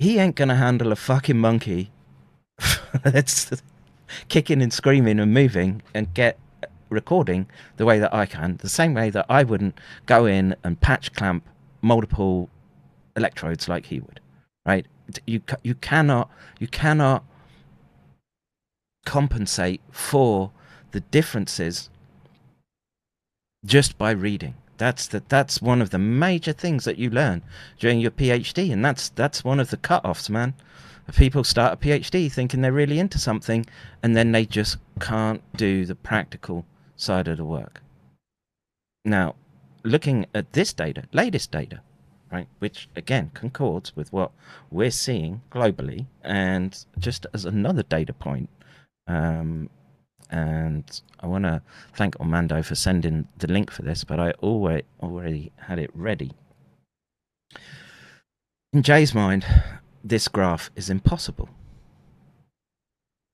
He 0.00 0.18
ain't 0.18 0.34
gonna 0.34 0.56
handle 0.56 0.90
a 0.90 0.96
fucking 0.96 1.38
monkey 1.38 1.92
that's 3.04 3.50
kicking 4.28 4.60
and 4.60 4.72
screaming 4.72 5.20
and 5.20 5.32
moving 5.32 5.82
and 5.94 6.12
get 6.14 6.38
recording 6.94 7.46
the 7.76 7.84
way 7.84 7.98
that 7.98 8.14
I 8.14 8.26
can, 8.26 8.56
the 8.56 8.68
same 8.68 8.94
way 8.94 9.10
that 9.10 9.26
I 9.28 9.42
wouldn't 9.42 9.78
go 10.06 10.26
in 10.26 10.56
and 10.64 10.80
patch 10.80 11.12
clamp 11.12 11.44
multiple 11.82 12.48
electrodes 13.16 13.68
like 13.68 13.86
he 13.86 14.00
would, 14.00 14.20
right? 14.64 14.86
You 15.26 15.42
you 15.62 15.74
cannot 15.74 16.30
you 16.58 16.68
cannot 16.68 17.24
compensate 19.04 19.82
for 19.90 20.50
the 20.92 21.00
differences 21.00 21.90
just 23.64 23.98
by 23.98 24.10
reading. 24.12 24.54
That's 24.76 25.06
the, 25.06 25.22
that's 25.28 25.62
one 25.62 25.80
of 25.80 25.90
the 25.90 25.98
major 25.98 26.52
things 26.52 26.84
that 26.84 26.98
you 26.98 27.10
learn 27.10 27.42
during 27.78 28.00
your 28.00 28.10
PhD, 28.10 28.72
and 28.72 28.84
that's 28.84 29.10
that's 29.10 29.44
one 29.44 29.60
of 29.60 29.70
the 29.70 29.76
cut-offs, 29.76 30.28
man. 30.28 30.54
People 31.14 31.44
start 31.44 31.74
a 31.74 31.76
PhD 31.76 32.32
thinking 32.32 32.62
they're 32.62 32.72
really 32.72 32.98
into 32.98 33.18
something, 33.18 33.66
and 34.02 34.16
then 34.16 34.32
they 34.32 34.46
just 34.46 34.78
can't 35.00 35.42
do 35.56 35.84
the 35.84 35.94
practical 35.94 36.64
side 36.96 37.28
of 37.28 37.36
the 37.36 37.44
work. 37.44 37.82
Now, 39.04 39.34
looking 39.82 40.26
at 40.34 40.52
this 40.52 40.72
data, 40.72 41.04
latest 41.12 41.50
data, 41.50 41.80
right, 42.32 42.48
which 42.58 42.88
again 42.96 43.30
concords 43.34 43.94
with 43.94 44.12
what 44.12 44.32
we're 44.70 44.90
seeing 44.90 45.42
globally, 45.50 46.06
and 46.22 46.84
just 46.98 47.26
as 47.34 47.44
another 47.44 47.82
data 47.82 48.12
point, 48.12 48.48
um, 49.06 49.68
and 50.30 51.00
I 51.20 51.26
want 51.26 51.44
to 51.44 51.62
thank 51.94 52.18
Armando 52.18 52.62
for 52.62 52.74
sending 52.74 53.28
the 53.38 53.46
link 53.46 53.70
for 53.70 53.82
this, 53.82 54.04
but 54.04 54.18
I 54.18 54.32
already 54.42 54.84
already 55.02 55.52
had 55.56 55.78
it 55.78 55.90
ready. 55.94 56.32
In 58.72 58.82
Jay's 58.82 59.14
mind, 59.14 59.46
this 60.02 60.26
graph 60.26 60.70
is 60.74 60.90
impossible. 60.90 61.48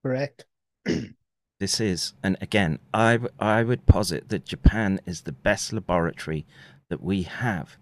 Correct. 0.05 0.45
this 1.61 1.79
is. 1.79 2.15
And 2.23 2.37
again, 2.41 2.81
I, 2.93 3.21
I 3.39 3.63
would 3.63 3.87
posit 3.87 4.31
that 4.31 4.47
Japan 4.47 5.01
is 5.07 5.23
the 5.23 5.33
best 5.33 5.73
laboratory 5.73 6.47
that 6.89 7.03
we 7.03 7.23
have, 7.23 7.77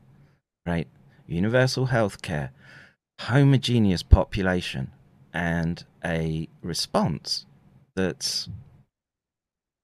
right? 0.66 0.88
Universal 1.26 1.86
healthcare, 1.86 2.50
homogeneous 3.20 4.02
population, 4.02 4.92
and 5.32 5.84
a 6.04 6.48
response 6.62 7.46
that's 7.94 8.48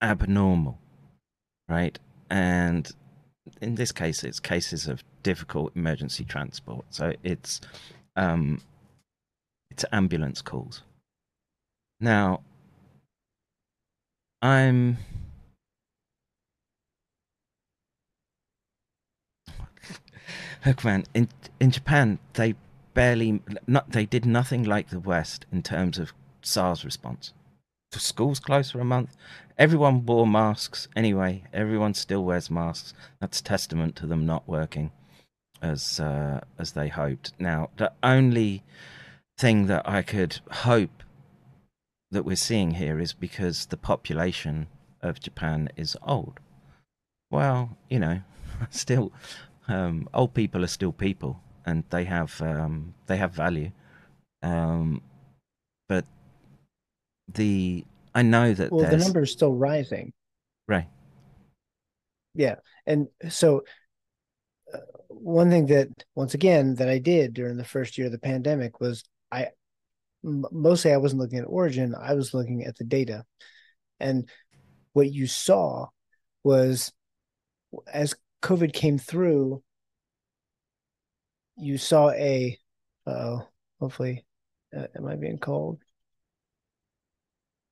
abnormal, 0.02 0.78
right? 1.68 1.98
And 2.28 2.90
in 3.60 3.76
this 3.76 3.92
case, 3.92 4.24
it's 4.24 4.40
cases 4.40 4.88
of 4.88 5.04
difficult 5.22 5.74
emergency 5.76 6.24
transport. 6.24 6.84
So 6.90 7.12
it's 7.22 7.60
um, 8.16 8.60
it's 9.70 9.84
ambulance 9.92 10.42
calls. 10.42 10.82
Now, 12.00 12.40
I'm 14.44 14.98
look, 20.66 20.84
man. 20.84 21.04
In 21.14 21.30
in 21.58 21.70
Japan, 21.70 22.18
they 22.34 22.54
barely 22.92 23.40
not 23.66 23.92
they 23.92 24.04
did 24.04 24.26
nothing 24.26 24.62
like 24.62 24.90
the 24.90 25.00
West 25.00 25.46
in 25.50 25.62
terms 25.62 25.98
of 25.98 26.12
SARS 26.42 26.84
response. 26.84 27.32
The 27.92 28.00
schools 28.00 28.38
closed 28.38 28.72
for 28.72 28.80
a 28.80 28.84
month. 28.84 29.16
Everyone 29.56 30.04
wore 30.04 30.26
masks 30.26 30.88
anyway. 30.94 31.44
Everyone 31.54 31.94
still 31.94 32.22
wears 32.22 32.50
masks. 32.50 32.92
That's 33.20 33.40
testament 33.40 33.96
to 33.96 34.06
them 34.06 34.26
not 34.26 34.46
working 34.46 34.90
as 35.62 35.98
uh, 35.98 36.40
as 36.58 36.72
they 36.72 36.88
hoped. 36.88 37.32
Now, 37.38 37.70
the 37.78 37.92
only 38.02 38.62
thing 39.38 39.68
that 39.68 39.88
I 39.88 40.02
could 40.02 40.40
hope 40.50 41.02
that 42.15 42.24
we're 42.24 42.36
seeing 42.36 42.73
here 42.73 42.99
is 42.99 43.12
because 43.12 43.66
the 43.66 43.77
population 43.77 44.69
of 45.03 45.20
Japan 45.20 45.69
is 45.77 45.97
old. 46.03 46.41
Well, 47.31 47.77
you 47.91 47.99
know, 47.99 48.20
still, 48.70 49.12
um, 49.69 50.09
old 50.15 50.35
people 50.35 50.65
are 50.65 50.69
still 50.69 50.93
people, 50.93 51.41
and 51.66 51.85
they 51.91 52.05
have 52.05 52.41
um, 52.41 52.95
they 53.07 53.16
have 53.16 53.35
value. 53.35 53.70
Um, 54.43 55.03
but 55.89 56.05
the 57.32 57.85
I 58.15 58.23
know 58.23 58.55
that 58.55 58.73
well, 58.73 58.89
the 58.89 58.97
number 58.97 59.23
is 59.23 59.32
still 59.32 59.55
rising. 59.55 60.12
right. 60.66 60.89
Yeah, 62.35 62.57
and 62.86 63.09
so 63.28 63.65
uh, 64.73 64.78
one 65.09 65.51
thing 65.51 65.66
that 65.66 65.89
once 66.15 66.35
again 66.35 66.77
that 66.77 66.89
I 66.89 66.99
did 66.99 67.35
during 67.35 67.57
the 67.57 67.65
first 67.65 67.99
year 67.99 68.07
of 68.07 68.12
the 68.12 68.19
pandemic 68.19 68.81
was 68.81 69.05
I 69.31 69.49
mostly 70.24 70.92
I 70.92 70.96
wasn't 70.96 71.20
looking 71.20 71.38
at 71.38 71.44
origin, 71.44 71.94
I 71.94 72.14
was 72.14 72.34
looking 72.34 72.64
at 72.64 72.76
the 72.76 72.84
data. 72.84 73.24
And 74.01 74.28
what 74.92 75.12
you 75.12 75.26
saw 75.26 75.88
was 76.42 76.92
as 77.92 78.14
COVID 78.42 78.72
came 78.72 78.98
through, 78.98 79.62
you 81.56 81.78
saw 81.78 82.10
a 82.10 82.59
uh 83.06 83.38
hopefully 83.80 84.24
uh, 84.76 84.86
am 84.96 85.06
I 85.06 85.16
being 85.16 85.38
called? 85.38 85.78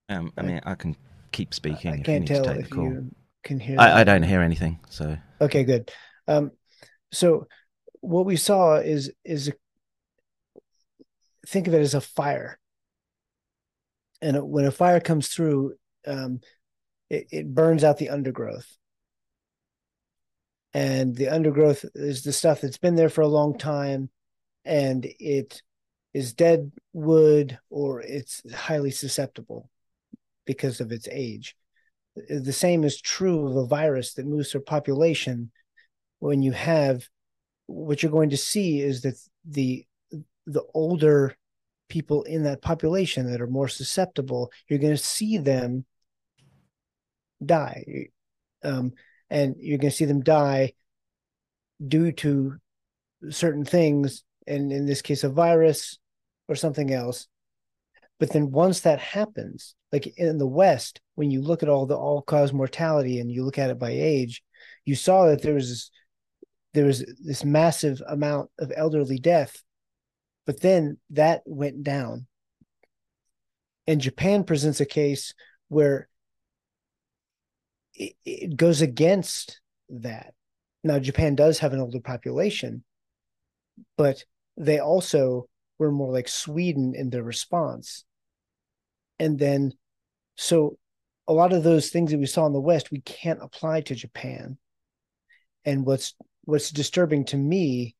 Um, 0.08 0.32
I 0.36 0.42
mean, 0.42 0.60
I 0.64 0.74
can 0.74 0.96
keep 1.32 1.54
speaking 1.54 1.90
I 1.90 1.94
if 1.94 1.98
you 2.00 2.04
can't 2.04 2.26
tell 2.28 2.44
take 2.44 2.56
the 2.56 2.62
if 2.62 2.70
call. 2.70 2.84
you 2.84 3.10
can 3.42 3.58
hear 3.58 3.80
I. 3.80 4.00
I 4.00 4.04
don't 4.04 4.22
hear 4.22 4.40
anything, 4.40 4.78
so 4.90 5.16
Okay, 5.40 5.64
good. 5.64 5.90
Um, 6.28 6.52
so 7.10 7.46
what 8.00 8.26
we 8.26 8.36
saw 8.36 8.76
is 8.76 9.12
is 9.24 9.48
a, 9.48 9.52
think 11.46 11.66
of 11.66 11.74
it 11.74 11.80
as 11.80 11.94
a 11.94 12.00
fire, 12.00 12.58
and 14.20 14.40
when 14.48 14.64
a 14.64 14.70
fire 14.70 15.00
comes 15.00 15.28
through, 15.28 15.74
um, 16.06 16.40
it, 17.10 17.26
it 17.30 17.54
burns 17.54 17.84
out 17.84 17.98
the 17.98 18.10
undergrowth, 18.10 18.76
and 20.74 21.14
the 21.14 21.28
undergrowth 21.28 21.84
is 21.94 22.22
the 22.22 22.32
stuff 22.32 22.60
that's 22.60 22.78
been 22.78 22.96
there 22.96 23.08
for 23.08 23.22
a 23.22 23.28
long 23.28 23.58
time, 23.58 24.10
and 24.64 25.06
it 25.18 25.62
is 26.14 26.34
dead 26.34 26.72
wood 26.92 27.58
or 27.70 28.02
it's 28.02 28.42
highly 28.52 28.90
susceptible 28.90 29.68
because 30.46 30.80
of 30.80 30.92
its 30.92 31.08
age. 31.10 31.56
The 32.28 32.52
same 32.52 32.84
is 32.84 33.00
true 33.00 33.46
of 33.46 33.56
a 33.56 33.66
virus 33.66 34.14
that 34.14 34.26
moves 34.26 34.50
through 34.52 34.62
population 34.62 35.50
when 36.18 36.42
you 36.42 36.52
have 36.52 37.08
what 37.66 38.02
you're 38.02 38.12
going 38.12 38.30
to 38.30 38.36
see 38.36 38.80
is 38.80 39.02
that 39.02 39.16
the 39.44 39.86
the 40.46 40.62
older 40.74 41.36
people 41.88 42.22
in 42.22 42.44
that 42.44 42.62
population 42.62 43.30
that 43.30 43.40
are 43.40 43.46
more 43.46 43.68
susceptible 43.68 44.50
you're 44.68 44.78
going 44.78 44.94
to 44.94 45.02
see 45.02 45.36
them 45.36 45.84
die. 47.44 48.08
Um, 48.64 48.92
and 49.28 49.56
you're 49.58 49.78
going 49.78 49.90
to 49.90 49.96
see 49.96 50.04
them 50.04 50.22
die 50.22 50.72
due 51.86 52.12
to 52.12 52.56
certain 53.30 53.64
things 53.64 54.24
and 54.46 54.72
in 54.72 54.86
this 54.86 55.02
case 55.02 55.24
a 55.24 55.28
virus 55.28 55.98
or 56.48 56.54
something 56.54 56.92
else. 56.92 57.28
But 58.18 58.32
then 58.32 58.52
once 58.52 58.80
that 58.80 59.00
happens 59.00 59.74
like 59.90 60.06
in 60.16 60.38
the 60.38 60.46
west 60.46 61.00
when 61.14 61.30
you 61.30 61.42
look 61.42 61.62
at 61.62 61.68
all 61.68 61.86
the 61.86 61.96
all 61.96 62.22
cause 62.22 62.52
mortality 62.52 63.18
and 63.18 63.30
you 63.30 63.44
look 63.44 63.58
at 63.58 63.70
it 63.70 63.78
by 63.78 63.90
age 63.90 64.42
you 64.84 64.94
saw 64.94 65.26
that 65.26 65.42
there 65.42 65.54
was 65.54 65.68
this, 65.68 65.90
there 66.74 66.86
was 66.86 67.04
this 67.22 67.44
massive 67.44 68.02
amount 68.08 68.50
of 68.58 68.72
elderly 68.74 69.18
death 69.18 69.62
but 70.46 70.60
then 70.60 70.98
that 71.10 71.42
went 71.44 71.82
down. 71.82 72.26
And 73.86 74.00
japan 74.00 74.44
presents 74.44 74.80
a 74.80 74.86
case 74.86 75.34
where 75.68 76.08
it, 77.94 78.14
it 78.24 78.56
goes 78.56 78.80
against 78.80 79.60
that. 79.90 80.34
Now 80.84 80.98
japan 80.98 81.34
does 81.34 81.58
have 81.60 81.72
an 81.72 81.80
older 81.80 82.00
population 82.00 82.84
but 83.96 84.24
they 84.56 84.78
also 84.78 85.48
were 85.78 85.92
more 85.92 86.12
like 86.12 86.28
sweden 86.28 86.94
in 86.94 87.10
their 87.10 87.22
response. 87.22 88.04
And 89.18 89.38
then 89.38 89.72
so 90.36 90.78
a 91.28 91.32
lot 91.32 91.52
of 91.52 91.62
those 91.62 91.90
things 91.90 92.10
that 92.10 92.18
we 92.18 92.26
saw 92.26 92.46
in 92.46 92.52
the 92.52 92.60
west 92.60 92.90
we 92.90 93.00
can't 93.00 93.42
apply 93.42 93.82
to 93.82 93.94
japan. 93.94 94.58
And 95.64 95.86
what's 95.86 96.14
what's 96.44 96.70
disturbing 96.70 97.24
to 97.26 97.36
me 97.36 97.94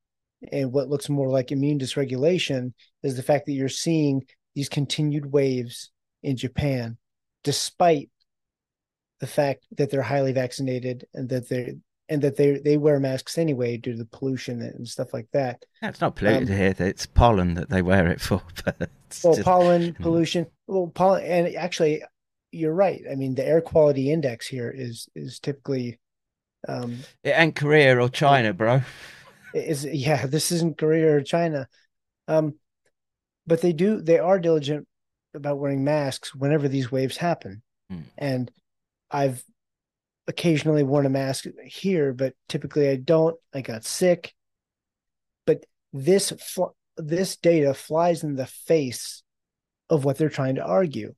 and 0.51 0.73
what 0.73 0.89
looks 0.89 1.09
more 1.09 1.29
like 1.31 1.53
immune 1.53 1.79
dysregulation 1.79 2.73
is 3.03 3.17
the 3.17 3.23
fact 3.23 3.47
that 3.47 3.53
you're 3.53 3.69
seeing 3.69 4.25
these 4.55 4.69
continued 4.69 5.31
waves 5.33 5.91
in 6.23 6.37
japan 6.37 6.97
despite 7.45 8.11
the 9.21 9.27
fact 9.27 9.65
that 9.77 9.91
they're 9.91 10.03
highly 10.03 10.33
vaccinated 10.33 11.07
and 11.15 11.29
that 11.29 11.49
they're 11.49 11.73
and 12.09 12.21
that 12.23 12.37
they 12.37 12.59
they 12.59 12.77
wear 12.77 12.99
masks 12.99 13.39
anyway 13.39 13.77
due 13.77 13.93
to 13.93 13.99
the 13.99 14.05
pollution 14.07 14.61
and 14.61 14.87
stuff 14.89 15.15
like 15.15 15.29
that 15.33 15.65
That's 15.81 16.01
not 16.01 16.17
polluted 16.17 16.51
Um, 16.51 16.57
here. 16.57 16.75
It's 16.79 17.07
pollen 17.07 17.55
that 17.55 17.71
they 17.71 17.81
wear 17.83 18.09
it 18.09 18.21
for. 18.21 18.43
Well 19.23 19.35
just- 19.35 19.45
pollen 19.45 19.95
pollution 20.01 20.47
well 20.67 20.89
pollen 20.89 21.23
and 21.25 21.55
actually 21.55 22.03
you're 22.51 22.75
right 22.75 23.03
i 23.11 23.15
mean 23.15 23.35
the 23.35 23.47
air 23.47 23.61
quality 23.61 24.11
index 24.11 24.47
here 24.47 24.71
is 24.75 25.09
is 25.15 25.39
typically 25.39 25.99
um 26.69 26.99
it 27.25 27.31
ain't 27.37 27.55
Korea 27.57 27.99
or 28.01 28.09
China, 28.09 28.53
bro. 28.53 28.83
Is 29.55 29.85
yeah 29.85 30.27
this 30.35 30.53
isn't 30.53 30.79
korea 30.79 31.17
or 31.17 31.23
china. 31.23 31.69
Um 32.29 32.55
but 33.47 33.61
they 33.61 33.73
do 33.73 34.01
they 34.01 34.19
are 34.19 34.39
diligent 34.39 34.87
about 35.35 35.59
wearing 35.59 35.83
masks 35.85 36.35
whenever 36.35 36.69
these 36.69 36.93
waves 36.93 37.17
happen. 37.17 37.63
Hmm. 37.91 38.01
and 38.17 38.51
i've 39.11 39.43
occasionally 40.29 40.83
worn 40.85 41.05
a 41.05 41.11
mask 41.11 41.47
here 41.65 42.13
but 42.13 42.35
typically 42.49 42.89
i 42.89 42.97
don't. 42.97 43.37
I 43.53 43.61
got 43.61 43.85
sick. 43.85 44.35
But 45.47 45.67
this 45.93 46.33
fl- 46.41 46.77
this 46.97 47.37
data 47.37 47.75
flies 47.75 48.23
in 48.23 48.37
the 48.37 48.47
face 48.47 49.23
of 49.91 50.05
what 50.05 50.17
they're 50.17 50.29
trying 50.29 50.55
to 50.55 50.65
argue. 50.65 51.15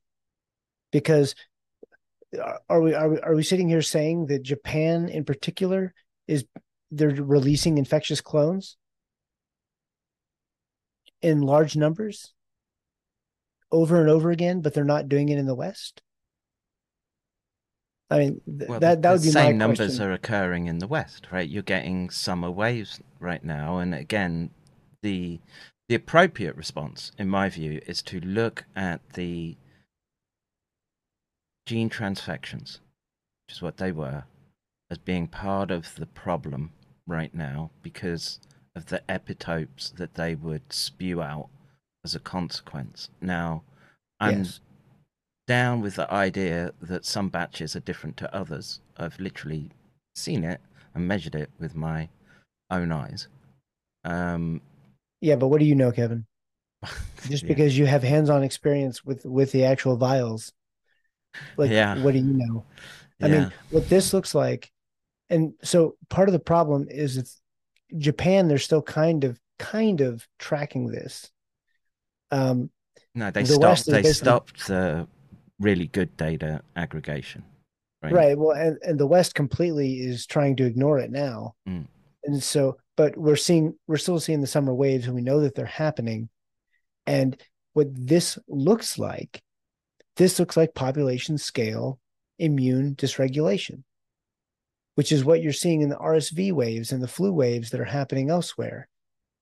Because 0.91 1.35
are- 2.43 2.61
are 2.69 2.81
we 2.81 2.95
are 2.95 3.09
we, 3.11 3.21
are 3.21 3.35
we 3.35 3.43
sitting 3.43 3.69
here 3.69 3.83
saying 3.83 4.27
that 4.27 4.43
japan 4.43 5.09
in 5.09 5.25
particular 5.25 5.93
is 6.27 6.45
they're 6.97 7.11
releasing 7.11 7.79
infectious 7.79 8.21
clones 8.21 8.77
in 11.23 11.41
large 11.43 11.77
numbers 11.77 12.33
over 13.73 14.01
and 14.01 14.09
over 14.09 14.31
again, 14.31 14.61
but 14.61 14.75
they're 14.75 14.85
not 14.85 15.09
doing 15.09 15.29
it 15.29 15.39
in 15.39 15.47
the 15.47 15.55
West. 15.55 16.03
I 18.11 18.19
mean, 18.19 18.41
th- 18.47 18.69
Well, 18.69 18.81
that 18.81 18.97
the, 18.97 19.01
that 19.03 19.13
would 19.13 19.21
the 19.23 19.27
be 19.27 19.31
same 19.33 19.59
numbers 19.59 19.79
question. 19.79 20.03
are 20.07 20.13
occurring 20.13 20.67
in 20.67 20.79
the 20.79 20.87
West, 20.87 21.29
right? 21.33 21.49
You're 21.49 21.63
getting 21.63 22.11
summer 22.11 22.51
waves 22.51 23.01
right 23.19 23.43
now, 23.43 23.79
and 23.79 23.95
again, 23.95 24.51
the 25.03 25.41
the 25.89 25.95
appropriate 25.95 26.57
response, 26.57 27.13
in 27.19 27.29
my 27.29 27.49
view, 27.51 27.81
is 27.87 28.01
to 28.03 28.21
look 28.21 28.65
at 28.75 29.01
the 29.15 29.57
gene 31.67 31.91
transfections, 31.91 32.79
which 33.47 33.57
is 33.57 33.63
what 33.63 33.77
they 33.79 33.93
were, 33.93 34.25
as 34.91 34.99
being 34.99 35.27
part 35.27 35.71
of 35.71 35.95
the 35.97 36.07
problem 36.07 36.73
right 37.07 37.35
now 37.35 37.71
because 37.83 38.41
of 38.75 38.87
the 38.87 39.03
epitopes 39.09 39.95
that 39.97 40.15
they 40.15 40.35
would 40.35 40.73
spew 40.73 41.23
out 41.23 41.49
as 42.05 42.15
a 42.15 42.21
consequence. 42.21 43.09
Now, 43.21 43.63
I'm 44.21 44.41
Yes. 44.41 44.61
down 45.47 45.81
with 45.81 45.97
the 45.97 46.11
idea 46.13 46.73
that 46.81 47.05
some 47.05 47.29
batches 47.29 47.77
are 47.77 47.81
different 47.81 48.17
to 48.19 48.35
others. 48.35 48.81
I've 48.97 49.19
literally 49.21 49.71
seen 50.15 50.45
it 50.45 50.61
and 50.95 51.07
measured 51.07 51.35
it 51.35 51.51
with 51.59 51.75
my 51.75 52.09
own 52.71 52.93
eyes. 52.93 53.29
Um, 54.05 54.61
Yeah, 55.21 55.37
but 55.37 55.49
what 55.49 55.61
do 55.61 55.67
you 55.67 55.75
know, 55.75 55.93
Kevin? 55.93 56.27
just 57.29 57.45
Yeah. 57.45 57.49
because 57.49 57.77
you 57.79 57.87
have 57.87 58.03
hands-on 58.03 58.43
experience 58.43 59.05
with 59.05 59.25
with 59.25 59.53
the 59.53 59.65
actual 59.65 59.97
vials. 59.97 60.53
Like, 61.57 61.71
Yeah. 61.71 61.99
what 62.03 62.13
do 62.13 62.19
you 62.19 62.25
know? 62.35 62.65
I 63.23 63.29
Yeah. 63.29 63.41
mean, 63.41 63.53
what 63.71 63.89
this 63.89 64.13
looks 64.13 64.35
like, 64.35 64.71
and 65.35 65.53
so 65.63 65.97
part 66.09 66.29
of 66.29 66.33
the 66.33 66.39
problem 66.39 66.87
is 66.91 67.17
it's 67.17 67.41
Japan. 67.99 68.49
They're 68.49 68.59
still 68.59 68.83
kind 68.83 69.25
of 69.25 69.39
kind 69.59 70.01
of 70.01 70.27
tracking 70.39 70.87
this. 70.89 71.31
Um, 72.31 72.71
No, 73.15 73.31
they 73.31 73.43
the 73.43 73.55
stopped. 73.55 73.87
They 73.87 74.03
stopped 74.13 74.67
the 74.67 75.07
really 75.61 75.87
good 75.89 76.17
data 76.17 76.63
aggregation. 76.77 77.45
Right. 78.03 78.13
right 78.13 78.39
well 78.39 78.55
and, 78.55 78.77
and 78.83 79.01
the 79.01 79.07
west 79.07 79.35
completely 79.35 79.95
is 79.95 80.27
trying 80.27 80.57
to 80.57 80.67
ignore 80.67 80.99
it 80.99 81.11
now 81.11 81.55
Mm. 81.67 81.87
and 82.25 82.43
so 82.43 82.77
but 82.99 83.17
we're 83.17 83.35
seeing 83.37 83.79
we're 83.87 83.97
still 83.97 84.21
seeing 84.21 84.43
the 84.43 84.47
summer 84.47 84.75
waves 84.75 85.07
and 85.07 85.15
we 85.15 85.23
know 85.23 85.41
that 85.41 85.55
they're 85.55 85.65
happening 85.65 86.29
and 87.07 87.41
what 87.73 87.87
this 87.95 88.39
looks 88.47 88.99
like 88.99 89.43
this 90.17 90.39
looks 90.39 90.55
like 90.55 90.75
population 90.75 91.39
scale 91.39 91.99
immune 92.39 92.95
dysregulation 92.95 93.85
which 94.95 95.13
is 95.13 95.25
what 95.25 95.43
you're 95.43 95.53
seeing 95.53 95.83
in 95.83 95.89
the 95.89 95.97
rsv 95.97 96.53
waves 96.53 96.93
and 96.93 97.03
the 97.03 97.09
flu 97.09 97.33
waves 97.33 97.71
that 97.71 97.81
are 97.81 97.85
happening 97.85 98.31
elsewhere. 98.31 98.89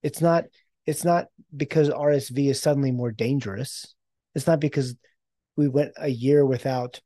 It's 0.01 0.21
not 0.21 0.45
it's 0.85 1.05
not 1.05 1.27
because 1.55 1.89
rsv 1.89 2.49
is 2.49 2.61
suddenly 2.61 2.91
more 2.91 3.11
dangerous. 3.11 3.93
It's 4.35 4.47
not 4.47 4.59
because 4.59 4.95
we 5.55 5.67
went 5.67 5.91
a 5.97 6.09
year 6.09 6.45
without 6.45 6.99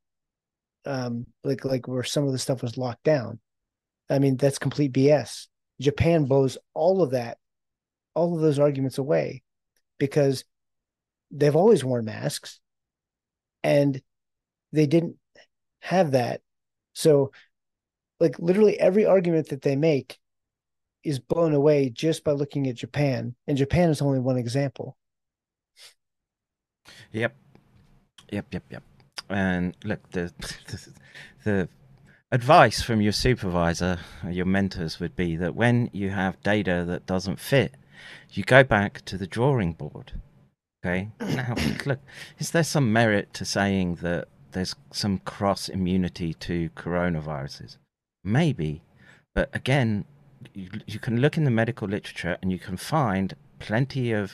um 0.85 1.25
like 1.43 1.65
like 1.65 1.87
where 1.87 2.03
some 2.03 2.25
of 2.25 2.31
the 2.31 2.39
stuff 2.39 2.61
was 2.61 2.77
locked 2.77 3.03
down. 3.03 3.39
I 4.09 4.19
mean 4.19 4.37
that's 4.37 4.59
complete 4.59 4.93
bs 4.93 5.47
japan 5.79 6.25
blows 6.25 6.57
all 6.73 7.03
of 7.03 7.11
that 7.11 7.37
all 8.15 8.33
of 8.33 8.41
those 8.41 8.57
arguments 8.57 8.97
away 8.97 9.43
because 9.99 10.43
they've 11.29 11.55
always 11.55 11.83
worn 11.83 12.05
masks 12.05 12.59
and 13.63 14.01
they 14.71 14.87
didn't 14.87 15.17
have 15.79 16.11
that. 16.11 16.41
So 16.93 17.31
like 18.19 18.37
literally 18.39 18.79
every 18.79 19.05
argument 19.05 19.49
that 19.49 19.61
they 19.61 19.75
make 19.75 20.19
is 21.03 21.19
blown 21.19 21.53
away 21.53 21.89
just 21.89 22.23
by 22.23 22.31
looking 22.31 22.67
at 22.67 22.75
japan 22.75 23.35
and 23.47 23.57
japan 23.57 23.89
is 23.89 24.01
only 24.01 24.19
one 24.19 24.37
example 24.37 24.97
Yep. 27.11 27.35
Yep. 28.31 28.45
Yep. 28.51 28.63
Yep. 28.69 28.83
And 29.29 29.75
look, 29.83 30.09
the 30.11 30.33
the, 30.67 30.89
the 31.43 31.69
advice 32.31 32.81
from 32.81 33.01
your 33.01 33.11
supervisor, 33.11 33.99
or 34.23 34.31
your 34.31 34.45
mentors, 34.45 34.99
would 34.99 35.15
be 35.15 35.35
that 35.35 35.55
when 35.55 35.89
you 35.93 36.09
have 36.09 36.41
data 36.43 36.83
that 36.87 37.05
doesn't 37.05 37.39
fit, 37.39 37.75
you 38.31 38.43
go 38.43 38.63
back 38.63 39.03
to 39.05 39.17
the 39.17 39.27
drawing 39.27 39.73
board. 39.73 40.13
Okay. 40.85 41.09
Now, 41.19 41.55
look, 41.85 41.99
is 42.39 42.51
there 42.51 42.63
some 42.63 42.93
merit 42.93 43.33
to 43.33 43.45
saying 43.45 43.95
that 43.95 44.27
there's 44.51 44.75
some 44.91 45.19
cross 45.19 45.67
immunity 45.67 46.33
to 46.35 46.69
coronaviruses? 46.69 47.77
Maybe, 48.27 48.81
but 49.33 49.49
again, 49.53 50.03
you, 50.53 50.69
you 50.85 50.99
can 50.99 51.21
look 51.21 51.37
in 51.37 51.45
the 51.45 51.51
medical 51.51 51.87
literature 51.87 52.37
and 52.41 52.51
you 52.51 52.59
can 52.59 52.75
find 52.75 53.33
plenty 53.59 54.11
of 54.11 54.33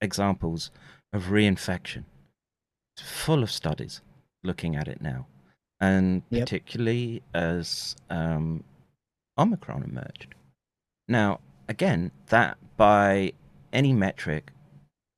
examples 0.00 0.70
of 1.12 1.24
reinfection. 1.24 2.04
It's 2.96 3.06
full 3.06 3.42
of 3.42 3.50
studies 3.50 4.00
looking 4.42 4.76
at 4.76 4.88
it 4.88 5.02
now, 5.02 5.26
and 5.78 6.22
Yep. 6.30 6.40
particularly 6.46 7.22
as 7.34 7.96
um, 8.08 8.64
Omicron 9.36 9.82
emerged. 9.82 10.34
Now, 11.06 11.40
again, 11.68 12.12
that 12.28 12.56
by 12.78 13.34
any 13.74 13.92
metric, 13.92 14.52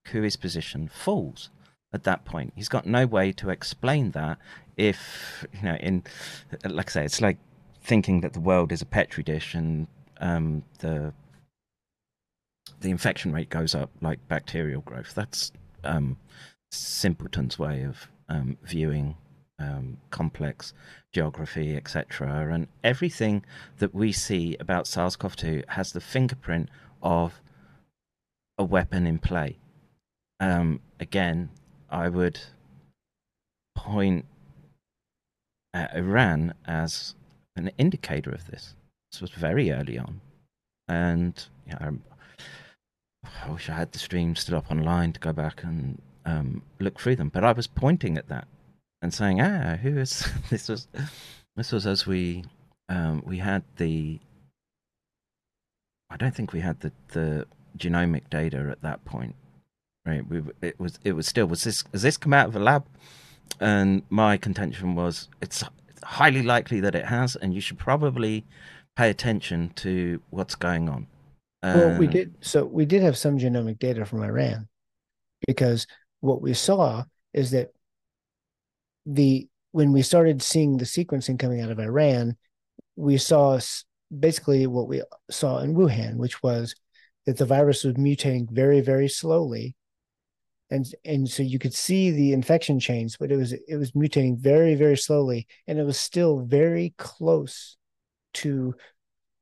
Kui's 0.04 0.36
position 0.36 0.88
falls 0.88 1.50
at 1.92 2.02
that 2.02 2.24
point. 2.24 2.52
He's 2.56 2.68
got 2.68 2.86
no 2.86 3.06
way 3.06 3.30
to 3.32 3.50
explain 3.50 4.10
that 4.12 4.38
if, 4.76 5.46
you 5.52 5.62
know, 5.62 5.76
in, 5.76 6.02
like 6.64 6.90
I 6.90 6.92
say, 6.92 7.04
it's 7.04 7.20
like 7.20 7.38
thinking 7.86 8.20
that 8.20 8.32
the 8.32 8.40
world 8.40 8.72
is 8.72 8.82
a 8.82 8.86
petri 8.86 9.22
dish 9.22 9.54
and 9.54 9.86
um, 10.20 10.64
the 10.80 11.12
the 12.80 12.90
infection 12.90 13.32
rate 13.32 13.48
goes 13.48 13.74
up 13.74 13.90
like 14.00 14.26
bacterial 14.28 14.80
growth. 14.82 15.14
That's 15.14 15.52
um, 15.84 16.18
simpleton's 16.70 17.58
way 17.58 17.82
of 17.84 18.08
um, 18.28 18.58
viewing 18.64 19.16
um, 19.58 19.98
complex 20.10 20.74
geography, 21.12 21.76
etc. 21.76 22.52
And 22.52 22.66
everything 22.82 23.44
that 23.78 23.94
we 23.94 24.12
see 24.12 24.56
about 24.58 24.86
SARS-CoV-2 24.88 25.68
has 25.68 25.92
the 25.92 26.00
fingerprint 26.00 26.68
of 27.02 27.40
a 28.58 28.64
weapon 28.64 29.06
in 29.06 29.18
play. 29.18 29.58
Um, 30.40 30.80
again, 30.98 31.50
I 31.88 32.08
would 32.08 32.40
point 33.74 34.26
at 35.72 35.94
Iran 35.94 36.52
as 36.66 37.14
an 37.56 37.70
indicator 37.78 38.30
of 38.30 38.46
this. 38.46 38.74
This 39.10 39.20
was 39.20 39.30
very 39.30 39.70
early 39.70 39.98
on, 39.98 40.20
and 40.88 41.46
know, 41.66 41.78
I'm- 41.80 42.04
I 43.44 43.50
wish 43.50 43.68
I 43.68 43.74
had 43.74 43.92
the 43.92 43.98
stream 43.98 44.36
still 44.36 44.56
up 44.56 44.70
online 44.70 45.12
to 45.14 45.20
go 45.20 45.32
back 45.32 45.64
and 45.64 46.00
um, 46.24 46.62
look 46.78 47.00
through 47.00 47.16
them. 47.16 47.28
But 47.28 47.44
I 47.44 47.52
was 47.52 47.66
pointing 47.66 48.16
at 48.16 48.28
that 48.28 48.46
and 49.02 49.12
saying, 49.12 49.40
"Ah, 49.40 49.76
who 49.76 49.98
is 49.98 50.28
this?" 50.50 50.68
Was 50.68 50.86
this 51.56 51.72
was 51.72 51.86
as 51.86 52.06
we 52.06 52.44
um, 52.88 53.22
we 53.24 53.38
had 53.38 53.64
the. 53.76 54.20
I 56.10 56.16
don't 56.16 56.34
think 56.34 56.52
we 56.52 56.60
had 56.60 56.80
the 56.80 56.92
the 57.08 57.46
genomic 57.76 58.30
data 58.30 58.68
at 58.70 58.82
that 58.82 59.04
point, 59.04 59.34
right? 60.04 60.26
We 60.26 60.42
it 60.62 60.78
was 60.78 60.98
it 61.04 61.12
was 61.12 61.26
still 61.26 61.46
was 61.46 61.64
this 61.64 61.84
has 61.92 62.02
this 62.02 62.16
come 62.16 62.32
out 62.32 62.48
of 62.48 62.56
a 62.56 62.60
lab? 62.60 62.86
And 63.60 64.02
my 64.10 64.36
contention 64.36 64.94
was 64.94 65.28
it's 65.40 65.62
highly 66.06 66.42
likely 66.42 66.80
that 66.80 66.94
it 66.94 67.04
has, 67.04 67.36
and 67.36 67.52
you 67.52 67.60
should 67.60 67.78
probably 67.78 68.44
pay 68.96 69.10
attention 69.10 69.70
to 69.74 70.22
what's 70.30 70.54
going 70.54 70.88
on. 70.88 71.06
Well, 71.62 71.98
we 71.98 72.06
Um, 72.06 72.12
did. 72.12 72.34
So 72.40 72.64
we 72.64 72.86
did 72.86 73.02
have 73.02 73.16
some 73.16 73.38
genomic 73.38 73.78
data 73.78 74.04
from 74.04 74.22
Iran, 74.22 74.68
because 75.46 75.86
what 76.20 76.40
we 76.40 76.54
saw 76.54 77.04
is 77.34 77.50
that 77.50 77.72
the 79.04 79.48
when 79.72 79.92
we 79.92 80.02
started 80.02 80.40
seeing 80.40 80.78
the 80.78 80.86
sequencing 80.86 81.38
coming 81.38 81.60
out 81.60 81.70
of 81.70 81.78
Iran, 81.78 82.36
we 82.96 83.18
saw 83.18 83.60
basically 84.10 84.66
what 84.66 84.88
we 84.88 85.02
saw 85.30 85.58
in 85.58 85.74
Wuhan, 85.74 86.16
which 86.16 86.42
was 86.42 86.74
that 87.26 87.36
the 87.36 87.44
virus 87.44 87.84
was 87.84 87.94
mutating 87.94 88.50
very, 88.50 88.80
very 88.80 89.08
slowly, 89.08 89.75
and 90.70 90.84
and 91.04 91.28
so 91.28 91.42
you 91.42 91.58
could 91.58 91.74
see 91.74 92.10
the 92.10 92.32
infection 92.32 92.80
chains, 92.80 93.16
but 93.16 93.30
it 93.30 93.36
was 93.36 93.52
it 93.52 93.76
was 93.76 93.92
mutating 93.92 94.38
very, 94.38 94.74
very 94.74 94.96
slowly, 94.96 95.46
and 95.66 95.78
it 95.78 95.84
was 95.84 95.98
still 95.98 96.40
very 96.40 96.94
close 96.98 97.76
to 98.34 98.74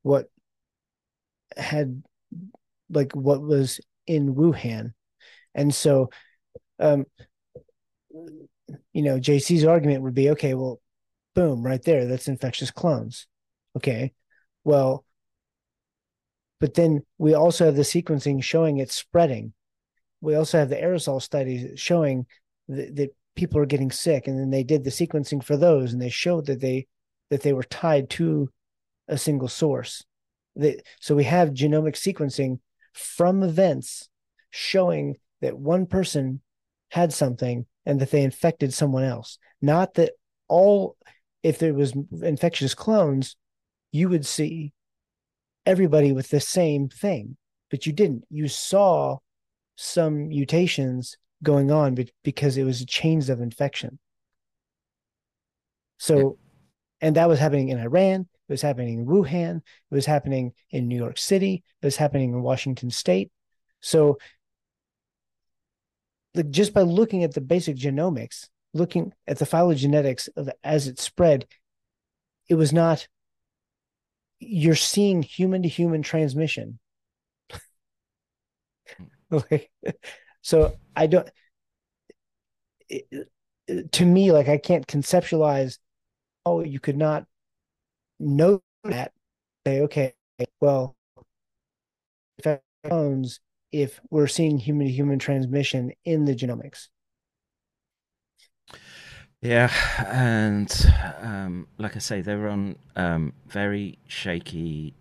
what 0.03 0.29
had 1.57 2.03
like 2.89 3.13
what 3.13 3.41
was 3.41 3.79
in 4.07 4.35
Wuhan. 4.35 4.93
And 5.55 5.73
so 5.73 6.09
um 6.79 7.05
you 8.93 9.01
know, 9.01 9.19
JC's 9.19 9.65
argument 9.65 10.01
would 10.03 10.13
be 10.15 10.31
okay, 10.31 10.53
well, 10.53 10.81
boom, 11.33 11.63
right 11.63 11.81
there, 11.83 12.05
that's 12.05 12.27
infectious 12.27 12.71
clones. 12.71 13.27
Okay. 13.75 14.13
Well, 14.63 15.05
but 16.59 16.73
then 16.73 17.03
we 17.17 17.33
also 17.33 17.65
have 17.65 17.75
the 17.75 17.81
sequencing 17.81 18.41
showing 18.43 18.77
it's 18.77 18.95
spreading. 18.95 19.53
We 20.21 20.35
also 20.35 20.57
have 20.57 20.69
the 20.69 20.77
aerosol 20.77 21.21
studies 21.21 21.79
showing 21.79 22.25
that, 22.67 22.95
that 22.95 23.15
people 23.35 23.59
are 23.59 23.65
getting 23.65 23.91
sick, 23.91 24.27
and 24.27 24.39
then 24.39 24.49
they 24.49 24.63
did 24.63 24.83
the 24.83 24.89
sequencing 24.89 25.43
for 25.43 25.57
those, 25.57 25.93
and 25.93 26.01
they 26.01 26.09
showed 26.09 26.47
that 26.47 26.61
they 26.61 26.87
that 27.29 27.41
they 27.41 27.53
were 27.53 27.63
tied 27.63 28.09
to 28.11 28.49
a 29.07 29.17
single 29.17 29.47
source. 29.47 30.03
That 30.55 30.83
so 30.99 31.15
we 31.15 31.25
have 31.25 31.49
genomic 31.49 31.95
sequencing 31.95 32.59
from 32.93 33.43
events 33.43 34.09
showing 34.51 35.17
that 35.41 35.57
one 35.57 35.85
person 35.85 36.41
had 36.89 37.13
something 37.13 37.65
and 37.85 37.99
that 37.99 38.11
they 38.11 38.23
infected 38.23 38.73
someone 38.73 39.03
else. 39.03 39.37
Not 39.61 39.95
that 39.95 40.13
all, 40.47 40.95
if 41.43 41.59
there 41.59 41.73
was 41.73 41.93
infectious 42.21 42.73
clones, 42.73 43.35
you 43.91 44.09
would 44.09 44.25
see 44.25 44.73
everybody 45.65 46.11
with 46.11 46.29
the 46.29 46.39
same 46.39 46.87
thing, 46.87 47.37
but 47.69 47.85
you 47.85 47.93
didn't. 47.93 48.23
You 48.29 48.47
saw 48.47 49.17
some 49.75 50.29
mutations 50.29 51.17
going 51.43 51.71
on 51.71 51.95
be- 51.95 52.11
because 52.23 52.57
it 52.57 52.63
was 52.63 52.81
a 52.81 52.85
chains 52.85 53.29
of 53.29 53.41
infection. 53.41 53.99
So, 55.97 56.37
and 57.01 57.15
that 57.15 57.29
was 57.29 57.39
happening 57.39 57.69
in 57.69 57.79
Iran. 57.79 58.21
It 58.21 58.53
was 58.53 58.61
happening 58.61 58.99
in 58.99 59.05
Wuhan. 59.05 59.57
It 59.57 59.95
was 59.95 60.05
happening 60.05 60.53
in 60.69 60.87
New 60.87 60.97
York 60.97 61.17
City. 61.17 61.63
It 61.81 61.85
was 61.85 61.95
happening 61.95 62.31
in 62.31 62.41
Washington 62.41 62.89
State. 62.91 63.31
So, 63.81 64.17
like 66.33 66.49
just 66.49 66.73
by 66.73 66.81
looking 66.81 67.23
at 67.23 67.33
the 67.33 67.41
basic 67.41 67.77
genomics, 67.77 68.49
looking 68.73 69.13
at 69.25 69.39
the 69.39 69.45
phylogenetics 69.45 70.29
of 70.35 70.49
as 70.63 70.87
it 70.87 70.99
spread, 70.99 71.45
it 72.49 72.55
was 72.55 72.73
not. 72.73 73.07
You're 74.39 74.75
seeing 74.75 75.23
human 75.23 75.63
to 75.63 75.69
human 75.69 76.01
transmission. 76.01 76.79
like, 79.51 79.71
So 80.41 80.77
I 80.95 81.07
don't. 81.07 81.29
It, 82.89 83.29
to 83.93 84.05
me, 84.05 84.31
like 84.31 84.47
I 84.47 84.57
can't 84.57 84.85
conceptualize. 84.87 85.79
Oh, 86.45 86.61
you 86.61 86.79
could 86.79 86.97
not 86.97 87.25
know 88.19 88.61
that. 88.83 89.13
Say, 89.67 89.81
okay, 89.81 90.13
well, 90.61 90.95
phones 92.89 93.39
if 93.71 93.99
we're 94.09 94.27
seeing 94.27 94.57
human 94.57 94.87
to 94.87 94.93
human 94.93 95.19
transmission 95.19 95.91
in 96.05 96.25
the 96.25 96.35
genomics. 96.35 96.87
Yeah, 99.41 99.71
and 100.07 100.71
um, 101.21 101.67
like 101.77 101.95
I 101.95 101.99
say, 101.99 102.21
they're 102.21 102.47
on 102.47 102.77
um, 102.95 103.33
very 103.47 103.99
shaky 104.07 104.95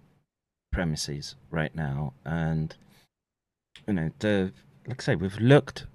premises 0.72 1.36
right 1.50 1.74
now, 1.74 2.14
and 2.24 2.76
you 3.86 3.94
know, 3.94 4.10
the 4.18 4.52
like 4.86 5.00
I 5.00 5.04
say, 5.04 5.16
we've 5.16 5.38
looked 5.38 5.86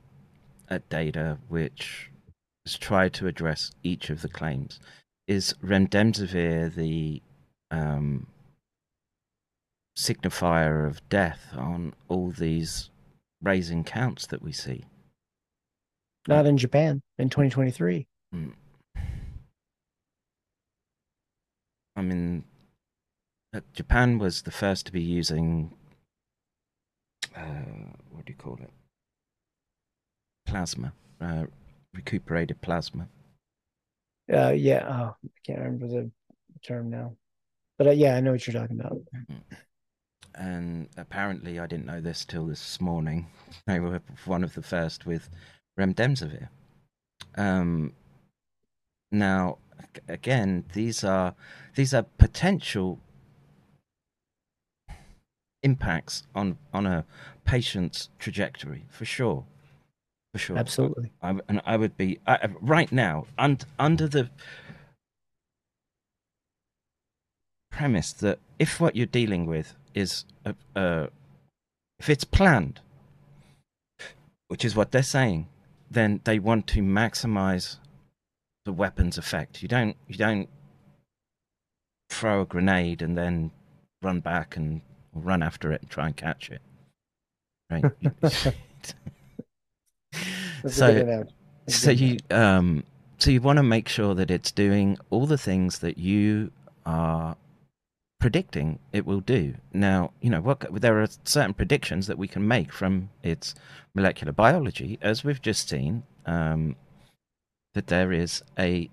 at 0.70 0.90
data 0.90 1.38
which 1.48 2.10
has 2.66 2.78
tried 2.78 3.14
to 3.14 3.28
address 3.28 3.72
each 3.84 4.10
of 4.10 4.22
the 4.22 4.30
claims. 4.30 4.80
Is 5.28 5.53
remdesivir 5.64 6.74
the 6.74 7.22
um, 7.72 8.28
signifier 9.98 10.88
of 10.88 11.07
death 11.10 11.49
on 11.56 11.94
all 12.07 12.32
these 12.32 12.90
raising 13.41 13.84
counts 13.84 14.26
that 14.28 14.41
we 14.41 14.52
see? 14.52 14.86
Not 16.28 16.45
in 16.45 16.57
Japan 16.57 17.02
in 17.18 17.30
2023. 17.30 18.07
Mm. 18.36 18.53
I 21.95 22.02
mean, 22.02 22.44
uh, 23.53 23.61
Japan 23.74 24.20
was 24.20 24.44
the 24.44 24.52
first 24.52 24.86
to 24.86 24.91
be 24.91 25.02
using 25.02 25.74
uh, 27.40 27.94
what 28.11 28.26
do 28.26 28.34
you 28.34 28.38
call 28.38 28.57
it? 28.61 28.70
Plasma, 30.45 30.94
uh, 31.22 31.45
recuperated 31.94 32.61
plasma. 32.61 33.07
Uh, 34.32 34.49
yeah. 34.49 34.86
Oh, 34.88 35.16
I 35.24 35.30
can't 35.45 35.60
remember 35.60 35.88
the 35.88 36.11
term 36.64 36.90
now, 36.90 37.14
but 37.78 37.88
uh, 37.88 37.91
yeah, 37.91 38.16
I 38.16 38.20
know 38.20 38.32
what 38.32 38.45
you're 38.45 38.60
talking 38.60 38.80
about. 38.80 39.02
And 40.36 40.88
apparently, 40.98 41.60
I 41.60 41.68
didn't 41.68 41.86
know 41.86 42.02
this 42.02 42.26
till 42.26 42.45
this 42.45 42.80
morning. 42.80 43.28
They 43.66 43.80
were 43.80 44.02
one 44.26 44.44
of 44.44 44.53
the 44.53 44.61
first 44.61 45.06
with 45.06 45.30
remdesivir. 45.80 46.49
Um, 47.36 47.94
now, 49.11 49.57
again, 50.07 50.66
these 50.74 51.03
are 51.03 51.36
these 51.76 51.94
are 51.94 52.03
potential 52.03 52.99
impacts 55.64 56.23
on 56.34 56.57
on 56.73 56.86
a 56.86 57.06
patient's 57.45 58.10
trajectory 58.19 58.86
for 58.90 59.06
sure, 59.06 59.45
for 60.31 60.40
sure. 60.40 60.57
Absolutely. 60.57 61.11
I, 61.22 61.40
and 61.48 61.61
I 61.65 61.77
would 61.77 61.98
be 61.98 62.19
I, 62.27 62.49
right 62.61 62.91
now 62.91 63.26
un, 63.38 63.60
under 63.77 64.07
the 64.07 64.30
premise 67.72 68.14
that 68.14 68.40
if 68.57 68.80
what 68.80 68.95
you're 68.95 69.06
dealing 69.06 69.45
with 69.45 69.76
is 69.94 70.26
a, 70.45 70.53
a, 70.76 71.10
if 71.98 72.10
it's 72.10 72.23
planned, 72.23 72.81
which 74.48 74.64
is 74.65 74.76
what 74.76 74.91
they're 74.91 75.03
saying, 75.03 75.48
then 75.90 76.22
they 76.23 76.40
want 76.40 76.68
to 76.68 76.81
maximize 76.81 77.77
the 78.65 78.73
weapon's 78.73 79.18
effect. 79.18 79.61
You 79.61 79.68
don't 79.68 79.95
you 80.07 80.18
don't 80.18 80.49
throw 82.10 82.41
a 82.41 82.45
grenade 82.45 83.02
and 83.02 83.18
then 83.18 83.52
run 84.02 84.19
back 84.19 84.56
and 84.56 84.81
run 85.14 85.44
after 85.44 85.72
it 85.72 85.81
and 85.81 85.90
try 85.90 86.07
and 86.07 86.15
catch 86.15 86.49
it. 86.49 86.61
Right. 87.69 87.84
so 90.68 91.26
so 91.68 91.91
you 91.91 92.18
um 92.31 92.84
so 93.18 93.31
you 93.31 93.41
want 93.41 93.57
to 93.57 93.64
make 93.64 93.88
sure 93.88 94.15
that 94.15 94.31
it's 94.31 94.52
doing 94.52 94.98
all 95.10 95.26
the 95.26 95.38
things 95.38 95.80
that 95.80 95.98
you 95.98 96.52
are 96.86 97.36
predicting 98.19 98.80
it 98.91 99.06
will 99.06 99.22
do. 99.22 99.56
Now, 99.73 100.11
you 100.22 100.30
know, 100.30 100.41
what 100.41 100.81
there 100.81 101.02
are 101.02 101.07
certain 101.23 101.53
predictions 101.53 102.07
that 102.07 102.18
we 102.18 102.27
can 102.27 102.48
make 102.48 102.72
from 102.72 103.10
its 103.23 103.56
molecular 103.94 104.34
biology, 104.34 104.98
as 105.02 105.23
we've 105.23 105.41
just 105.41 105.69
seen, 105.69 106.03
um, 106.26 106.76
that 107.73 107.88
there 107.88 108.11
is 108.11 108.44
a 108.57 108.90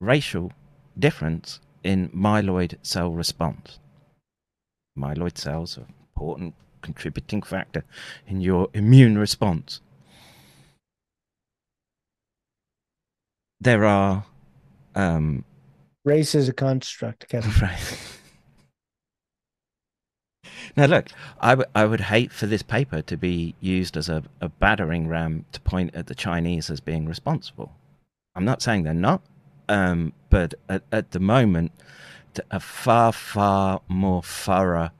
racial 0.00 0.52
difference 0.98 1.60
in 1.82 2.08
myeloid 2.10 2.76
cell 2.82 3.10
response. 3.10 3.78
Myeloid 4.96 5.38
cells 5.38 5.78
are 5.78 5.82
an 5.82 5.94
important 6.14 6.54
contributing 6.82 7.42
factor 7.42 7.84
in 8.26 8.40
your 8.40 8.68
immune 8.74 9.18
response. 9.18 9.80
There 13.60 13.84
are 13.84 14.24
um, 14.94 15.44
race 16.04 16.34
is 16.34 16.48
a 16.48 16.52
construct, 16.52 17.28
Kevin. 17.28 17.50
Right. 17.60 17.98
Now, 20.76 20.86
look, 20.86 21.08
I, 21.40 21.50
w- 21.50 21.68
I 21.74 21.86
would 21.86 22.02
hate 22.02 22.32
for 22.32 22.46
this 22.46 22.62
paper 22.62 23.00
to 23.02 23.16
be 23.16 23.54
used 23.60 23.96
as 23.96 24.08
a, 24.10 24.22
a 24.42 24.48
battering 24.50 25.08
ram 25.08 25.46
to 25.52 25.60
point 25.62 25.94
at 25.94 26.06
the 26.06 26.14
Chinese 26.14 26.68
as 26.68 26.80
being 26.80 27.06
responsible. 27.06 27.72
I'm 28.34 28.44
not 28.44 28.60
saying 28.60 28.82
they're 28.82 28.92
not, 28.92 29.22
um, 29.70 30.12
but 30.28 30.54
at, 30.68 30.82
at 30.92 31.12
the 31.12 31.20
moment, 31.20 31.72
a 32.50 32.60
far, 32.60 33.12
far 33.12 33.82
more 33.88 34.22
thorough 34.22 34.90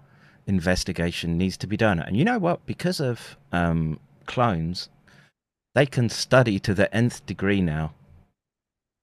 investigation 0.47 1.37
needs 1.37 1.57
to 1.59 1.67
be 1.67 1.77
done. 1.77 1.99
And 1.99 2.17
you 2.17 2.25
know 2.25 2.39
what? 2.39 2.67
Because 2.67 3.01
of 3.01 3.37
um, 3.53 3.99
clones, 4.27 4.89
they 5.75 5.87
can 5.87 6.09
study 6.09 6.59
to 6.61 6.75
the 6.75 6.95
nth 6.95 7.25
degree 7.27 7.61
now 7.61 7.95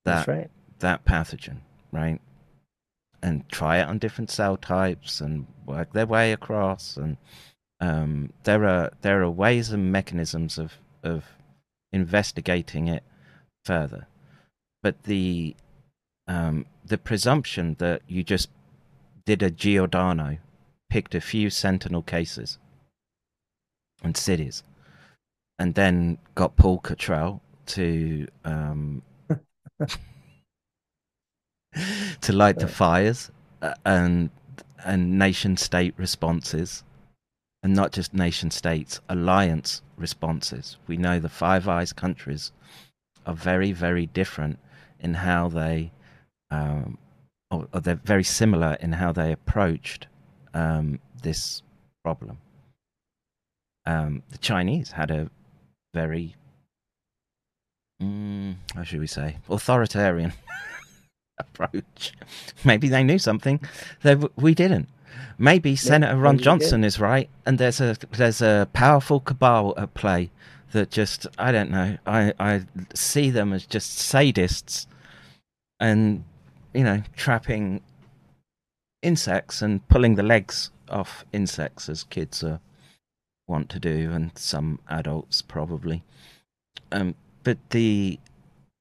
that 0.05 0.27
right. 0.27 0.49
that 0.79 1.05
pathogen, 1.05 1.57
right? 1.91 2.19
And 3.21 3.47
try 3.49 3.77
it 3.77 3.87
on 3.87 3.99
different 3.99 4.29
cell 4.29 4.57
types 4.57 5.21
and 5.21 5.47
work 5.65 5.93
their 5.93 6.05
way 6.05 6.33
across. 6.33 6.97
And 6.97 7.17
um, 7.79 8.33
there 8.43 8.65
are 8.65 8.91
there 9.01 9.21
are 9.21 9.29
ways 9.29 9.71
and 9.71 9.91
mechanisms 9.91 10.57
of 10.57 10.73
of 11.03 11.25
investigating 11.91 12.87
it 12.87 13.03
further 13.65 14.07
but 14.83 15.03
the 15.03 15.55
um, 16.27 16.65
the 16.93 16.97
presumption 16.99 17.75
that 17.79 18.03
you 18.07 18.23
just 18.23 18.49
did 19.25 19.41
a 19.41 19.49
Giordano, 19.49 20.37
picked 20.91 21.15
a 21.15 21.21
few 21.21 21.49
Sentinel 21.49 22.03
cases 22.03 22.59
and 24.03 24.15
cities, 24.15 24.61
and 25.57 25.73
then 25.73 26.19
got 26.35 26.55
Paul 26.55 26.77
Cottrell 26.77 27.41
to 27.65 28.27
um, 28.45 29.01
to 32.21 32.31
light 32.31 32.59
the 32.59 32.67
fires 32.67 33.31
uh, 33.63 33.73
and 33.83 34.29
and 34.85 35.17
nation 35.17 35.57
state 35.57 35.95
responses, 35.97 36.83
and 37.63 37.73
not 37.73 37.91
just 37.91 38.13
nation 38.13 38.51
states, 38.51 39.01
alliance 39.09 39.81
responses. 39.97 40.77
We 40.85 40.97
know 40.97 41.17
the 41.17 41.27
Five 41.27 41.67
Eyes 41.67 41.91
countries 41.91 42.51
are 43.25 43.33
very 43.33 43.71
very 43.71 44.05
different 44.05 44.59
in 44.99 45.15
how 45.15 45.47
they, 45.49 45.91
um, 46.53 46.97
or, 47.49 47.67
or, 47.73 47.79
they're 47.79 47.95
very 47.95 48.23
similar 48.23 48.77
in 48.79 48.91
how 48.93 49.11
they 49.11 49.31
approached 49.31 50.07
um, 50.53 50.99
this 51.23 51.63
problem. 52.03 52.37
Um, 53.85 54.23
the 54.29 54.37
Chinese 54.37 54.91
had 54.91 55.09
a 55.09 55.29
very, 55.93 56.35
mm, 58.01 58.55
how 58.75 58.83
should 58.83 58.99
we 58.99 59.07
say, 59.07 59.37
authoritarian 59.49 60.33
approach. 61.39 62.13
Maybe 62.63 62.87
they 62.87 63.03
knew 63.03 63.19
something 63.19 63.59
that 64.03 64.37
we 64.37 64.53
didn't. 64.53 64.89
Maybe 65.39 65.71
yeah, 65.71 65.77
Senator 65.77 66.17
Ron 66.17 66.37
Johnson 66.37 66.83
is 66.83 66.99
right, 66.99 67.29
and 67.45 67.57
there's 67.57 67.81
a 67.81 67.97
there's 68.11 68.41
a 68.41 68.67
powerful 68.73 69.19
cabal 69.19 69.73
at 69.77 69.93
play 69.95 70.29
that 70.71 70.91
just 70.91 71.25
I 71.37 71.51
don't 71.51 71.71
know. 71.71 71.97
I 72.05 72.33
I 72.39 72.61
see 72.93 73.31
them 73.31 73.53
as 73.53 73.65
just 73.65 73.97
sadists 73.97 74.85
and 75.79 76.23
you 76.73 76.83
know 76.83 77.01
trapping 77.15 77.81
insects 79.01 79.61
and 79.61 79.87
pulling 79.87 80.15
the 80.15 80.23
legs 80.23 80.71
off 80.89 81.25
insects 81.33 81.89
as 81.89 82.03
kids 82.03 82.43
uh, 82.43 82.57
want 83.47 83.69
to 83.69 83.79
do 83.79 84.11
and 84.11 84.31
some 84.37 84.79
adults 84.89 85.41
probably. 85.41 86.03
Um, 86.91 87.15
but 87.43 87.57
the 87.69 88.19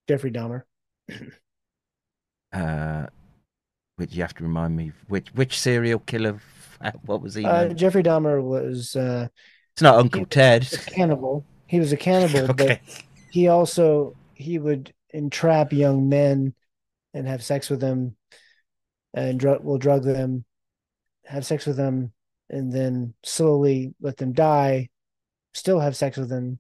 jeffrey 0.09 0.31
dahmer. 0.31 0.63
Uh 2.53 3.07
which 3.97 4.15
you 4.15 4.23
have 4.23 4.35
to 4.35 4.43
remind 4.43 4.77
me 4.77 4.93
which 5.09 5.29
which 5.35 5.59
serial 5.59 5.99
killer 6.01 6.41
what 7.07 7.23
was 7.23 7.35
he 7.35 7.45
uh, 7.45 7.69
jeffrey 7.69 8.03
dahmer 8.03 8.43
was 8.43 8.97
uh 8.97 9.29
it's 9.73 9.83
not 9.83 9.97
uncle 9.97 10.27
ted 10.27 10.71
a 10.73 10.77
cannibal. 10.91 11.45
He 11.67 11.79
was 11.79 11.93
a 11.93 11.97
cannibal 11.97 12.41
okay. 12.51 12.81
but 12.85 13.05
he 13.31 13.49
also 13.49 14.15
he 14.35 14.59
would 14.59 14.93
entrap 15.11 15.73
young 15.73 16.09
men 16.09 16.55
and 17.15 17.27
have 17.27 17.43
sex 17.43 17.69
with 17.71 17.81
them 17.81 18.17
and 19.15 19.43
will 19.43 19.79
drug 19.79 20.03
them, 20.05 20.45
have 21.27 21.45
sex 21.45 21.67
with 21.67 21.77
them, 21.77 22.13
and 22.49 22.73
then 22.73 23.15
slowly 23.23 23.95
let 24.01 24.17
them 24.17 24.33
die, 24.33 24.89
still 25.55 25.81
have 25.81 25.97
sex 25.97 26.17
with 26.17 26.29
them, 26.29 26.59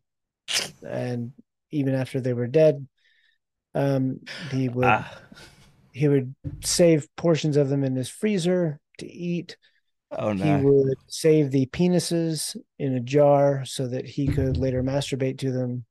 and 0.86 1.32
even 1.70 1.94
after 1.94 2.20
they 2.20 2.34
were 2.34 2.46
dead, 2.46 2.86
um, 3.74 4.20
he 4.50 4.68
would 4.68 4.84
Ah. 4.84 5.18
he 5.92 6.08
would 6.08 6.34
save 6.62 7.08
portions 7.16 7.56
of 7.56 7.68
them 7.70 7.84
in 7.84 7.96
his 7.96 8.08
freezer 8.08 8.78
to 8.98 9.10
eat. 9.10 9.56
Oh 10.10 10.34
no. 10.34 10.44
He 10.44 10.64
would 10.64 10.98
save 11.06 11.50
the 11.50 11.66
penises 11.66 12.54
in 12.78 12.94
a 12.94 13.00
jar 13.00 13.64
so 13.64 13.88
that 13.88 14.04
he 14.06 14.26
could 14.26 14.58
later 14.58 14.82
masturbate 14.82 15.38
to 15.38 15.50
them. 15.50 15.86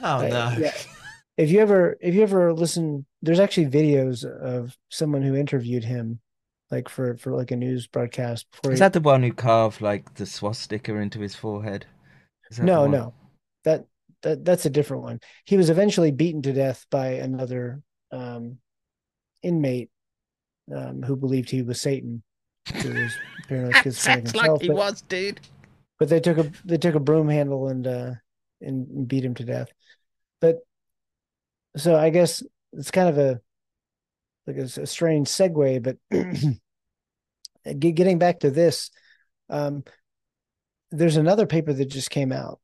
Oh 0.00 0.18
Uh, 0.18 0.28
no. 0.28 0.54
yeah. 0.58 0.72
If 1.38 1.50
you 1.50 1.60
ever 1.60 1.96
if 2.00 2.14
you 2.14 2.22
ever 2.22 2.52
listen, 2.52 3.06
there's 3.22 3.40
actually 3.40 3.66
videos 3.68 4.24
of 4.24 4.76
someone 4.90 5.22
who 5.22 5.36
interviewed 5.36 5.84
him, 5.84 6.18
like 6.70 6.88
for 6.88 7.16
for 7.16 7.32
like 7.32 7.52
a 7.52 7.56
news 7.56 7.86
broadcast. 7.86 8.46
Before 8.50 8.72
Is 8.72 8.78
he- 8.78 8.80
that 8.80 8.92
the 8.92 9.00
one 9.00 9.22
who 9.22 9.32
carved 9.32 9.80
like 9.80 10.14
the 10.14 10.26
swastika 10.26 10.94
into 10.96 11.20
his 11.20 11.36
forehead? 11.36 11.86
Is 12.50 12.56
that 12.56 12.64
the 12.64 12.66
no, 12.66 12.86
no, 12.88 13.14
that 13.64 13.86
that 14.22 14.44
that's 14.44 14.66
a 14.66 14.70
different 14.70 15.04
one. 15.04 15.20
He 15.44 15.56
was 15.56 15.70
eventually 15.70 16.10
beaten 16.10 16.42
to 16.42 16.52
death 16.52 16.84
by 16.90 17.12
another 17.12 17.82
um, 18.10 18.58
inmate 19.42 19.90
um, 20.74 21.02
who 21.02 21.14
believed 21.14 21.50
he 21.50 21.62
was 21.62 21.80
Satan. 21.80 22.22
Who 22.82 22.88
was 22.94 23.12
apparently 23.44 23.72
schizophrenic 23.82 24.26
Sounds 24.28 24.34
like 24.34 24.60
he 24.60 24.68
but- 24.68 24.76
was, 24.76 25.02
dude. 25.02 25.40
but 26.00 26.08
they 26.08 26.18
took 26.20 26.38
a 26.38 26.50
they 26.64 26.78
took 26.78 26.96
a 26.96 27.00
broom 27.00 27.28
handle 27.28 27.68
and 27.68 27.86
uh 27.86 28.10
and 28.60 29.06
beat 29.06 29.24
him 29.24 29.34
to 29.36 29.44
death 29.44 29.68
but 30.40 30.58
so 31.76 31.96
i 31.96 32.10
guess 32.10 32.42
it's 32.72 32.90
kind 32.90 33.08
of 33.08 33.18
a 33.18 33.40
like 34.46 34.56
a, 34.56 34.62
a 34.80 34.86
strange 34.86 35.28
segue 35.28 35.82
but 35.82 35.96
getting 37.78 38.18
back 38.18 38.40
to 38.40 38.50
this 38.50 38.90
um 39.50 39.82
there's 40.90 41.16
another 41.16 41.46
paper 41.46 41.72
that 41.72 41.86
just 41.86 42.10
came 42.10 42.32
out 42.32 42.60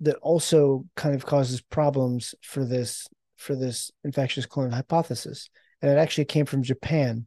that 0.00 0.16
also 0.16 0.84
kind 0.94 1.14
of 1.14 1.26
causes 1.26 1.60
problems 1.60 2.34
for 2.42 2.64
this 2.64 3.08
for 3.36 3.56
this 3.56 3.90
infectious 4.04 4.46
clone 4.46 4.70
hypothesis 4.70 5.50
and 5.82 5.90
it 5.90 5.96
actually 5.98 6.24
came 6.24 6.46
from 6.46 6.62
japan 6.62 7.26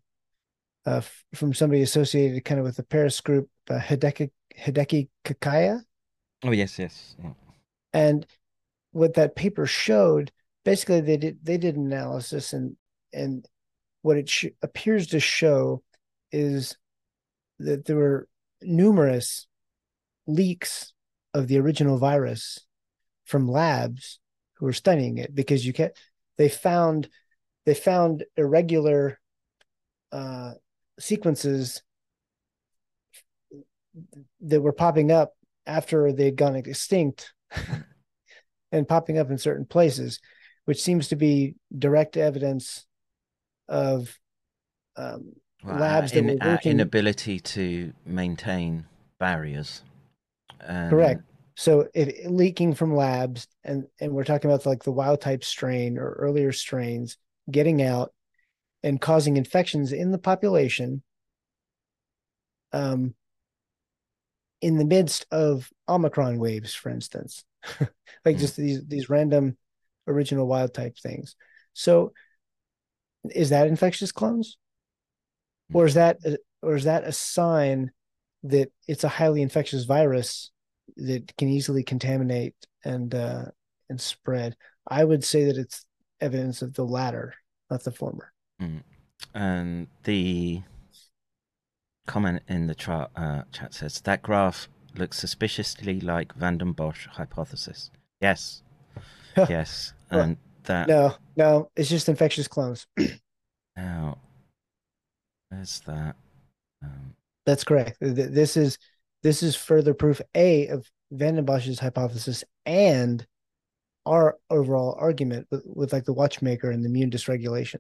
uh, 0.88 0.98
f- 0.98 1.26
from 1.36 1.54
somebody 1.54 1.82
associated 1.82 2.44
kind 2.46 2.60
of 2.60 2.66
with 2.66 2.78
the 2.78 2.84
paris 2.84 3.20
group 3.22 3.50
uh, 3.70 3.80
hideki 3.80 4.30
hideki 4.58 5.10
kakaya 5.26 5.82
Oh 6.42 6.52
yes, 6.52 6.80
yes. 6.80 7.18
yeah. 7.22 7.32
and 7.92 8.26
what 8.92 9.16
that 9.16 9.36
paper 9.36 9.66
showed 9.66 10.32
basically 10.70 11.02
they 11.02 11.18
did 11.18 11.40
they 11.42 11.58
did 11.58 11.76
analysis 11.76 12.54
and 12.54 12.78
and 13.12 13.44
what 14.04 14.18
it 14.18 14.30
sh- 14.30 14.56
appears 14.62 15.08
to 15.08 15.20
show 15.20 15.82
is 16.32 16.78
that 17.58 17.86
there 17.86 17.96
were 17.96 18.28
numerous 18.62 19.48
leaks 20.28 20.94
of 21.34 21.48
the 21.48 21.58
original 21.58 21.98
virus 21.98 22.60
from 23.26 23.50
labs 23.50 24.20
who 24.58 24.66
were 24.68 24.74
studying 24.74 25.18
it 25.18 25.34
because 25.34 25.66
you 25.66 25.74
can 25.74 25.90
they 26.38 26.48
found 26.48 27.10
they 27.66 27.74
found 27.74 28.24
irregular 28.38 29.20
uh 30.12 30.52
sequences 31.00 31.82
that 34.42 34.62
were 34.62 34.72
popping 34.72 35.12
up 35.12 35.34
after 35.66 36.14
they'd 36.14 36.36
gone 36.36 36.56
extinct 36.56 37.34
and 38.72 38.88
popping 38.88 39.18
up 39.18 39.32
in 39.32 39.40
certain 39.40 39.66
places, 39.66 40.20
which 40.70 40.84
seems 40.84 41.08
to 41.08 41.16
be 41.16 41.56
direct 41.76 42.16
evidence 42.16 42.86
of 43.68 44.20
um, 44.96 45.34
Well, 45.64 45.74
our 45.74 45.80
labs 45.82 46.12
that 46.12 46.20
in- 46.20 46.28
were 46.28 46.52
working 46.52 46.74
inability 46.74 47.40
to 47.40 47.92
maintain 48.06 48.86
barriers. 49.18 49.82
And 50.60 50.92
correct. 50.92 51.24
So 51.56 51.88
if 51.96 52.14
leaking 52.30 52.76
from 52.76 52.96
labs, 52.96 53.48
and 53.64 53.88
and 54.00 54.14
we're 54.14 54.24
talking 54.24 54.48
about 54.48 54.68
like 54.68 54.84
the 54.84 54.92
wild 54.92 55.22
type 55.22 55.44
strain 55.44 55.98
or 55.98 56.12
earlier 56.12 56.52
strains 56.52 57.18
getting 57.50 57.82
out 57.82 58.14
and 58.84 59.02
causing 59.02 59.38
infections 59.38 59.92
in 59.92 60.12
the 60.12 60.20
population, 60.20 61.02
um, 62.74 63.16
in 64.62 64.78
the 64.78 64.86
midst 64.86 65.26
of 65.32 65.72
Omicron 65.88 66.38
waves, 66.38 66.76
for 66.76 66.92
instance, 66.92 67.44
like 68.24 68.38
just 68.38 68.56
these 68.56 68.86
these 68.86 69.10
random 69.10 69.58
original 70.10 70.48
wild 70.48 70.74
type 70.74 70.98
things. 70.98 71.36
So, 71.74 72.14
is 73.34 73.50
that 73.50 73.68
infectious 73.68 74.12
clones, 74.12 74.58
or 75.74 75.86
is 75.86 75.94
that 75.94 76.18
or 76.62 76.76
is 76.76 76.86
that 76.86 77.04
a 77.04 77.12
sign 77.12 77.92
that 78.44 78.72
it's 78.88 79.04
a 79.04 79.10
highly 79.10 79.42
infectious 79.42 79.86
virus 79.86 80.52
that 80.98 81.36
can 81.38 81.48
easily 81.48 81.84
contaminate 81.84 82.56
and 82.84 83.14
uh, 83.14 83.46
and 83.90 84.02
spread? 84.02 84.56
I 84.88 85.04
would 85.04 85.24
say 85.24 85.46
that 85.46 85.58
it's 85.58 85.86
evidence 86.20 86.62
of 86.62 86.74
the 86.74 86.86
latter, 86.86 87.36
not 87.70 87.84
the 87.84 87.92
former. 87.92 88.34
Mm. 88.62 88.84
And 89.34 89.88
the 90.04 90.62
comment 92.08 92.42
in 92.48 92.68
the 92.68 92.76
tra- 92.76 93.10
uh, 93.16 93.44
chat 93.52 93.74
says 93.74 94.02
that 94.02 94.22
graph 94.24 94.68
looks 94.96 95.20
suspiciously 95.20 96.00
like 96.00 96.34
Van 96.34 96.58
den 96.58 96.72
Bosch 96.72 97.08
hypothesis. 97.08 97.92
Yes, 98.20 98.64
yes, 99.50 99.94
and 100.10 100.38
that 100.64 100.88
No, 100.88 101.14
no, 101.36 101.72
it's 101.76 101.90
just 101.90 102.10
infectious 102.10 102.48
clones. 102.48 102.88
now 103.78 104.18
there's 105.52 105.80
that. 105.82 106.16
Um, 106.84 107.16
That's 107.46 107.64
correct. 107.64 107.98
This 108.02 108.56
is 108.56 108.78
this 109.24 109.44
is 109.44 109.56
further 109.56 109.94
proof 109.94 110.22
a 110.36 110.68
of 110.68 110.90
Van 111.12 111.36
den 111.36 111.46
Bosch's 111.46 111.80
hypothesis 111.80 112.44
and 112.66 113.26
our 114.06 114.38
overall 114.50 114.96
argument 115.00 115.48
with, 115.52 115.64
with 115.66 115.94
like 115.94 116.06
the 116.06 116.14
watchmaker 116.14 116.72
and 116.72 116.84
the 116.84 116.90
immune 116.90 117.12
dysregulation. 117.12 117.80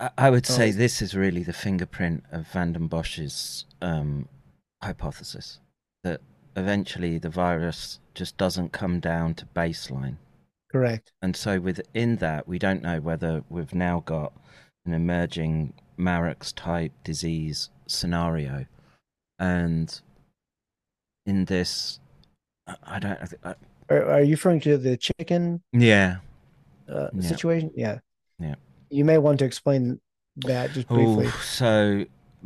I, 0.00 0.10
I 0.16 0.30
would 0.30 0.46
say 0.46 0.70
this 0.70 1.02
is 1.02 1.14
really 1.14 1.42
the 1.42 1.52
fingerprint 1.52 2.24
of 2.32 2.48
Van 2.48 2.72
den 2.72 2.88
Bosch's 2.88 3.66
um, 3.80 4.28
hypothesis 4.82 5.60
that 6.02 6.20
eventually 6.56 7.18
the 7.18 7.28
virus 7.30 8.00
just 8.14 8.36
doesn't 8.36 8.72
come 8.72 9.00
down 9.00 9.34
to 9.34 9.46
baseline. 9.54 10.16
Correct. 10.70 11.12
And 11.22 11.34
so 11.34 11.58
within 11.60 12.16
that, 12.16 12.46
we 12.46 12.58
don't 12.58 12.82
know 12.82 13.00
whether 13.00 13.42
we've 13.48 13.74
now 13.74 14.02
got 14.06 14.32
an 14.86 14.94
emerging 14.94 15.72
Marek's 15.96 16.52
type 16.52 16.92
disease 17.04 17.70
scenario. 17.86 18.66
And 19.38 20.00
in 21.26 21.44
this, 21.46 21.98
I- 22.84 22.98
don't, 22.98 23.18
I, 23.42 23.54
Are, 23.88 24.04
are 24.12 24.20
you 24.22 24.32
referring 24.32 24.60
to 24.60 24.78
the 24.78 24.96
chicken 24.96 25.62
yeah, 25.72 26.18
uh, 26.88 27.08
Yeah. 27.14 27.20
situation? 27.22 27.70
Yeah. 27.74 27.98
Yeah. 28.38 28.54
You 28.90 29.04
may 29.04 29.18
want 29.18 29.38
to 29.40 29.44
explain 29.44 30.00
that 30.36 30.70
just 30.72 30.88
briefly. 30.88 31.26
Oh, 31.26 31.40
so 31.42 32.04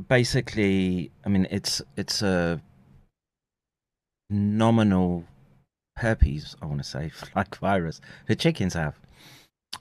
basically, 0.09 1.11
I 1.25 1.29
mean, 1.29 1.47
it's 1.51 1.83
it's 1.97 2.23
a 2.23 2.61
nominal 4.31 5.25
herpes. 5.97 6.57
I 6.61 6.67
want 6.67 6.83
to 6.83 6.89
say 6.89 7.11
like 7.37 7.57
virus 7.57 8.01
that 8.27 8.39
chickens 8.39 8.75
have, 8.75 8.99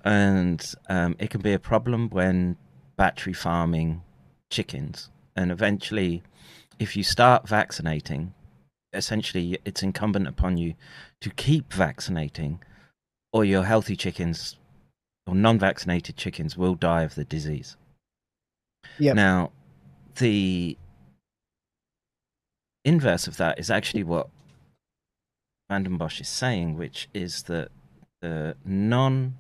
and 0.03 0.73
um, 0.89 1.15
it 1.19 1.29
can 1.29 1.41
be 1.41 1.53
a 1.53 1.59
problem 1.59 2.09
when 2.09 2.57
battery 2.97 3.33
farming 3.33 4.01
chickens. 4.49 5.09
And 5.35 5.51
eventually, 5.51 6.21
if 6.79 6.95
you 6.95 7.03
start 7.03 7.47
vaccinating, 7.47 8.33
essentially 8.93 9.57
it's 9.65 9.81
incumbent 9.81 10.27
upon 10.27 10.57
you 10.57 10.75
to 11.21 11.29
keep 11.31 11.73
vaccinating, 11.73 12.61
or 13.31 13.43
your 13.43 13.63
healthy 13.63 13.95
chickens 13.95 14.57
or 15.25 15.35
non-vaccinated 15.35 16.17
chickens 16.17 16.57
will 16.57 16.75
die 16.75 17.03
of 17.03 17.15
the 17.15 17.23
disease. 17.23 17.77
Yep. 18.99 19.15
Now, 19.15 19.51
the 20.17 20.77
inverse 22.85 23.27
of 23.27 23.37
that 23.37 23.59
is 23.59 23.69
actually 23.69 24.03
what 24.03 24.29
Van 25.69 25.83
den 25.83 25.97
Bosch 25.97 26.21
is 26.21 26.27
saying, 26.29 26.77
which 26.77 27.07
is 27.13 27.43
that 27.43 27.69
the 28.21 28.55
non 28.65 29.37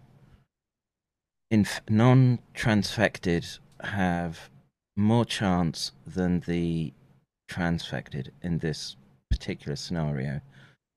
non 1.89 2.39
transfected 2.53 3.59
have 3.81 4.49
more 4.95 5.25
chance 5.25 5.91
than 6.05 6.39
the 6.41 6.93
transfected 7.49 8.31
in 8.41 8.59
this 8.59 8.95
particular 9.29 9.75
scenario. 9.75 10.41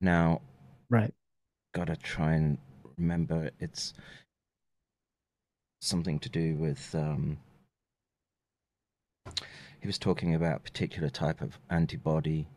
Now, 0.01 0.41
Right. 0.89 1.13
gotta 1.75 1.97
try 1.97 2.35
and 2.35 2.59
remember 2.97 3.51
it's 3.59 3.93
something 5.81 6.19
to 6.21 6.29
do 6.29 6.55
with 6.57 6.95
um 6.95 7.39
he 9.87 9.89
was 9.89 9.99
talking 9.99 10.35
about 10.35 10.57
a 10.57 10.59
particular 10.59 11.09
type 11.09 11.41
of 11.41 11.61
antibody 11.71 12.49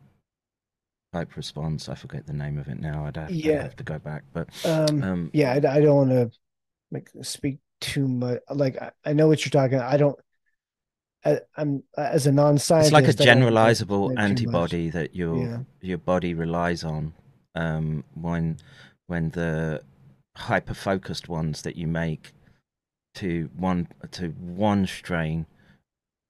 type 1.13 1.35
response 1.35 1.87
i 1.87 1.93
forget 1.93 2.25
the 2.25 2.33
name 2.33 2.57
of 2.57 2.67
it 2.67 2.79
now 2.79 3.05
i'd 3.05 3.15
have, 3.17 3.29
I'd 3.29 3.61
have 3.61 3.75
to 3.75 3.83
go 3.83 3.99
back 3.99 4.23
but 4.33 4.49
Um, 4.65 5.03
um 5.03 5.29
yeah, 5.31 5.51
I, 5.51 5.57
I 5.57 5.79
don't 5.79 5.95
want 5.95 6.09
to 6.09 6.31
like 6.91 7.11
speak 7.21 7.59
too 7.81 8.07
much. 8.07 8.39
Like 8.49 8.81
I, 8.81 8.89
I 9.05 9.13
know 9.13 9.27
what 9.27 9.45
you're 9.45 9.51
talking. 9.51 9.77
I 9.79 9.95
don't. 9.95 10.17
I, 11.23 11.41
I'm 11.55 11.83
as 11.95 12.25
a 12.25 12.31
non-scientist. 12.31 12.93
it's 12.93 13.19
like 13.19 13.27
a 13.27 13.29
generalizable 13.31 14.11
explain 14.11 14.35
too 14.35 14.47
much. 14.47 14.73
antibody 14.73 14.89
that 14.89 15.15
your 15.15 15.37
Yeah. 15.37 15.57
your 15.81 15.97
body 15.99 16.33
relies 16.33 16.83
on 16.83 17.13
um, 17.53 18.03
when 18.15 18.57
when 19.05 19.29
the 19.29 19.83
hyper 20.35 20.73
focused 20.73 21.29
ones 21.29 21.61
that 21.61 21.75
you 21.75 21.85
make 21.85 22.33
to 23.15 23.51
one 23.55 23.87
to 24.13 24.29
one 24.29 24.87
strain 24.87 25.45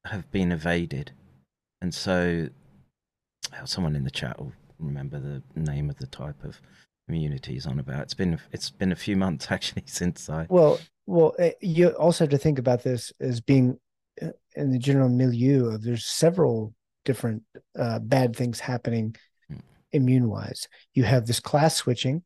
have 0.09 0.29
been 0.31 0.51
evaded, 0.51 1.11
and 1.81 1.93
so 1.93 2.49
someone 3.65 3.95
in 3.95 4.03
the 4.03 4.11
chat 4.11 4.39
will 4.39 4.53
remember 4.79 5.19
the 5.19 5.41
name 5.55 5.89
of 5.89 5.97
the 5.97 6.07
type 6.07 6.43
of 6.43 6.59
immunity 7.07 7.53
he's 7.53 7.65
on 7.65 7.79
about. 7.79 8.03
It's 8.03 8.13
been 8.13 8.39
it's 8.51 8.69
been 8.69 8.91
a 8.91 8.95
few 8.95 9.15
months 9.17 9.47
actually 9.51 9.83
since 9.85 10.29
I. 10.29 10.45
Well, 10.49 10.79
well, 11.05 11.33
eh, 11.39 11.51
you 11.61 11.89
also 11.89 12.23
have 12.25 12.31
to 12.31 12.37
think 12.37 12.59
about 12.59 12.83
this 12.83 13.11
as 13.19 13.41
being 13.41 13.79
eh, 14.21 14.29
in 14.55 14.71
the 14.71 14.79
general 14.79 15.09
milieu 15.09 15.67
of 15.73 15.83
there's 15.83 16.05
several 16.05 16.73
different 17.05 17.43
uh, 17.77 17.99
bad 17.99 18.35
things 18.35 18.59
happening 18.59 19.15
Hmm. 19.49 19.57
immune 19.93 20.29
wise. 20.29 20.67
You 20.93 21.03
have 21.05 21.25
this 21.25 21.39
class 21.39 21.75
switching, 21.75 22.21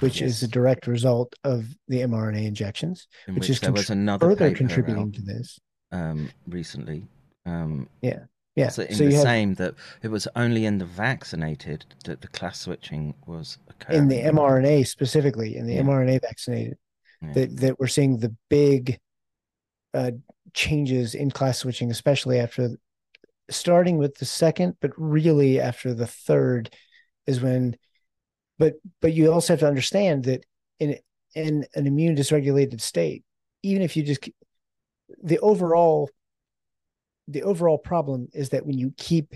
which 0.00 0.20
is 0.20 0.42
a 0.42 0.48
direct 0.48 0.86
result 0.88 1.34
of 1.44 1.66
the 1.86 2.00
mRNA 2.00 2.44
injections, 2.46 3.06
In 3.28 3.34
which, 3.34 3.42
which 3.42 3.50
is 3.50 3.60
there 3.60 3.72
was 3.72 3.90
another 3.90 4.26
further 4.30 4.50
contributing 4.52 5.02
out. 5.04 5.12
to 5.14 5.22
this. 5.22 5.60
Um, 5.92 6.30
recently. 6.48 7.06
Um, 7.44 7.88
Yeah, 8.02 8.24
yeah. 8.56 8.68
So 8.68 8.82
in 8.82 8.94
So 8.94 9.04
the 9.06 9.12
have- 9.14 9.22
same 9.22 9.54
that 9.54 9.74
it 10.02 10.08
was 10.08 10.26
only 10.36 10.64
in 10.66 10.78
the 10.78 10.84
vaccinated 10.84 11.84
that 12.04 12.20
the 12.20 12.28
class 12.28 12.60
switching 12.60 13.14
was 13.26 13.58
occurring. 13.68 13.98
in 14.02 14.08
the 14.08 14.20
mRNA 14.22 14.86
specifically, 14.86 15.56
in 15.56 15.66
the 15.66 15.74
Yeah. 15.74 15.82
mRNA 15.82 16.20
vaccinated, 16.20 16.78
Yeah. 17.22 17.32
that 17.34 17.56
that 17.58 17.78
we're 17.80 17.86
seeing 17.86 18.18
the 18.18 18.34
big 18.50 18.98
uh, 19.94 20.10
changes 20.52 21.14
in 21.14 21.30
class 21.30 21.58
switching, 21.58 21.90
especially 21.90 22.38
after 22.38 22.70
starting 23.48 23.96
with 23.96 24.16
the 24.16 24.24
second, 24.26 24.76
but 24.80 24.90
really 24.98 25.60
after 25.60 25.94
the 25.94 26.06
third 26.06 26.68
is 27.26 27.40
when. 27.40 27.76
But 28.58 28.74
but 29.00 29.12
you 29.12 29.32
also 29.32 29.52
have 29.52 29.60
to 29.60 29.68
understand 29.68 30.24
that 30.24 30.44
in 30.80 30.98
in 31.34 31.66
an 31.74 31.86
immune 31.86 32.16
dysregulated 32.16 32.80
state, 32.80 33.24
even 33.62 33.82
if 33.82 33.96
you 33.96 34.02
just 34.02 34.28
the 35.22 35.38
overall 35.38 36.10
the 37.28 37.42
overall 37.42 37.78
problem 37.78 38.28
is 38.32 38.50
that 38.50 38.64
when 38.66 38.78
you 38.78 38.92
keep 38.96 39.34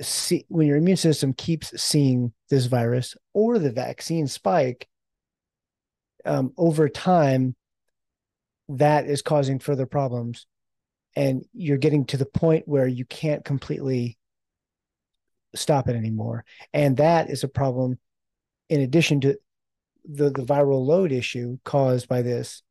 see 0.00 0.44
when 0.48 0.66
your 0.66 0.76
immune 0.76 0.96
system 0.96 1.32
keeps 1.32 1.80
seeing 1.80 2.32
this 2.48 2.66
virus 2.66 3.16
or 3.34 3.58
the 3.58 3.72
vaccine 3.72 4.26
spike 4.26 4.88
um, 6.24 6.52
over 6.56 6.88
time 6.88 7.54
that 8.70 9.06
is 9.06 9.22
causing 9.22 9.58
further 9.58 9.86
problems. 9.86 10.46
And 11.16 11.44
you're 11.52 11.76
getting 11.76 12.04
to 12.06 12.16
the 12.16 12.26
point 12.26 12.68
where 12.68 12.86
you 12.86 13.04
can't 13.04 13.44
completely 13.44 14.16
stop 15.56 15.88
it 15.88 15.96
anymore. 15.96 16.44
And 16.72 16.96
that 16.98 17.30
is 17.30 17.42
a 17.42 17.48
problem 17.48 17.98
in 18.68 18.80
addition 18.80 19.20
to 19.22 19.36
the 20.04 20.30
the 20.30 20.44
viral 20.44 20.86
load 20.86 21.12
issue 21.12 21.58
caused 21.64 22.08
by 22.08 22.22
this 22.22 22.62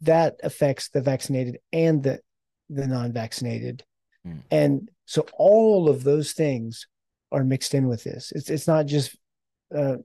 that 0.00 0.36
affects 0.42 0.88
the 0.88 1.00
vaccinated 1.00 1.58
and 1.72 2.02
the 2.02 2.20
the 2.70 2.86
non-vaccinated. 2.86 3.84
Mm. 4.26 4.42
and 4.50 4.90
so 5.04 5.26
all 5.34 5.88
of 5.90 6.02
those 6.02 6.32
things 6.32 6.86
are 7.30 7.44
mixed 7.44 7.74
in 7.74 7.88
with 7.88 8.04
this. 8.04 8.32
It's 8.32 8.50
it's 8.50 8.66
not 8.66 8.86
just 8.86 9.16
uh 9.74 9.96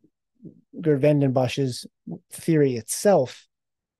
Gerd 0.79 1.01
Vandenbosch's 1.01 1.85
theory 2.31 2.75
itself. 2.75 3.47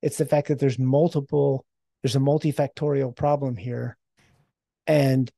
It's 0.01 0.17
the 0.17 0.25
fact 0.25 0.47
that 0.47 0.59
there's 0.59 0.79
multiple 0.79 1.65
there's 2.01 2.15
a 2.15 2.19
multifactorial 2.19 3.15
problem 3.15 3.57
here. 3.57 3.97
And 4.87 5.29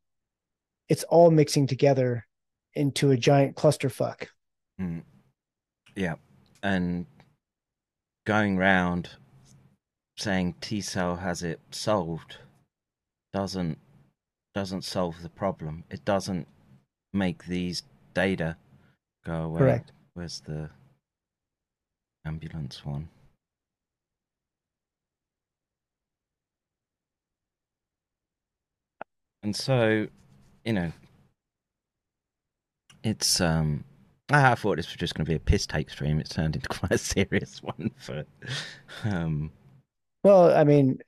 it's 0.87 1.03
all 1.03 1.31
mixing 1.31 1.67
together 1.67 2.25
into 2.73 3.11
a 3.11 3.17
giant 3.17 3.55
clusterfuck. 3.55 4.27
Mm. 4.79 5.03
Yeah, 5.95 6.15
and 6.63 7.05
going 8.25 8.57
round 8.57 9.09
saying 10.21 10.55
T 10.61 10.81
cell 10.81 11.15
has 11.15 11.41
it 11.41 11.59
solved 11.71 12.37
doesn't 13.33 13.77
doesn't 14.53 14.83
solve 14.83 15.21
the 15.23 15.29
problem. 15.29 15.83
It 15.89 16.05
doesn't 16.05 16.47
make 17.13 17.45
these 17.45 17.83
data 18.13 18.57
go 19.25 19.43
away. 19.43 19.59
Correct. 19.59 19.91
Where's 20.13 20.41
the 20.41 20.69
ambulance 22.25 22.85
one? 22.85 23.09
And 29.43 29.55
so, 29.55 30.07
you 30.63 30.73
know, 30.73 30.91
it's 33.03 33.41
um 33.41 33.85
I 34.29 34.55
thought 34.55 34.77
this 34.77 34.87
was 34.87 34.95
just 34.95 35.15
going 35.15 35.25
to 35.25 35.29
be 35.29 35.35
a 35.35 35.39
piss 35.39 35.65
take 35.65 35.89
stream. 35.89 36.19
It's 36.19 36.33
turned 36.35 36.55
into 36.55 36.69
quite 36.77 36.91
a 36.91 36.97
serious 36.97 37.63
one 37.63 37.91
for 37.97 38.23
um 39.03 39.51
well 40.23 40.51
i 40.55 40.63
mean 40.63 40.99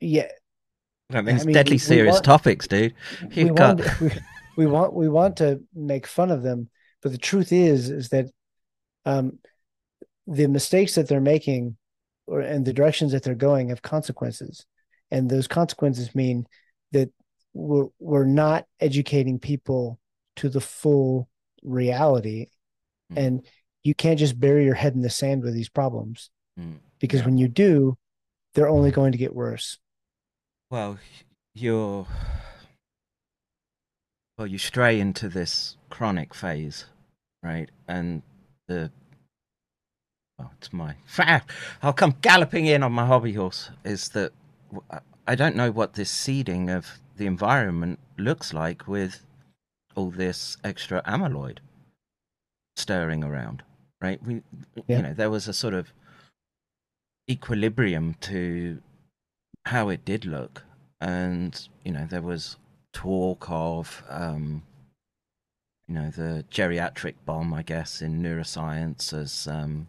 yeah 0.00 0.28
I 1.12 1.20
mean, 1.20 1.36
it's 1.36 1.44
I 1.44 1.46
mean, 1.46 1.54
deadly 1.54 1.72
we- 1.72 1.74
we 1.76 1.78
serious 1.78 2.12
want- 2.14 2.24
topics, 2.24 2.66
dude. 2.66 2.94
we 3.36 3.50
want, 3.52 4.00
we, 4.00 4.10
we 4.56 4.66
want 4.66 4.92
we 4.92 5.08
want 5.08 5.36
to 5.36 5.60
make 5.74 6.06
fun 6.06 6.30
of 6.32 6.42
them 6.42 6.68
but 7.02 7.12
the 7.12 7.18
truth 7.18 7.52
is 7.52 7.90
is 7.90 8.08
that 8.08 8.26
um 9.04 9.38
the 10.26 10.48
mistakes 10.48 10.96
that 10.96 11.06
they're 11.08 11.20
making 11.20 11.76
or 12.26 12.40
and 12.40 12.64
the 12.66 12.72
directions 12.72 13.12
that 13.12 13.22
they're 13.22 13.36
going 13.36 13.68
have 13.68 13.82
consequences 13.82 14.66
and 15.12 15.30
those 15.30 15.46
consequences 15.46 16.12
mean 16.16 16.44
that 16.90 17.08
we're, 17.54 17.86
we're 18.00 18.24
not 18.26 18.66
educating 18.80 19.38
people 19.38 19.98
to 20.36 20.48
the 20.48 20.60
full 20.60 21.28
reality 21.62 22.46
Mm. 23.12 23.18
and 23.24 23.46
you 23.84 23.94
can't 23.94 24.18
just 24.18 24.40
bury 24.40 24.64
your 24.64 24.74
head 24.74 24.94
in 24.96 25.00
the 25.00 25.08
sand 25.08 25.44
with 25.44 25.54
these 25.54 25.68
problems 25.68 26.28
Mm, 26.58 26.78
because 27.00 27.24
when 27.24 27.36
you 27.38 27.48
do 27.48 27.96
they're 28.54 28.68
only 28.68 28.90
going 28.90 29.12
to 29.12 29.18
get 29.18 29.34
worse 29.34 29.78
well, 30.70 30.98
you're 31.54 32.06
well, 34.36 34.46
you 34.46 34.58
stray 34.58 35.00
into 35.00 35.28
this 35.28 35.76
chronic 35.88 36.34
phase, 36.34 36.86
right? 37.42 37.70
And 37.88 38.22
the 38.68 38.90
well, 40.38 40.52
it's 40.58 40.72
my 40.72 40.96
I'll 41.82 41.92
come 41.92 42.16
galloping 42.20 42.66
in 42.66 42.82
on 42.82 42.92
my 42.92 43.06
hobby 43.06 43.32
horse. 43.32 43.70
Is 43.84 44.10
that 44.10 44.32
I 45.26 45.34
don't 45.34 45.56
know 45.56 45.70
what 45.70 45.94
this 45.94 46.10
seeding 46.10 46.68
of 46.68 46.98
the 47.16 47.26
environment 47.26 47.98
looks 48.18 48.52
like 48.52 48.86
with 48.86 49.24
all 49.94 50.10
this 50.10 50.58
extra 50.62 51.00
amyloid 51.06 51.58
stirring 52.76 53.24
around, 53.24 53.62
right? 54.02 54.22
We, 54.22 54.42
Yeah. 54.86 54.96
you 54.96 55.02
know, 55.02 55.14
there 55.14 55.30
was 55.30 55.48
a 55.48 55.54
sort 55.54 55.72
of 55.72 55.92
equilibrium 57.28 58.14
to 58.20 58.80
how 59.66 59.88
it 59.88 60.04
did 60.04 60.24
look, 60.24 60.64
and 61.00 61.68
you 61.84 61.92
know, 61.92 62.06
there 62.08 62.22
was 62.22 62.56
talk 62.92 63.46
of, 63.50 64.02
um, 64.08 64.62
you 65.88 65.94
know, 65.94 66.10
the 66.10 66.44
geriatric 66.50 67.14
bomb, 67.24 67.52
I 67.52 67.62
guess, 67.62 68.00
in 68.00 68.22
neuroscience 68.22 69.12
as 69.12 69.46
um, 69.46 69.88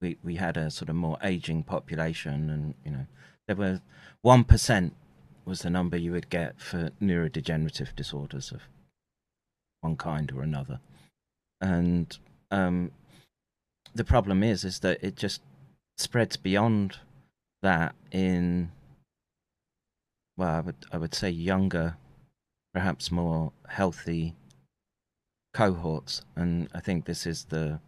we 0.00 0.18
we 0.22 0.36
had 0.36 0.56
a 0.56 0.70
sort 0.70 0.88
of 0.88 0.96
more 0.96 1.18
aging 1.22 1.62
population, 1.62 2.50
and 2.50 2.74
you 2.84 2.90
know, 2.90 3.06
there 3.46 3.56
were 3.56 3.80
one 4.22 4.44
percent 4.44 4.94
was 5.44 5.62
the 5.62 5.70
number 5.70 5.96
you 5.96 6.10
would 6.10 6.28
get 6.28 6.60
for 6.60 6.90
neurodegenerative 7.00 7.94
disorders 7.94 8.50
of 8.50 8.62
one 9.80 9.96
kind 9.96 10.32
or 10.32 10.42
another, 10.42 10.80
and 11.60 12.18
um, 12.50 12.90
the 13.94 14.04
problem 14.04 14.42
is 14.42 14.64
is 14.64 14.80
that 14.80 14.98
it 15.02 15.16
just 15.16 15.40
spreads 15.96 16.36
beyond 16.36 16.98
that 17.62 17.94
in 18.12 18.70
well, 20.36 20.54
I 20.56 20.60
would 20.60 20.76
I 20.92 20.98
would 20.98 21.14
say 21.14 21.30
younger, 21.30 21.96
perhaps 22.74 23.10
more 23.10 23.52
healthy 23.68 24.34
cohorts, 25.54 26.22
and 26.36 26.68
I 26.74 26.80
think 26.80 27.06
this 27.06 27.26
is 27.26 27.44
the 27.44 27.80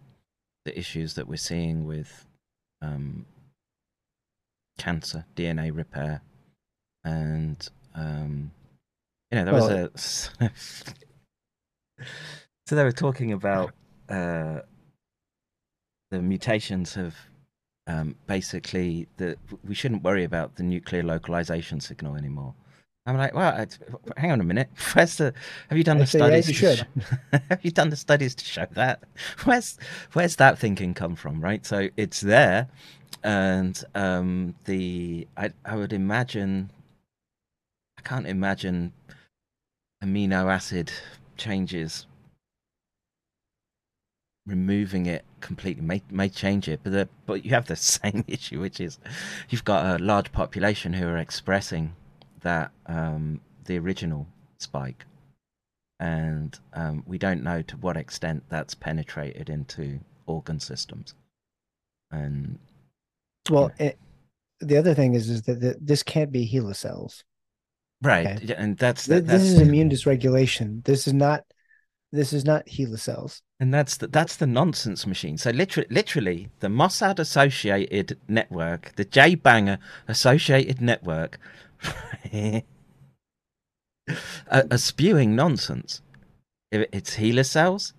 the 0.64 0.78
issues 0.78 1.14
that 1.14 1.28
we're 1.28 1.36
seeing 1.36 1.86
with 1.86 2.26
um, 2.80 3.26
cancer, 4.78 5.26
DNA 5.36 5.74
repair, 5.76 6.22
and 7.04 7.68
um, 7.94 8.50
you 9.30 9.38
know 9.38 9.44
there 9.44 9.54
was 9.54 9.68
a 9.68 9.90
so 12.66 12.74
they 12.74 12.84
were 12.84 12.92
talking 12.92 13.32
about 13.32 13.74
uh, 14.08 14.60
the 16.10 16.22
mutations 16.22 16.94
have 16.94 17.14
um, 17.88 18.14
basically 18.26 19.08
that 19.16 19.38
we 19.66 19.74
shouldn't 19.74 20.04
worry 20.04 20.22
about 20.22 20.54
the 20.56 20.62
nuclear 20.62 21.02
localization 21.02 21.80
signal 21.80 22.14
anymore. 22.16 22.54
I'm 23.06 23.16
like, 23.16 23.34
well, 23.34 23.56
it's, 23.56 23.78
hang 24.18 24.30
on 24.30 24.40
a 24.40 24.44
minute. 24.44 24.68
Where's 24.94 25.16
the? 25.16 25.32
Have 25.70 25.78
you 25.78 25.84
done 25.84 25.96
I 25.96 26.00
the 26.00 26.06
studies? 26.06 26.48
you 26.48 26.54
should. 26.54 26.78
sh- 26.78 27.08
have 27.48 27.60
you 27.62 27.70
done 27.70 27.88
the 27.88 27.96
studies 27.96 28.34
to 28.34 28.44
show 28.44 28.66
that? 28.72 29.02
Where's 29.44 29.78
Where's 30.12 30.36
that 30.36 30.58
thinking 30.58 30.92
come 30.92 31.16
from? 31.16 31.40
Right. 31.40 31.64
So 31.64 31.88
it's 31.96 32.20
there, 32.20 32.68
and 33.24 33.82
um, 33.94 34.54
the 34.66 35.26
I 35.38 35.50
I 35.64 35.76
would 35.76 35.94
imagine. 35.94 36.70
I 37.98 38.02
can't 38.02 38.26
imagine 38.26 38.92
amino 40.04 40.52
acid 40.52 40.92
changes 41.36 42.06
removing 44.48 45.06
it 45.06 45.24
completely 45.40 45.82
may 45.82 46.02
may 46.10 46.28
change 46.28 46.68
it, 46.68 46.80
but 46.82 46.92
the, 46.92 47.08
but 47.26 47.44
you 47.44 47.50
have 47.50 47.66
the 47.66 47.76
same 48.00 48.24
issue, 48.26 48.60
which 48.60 48.80
is 48.80 48.98
you've 49.50 49.64
got 49.64 50.00
a 50.00 50.02
large 50.02 50.32
population 50.32 50.92
who 50.92 51.06
are 51.06 51.18
expressing 51.18 51.94
that 52.40 52.70
um, 52.86 53.40
the 53.66 53.78
original 53.78 54.26
spike, 54.58 55.04
and 56.00 56.58
um, 56.72 57.04
we 57.06 57.18
don't 57.18 57.42
know 57.42 57.62
to 57.62 57.76
what 57.76 57.96
extent 57.96 58.42
that's 58.48 58.74
penetrated 58.74 59.50
into 59.50 60.00
organ 60.26 60.58
systems. 60.58 61.14
And 62.10 62.58
well, 63.50 63.70
it, 63.78 63.98
the 64.60 64.78
other 64.78 64.94
thing 64.94 65.14
is 65.14 65.28
is 65.28 65.42
that 65.42 65.60
the, 65.60 65.76
this 65.80 66.02
can't 66.02 66.32
be 66.32 66.48
HeLa 66.48 66.74
cells. 66.74 67.22
Right, 68.00 68.26
okay? 68.26 68.54
and 68.54 68.78
that's, 68.78 69.06
that, 69.06 69.26
that's 69.26 69.42
this 69.42 69.52
is 69.52 69.60
immune 69.60 69.90
dysregulation. 69.90 70.84
This 70.84 71.08
is 71.08 71.12
not 71.12 71.44
this 72.12 72.32
is 72.32 72.44
not 72.44 72.66
HeLa 72.66 72.98
cells. 72.98 73.42
And 73.60 73.72
that's 73.74 73.96
the, 73.96 74.06
that's 74.06 74.36
the 74.36 74.46
nonsense 74.46 75.06
machine. 75.06 75.36
So 75.36 75.50
literally, 75.50 75.88
literally, 75.90 76.48
the 76.60 76.68
Mossad 76.68 77.18
associated 77.18 78.18
network, 78.28 78.94
the 78.96 79.04
J 79.04 79.34
Banger 79.34 79.78
associated 80.06 80.80
network, 80.80 81.38
are, 82.32 82.62
are, 84.50 84.78
spewing 84.78 85.36
nonsense. 85.36 86.00
It's 86.72 87.16
HeLa 87.16 87.44
cells. 87.44 87.92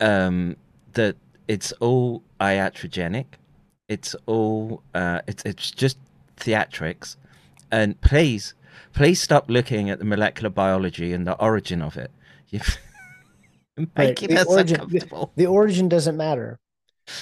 Um, 0.00 0.56
that 0.92 1.16
it's 1.48 1.72
all 1.72 2.22
iatrogenic. 2.40 3.26
It's 3.88 4.16
all 4.26 4.82
uh, 4.94 5.20
it's 5.26 5.42
it's 5.44 5.70
just 5.70 5.98
theatrics. 6.36 7.16
And 7.70 8.00
please, 8.00 8.54
please 8.92 9.20
stop 9.20 9.48
looking 9.48 9.90
at 9.90 9.98
the 9.98 10.04
molecular 10.04 10.50
biology 10.50 11.12
and 11.12 11.26
the 11.26 11.34
origin 11.40 11.82
of 11.82 11.96
it. 11.96 12.10
You've 12.48 12.78
Right. 13.96 14.16
The, 14.16 14.44
origin, 14.48 14.80
the, 14.88 15.28
the, 15.36 15.46
origin 15.46 15.88
doesn't 15.88 16.16
matter. 16.16 16.58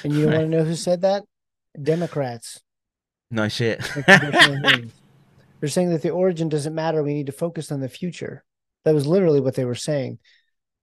And 0.05 0.13
you 0.13 0.27
right. 0.27 0.39
want 0.39 0.51
to 0.51 0.57
know 0.57 0.65
who 0.65 0.77
said 0.77 1.03
that? 1.03 1.25
Democrats. 1.81 2.61
No 3.31 3.49
shit. 3.49 3.81
They're 4.07 5.69
saying 5.69 5.91
that 5.91 6.03
the 6.03 6.11
origin 6.11 6.49
doesn't 6.49 6.75
matter. 6.75 7.03
We 7.03 7.15
need 7.15 7.27
to 7.27 7.33
focus 7.33 7.73
on 7.73 7.81
the 7.81 7.89
future. 7.89 8.45
That 8.85 8.95
was 8.95 9.07
literally 9.07 9.41
what 9.41 9.55
they 9.55 9.65
were 9.65 9.75
saying. 9.75 10.19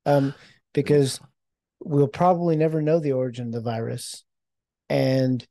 Um, 0.05 0.33
because 0.73 1.19
we'll 1.79 2.07
probably 2.07 2.55
never 2.55 2.81
know 2.81 2.99
the 2.99 3.13
origin 3.13 3.47
of 3.47 3.53
the 3.53 3.61
virus. 3.61 4.23
And 4.89 5.45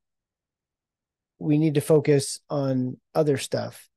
we 1.38 1.56
need 1.56 1.74
to 1.74 1.80
focus 1.80 2.40
on 2.50 2.98
other 3.14 3.38
stuff. 3.38 3.88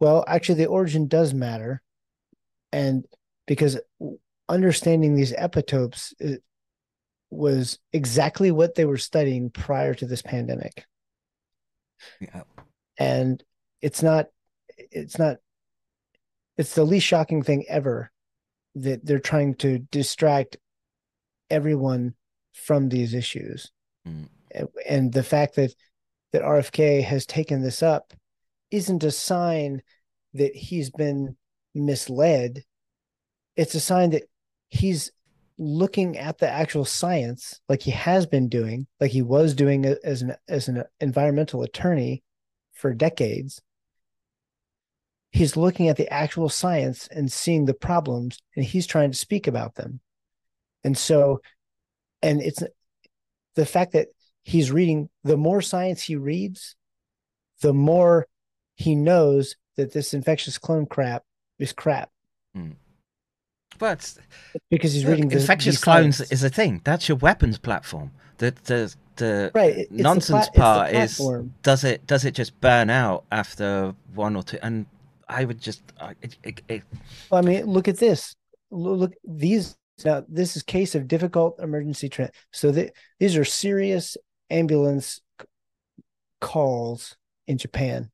Well, 0.00 0.24
actually, 0.26 0.56
the 0.56 0.66
origin 0.66 1.08
does 1.08 1.34
matter. 1.34 1.82
And 2.72 3.04
because 3.46 3.78
understanding 4.48 5.14
these 5.14 5.32
epitopes 5.32 6.12
was 7.30 7.78
exactly 7.92 8.50
what 8.50 8.74
they 8.74 8.84
were 8.84 8.98
studying 8.98 9.50
prior 9.50 9.94
to 9.94 10.06
this 10.06 10.22
pandemic. 10.22 10.84
Yeah. 12.20 12.42
And 12.98 13.42
it's 13.82 14.02
not 14.02 14.26
it's 14.76 15.18
not 15.18 15.36
it's 16.56 16.74
the 16.74 16.84
least 16.84 17.06
shocking 17.06 17.42
thing 17.42 17.64
ever 17.68 18.10
that 18.76 19.04
they're 19.04 19.18
trying 19.18 19.54
to 19.56 19.78
distract 19.90 20.56
everyone 21.50 22.14
from 22.52 22.88
these 22.88 23.14
issues. 23.14 23.70
Mm. 24.06 24.28
And 24.88 25.12
the 25.12 25.22
fact 25.22 25.56
that 25.56 25.74
that 26.32 26.42
RFK 26.42 27.02
has 27.02 27.26
taken 27.26 27.62
this 27.62 27.82
up 27.82 28.12
isn't 28.70 29.04
a 29.04 29.10
sign 29.10 29.82
that 30.34 30.54
he's 30.54 30.90
been 30.90 31.36
misled. 31.74 32.64
It's 33.56 33.74
a 33.74 33.80
sign 33.80 34.10
that 34.10 34.24
he's 34.68 35.10
looking 35.58 36.16
at 36.16 36.38
the 36.38 36.48
actual 36.48 36.84
science 36.84 37.60
like 37.68 37.82
he 37.82 37.90
has 37.90 38.26
been 38.26 38.48
doing 38.48 38.86
like 39.00 39.10
he 39.10 39.22
was 39.22 39.54
doing 39.54 39.84
as 40.04 40.22
an 40.22 40.36
as 40.48 40.68
an 40.68 40.84
environmental 41.00 41.62
attorney 41.62 42.22
for 42.72 42.94
decades. 42.94 43.60
He's 45.30 45.56
looking 45.56 45.88
at 45.88 45.96
the 45.96 46.10
actual 46.12 46.48
science 46.48 47.08
and 47.08 47.30
seeing 47.30 47.64
the 47.64 47.74
problems 47.74 48.38
and 48.56 48.64
he's 48.64 48.86
trying 48.86 49.10
to 49.10 49.18
speak 49.18 49.46
about 49.46 49.74
them. 49.74 50.00
And 50.84 50.96
so 50.96 51.40
and 52.22 52.40
it's 52.40 52.62
the 53.56 53.66
fact 53.66 53.92
that 53.92 54.08
he's 54.44 54.70
reading 54.70 55.08
the 55.24 55.36
more 55.36 55.60
science 55.60 56.02
he 56.02 56.16
reads 56.16 56.76
the 57.60 57.74
more 57.74 58.28
he 58.76 58.94
knows 58.94 59.56
that 59.76 59.92
this 59.92 60.14
infectious 60.14 60.56
clone 60.56 60.86
crap 60.86 61.24
is 61.58 61.72
crap. 61.72 62.10
Mm. 62.56 62.76
But 63.78 64.18
because 64.70 64.92
he's 64.92 65.04
reading 65.04 65.26
uh, 65.26 65.30
the, 65.30 65.40
infectious 65.40 65.82
clones 65.82 66.20
is 66.20 66.42
a 66.42 66.50
thing. 66.50 66.80
That's 66.84 67.08
your 67.08 67.16
weapons 67.16 67.58
platform. 67.58 68.10
The 68.38 68.54
the 68.64 68.94
the 69.16 69.50
right. 69.54 69.90
nonsense 69.90 70.48
the 70.48 70.60
part 70.60 70.92
is 70.92 71.20
does 71.62 71.84
it 71.84 72.06
does 72.06 72.24
it 72.24 72.34
just 72.34 72.60
burn 72.60 72.90
out 72.90 73.24
after 73.30 73.94
one 74.14 74.36
or 74.36 74.42
two? 74.42 74.58
And 74.62 74.86
I 75.28 75.44
would 75.44 75.60
just 75.60 75.82
it, 76.22 76.36
it, 76.42 76.62
it... 76.68 76.82
Well, 77.30 77.42
I 77.42 77.46
mean, 77.46 77.66
look 77.66 77.88
at 77.88 77.98
this. 77.98 78.34
Look 78.70 79.14
these 79.24 79.76
now. 80.04 80.24
This 80.28 80.56
is 80.56 80.62
case 80.62 80.94
of 80.94 81.08
difficult 81.08 81.58
emergency 81.60 82.08
trend. 82.08 82.32
So 82.52 82.70
the, 82.70 82.90
these 83.18 83.36
are 83.36 83.44
serious 83.44 84.16
ambulance 84.50 85.20
calls 86.40 87.16
in 87.46 87.58
Japan, 87.58 88.10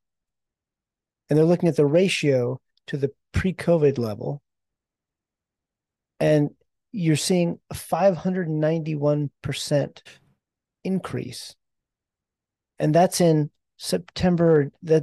and 1.29 1.39
they're 1.39 1.47
looking 1.47 1.69
at 1.69 1.77
the 1.77 1.87
ratio 1.87 2.61
to 2.87 2.97
the 2.97 3.11
pre-COVID 3.33 3.99
level 3.99 4.43
and 6.21 6.51
you're 6.93 7.17
seeing 7.17 7.59
a 7.71 7.75
591% 7.75 10.03
increase. 10.85 11.57
And 12.79 12.95
that's 12.95 13.21
in 13.21 13.51
september 13.77 14.71
that 14.85 15.03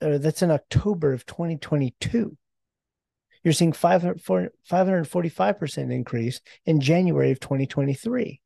uh, 0.00 0.16
that's 0.16 0.40
in 0.40 0.50
october 0.50 1.12
of 1.12 1.26
2022 1.26 2.34
you're 3.44 3.52
seeing 3.52 3.74
545% 3.74 5.92
increase 5.92 6.40
in 6.64 6.80
january 6.80 7.30
of 7.30 7.38
2023 7.38 8.40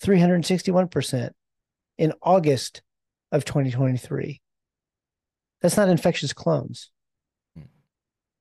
361% 0.00 1.30
in 1.98 2.12
august 2.22 2.82
of 3.32 3.44
2023 3.44 4.40
that's 5.62 5.76
not 5.76 5.88
infectious 5.88 6.32
clones. 6.32 6.90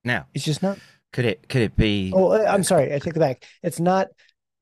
Now 0.03 0.25
it's 0.33 0.43
just 0.43 0.63
not 0.63 0.79
could 1.13 1.25
it 1.25 1.47
could 1.49 1.61
it 1.61 1.75
be? 1.75 2.11
Oh, 2.15 2.31
uh, 2.31 2.45
I'm 2.47 2.63
sorry. 2.63 2.93
I 2.93 2.99
take 2.99 3.15
it 3.15 3.19
back. 3.19 3.45
It's 3.63 3.79
not. 3.79 4.07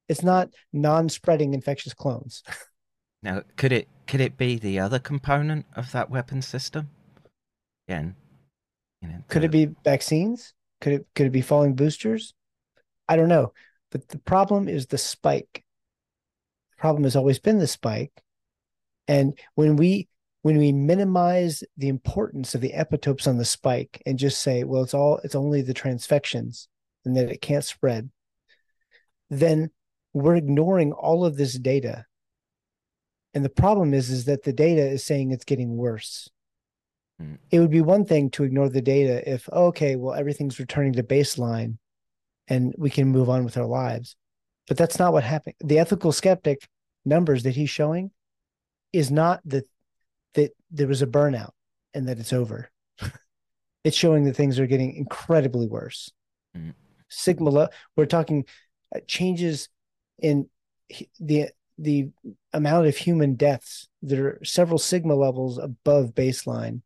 It's 0.08 0.24
not 0.24 0.50
non-spreading 0.74 1.54
infectious 1.54 1.94
clones. 1.94 2.44
Now, 3.22 3.42
could 3.58 3.74
it 3.74 3.90
could 4.08 4.22
it 4.22 4.38
be 4.38 4.58
the 4.58 4.80
other 4.80 4.98
component 4.98 5.66
of 5.76 5.92
that 5.92 6.10
weapon 6.10 6.42
system? 6.42 6.90
Again, 7.88 8.16
you 9.02 9.10
know, 9.10 9.18
the... 9.18 9.34
could 9.34 9.44
it 9.44 9.52
be 9.52 9.72
vaccines? 9.84 10.54
Could 10.80 10.94
it 10.94 11.08
could 11.16 11.28
it 11.28 11.32
be 11.32 11.42
falling 11.42 11.76
boosters? 11.76 12.34
I 13.10 13.18
don't 13.18 13.28
know. 13.28 13.52
But 13.92 14.08
the 14.08 14.20
problem 14.20 14.70
is 14.70 14.86
the 14.86 14.98
spike. 14.98 15.66
The 16.72 16.78
problem 16.78 17.04
has 17.04 17.16
always 17.16 17.40
been 17.40 17.60
the 17.60 17.68
spike. 17.68 18.14
And 19.08 19.38
when 19.56 19.76
we 19.76 20.08
when 20.42 20.58
we 20.58 20.72
minimize 20.72 21.64
the 21.78 21.90
importance 21.90 22.56
of 22.56 22.62
the 22.62 22.72
epitopes 22.72 23.28
on 23.28 23.38
the 23.38 23.46
spike 23.46 24.02
and 24.06 24.18
just 24.18 24.42
say, 24.42 24.64
well, 24.64 24.84
it's 24.84 24.94
all 24.94 25.20
it's 25.24 25.36
only 25.36 25.62
the 25.62 25.74
transfections 25.74 26.68
and 27.06 27.16
that 27.18 27.30
it 27.30 27.42
can't 27.42 27.64
spread, 27.64 28.10
then 29.30 29.70
we're 30.14 30.36
ignoring 30.36 30.92
all 30.92 31.26
of 31.26 31.38
this 31.38 31.54
data. 31.54 32.06
And 33.34 33.46
the 33.46 33.50
problem 33.50 33.94
is, 33.94 34.10
is 34.10 34.26
that 34.26 34.44
the 34.44 34.54
data 34.54 34.88
is 34.88 35.04
saying 35.04 35.32
it's 35.32 35.46
getting 35.46 35.78
worse. 35.78 36.30
Mm. 37.22 37.38
It 37.52 37.60
would 37.60 37.70
be 37.70 37.82
one 37.82 38.06
thing 38.06 38.32
to 38.32 38.44
ignore 38.44 38.70
the 38.70 38.82
data 38.82 39.30
if, 39.30 39.48
okay, 39.50 39.96
well, 39.96 40.16
everything's 40.16 40.60
returning 40.60 40.94
to 40.94 41.04
baseline 41.04 41.78
and 42.48 42.74
we 42.78 42.90
can 42.90 43.08
move 43.08 43.30
on 43.30 43.44
with 43.46 43.58
our 43.58 43.68
lives. 43.68 44.16
But 44.68 44.78
that's 44.78 45.00
not 45.00 45.14
what 45.14 45.24
happened. 45.24 45.56
The 45.60 45.80
ethical 45.80 46.12
skeptic 46.12 46.68
numbers 47.06 47.44
that 47.44 47.56
he's 47.56 47.70
showing 47.70 48.12
is 48.94 49.12
not 49.12 49.42
the 49.46 49.64
that 50.40 50.52
there 50.72 50.88
was 50.88 51.02
a 51.02 51.08
burnout 51.08 51.52
and 51.94 52.08
that 52.08 52.20
it's 52.20 52.34
over. 52.34 52.72
it's 53.84 53.98
showing 53.98 54.24
that 54.26 54.36
things 54.36 54.60
are 54.60 54.68
getting 54.68 54.96
incredibly 54.96 55.68
worse. 55.68 56.12
Mm. 56.56 56.74
Sigma, 57.10 57.70
we're 57.96 58.06
talking 58.06 58.46
uh, 58.96 59.00
changes 59.08 59.70
in 60.20 60.50
the 61.20 61.50
the 61.78 62.10
amount 62.52 62.88
of 62.88 62.98
human 62.98 63.36
deaths 63.36 63.88
that 64.02 64.20
are 64.20 64.40
several 64.44 64.78
sigma 64.78 65.16
levels 65.16 65.58
above 65.58 66.14
baseline. 66.14 66.82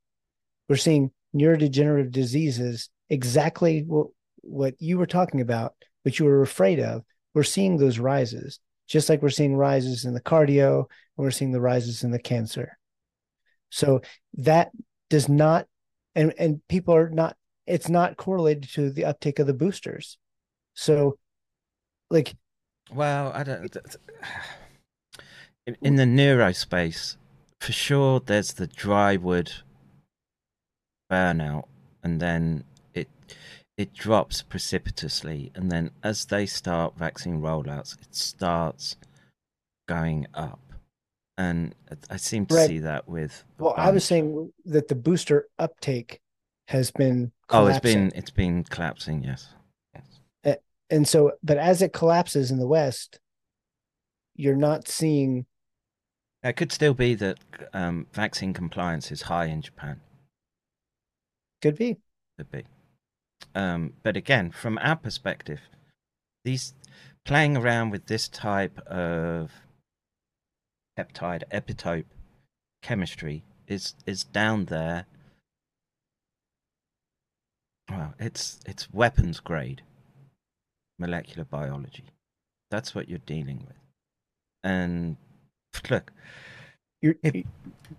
We're 0.70 0.76
seeing 0.76 1.12
neurodegenerative 1.36 2.12
diseases 2.12 2.90
exactly 3.10 3.84
what, 3.88 4.08
what 4.42 4.76
you 4.80 5.00
were 5.00 5.08
talking 5.08 5.42
about, 5.42 5.74
which 6.04 6.20
you 6.20 6.26
were 6.26 6.44
afraid 6.44 6.80
of. 6.80 7.04
We're 7.34 7.42
seeing 7.42 7.78
those 7.78 7.98
rises, 7.98 8.60
just 8.88 9.10
like 9.10 9.24
we're 9.24 9.30
seeing 9.30 9.56
rises 9.56 10.06
in 10.06 10.14
the 10.14 10.22
cardio, 10.22 10.82
and 11.18 11.24
we're 11.24 11.32
seeing 11.32 11.52
the 11.52 11.62
rises 11.62 12.04
in 12.04 12.12
the 12.12 12.20
cancer. 12.20 12.78
So 13.74 14.02
that 14.36 14.70
does 15.10 15.28
not, 15.28 15.66
and 16.14 16.32
and 16.38 16.62
people 16.68 16.94
are 16.94 17.10
not. 17.10 17.36
It's 17.66 17.90
not 17.90 18.18
correlated 18.18 18.70
to 18.74 18.91
the 18.91 19.06
uptake 19.06 19.40
of 19.40 19.48
the 19.48 19.54
boosters. 19.54 20.20
So, 20.76 21.18
like, 22.12 22.36
Well, 22.94 23.32
I 23.34 23.44
don't. 23.44 23.76
In, 25.66 25.78
in 25.82 25.95
the 25.95 26.04
neurospace, 26.04 27.16
for 27.62 27.72
sure, 27.72 28.20
there's 28.20 28.52
the 28.52 28.68
dry 28.68 29.16
wood 29.16 29.50
burnout, 31.10 31.64
and 32.04 32.20
then 32.20 32.66
it 32.94 33.08
it 33.78 33.94
drops 33.94 34.41
precipitously, 34.41 35.52
and 35.56 35.72
then 35.72 35.91
as 36.04 36.26
they 36.26 36.45
start 36.45 36.98
vaccine 36.98 37.40
rollouts, 37.41 37.94
it 38.02 38.14
starts 38.14 38.98
going 39.88 40.28
up, 40.34 40.60
and 41.38 41.73
I 42.10 42.18
seem 42.18 42.45
to 42.47 42.55
Right. 42.55 42.68
see 42.68 42.80
that 42.80 43.07
with. 43.07 43.43
Well, 43.57 43.73
I 43.77 43.91
was 43.91 44.03
saying 44.05 44.51
that 44.65 44.88
the 44.88 44.95
booster 44.95 45.47
uptake 45.60 46.22
has 46.68 46.91
been 46.91 47.31
Oh, 47.49 47.68
it's 47.68 47.80
been 47.80 48.11
it's 48.15 48.31
been 48.31 48.64
collapsing. 48.64 49.23
Yes, 49.23 49.49
yes. 49.93 50.57
and 50.89 51.07
so 51.07 51.34
but 51.43 51.57
as 51.57 51.81
it 51.81 51.93
collapses 51.93 52.51
in 52.51 52.60
the 52.60 52.68
west 52.68 53.19
you're 54.35 54.55
not 54.55 54.88
seeing 54.88 55.45
It 56.43 56.53
could 56.53 56.72
still 56.72 56.93
be 56.93 57.15
that 57.15 57.38
um, 57.73 58.07
vaccine 58.14 58.53
compliance 58.53 59.11
is 59.11 59.23
high 59.23 59.45
in 59.45 59.61
Japan. 59.61 60.01
could 61.61 61.77
be 61.77 61.97
Could 62.38 62.51
be. 62.51 62.64
Um, 63.55 63.93
but 64.03 64.18
again, 64.18 64.51
from 64.51 64.77
our 64.81 64.95
perspective, 64.95 65.60
these 66.43 66.73
playing 67.26 67.55
around 67.57 67.91
with 67.91 68.07
this 68.07 68.27
type 68.27 68.80
of 68.88 69.51
peptide 70.98 71.44
epitope 71.52 72.06
chemistry 72.82 73.44
is 73.68 73.95
is 74.06 74.24
down 74.24 74.65
there. 74.65 75.06
Well, 77.90 78.14
it's 78.20 78.60
it's 78.65 78.91
weapons 78.94 79.40
grade 79.40 79.82
molecular 80.99 81.45
biology. 81.45 82.06
That's 82.72 82.95
what 82.95 83.10
you're 83.10 83.20
dealing 83.20 83.65
with. 83.68 83.78
And 84.64 85.18
look, 85.90 86.11
you're, 87.03 87.15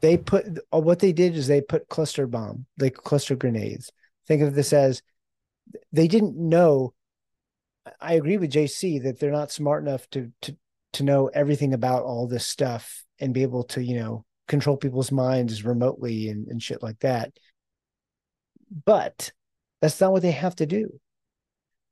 they 0.01 0.17
put 0.17 0.47
uh, 0.73 0.81
what 0.81 0.99
they 0.99 1.13
did 1.13 1.37
is 1.37 1.47
they 1.47 1.61
put 1.61 1.89
cluster 1.89 2.27
bomb 2.27 2.65
like 2.79 2.95
cluster 2.95 3.37
grenades 3.37 3.93
think 4.27 4.41
of 4.41 4.55
this 4.55 4.73
as 4.73 5.03
they 5.93 6.09
didn't 6.09 6.37
know 6.37 6.95
i 8.01 8.15
agree 8.15 8.39
with 8.39 8.51
jc 8.51 9.03
that 9.03 9.21
they're 9.21 9.31
not 9.31 9.53
smart 9.53 9.83
enough 9.83 10.09
to 10.09 10.33
to 10.41 10.57
to 10.95 11.05
know 11.05 11.29
everything 11.29 11.75
about 11.75 12.05
all 12.05 12.27
this 12.27 12.47
stuff 12.47 13.05
and 13.21 13.35
be 13.35 13.43
able 13.43 13.65
to 13.65 13.83
you 13.83 13.99
know 13.99 14.25
control 14.49 14.77
people's 14.77 15.13
minds 15.13 15.65
remotely 15.65 16.29
and, 16.29 16.49
and 16.49 16.63
shit 16.63 16.83
like 16.83 16.99
that. 17.01 17.33
But 18.85 19.33
that's 19.81 20.01
not 20.01 20.13
what 20.13 20.23
they 20.23 20.33
have 20.33 20.57
to 20.57 20.67
do. 20.67 21.01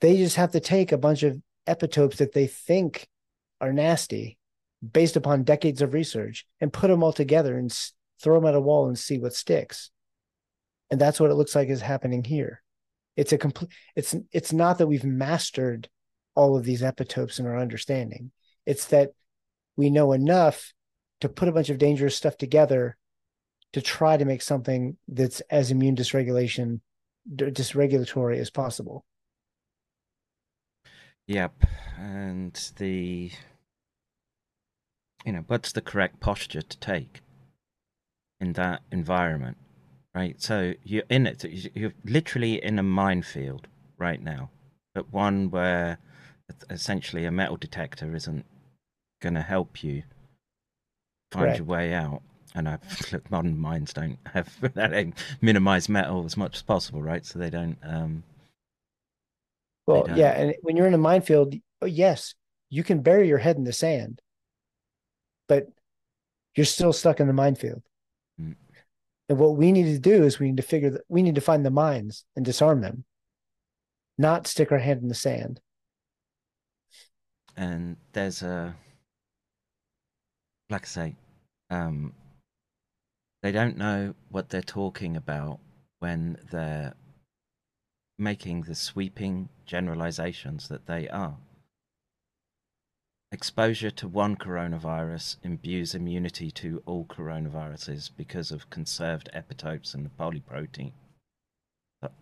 They 0.01 0.16
just 0.16 0.37
have 0.37 0.53
to 0.53 0.61
take 0.61 0.93
a 0.93 0.99
bunch 0.99 1.23
of 1.23 1.41
epitopes 1.66 2.16
that 2.16 2.33
they 2.33 2.47
think 2.47 3.09
are 3.61 3.73
nasty 3.73 4.39
based 4.93 5.16
upon 5.16 5.45
decades 5.45 5.81
of 5.81 5.95
research 5.95 6.45
and 6.61 6.73
put 6.73 6.89
them 6.89 7.03
all 7.03 7.12
together 7.12 7.57
and 7.57 7.73
throw 8.20 8.41
them 8.41 8.49
at 8.49 8.55
a 8.55 8.61
wall 8.61 8.89
and 8.89 8.99
see 8.99 9.19
what 9.19 9.33
sticks. 9.33 9.91
And 10.91 11.01
that's 11.01 11.20
what 11.20 11.31
it 11.31 11.35
looks 11.35 11.55
like 11.55 11.69
is 11.69 11.81
happening 11.81 12.24
here. 12.24 12.62
It's 13.16 13.33
a 13.33 13.39
complete 13.39 13.70
it's 13.95 14.15
it's 14.33 14.53
not 14.53 14.79
that 14.79 14.87
we've 14.87 15.05
mastered 15.05 15.89
all 16.35 16.57
of 16.57 16.65
these 16.65 16.83
epitopes 16.83 17.39
in 17.39 17.47
our 17.47 17.59
understanding 17.59 18.33
it's 18.67 18.87
that 18.87 19.11
we 19.77 19.91
know 19.91 20.13
enough 20.13 20.73
to 21.21 21.29
put 21.29 21.49
a 21.49 21.53
bunch 21.53 21.71
of 21.71 21.79
dangerous 21.79 22.17
stuff 22.17 22.37
together 22.37 22.97
to 23.73 23.81
try 23.81 24.17
to 24.17 24.25
make 24.25 24.43
something 24.43 24.97
that's 25.09 25.41
as 25.51 25.71
immune 25.71 25.97
dysregulation 25.97 26.81
dysregulatory 27.37 28.39
as 28.39 28.51
possible 28.51 29.05
Yep, 31.27 31.65
and 31.99 32.73
the 32.77 33.31
you 35.25 35.33
know 35.33 35.45
what's 35.47 35.73
the 35.73 35.81
correct 35.81 36.21
posture 36.21 36.63
to 36.63 36.79
take 36.79 37.21
in 38.41 38.55
that 38.55 38.83
environment, 38.91 39.57
right? 40.15 40.41
So 40.43 40.75
you're 40.83 41.05
in 41.09 41.27
it. 41.27 41.45
you- 41.45 41.71
You're 41.75 41.95
literally 42.05 42.63
in 42.63 42.79
a 42.79 42.83
minefield 42.83 43.69
right 43.99 44.21
now, 44.21 44.51
but 44.95 45.13
one 45.13 45.51
where 45.51 45.99
essentially 46.69 47.25
a 47.25 47.31
metal 47.31 47.57
detector 47.57 48.15
isn't 48.15 48.45
going 49.23 49.35
to 49.35 49.43
help 49.43 49.82
you 49.82 50.03
find 51.31 51.57
your 51.57 51.65
way 51.66 51.94
out. 51.94 52.20
And 52.55 52.69
I 52.69 52.78
look, 53.12 53.31
modern 53.31 53.59
mines 53.59 53.94
don't 53.94 54.19
have 54.27 54.51
that 54.74 55.12
minimize 55.40 55.89
metal 55.89 56.27
as 56.27 56.36
much 56.36 56.57
as 56.57 56.62
possible, 56.62 57.01
right? 57.03 57.24
So 57.24 57.39
they 57.39 57.49
don't. 57.49 57.78
Um, 57.82 58.23
well 59.86 60.05
don't. 60.05 60.16
yeah 60.16 60.31
and 60.31 60.55
when 60.62 60.77
you're 60.77 60.86
in 60.86 60.94
a 60.94 60.99
minefield 60.99 61.55
yes 61.85 62.35
you 62.70 62.85
can 62.85 63.01
bury 63.03 63.27
your 63.28 63.39
head 63.39 63.57
in 63.57 63.65
the 63.65 63.73
sand 63.73 64.20
but 65.49 65.66
you're 66.55 66.65
still 66.66 66.93
stuck 66.93 67.20
in 67.20 67.27
the 67.27 67.32
minefield 67.32 67.82
Mm. 68.40 68.55
and 69.28 69.39
what 69.39 69.57
we 69.57 69.73
need 69.73 69.93
to 69.93 69.99
do 69.99 70.23
is 70.24 70.39
we 70.39 70.47
need 70.47 70.57
to 70.57 70.62
figure 70.62 70.89
that 70.90 71.03
we 71.09 71.23
need 71.23 71.35
to 71.35 71.43
find 71.43 71.66
the 71.66 71.70
mines 71.70 72.24
and 72.35 72.44
disarm 72.47 72.81
them 72.81 73.05
not 74.16 74.47
stick 74.47 74.73
our 74.73 74.78
hand 74.78 75.03
in 75.03 75.09
the 75.09 75.15
sand 75.15 75.61
and 77.57 77.97
there's 78.12 78.43
a 78.43 78.74
like 80.73 80.85
I 80.85 80.86
say, 80.86 81.16
um, 81.70 82.15
they 83.43 83.53
don't 83.53 83.77
know 83.77 84.15
what 84.31 84.49
they're 84.49 84.62
talking 84.62 85.16
about 85.16 85.61
when 86.01 86.39
they're 86.51 86.94
making 88.19 88.62
the 88.62 88.74
sweeping 88.74 89.49
generalizations 89.66 90.69
that 90.69 90.86
they 90.86 91.09
are. 91.09 91.36
Exposure 93.31 93.90
to 93.90 94.09
one 94.09 94.36
coronavirus 94.36 95.36
imbues 95.43 95.94
immunity 95.94 96.51
to 96.51 96.82
all 96.86 97.05
coronaviruses 97.07 98.11
because 98.16 98.51
of 98.51 98.69
conserved 98.69 99.31
epitopes 99.35 99.94
and 99.94 100.05
the 100.05 100.11
polyprotein. 100.11 100.93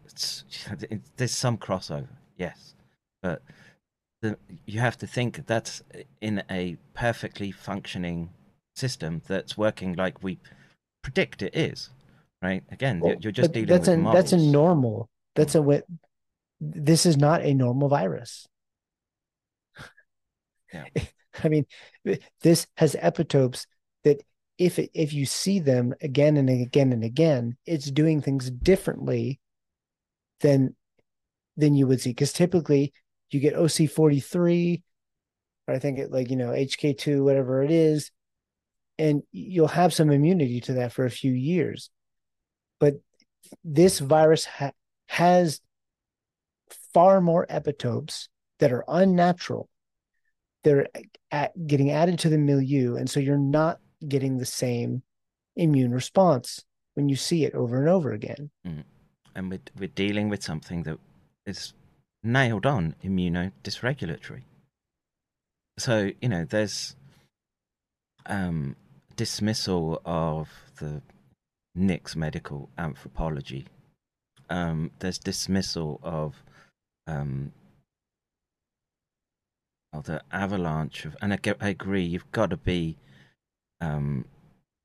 It's, 0.04 0.44
it, 0.90 1.00
there's 1.16 1.34
some 1.34 1.58
crossover, 1.58 2.08
yes, 2.36 2.74
but 3.22 3.42
the, 4.22 4.38
you 4.66 4.80
have 4.80 4.96
to 4.98 5.06
think 5.06 5.46
that's 5.46 5.82
in 6.20 6.42
a 6.50 6.76
perfectly 6.94 7.50
functioning 7.50 8.30
system 8.80 9.22
that's 9.28 9.56
working 9.58 9.94
like 9.94 10.22
we 10.22 10.38
predict 11.02 11.42
it 11.42 11.54
is, 11.56 11.90
right? 12.42 12.62
Again, 12.70 13.02
you're, 13.04 13.16
you're 13.20 13.32
just 13.32 13.52
dealing 13.52 13.68
that's 13.68 13.88
with 13.88 13.98
a 13.98 13.98
models. 13.98 14.30
that's 14.30 14.32
a 14.32 14.38
normal 14.38 15.08
that's 15.36 15.54
a 15.54 15.82
this 16.60 17.06
is 17.06 17.16
not 17.16 17.42
a 17.42 17.54
normal 17.54 17.88
virus 17.88 18.46
Yeah. 20.72 20.84
i 21.44 21.48
mean 21.48 21.64
this 22.42 22.66
has 22.76 22.94
epitopes 22.96 23.66
that 24.04 24.22
if 24.58 24.78
it, 24.78 24.90
if 24.94 25.12
you 25.12 25.24
see 25.26 25.58
them 25.58 25.94
again 26.02 26.36
and 26.36 26.50
again 26.50 26.92
and 26.92 27.04
again 27.04 27.56
it's 27.66 27.90
doing 27.90 28.20
things 28.20 28.50
differently 28.50 29.40
than 30.40 30.74
than 31.56 31.74
you 31.74 31.86
would 31.86 32.00
see 32.00 32.10
because 32.10 32.32
typically 32.32 32.92
you 33.30 33.40
get 33.40 33.54
oc43 33.54 34.82
or 35.68 35.74
i 35.74 35.78
think 35.78 35.98
it 35.98 36.10
like 36.10 36.30
you 36.30 36.36
know 36.36 36.50
hk2 36.50 37.24
whatever 37.24 37.62
it 37.62 37.70
is 37.70 38.10
and 39.00 39.22
you'll 39.32 39.68
have 39.68 39.94
some 39.94 40.10
immunity 40.10 40.60
to 40.60 40.74
that 40.74 40.92
for 40.92 41.04
a 41.04 41.10
few 41.10 41.32
years 41.32 41.90
but 42.78 42.94
this 43.64 43.98
virus 43.98 44.44
ha- 44.44 44.72
has 45.08 45.60
far 46.92 47.20
more 47.20 47.46
epitopes 47.50 48.28
that 48.58 48.72
are 48.72 48.84
unnatural 48.86 49.68
they're 50.62 50.86
at, 51.30 51.52
getting 51.66 51.90
added 51.90 52.18
to 52.18 52.28
the 52.28 52.38
milieu 52.38 52.96
and 52.96 53.08
so 53.08 53.18
you're 53.18 53.38
not 53.38 53.78
getting 54.06 54.36
the 54.36 54.46
same 54.46 55.02
immune 55.56 55.92
response 55.92 56.64
when 56.94 57.08
you 57.08 57.16
see 57.16 57.44
it 57.44 57.54
over 57.54 57.78
and 57.80 57.88
over 57.88 58.12
again 58.12 58.50
Mm. 58.66 58.84
And 59.34 59.50
we're, 59.50 59.60
we're 59.78 59.88
dealing 59.88 60.28
with 60.28 60.42
something 60.42 60.82
that 60.82 60.98
is 61.46 61.72
nailed 62.22 62.66
on 62.66 62.94
immunodysregulatory. 63.04 64.42
So, 65.78 66.10
you 66.20 66.28
know, 66.28 66.44
there's 66.44 66.96
um, 68.26 68.76
dismissal 69.20 70.00
of 70.06 70.48
the 70.78 71.02
Nick's 71.74 72.16
medical 72.16 72.70
anthropology. 72.78 73.66
Um, 74.48 74.92
there's 75.00 75.18
dismissal 75.18 76.00
of 76.02 76.42
um, 77.06 77.52
of 79.92 80.04
the 80.04 80.22
avalanche 80.32 81.04
of, 81.04 81.18
and 81.20 81.34
I, 81.34 81.38
I 81.60 81.68
agree, 81.68 82.02
you've 82.02 82.32
got 82.32 82.48
to 82.48 82.56
be, 82.56 82.96
um, 83.82 84.24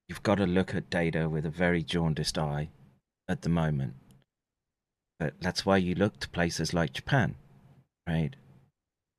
you've 0.10 0.24
got 0.24 0.36
to 0.36 0.46
look 0.46 0.76
at 0.76 0.90
data 0.90 1.30
with 1.30 1.46
a 1.46 1.50
very 1.50 1.82
jaundiced 1.82 2.38
eye 2.38 2.68
at 3.30 3.42
the 3.42 3.50
moment. 3.50 3.94
But 5.18 5.36
that's 5.40 5.66
why 5.66 5.78
you 5.78 5.96
look 5.96 6.20
to 6.20 6.28
places 6.28 6.74
like 6.74 6.92
Japan, 6.92 7.36
right? 8.06 8.36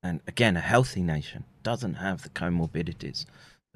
And 0.03 0.21
again, 0.27 0.59
a 0.59 0.61
healthy 0.61 1.01
nation 1.01 1.45
doesn't 1.63 1.95
have 1.95 2.23
the 2.23 2.29
comorbidities 2.29 3.25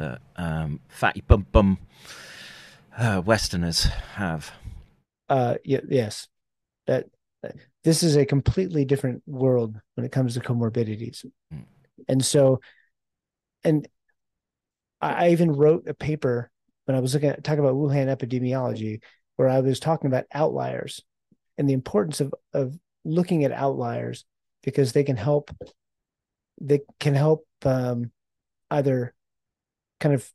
that 0.01 0.21
um, 0.37 0.81
fatty 0.89 1.21
bum 1.21 1.47
bum 1.53 1.79
uh, 2.99 3.23
Westerners 3.25 3.85
have. 4.15 4.51
uh 5.29 5.55
y- 5.67 5.81
yes 5.89 6.27
that 6.87 7.07
that- 7.43 7.57
this 7.85 8.03
is 8.03 8.17
a 8.17 8.27
completely 8.27 8.85
different 8.85 9.23
world 9.27 9.81
when 9.95 10.05
it 10.05 10.13
comes 10.13 10.35
to 10.35 10.41
comorbidities 10.41 11.25
Mm. 11.53 11.65
and 12.09 12.25
so 12.25 12.61
and 13.65 13.87
I, 15.01 15.27
I 15.27 15.29
even 15.31 15.53
wrote 15.53 15.87
a 15.89 15.95
paper 15.95 16.51
when 16.87 16.97
I 16.97 17.01
was 17.01 17.15
looking 17.15 17.31
at 17.31 17.45
talking 17.45 17.61
about 17.61 17.75
Wuhan 17.77 18.09
epidemiology, 18.15 19.01
where 19.37 19.49
I 19.49 19.61
was 19.61 19.81
talking 19.81 20.09
about 20.09 20.25
outliers 20.33 21.03
and 21.57 21.69
the 21.69 21.73
importance 21.75 22.21
of 22.21 22.35
of 22.53 22.77
looking 23.05 23.45
at 23.45 23.53
outliers 23.53 24.25
because 24.63 24.93
they 24.93 25.05
can 25.05 25.17
help 25.17 25.51
they 26.61 26.81
can 26.99 27.15
help 27.15 27.47
um, 27.65 28.11
either 28.71 29.15
kind 30.01 30.15
of 30.15 30.29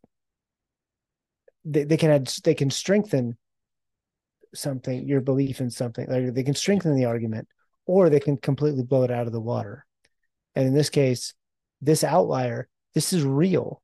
they, 1.65 1.83
they 1.83 1.97
can 1.97 2.11
add 2.11 2.27
they 2.43 2.53
can 2.53 2.69
strengthen 2.69 3.37
something 4.53 5.07
your 5.07 5.19
belief 5.19 5.59
in 5.59 5.69
something 5.69 6.07
like 6.07 6.33
they 6.33 6.43
can 6.43 6.53
strengthen 6.53 6.95
the 6.95 7.05
argument 7.05 7.47
or 7.85 8.09
they 8.09 8.19
can 8.19 8.37
completely 8.37 8.83
blow 8.83 9.03
it 9.03 9.11
out 9.11 9.27
of 9.27 9.33
the 9.33 9.41
water. 9.41 9.85
And 10.55 10.67
in 10.67 10.73
this 10.73 10.89
case 10.89 11.33
this 11.81 12.03
outlier 12.03 12.69
this 12.93 13.11
is 13.11 13.23
real. 13.23 13.81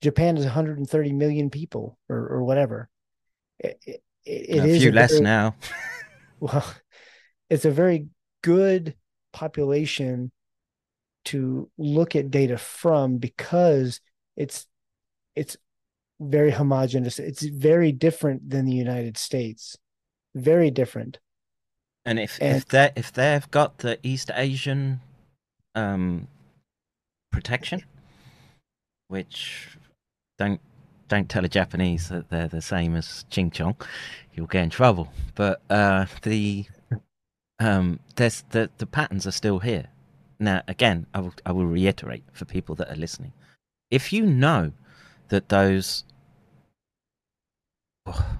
Japan 0.00 0.36
is 0.36 0.44
130 0.44 1.12
million 1.12 1.50
people 1.50 1.98
or, 2.08 2.16
or 2.16 2.44
whatever. 2.44 2.88
It, 3.60 3.78
it, 3.86 4.02
it 4.24 4.58
a 4.58 4.64
is 4.64 4.82
few 4.82 4.90
a 4.90 4.92
less 4.92 5.12
very- 5.12 5.22
now. 5.22 5.54
well 6.40 6.64
it's 7.50 7.64
a 7.64 7.70
very 7.70 8.06
good 8.42 8.94
population 9.32 10.32
to 11.26 11.70
look 11.76 12.16
at 12.16 12.30
data 12.30 12.56
from 12.56 13.18
because 13.18 14.00
it's 14.36 14.66
it's 15.40 15.56
very 16.20 16.50
homogenous 16.50 17.18
it's 17.18 17.44
very 17.68 17.92
different 17.92 18.40
than 18.52 18.64
the 18.66 18.78
united 18.86 19.16
states 19.16 19.76
very 20.34 20.70
different 20.70 21.18
And 22.04 22.18
if 22.18 22.32
And- 22.40 22.56
if 22.58 22.64
they 22.74 22.88
if 23.02 23.08
they've 23.18 23.50
got 23.58 23.70
the 23.78 23.94
East 24.02 24.30
Asian 24.34 25.00
um 25.74 26.26
protection, 27.34 27.80
which 29.08 29.76
don't 30.38 30.60
don't 31.12 31.28
tell 31.28 31.44
a 31.44 31.48
Japanese 31.60 32.08
that 32.08 32.28
they're 32.30 32.48
the 32.58 32.62
same 32.62 32.92
as 33.00 33.24
Ching 33.30 33.50
Chong, 33.50 33.76
you'll 34.32 34.46
get 34.54 34.64
in 34.64 34.70
trouble. 34.70 35.06
But 35.34 35.60
uh 35.70 36.06
the 36.22 36.66
um 37.58 38.00
there's 38.16 38.38
the 38.54 38.70
the 38.78 38.86
patterns 38.86 39.26
are 39.26 39.36
still 39.42 39.58
here. 39.70 39.86
Now 40.38 40.62
again, 40.74 41.06
I 41.14 41.18
will 41.20 41.34
I 41.44 41.52
will 41.52 41.66
reiterate 41.66 42.24
for 42.32 42.44
people 42.56 42.74
that 42.76 42.90
are 42.92 43.00
listening. 43.06 43.32
If 43.90 44.12
you 44.12 44.22
know 44.44 44.72
that 45.28 45.48
those 45.48 46.04
oh, 48.06 48.38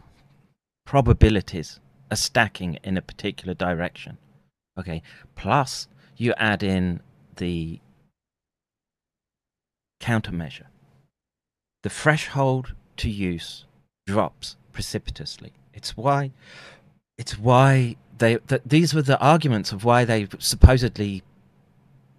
probabilities 0.84 1.80
are 2.10 2.16
stacking 2.16 2.78
in 2.82 2.96
a 2.96 3.02
particular 3.02 3.54
direction. 3.54 4.18
Okay. 4.78 5.02
Plus, 5.34 5.88
you 6.16 6.34
add 6.36 6.62
in 6.62 7.00
the 7.36 7.80
countermeasure. 10.00 10.66
The 11.82 11.90
threshold 11.90 12.74
to 12.98 13.10
use 13.10 13.64
drops 14.06 14.56
precipitously. 14.72 15.52
It's 15.72 15.96
why. 15.96 16.32
It's 17.16 17.38
why 17.38 17.96
they. 18.16 18.36
That 18.46 18.68
these 18.68 18.94
were 18.94 19.02
the 19.02 19.20
arguments 19.20 19.72
of 19.72 19.84
why 19.84 20.04
they 20.04 20.28
supposedly 20.38 21.22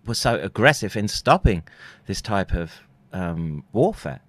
were 0.05 0.13
so 0.15 0.35
aggressive 0.35 0.95
in 0.95 1.07
stopping 1.07 1.63
this 2.05 2.21
type 2.21 2.53
of 2.53 2.71
um, 3.11 3.63
warfare. 3.73 4.21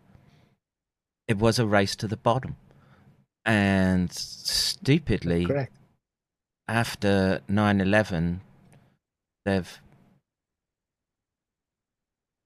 It 1.30 1.38
was 1.38 1.58
a 1.60 1.66
race 1.66 1.94
to 1.96 2.08
the 2.08 2.16
bottom, 2.16 2.56
and 3.44 4.12
stupidly, 4.12 5.46
correct. 5.46 5.72
after 6.66 7.40
9-11 7.48 8.40
they've 9.44 9.80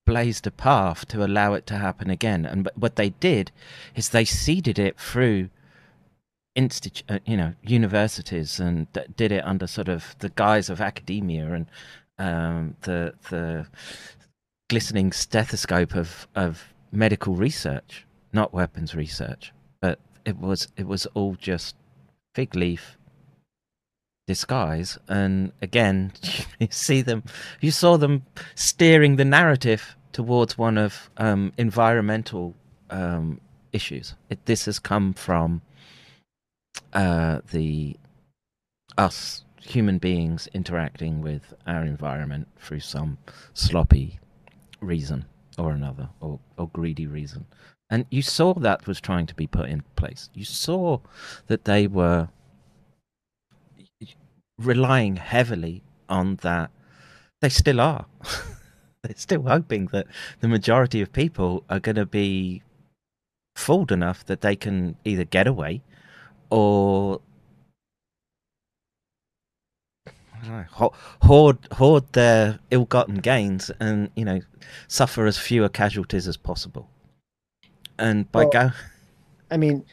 blazed 0.06 0.46
a 0.46 0.50
path 0.50 1.08
to 1.08 1.24
allow 1.24 1.54
it 1.54 1.66
to 1.68 1.78
happen 1.78 2.10
again. 2.10 2.44
And 2.44 2.68
what 2.76 2.96
they 2.96 3.10
did 3.10 3.50
is 3.96 4.10
they 4.10 4.26
seeded 4.26 4.78
it 4.78 4.98
through 4.98 5.48
institu- 6.56 7.02
uh, 7.08 7.20
you 7.24 7.36
know 7.36 7.54
universities 7.62 8.60
and 8.60 8.92
d- 8.92 9.00
did 9.16 9.32
it 9.32 9.44
under 9.46 9.66
sort 9.66 9.88
of 9.88 10.14
the 10.18 10.28
guise 10.28 10.68
of 10.70 10.80
academia 10.80 11.52
and 11.52 11.66
um, 12.18 12.76
the 12.82 13.14
the 13.30 13.66
glistening 14.68 15.10
stethoscope 15.10 15.94
of 15.94 16.28
of 16.34 16.72
medical 16.92 17.34
research 17.34 18.06
not 18.34 18.52
weapons 18.52 18.94
research 18.94 19.52
but 19.80 19.98
it 20.24 20.38
was 20.38 20.68
it 20.76 20.86
was 20.86 21.06
all 21.14 21.34
just 21.34 21.76
fig 22.34 22.54
leaf 22.54 22.96
disguise. 24.26 24.98
And 25.08 25.52
again 25.62 26.12
you 26.58 26.68
see 26.70 27.02
them 27.02 27.22
you 27.60 27.70
saw 27.70 27.96
them 27.96 28.24
steering 28.54 29.16
the 29.16 29.24
narrative 29.24 29.96
towards 30.12 30.56
one 30.56 30.78
of 30.78 31.10
um, 31.16 31.52
environmental 31.58 32.54
um, 32.90 33.40
issues. 33.72 34.14
It, 34.30 34.46
this 34.46 34.66
has 34.66 34.78
come 34.78 35.12
from 35.12 35.62
uh, 36.92 37.40
the 37.50 37.96
us 38.96 39.44
human 39.60 39.98
beings 39.98 40.46
interacting 40.52 41.20
with 41.20 41.54
our 41.66 41.84
environment 41.84 42.46
through 42.58 42.80
some 42.80 43.18
sloppy 43.54 44.20
reason 44.80 45.24
or 45.56 45.72
another 45.72 46.08
or, 46.20 46.38
or 46.58 46.68
greedy 46.68 47.06
reason 47.06 47.46
and 47.90 48.06
you 48.10 48.22
saw 48.22 48.54
that 48.54 48.86
was 48.86 49.00
trying 49.00 49.26
to 49.26 49.34
be 49.34 49.46
put 49.46 49.68
in 49.68 49.82
place 49.96 50.30
you 50.34 50.44
saw 50.44 50.98
that 51.46 51.64
they 51.64 51.86
were 51.86 52.28
relying 54.58 55.16
heavily 55.16 55.82
on 56.08 56.36
that. 56.36 56.70
They 57.40 57.48
still 57.48 57.80
are. 57.80 58.06
They're 59.02 59.16
still 59.16 59.42
hoping 59.42 59.86
that 59.86 60.06
the 60.40 60.48
majority 60.48 61.00
of 61.00 61.12
people 61.12 61.64
are 61.68 61.80
going 61.80 61.96
to 61.96 62.06
be 62.06 62.62
fooled 63.54 63.92
enough 63.92 64.24
that 64.26 64.40
they 64.40 64.56
can 64.56 64.96
either 65.04 65.24
get 65.24 65.46
away 65.46 65.82
or 66.50 67.20
know, 70.46 70.64
hoard 71.22 71.58
hoard 71.72 72.04
their 72.12 72.58
ill-gotten 72.70 73.16
gains 73.16 73.70
and 73.80 74.10
you 74.14 74.24
know 74.24 74.40
suffer 74.88 75.26
as 75.26 75.38
fewer 75.38 75.68
casualties 75.68 76.28
as 76.28 76.36
possible. 76.36 76.88
And 77.98 78.30
by 78.30 78.40
Well, 78.44 78.50
go, 78.50 78.70
I 79.50 79.56
mean, 79.56 79.84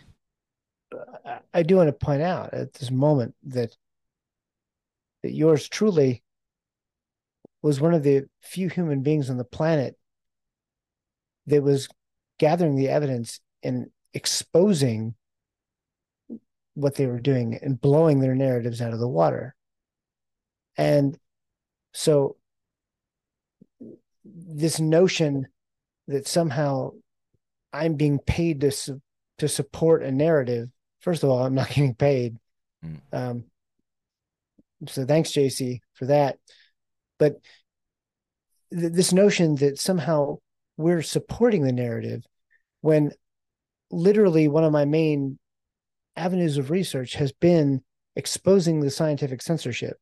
I- 1.26 1.42
I 1.54 1.64
do 1.64 1.78
want 1.78 1.88
to 1.88 1.94
point 1.94 2.22
out 2.22 2.54
at 2.54 2.74
this 2.74 2.92
moment 2.92 3.36
that 3.44 3.78
that 5.24 5.34
yours 5.34 5.70
truly 5.70 6.24
was 7.62 7.80
one 7.80 7.94
of 7.94 8.02
the 8.02 8.28
few 8.40 8.70
human 8.70 9.04
beings 9.04 9.30
on 9.30 9.38
the 9.38 9.44
planet 9.44 9.96
that 11.46 11.62
was 11.62 11.88
gathering 12.40 12.76
the 12.76 12.90
evidence 12.90 13.40
and 13.62 13.92
exposing 14.14 15.14
what 16.74 16.96
they 16.96 17.06
were 17.06 17.20
doing 17.20 17.56
and 17.56 17.80
blowing 17.80 18.20
their 18.20 18.34
narratives 18.34 18.82
out 18.82 18.94
of 18.94 19.00
the 19.00 19.08
water. 19.08 19.56
And 20.76 21.20
so 21.94 22.38
this 24.26 24.80
notion 24.80 25.48
that 26.08 26.28
somehow 26.28 26.94
I'm 27.74 27.96
being 27.96 28.20
paid 28.20 28.62
to 28.62 28.72
su- 28.72 29.02
to 29.40 29.48
support 29.48 30.04
a 30.04 30.12
narrative. 30.12 30.70
First 31.00 31.24
of 31.24 31.30
all, 31.30 31.44
I'm 31.44 31.56
not 31.56 31.70
getting 31.74 31.96
paid. 31.96 32.38
Mm. 32.86 33.00
Um, 33.12 33.44
so 34.88 35.06
thanks, 35.06 35.32
JC, 35.32 35.80
for 35.94 36.06
that. 36.08 36.38
But 37.20 37.36
th- 38.72 38.94
this 38.94 39.14
notion 39.14 39.56
that 39.56 39.80
somehow 39.80 40.38
we're 40.78 41.02
supporting 41.02 41.64
the 41.64 41.72
narrative 41.72 42.26
when 42.82 43.12
literally 43.92 44.48
one 44.48 44.64
of 44.64 44.72
my 44.72 44.86
main 44.86 45.38
avenues 46.16 46.58
of 46.58 46.72
research 46.72 47.14
has 47.14 47.32
been 47.32 47.82
exposing 48.16 48.80
the 48.80 48.90
scientific 48.90 49.42
censorship 49.42 49.98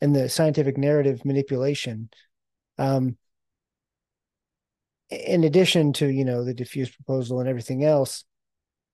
and 0.00 0.14
the 0.14 0.28
scientific 0.28 0.76
narrative 0.76 1.24
manipulation. 1.24 2.08
Um, 2.78 3.16
in 5.10 5.44
addition 5.44 5.92
to 5.94 6.08
you 6.08 6.24
know 6.24 6.44
the 6.44 6.54
DEFUSE 6.54 6.94
proposal 6.94 7.40
and 7.40 7.48
everything 7.48 7.84
else, 7.84 8.24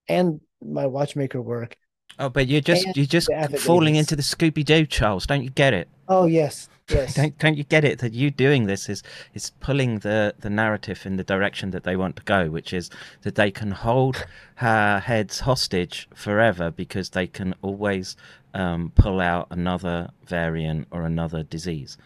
and 0.09 0.41
my 0.61 0.87
watchmaker 0.87 1.41
work. 1.41 1.77
oh, 2.19 2.29
but 2.29 2.47
you're 2.49 2.61
just 2.61 2.87
you're 2.97 3.07
just 3.07 3.29
falling 3.59 3.97
into 3.97 4.17
the 4.17 4.23
Scooby 4.23 4.65
Doo, 4.65 4.87
Charles. 4.87 5.27
Don't 5.27 5.43
you 5.43 5.51
get 5.51 5.75
it? 5.75 5.89
Oh 6.09 6.27
yes, 6.27 6.69
yes. 6.91 7.15
Don't 7.17 7.37
don't 7.39 7.57
you 7.57 7.65
get 7.65 7.85
it 7.85 8.01
that 8.01 8.13
you 8.13 8.31
doing 8.31 8.67
this 8.67 8.89
is 8.89 9.03
is 9.35 9.51
pulling 9.61 10.01
the 10.01 10.35
the 10.39 10.51
narrative 10.51 11.07
in 11.07 11.17
the 11.17 11.25
direction 11.25 11.71
that 11.71 11.85
they 11.85 11.97
want 11.97 12.17
to 12.17 12.23
go, 12.23 12.51
which 12.51 12.73
is 12.73 12.91
that 13.23 13.35
they 13.35 13.51
can 13.51 13.71
hold 13.71 14.27
our 14.61 15.01
heads 15.01 15.41
hostage 15.41 16.09
forever 16.15 16.71
because 16.71 17.11
they 17.11 17.27
can 17.27 17.55
always 17.63 18.17
um, 18.55 18.93
pull 18.95 19.21
out 19.21 19.47
another 19.51 20.11
variant 20.27 20.87
or 20.91 21.03
another 21.03 21.43
disease. 21.43 21.97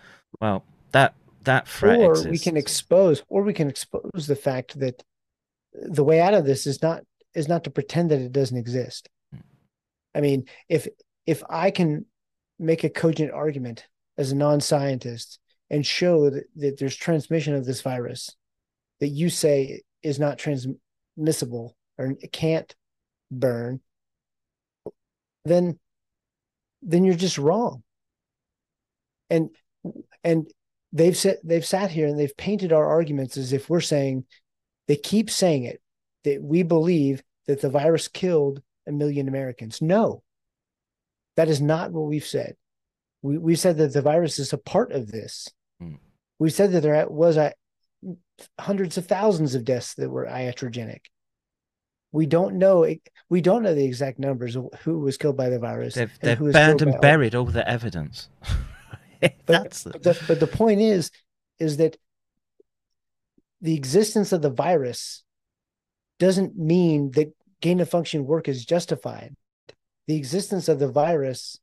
Well, 0.40 0.64
that 0.92 1.14
that 1.46 1.66
threat 1.66 1.98
or 1.98 2.10
exists. 2.10 2.30
we 2.30 2.38
can 2.38 2.56
expose 2.56 3.22
or 3.28 3.42
we 3.42 3.52
can 3.52 3.68
expose 3.68 4.26
the 4.26 4.36
fact 4.36 4.78
that 4.78 5.02
the 5.72 6.04
way 6.04 6.20
out 6.20 6.34
of 6.34 6.44
this 6.44 6.66
is 6.66 6.80
not 6.82 7.02
is 7.34 7.48
not 7.48 7.64
to 7.64 7.70
pretend 7.70 8.10
that 8.10 8.20
it 8.20 8.32
doesn't 8.32 8.58
exist 8.58 9.08
hmm. 9.32 9.40
i 10.14 10.20
mean 10.20 10.44
if 10.68 10.86
if 11.26 11.42
i 11.50 11.70
can 11.70 12.04
make 12.58 12.84
a 12.84 12.90
cogent 12.90 13.32
argument 13.32 13.86
as 14.18 14.32
a 14.32 14.36
non-scientist 14.36 15.38
and 15.68 15.84
show 15.84 16.30
that, 16.30 16.44
that 16.56 16.78
there's 16.78 16.96
transmission 16.96 17.54
of 17.54 17.64
this 17.64 17.82
virus 17.82 18.34
that 19.00 19.08
you 19.08 19.28
say 19.28 19.82
is 20.02 20.18
not 20.18 20.38
transmissible 20.38 21.76
or 21.98 22.14
it 22.20 22.32
can't 22.32 22.74
burn, 23.30 23.80
then 25.44 25.78
then 26.82 27.04
you're 27.04 27.14
just 27.14 27.38
wrong. 27.38 27.82
And 29.30 29.50
and 30.22 30.46
they've 30.96 31.16
said 31.16 31.38
they've 31.44 31.64
sat 31.64 31.90
here 31.90 32.06
and 32.06 32.18
they've 32.18 32.36
painted 32.36 32.72
our 32.72 32.86
arguments 32.86 33.36
as 33.36 33.52
if 33.52 33.68
we're 33.68 33.80
saying 33.80 34.24
they 34.88 34.96
keep 34.96 35.30
saying 35.30 35.64
it 35.64 35.80
that 36.24 36.42
we 36.42 36.62
believe 36.62 37.22
that 37.46 37.60
the 37.60 37.70
virus 37.70 38.08
killed 38.08 38.62
a 38.86 38.92
million 38.92 39.28
Americans. 39.28 39.82
No, 39.82 40.22
that 41.36 41.48
is 41.48 41.60
not 41.60 41.92
what 41.92 42.06
we've 42.06 42.24
said. 42.24 42.56
We 43.22 43.36
we 43.38 43.56
said 43.56 43.76
that 43.76 43.92
the 43.92 44.02
virus 44.02 44.38
is 44.38 44.52
a 44.52 44.58
part 44.58 44.92
of 44.92 45.10
this. 45.10 45.48
Mm. 45.82 45.98
We 46.38 46.50
said 46.50 46.72
that 46.72 46.82
there 46.82 47.06
was 47.08 47.36
a, 47.36 47.52
hundreds 48.58 48.96
of 48.96 49.06
thousands 49.06 49.54
of 49.54 49.64
deaths 49.64 49.94
that 49.94 50.10
were 50.10 50.26
iatrogenic. 50.26 51.00
We 52.12 52.26
don't 52.26 52.54
know. 52.54 52.86
We 53.28 53.40
don't 53.42 53.62
know 53.62 53.74
the 53.74 53.84
exact 53.84 54.18
numbers 54.18 54.56
of 54.56 54.68
who 54.80 55.00
was 55.00 55.18
killed 55.18 55.36
by 55.36 55.50
the 55.50 55.58
virus. 55.58 55.94
They've, 55.94 56.18
they've 56.20 56.38
burned 56.38 56.80
and 56.80 56.98
buried 57.00 57.34
all 57.34 57.44
the 57.44 57.68
evidence. 57.68 58.28
That's 59.46 59.84
but, 59.84 60.02
the, 60.02 60.18
but 60.26 60.40
the 60.40 60.46
point 60.46 60.80
is, 60.80 61.10
is 61.58 61.76
that 61.78 61.96
the 63.60 63.74
existence 63.74 64.32
of 64.32 64.42
the 64.42 64.50
virus 64.50 65.22
doesn't 66.18 66.56
mean 66.58 67.10
that 67.12 67.34
gain 67.60 67.80
of 67.80 67.88
function 67.88 68.26
work 68.26 68.48
is 68.48 68.64
justified. 68.64 69.34
The 70.06 70.16
existence 70.16 70.68
of 70.68 70.78
the 70.78 70.88
virus 70.88 71.58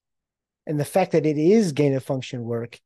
and 0.66 0.80
the 0.80 0.86
fact 0.86 1.12
that 1.12 1.26
it 1.26 1.38
is 1.38 1.72
gain 1.72 1.94
of 1.94 2.04
function 2.04 2.44
work 2.44 2.80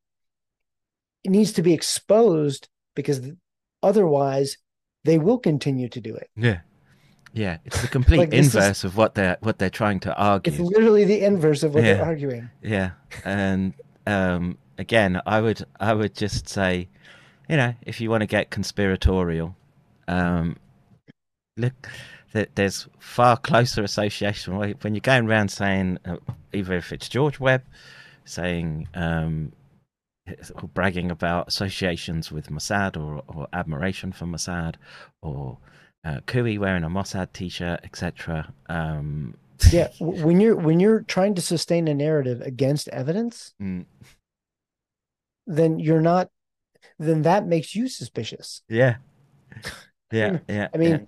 it 1.24 1.32
needs 1.32 1.52
to 1.54 1.62
be 1.62 1.74
exposed 1.74 2.70
because 2.96 3.22
otherwise 3.84 4.58
they 5.04 5.18
will 5.18 5.38
continue 5.38 5.90
to 5.90 6.00
do 6.00 6.16
it. 6.16 6.30
Yeah. 6.36 6.60
Yeah, 7.34 7.58
it's 7.66 7.82
the 7.82 7.88
complete 7.90 8.18
like 8.18 8.34
inverse 8.34 8.80
is, 8.80 8.84
of 8.86 8.98
what 8.98 9.14
they're 9.14 9.38
what 9.42 9.60
they're 9.60 9.70
trying 9.70 10.00
to 10.00 10.16
argue. 10.16 10.52
It's 10.52 10.60
literally 10.60 11.04
the 11.04 11.24
inverse 11.24 11.62
of 11.62 11.76
what 11.76 11.84
yeah. 11.84 11.96
they're 11.96 12.06
arguing. 12.06 12.50
Yeah, 12.64 12.92
and 13.26 13.74
um, 14.08 14.58
again, 14.78 15.22
I 15.26 15.42
would 15.42 15.66
I 15.80 15.94
would 15.94 16.16
just 16.16 16.48
say, 16.48 16.88
you 17.50 17.58
know, 17.58 17.74
if 17.86 18.02
you 18.02 18.10
want 18.10 18.22
to 18.22 18.28
get 18.28 18.50
conspiratorial, 18.50 19.56
um, 20.08 20.56
look, 21.58 21.90
that 22.32 22.56
there's 22.56 22.88
far 23.00 23.38
closer 23.38 23.84
association 23.84 24.58
when 24.58 24.96
you're 24.96 25.02
going 25.02 25.28
around 25.28 25.50
saying, 25.50 26.00
uh, 26.06 26.18
either 26.54 26.76
if 26.76 26.94
it's 26.94 27.10
George 27.10 27.40
Webb 27.40 27.64
saying 28.26 28.88
um, 28.94 29.52
bragging 30.74 31.12
about 31.12 31.48
associations 31.48 32.32
with 32.32 32.50
Mossad 32.50 32.98
or, 32.98 33.24
or 33.28 33.48
admiration 33.54 34.12
for 34.12 34.26
Mossad, 34.26 34.76
or 35.22 35.58
uh, 36.04 36.20
Couey 36.28 36.58
wearing 36.58 36.84
a 36.84 36.90
Mossad 36.90 37.34
T-shirt, 37.34 37.82
etc. 37.84 38.54
yeah, 39.72 39.90
when 40.00 40.40
you're 40.40 40.56
when 40.56 40.80
you're 40.80 41.02
trying 41.02 41.36
to 41.36 41.42
sustain 41.42 41.88
a 41.88 41.94
narrative 41.94 42.42
against 42.42 42.88
evidence, 42.90 43.54
mm. 43.62 43.86
then 45.46 45.80
you're 45.80 46.02
not. 46.02 46.30
Then 47.00 47.24
that 47.24 47.48
makes 47.48 47.76
you 47.76 47.88
suspicious. 47.88 48.62
Yeah, 48.70 48.98
yeah, 50.12 50.40
yeah. 50.48 50.68
I 50.74 50.78
mean, 50.78 51.08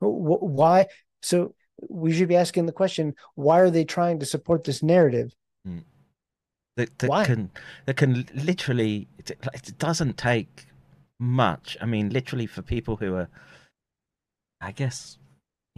why? 0.00 0.86
So 1.22 1.54
we 1.88 2.12
should 2.12 2.28
be 2.28 2.36
asking 2.36 2.66
the 2.66 2.72
question: 2.72 3.14
Why 3.34 3.60
are 3.60 3.70
they 3.70 3.84
trying 3.84 4.20
to 4.20 4.26
support 4.26 4.64
this 4.64 4.82
narrative? 4.82 5.34
Mm 5.66 5.84
that, 6.80 6.98
that 6.98 7.10
Why? 7.10 7.24
can 7.24 7.50
that 7.86 7.96
can 7.96 8.26
literally 8.34 9.08
it, 9.18 9.30
it 9.52 9.78
doesn't 9.78 10.16
take 10.16 10.66
much. 11.18 11.76
I 11.80 11.86
mean, 11.86 12.10
literally 12.10 12.46
for 12.46 12.62
people 12.62 12.96
who 12.96 13.14
are, 13.14 13.28
I 14.60 14.72
guess, 14.72 15.18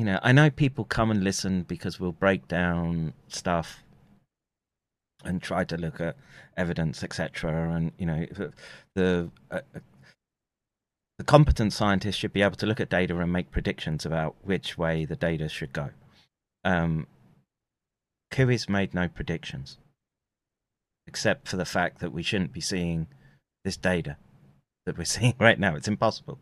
you 0.02 0.06
know, 0.06 0.18
I 0.20 0.32
know 0.32 0.50
people 0.50 0.84
come 0.84 1.12
and 1.12 1.22
listen 1.22 1.62
because 1.62 2.00
we'll 2.00 2.10
break 2.10 2.48
down 2.48 3.12
stuff 3.28 3.84
and 5.24 5.40
try 5.40 5.62
to 5.62 5.76
look 5.76 6.00
at 6.00 6.16
evidence, 6.56 7.04
etc. 7.04 7.72
And 7.72 7.92
you 7.98 8.06
know, 8.06 8.26
the 8.96 9.30
uh, 9.48 9.60
uh, 9.76 9.78
the 11.18 11.24
competent 11.24 11.72
scientist 11.72 12.18
should 12.18 12.32
be 12.32 12.42
able 12.42 12.56
to 12.56 12.66
look 12.66 12.80
at 12.80 12.90
data 12.90 13.16
and 13.16 13.32
make 13.32 13.52
predictions 13.52 14.04
about 14.04 14.34
which 14.42 14.76
way 14.76 15.04
the 15.04 15.14
data 15.14 15.48
should 15.48 15.72
go. 15.72 15.90
Um, 16.64 17.06
Couey's 18.32 18.68
made 18.68 18.94
no 18.94 19.06
predictions 19.06 19.78
except 21.06 21.46
for 21.46 21.56
the 21.56 21.64
fact 21.64 22.00
that 22.00 22.10
we 22.12 22.24
shouldn't 22.24 22.52
be 22.52 22.60
seeing 22.60 23.06
this 23.64 23.76
data 23.76 24.16
that 24.84 24.98
we're 24.98 25.04
seeing 25.16 25.34
right 25.38 25.60
now. 25.60 25.76
It's 25.76 25.86
impossible. 25.86 26.40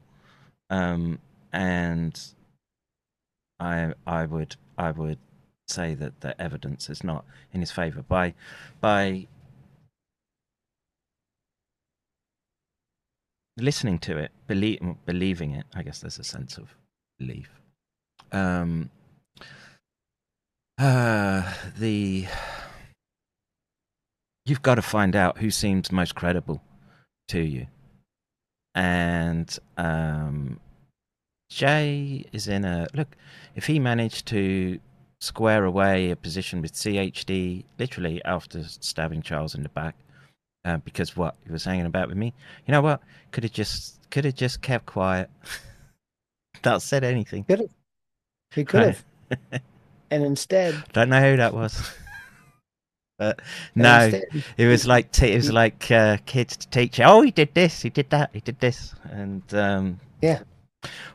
Um, 0.70 1.19
and 1.53 2.19
I 3.61 3.93
I 4.07 4.24
would 4.24 4.57
I 4.78 4.91
would 4.91 5.19
say 5.69 5.95
that 5.95 6.20
the 6.20 6.41
evidence 6.41 6.91
is 6.91 7.05
not 7.05 7.24
in 7.53 7.61
his 7.61 7.70
favor 7.70 8.03
by 8.03 8.35
by 8.81 9.28
listening 13.57 13.99
to 14.01 14.16
it, 14.16 14.31
believe, 14.47 14.81
believing 15.07 15.53
it. 15.53 15.66
I 15.74 15.82
guess 15.82 16.01
there's 16.01 16.19
a 16.19 16.24
sense 16.24 16.57
of 16.57 16.74
belief. 17.19 17.51
Um, 18.32 18.91
uh, 20.78 21.53
the 21.78 22.27
you've 24.47 24.62
got 24.62 24.77
to 24.77 24.82
find 24.82 25.15
out 25.15 25.39
who 25.39 25.51
seems 25.51 25.93
most 25.93 26.15
credible 26.15 26.62
to 27.28 27.41
you. 27.41 27.66
And 28.74 29.57
um, 29.77 30.61
Jay 31.51 32.24
is 32.32 32.48
in 32.48 32.64
a 32.64 32.86
look. 32.94 33.16
If 33.56 33.66
he 33.66 33.78
managed 33.78 34.27
to 34.27 34.78
square 35.20 35.64
away 35.64 36.10
a 36.10 36.16
position 36.16 36.62
with 36.62 36.72
CHD, 36.72 37.64
literally 37.78 38.24
after 38.24 38.62
stabbing 38.64 39.20
Charles 39.20 39.55
in 39.55 39.62
the 39.62 39.68
back, 39.68 39.97
uh, 40.64 40.78
because 40.78 41.16
what 41.16 41.35
he 41.44 41.52
was 41.52 41.64
hanging 41.64 41.86
about 41.86 42.09
with 42.09 42.16
me, 42.16 42.32
you 42.66 42.72
know 42.72 42.81
what? 42.81 43.02
Could 43.32 43.44
have 43.44 43.52
just 43.52 43.98
could 44.10 44.24
have 44.24 44.36
just 44.36 44.62
kept 44.62 44.86
quiet, 44.86 45.28
not 46.64 46.82
said 46.82 47.05
anything. 47.05 47.44
Could 47.44 47.60
have. 47.60 47.70
He 48.55 48.64
could 48.64 48.82
have. 48.82 49.05
and 50.10 50.24
instead, 50.24 50.82
don't 50.93 51.10
know 51.10 51.20
who 51.20 51.36
that 51.36 51.52
was. 51.52 51.90
But 53.18 53.43
no, 53.74 54.10
it 54.56 54.66
was 54.66 54.86
like 54.86 55.12
t- 55.12 55.31
it 55.31 55.36
was 55.36 55.52
like 55.52 55.90
uh, 55.90 56.16
kids 56.24 56.56
to 56.56 56.68
teach. 56.68 57.01
Oh, 57.01 57.20
he 57.20 57.31
did 57.31 57.52
this, 57.52 57.82
he 57.82 57.90
did 57.90 58.09
that, 58.09 58.31
he 58.32 58.40
did 58.40 58.59
this, 58.60 58.94
and 59.10 59.43
um, 59.52 60.01
yeah. 60.22 60.40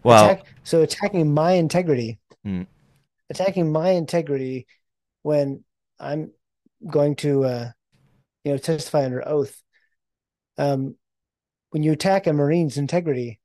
Well, 0.04 0.26
Attack, 0.26 0.46
so 0.64 0.82
attacking 0.82 1.34
my 1.34 1.54
integrity, 1.54 2.20
mm. 2.46 2.68
attacking 3.30 3.72
my 3.72 3.90
integrity 3.92 4.68
when 5.24 5.64
I'm 6.00 6.32
going 6.88 7.16
to, 7.18 7.46
uh, 7.46 7.72
you 8.44 8.52
know, 8.52 8.58
testify 8.58 9.06
under 9.06 9.28
oath. 9.28 9.62
Um, 10.58 10.96
when 11.72 11.84
you 11.84 11.92
attack 11.92 12.28
a 12.28 12.34
Marine's 12.34 12.78
integrity, 12.78 13.40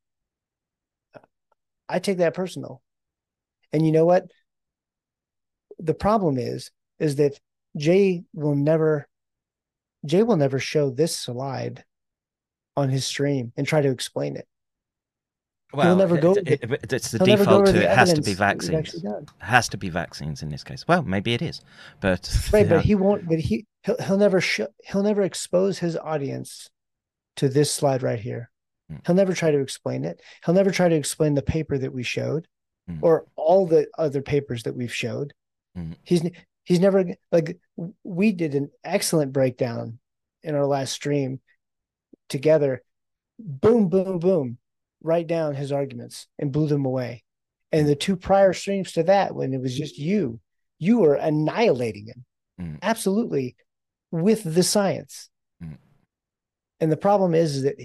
I 1.88 1.98
take 1.98 2.18
that 2.18 2.34
personal. 2.34 2.82
And 3.72 3.84
you 3.84 3.92
know 3.92 4.04
what? 4.04 4.26
The 5.78 5.94
problem 5.94 6.38
is, 6.38 6.70
is 6.98 7.16
that 7.16 7.40
Jay 7.76 8.24
will 8.34 8.54
never 8.54 9.08
Jay 10.06 10.22
will 10.22 10.36
never 10.36 10.58
show 10.58 10.90
this 10.90 11.16
slide 11.16 11.84
on 12.76 12.88
his 12.88 13.06
stream 13.06 13.52
and 13.56 13.66
try 13.66 13.82
to 13.82 13.90
explain 13.90 14.36
it. 14.36 14.46
Well, 15.72 15.86
he'll 15.86 15.96
never 15.96 16.18
go. 16.18 16.32
It, 16.32 16.48
it, 16.48 16.92
it's 16.92 17.12
the 17.12 17.18
default 17.20 17.66
to 17.66 17.82
it 17.82 17.96
has 17.96 18.12
to 18.14 18.22
be 18.22 18.34
vaccines. 18.34 18.94
It 18.94 19.28
has 19.38 19.68
to 19.68 19.76
be 19.76 19.88
vaccines 19.88 20.42
in 20.42 20.48
this 20.48 20.64
case. 20.64 20.86
Well, 20.88 21.02
maybe 21.02 21.32
it 21.32 21.42
is, 21.42 21.60
but 22.00 22.28
right. 22.52 22.68
But 22.68 22.84
he 22.84 22.96
won't. 22.96 23.28
But 23.28 23.38
he 23.38 23.66
he'll, 23.84 23.96
he'll 23.98 24.18
never 24.18 24.40
show. 24.40 24.68
He'll 24.84 25.04
never 25.04 25.22
expose 25.22 25.78
his 25.78 25.96
audience 25.96 26.68
to 27.36 27.48
this 27.48 27.72
slide 27.72 28.02
right 28.02 28.18
here. 28.18 28.50
Hmm. 28.88 28.96
He'll 29.06 29.14
never 29.14 29.32
try 29.32 29.52
to 29.52 29.60
explain 29.60 30.04
it. 30.04 30.20
He'll 30.44 30.54
never 30.54 30.72
try 30.72 30.88
to 30.88 30.96
explain 30.96 31.34
the 31.34 31.42
paper 31.42 31.78
that 31.78 31.92
we 31.92 32.02
showed, 32.02 32.48
mm. 32.90 32.98
or 33.00 33.26
all 33.36 33.66
the 33.66 33.86
other 33.96 34.22
papers 34.22 34.64
that 34.64 34.74
we've 34.74 34.94
showed. 34.94 35.32
Mm. 35.78 35.94
He's 36.02 36.28
he's 36.64 36.80
never 36.80 37.04
like 37.30 37.58
we 38.02 38.32
did 38.32 38.54
an 38.56 38.70
excellent 38.82 39.32
breakdown 39.32 39.98
in 40.42 40.54
our 40.54 40.66
last 40.66 40.92
stream 40.92 41.40
together 42.28 42.82
boom 43.38 43.88
boom 43.88 44.18
boom 44.18 44.58
write 45.02 45.26
down 45.26 45.54
his 45.54 45.72
arguments 45.72 46.26
and 46.38 46.52
blew 46.52 46.66
them 46.66 46.84
away 46.84 47.22
and 47.72 47.88
the 47.88 47.94
two 47.94 48.16
prior 48.16 48.52
streams 48.52 48.92
to 48.92 49.02
that 49.02 49.34
when 49.34 49.52
it 49.52 49.60
was 49.60 49.76
just 49.76 49.98
you 49.98 50.40
you 50.78 50.98
were 50.98 51.14
annihilating 51.14 52.06
him 52.06 52.24
mm. 52.60 52.78
absolutely 52.82 53.56
with 54.10 54.42
the 54.54 54.62
science 54.62 55.28
mm. 55.62 55.76
and 56.80 56.90
the 56.90 56.96
problem 56.96 57.34
is, 57.34 57.56
is 57.56 57.62
that 57.62 57.76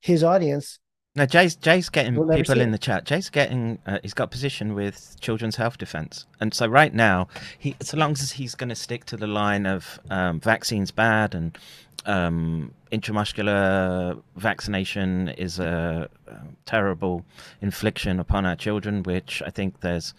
his 0.00 0.22
audience 0.24 0.78
no, 1.18 1.26
Jay's 1.26 1.56
Jay's 1.56 1.88
getting 1.88 2.14
people 2.14 2.60
in 2.60 2.70
the 2.70 2.78
chat. 2.78 3.04
Jay's 3.04 3.28
getting 3.28 3.80
uh, 3.86 3.98
he's 4.02 4.14
got 4.14 4.24
a 4.24 4.28
position 4.28 4.74
with 4.74 5.16
Children's 5.20 5.56
Health 5.56 5.76
Defence, 5.76 6.26
and 6.38 6.54
so 6.54 6.68
right 6.68 6.94
now 6.94 7.26
he, 7.58 7.74
so 7.82 7.96
long 7.96 8.12
as 8.12 8.30
he's 8.30 8.54
going 8.54 8.68
to 8.68 8.76
stick 8.76 9.04
to 9.06 9.16
the 9.16 9.26
line 9.26 9.66
of 9.66 9.98
um, 10.10 10.38
vaccines 10.38 10.92
bad 10.92 11.34
and 11.34 11.58
um, 12.06 12.72
intramuscular 12.92 14.22
vaccination 14.36 15.28
is 15.30 15.58
a, 15.58 16.08
a, 16.26 16.36
terrible 16.64 17.24
infliction 17.60 18.20
upon 18.20 18.46
our 18.46 18.56
children, 18.56 19.02
which 19.02 19.42
I 19.44 19.50
think 19.50 19.80
there's 19.80 20.14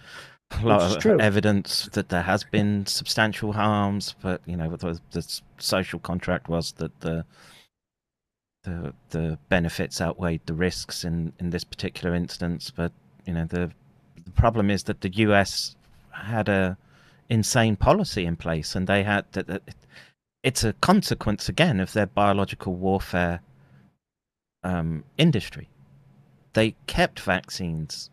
a 0.52 0.66
lot 0.66 0.82
of 0.82 1.00
true. 1.00 1.20
evidence 1.20 1.90
that 1.94 2.10
there 2.10 2.24
has 2.24 2.44
been 2.44 2.86
substantial 2.86 3.54
harms, 3.54 4.16
but 4.22 4.42
you 4.46 4.58
know 4.58 4.76
the, 4.76 5.00
the 5.12 5.42
social 5.58 6.00
contract 6.00 6.50
was 6.50 6.74
that 6.74 7.00
the 7.02 7.26
the 8.64 8.94
the 9.12 9.40
benefits 9.48 10.02
outweighed 10.02 10.42
the 10.46 10.54
risks 10.54 11.04
in 11.04 11.34
in 11.40 11.52
this 11.52 11.64
particular 11.64 12.16
instance. 12.16 12.72
But 12.76 12.92
you 13.26 13.34
know 13.34 13.46
the 13.46 13.72
the 14.24 14.32
problem 14.32 14.70
is 14.70 14.84
that 14.84 15.02
the 15.02 15.10
U.S. 15.10 15.76
had 16.12 16.50
a 16.50 16.78
insane 17.30 17.76
policy 17.76 18.26
in 18.26 18.36
place, 18.36 18.76
and 18.76 18.88
they 18.88 19.04
had 19.04 19.32
that. 19.34 19.62
It's 20.44 20.64
a 20.64 20.74
consequence 20.74 21.50
again 21.50 21.80
of 21.80 21.94
their 21.94 22.06
biological 22.06 22.74
warfare 22.76 23.42
um, 24.64 25.04
industry. 25.18 25.70
They 26.54 26.76
kept 26.88 27.20
vaccines 27.20 28.10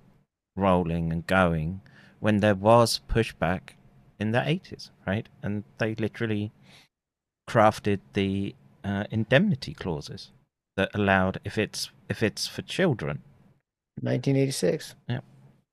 rolling 0.56 1.12
and 1.12 1.26
going 1.26 1.80
when 2.18 2.38
there 2.38 2.54
was 2.54 3.00
pushback 3.08 3.70
in 4.18 4.32
the 4.32 4.40
80s, 4.40 4.90
right? 5.06 5.28
And 5.42 5.64
they 5.78 5.94
literally 5.94 6.52
crafted 7.48 8.00
the 8.14 8.54
uh, 8.84 9.04
indemnity 9.10 9.74
clauses 9.74 10.32
that 10.76 10.90
allowed 10.94 11.40
if 11.44 11.58
it's 11.58 11.90
if 12.08 12.22
it's 12.22 12.46
for 12.46 12.62
children 12.62 13.22
1986 14.02 14.94
yeah 15.08 15.20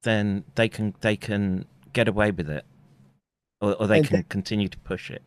then 0.03 0.43
they 0.55 0.69
can 0.69 0.95
they 1.01 1.15
can 1.15 1.65
get 1.91 2.07
away 2.07 2.31
with 2.31 2.49
it 2.49 2.65
or, 3.61 3.73
or 3.75 3.87
they 3.87 3.99
and 3.99 4.07
can 4.07 4.17
th- 4.17 4.29
continue 4.29 4.67
to 4.67 4.77
push 4.79 5.11
it 5.11 5.21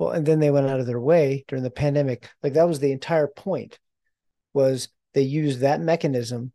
well 0.00 0.10
and 0.10 0.24
then 0.24 0.40
they 0.40 0.50
went 0.50 0.66
out 0.66 0.80
of 0.80 0.86
their 0.86 1.00
way 1.00 1.44
during 1.46 1.62
the 1.62 1.70
pandemic. 1.70 2.28
Like 2.42 2.54
that 2.54 2.66
was 2.66 2.80
the 2.80 2.90
entire 2.90 3.28
point 3.28 3.78
was 4.54 4.88
they 5.14 5.22
used 5.22 5.60
that 5.60 5.80
mechanism 5.80 6.52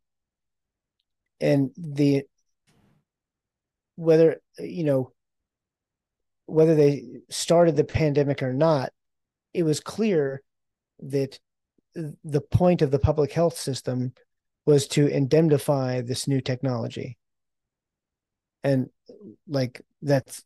and 1.39 1.69
the 1.77 2.23
whether 3.95 4.41
you 4.59 4.83
know 4.83 5.11
whether 6.47 6.75
they 6.75 7.05
started 7.29 7.75
the 7.75 7.83
pandemic 7.83 8.41
or 8.41 8.53
not 8.53 8.91
it 9.53 9.63
was 9.63 9.79
clear 9.79 10.41
that 10.99 11.39
the 11.95 12.41
point 12.41 12.81
of 12.81 12.91
the 12.91 12.99
public 12.99 13.31
health 13.31 13.57
system 13.57 14.13
was 14.65 14.87
to 14.87 15.07
indemnify 15.07 16.01
this 16.01 16.27
new 16.27 16.41
technology. 16.41 17.17
And 18.63 18.89
like 19.47 19.81
that's 20.01 20.43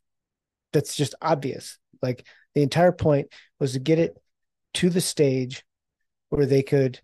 that's 0.73 0.95
just 0.95 1.15
obvious. 1.21 1.77
Like 2.01 2.27
the 2.55 2.63
entire 2.63 2.91
point 2.91 3.27
was 3.59 3.73
to 3.73 3.79
get 3.79 3.99
it 3.99 4.17
to 4.75 4.89
the 4.89 5.01
stage 5.01 5.63
where 6.29 6.45
they 6.45 6.63
could 6.63 6.99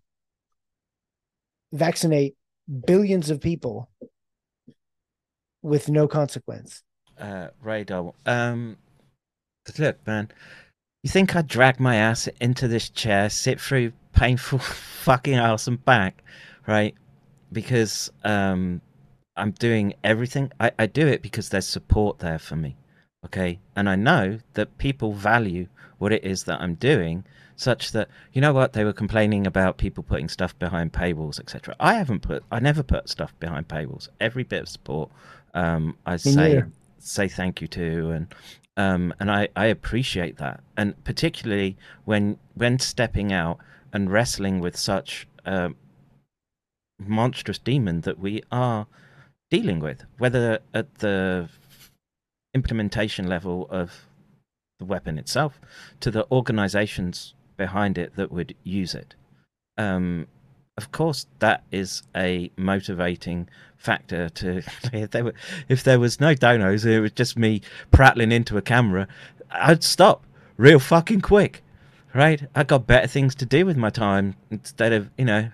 vaccinate 1.71 2.35
billions 2.85 3.29
of 3.29 3.41
people 3.41 3.89
with 5.61 5.89
no 5.89 6.07
consequence. 6.07 6.83
Uh, 7.19 7.47
Radar, 7.61 8.13
um, 8.25 8.77
look, 9.77 10.05
man, 10.05 10.29
you 11.03 11.09
think 11.09 11.35
I'd 11.35 11.47
drag 11.47 11.79
my 11.79 11.95
ass 11.95 12.27
into 12.39 12.67
this 12.67 12.89
chair, 12.89 13.29
sit 13.29 13.59
through 13.59 13.93
painful 14.13 14.59
fucking 15.05 15.35
ass 15.35 15.67
and 15.67 15.83
back, 15.85 16.23
right? 16.67 16.95
Because 17.51 18.11
um, 18.23 18.81
I'm 19.37 19.51
doing 19.51 19.93
everything. 20.03 20.51
I, 20.59 20.71
I 20.79 20.85
do 20.87 21.07
it 21.07 21.21
because 21.21 21.49
there's 21.49 21.67
support 21.67 22.19
there 22.19 22.39
for 22.39 22.55
me, 22.55 22.75
okay? 23.25 23.59
And 23.75 23.89
I 23.89 23.95
know 23.95 24.39
that 24.53 24.77
people 24.77 25.13
value 25.13 25.67
what 25.97 26.11
it 26.11 26.23
is 26.23 26.43
that 26.43 26.61
I'm 26.61 26.75
doing, 26.75 27.25
such 27.55 27.91
that 27.91 28.09
you 28.33 28.41
know 28.41 28.53
what 28.53 28.73
they 28.73 28.83
were 28.83 28.93
complaining 28.93 29.47
about 29.47 29.77
people 29.77 30.03
putting 30.03 30.29
stuff 30.29 30.57
behind 30.59 30.93
paywalls, 30.93 31.39
etc. 31.39 31.75
I 31.79 31.95
haven't 31.95 32.21
put, 32.21 32.43
I 32.51 32.59
never 32.59 32.83
put 32.83 33.09
stuff 33.09 33.33
behind 33.39 33.67
paywalls. 33.67 34.09
Every 34.19 34.43
bit 34.43 34.63
of 34.63 34.69
support 34.69 35.09
um, 35.55 35.97
I 36.05 36.17
say 36.17 36.63
say 36.99 37.27
thank 37.27 37.61
you 37.61 37.67
to, 37.69 38.11
and 38.11 38.35
um, 38.77 39.13
and 39.19 39.31
I, 39.31 39.47
I 39.55 39.67
appreciate 39.67 40.37
that, 40.37 40.61
and 40.77 41.01
particularly 41.03 41.77
when 42.03 42.37
when 42.53 42.77
stepping 42.77 43.31
out 43.31 43.57
and 43.93 44.11
wrestling 44.11 44.59
with 44.59 44.75
such 44.75 45.27
a 45.45 45.71
monstrous 46.99 47.57
demon 47.57 48.01
that 48.01 48.19
we 48.19 48.43
are 48.51 48.85
dealing 49.49 49.79
with, 49.79 50.03
whether 50.17 50.59
at 50.73 50.95
the 50.95 51.49
implementation 52.55 53.27
level 53.27 53.67
of 53.69 54.07
the 54.79 54.85
weapon 54.85 55.19
itself 55.19 55.59
to 55.99 56.09
the 56.09 56.25
organizations 56.31 57.35
behind 57.57 57.97
it 57.97 58.15
that 58.15 58.31
would 58.31 58.55
use 58.63 58.95
it. 58.95 59.13
Um, 59.77 60.27
of 60.77 60.91
course, 60.91 61.27
that 61.39 61.63
is 61.71 62.03
a 62.15 62.51
motivating 62.57 63.47
factor 63.77 64.29
to 64.29 64.57
if 64.93 65.11
there 65.11 65.23
were 65.25 65.33
if 65.69 65.83
there 65.83 65.99
was 65.99 66.19
no 66.19 66.33
donos 66.33 66.85
it 66.85 66.99
was 66.99 67.11
just 67.11 67.37
me 67.37 67.61
prattling 67.91 68.31
into 68.31 68.57
a 68.57 68.61
camera, 68.61 69.07
I'd 69.51 69.83
stop 69.83 70.25
real 70.57 70.79
fucking 70.79 71.21
quick. 71.21 71.61
Right? 72.13 72.47
I 72.55 72.63
got 72.63 72.87
better 72.87 73.07
things 73.07 73.35
to 73.35 73.45
do 73.45 73.65
with 73.65 73.75
my 73.75 73.89
time 73.89 74.35
instead 74.49 74.93
of, 74.93 75.09
you 75.17 75.25
know, 75.25 75.49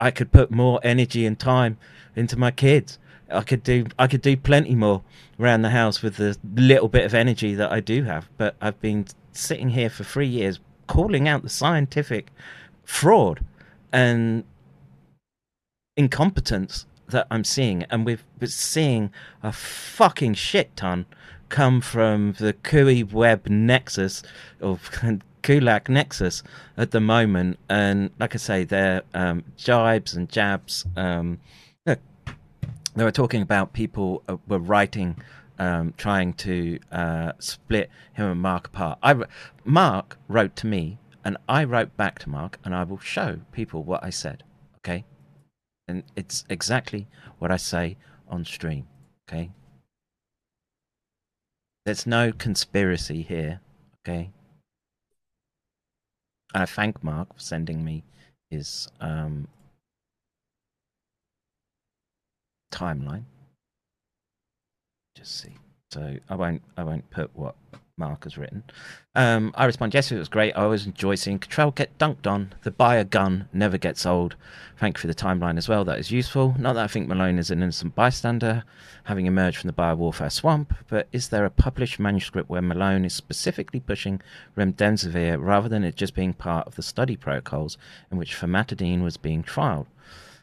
I 0.00 0.10
could 0.10 0.32
put 0.32 0.50
more 0.50 0.80
energy 0.82 1.24
and 1.24 1.38
time 1.38 1.78
into 2.16 2.36
my 2.36 2.50
kids. 2.50 2.98
I 3.30 3.42
could 3.42 3.62
do 3.62 3.86
I 3.98 4.06
could 4.06 4.22
do 4.22 4.36
plenty 4.36 4.74
more 4.74 5.02
around 5.38 5.62
the 5.62 5.70
house 5.70 6.02
with 6.02 6.16
the 6.16 6.36
little 6.54 6.88
bit 6.88 7.04
of 7.04 7.14
energy 7.14 7.54
that 7.54 7.72
I 7.72 7.80
do 7.80 8.04
have. 8.04 8.28
But 8.36 8.56
I've 8.60 8.80
been 8.80 9.06
sitting 9.32 9.70
here 9.70 9.90
for 9.90 10.04
three 10.04 10.28
years 10.28 10.60
calling 10.86 11.28
out 11.28 11.42
the 11.42 11.48
scientific 11.48 12.28
fraud 12.84 13.44
and 13.92 14.44
incompetence 15.96 16.86
that 17.08 17.26
I'm 17.30 17.44
seeing, 17.44 17.84
and 17.84 18.04
we've 18.04 18.24
been 18.38 18.48
seeing 18.48 19.10
a 19.42 19.52
fucking 19.52 20.34
shit 20.34 20.76
ton 20.76 21.06
come 21.48 21.80
from 21.80 22.32
the 22.38 22.52
Couey 22.52 23.10
Webb 23.10 23.48
Nexus 23.48 24.22
or 24.60 24.78
Kulak 25.42 25.88
Nexus 25.88 26.42
at 26.76 26.90
the 26.90 27.00
moment, 27.00 27.58
and 27.68 28.10
like 28.18 28.34
I 28.34 28.38
say, 28.38 28.64
they're 28.64 29.02
um, 29.14 29.44
jibes 29.56 30.14
and 30.14 30.28
jabs. 30.28 30.84
Um, 30.96 31.38
they 32.96 33.04
were 33.04 33.12
talking 33.12 33.42
about 33.42 33.72
people 33.72 34.22
uh, 34.28 34.36
were 34.48 34.58
writing, 34.58 35.22
um, 35.58 35.94
trying 35.96 36.32
to 36.34 36.78
uh, 36.90 37.32
split 37.38 37.90
him 38.14 38.26
and 38.26 38.40
Mark 38.40 38.68
apart. 38.68 38.98
I, 39.02 39.14
Mark 39.64 40.18
wrote 40.28 40.56
to 40.56 40.66
me, 40.66 40.98
and 41.24 41.36
I 41.48 41.64
wrote 41.64 41.96
back 41.96 42.18
to 42.20 42.28
Mark, 42.28 42.58
and 42.64 42.74
I 42.74 42.84
will 42.84 42.98
show 42.98 43.40
people 43.52 43.82
what 43.82 44.02
I 44.02 44.10
said. 44.10 44.42
Okay 44.78 45.04
and 45.88 46.02
it's 46.16 46.44
exactly 46.48 47.06
what 47.38 47.50
I 47.50 47.56
say 47.56 47.96
on 48.28 48.44
stream. 48.44 48.86
Okay. 49.28 49.50
There's 51.84 52.06
no 52.06 52.32
conspiracy 52.32 53.22
here. 53.22 53.60
Okay. 54.00 54.30
And 56.54 56.62
I 56.62 56.66
thank 56.66 57.02
Mark 57.04 57.34
for 57.34 57.40
sending 57.40 57.84
me 57.84 58.04
his 58.50 58.88
um, 59.00 59.48
timeline. 62.76 63.24
Just 65.16 65.40
see. 65.40 65.56
So 65.90 66.16
I 66.28 66.34
won't 66.34 66.62
I 66.76 66.84
won't 66.84 67.08
put 67.10 67.30
what 67.34 67.56
Mark 67.98 68.24
has 68.24 68.36
written. 68.36 68.62
Um, 69.14 69.54
I 69.56 69.64
respond, 69.64 69.94
yes, 69.94 70.12
it 70.12 70.18
was 70.18 70.28
great. 70.28 70.52
I 70.52 70.64
always 70.64 70.84
enjoy 70.84 71.14
seeing 71.14 71.38
Control 71.38 71.70
get 71.70 71.96
dunked 71.96 72.26
on. 72.26 72.52
The 72.62 72.70
buyer 72.70 73.04
gun 73.04 73.48
never 73.54 73.78
gets 73.78 74.04
old. 74.04 74.36
Thank 74.76 74.98
you 74.98 75.00
for 75.00 75.06
the 75.06 75.14
timeline 75.14 75.56
as 75.56 75.66
well. 75.66 75.82
That 75.86 75.98
is 75.98 76.10
useful. 76.10 76.54
Not 76.58 76.74
that 76.74 76.84
I 76.84 76.88
think 76.88 77.08
Malone 77.08 77.38
is 77.38 77.50
an 77.50 77.62
innocent 77.62 77.94
bystander, 77.94 78.64
having 79.04 79.24
emerged 79.24 79.56
from 79.56 79.68
the 79.68 79.72
biowarfare 79.72 80.30
swamp, 80.30 80.74
but 80.90 81.08
is 81.10 81.30
there 81.30 81.46
a 81.46 81.50
published 81.50 81.98
manuscript 81.98 82.50
where 82.50 82.60
Malone 82.60 83.06
is 83.06 83.14
specifically 83.14 83.80
pushing 83.80 84.20
remdesivir 84.58 85.42
rather 85.42 85.70
than 85.70 85.82
it 85.82 85.96
just 85.96 86.14
being 86.14 86.34
part 86.34 86.66
of 86.66 86.74
the 86.74 86.82
study 86.82 87.16
protocols 87.16 87.78
in 88.10 88.18
which 88.18 88.36
famotidine 88.36 89.02
was 89.02 89.16
being 89.16 89.42
trialed? 89.42 89.86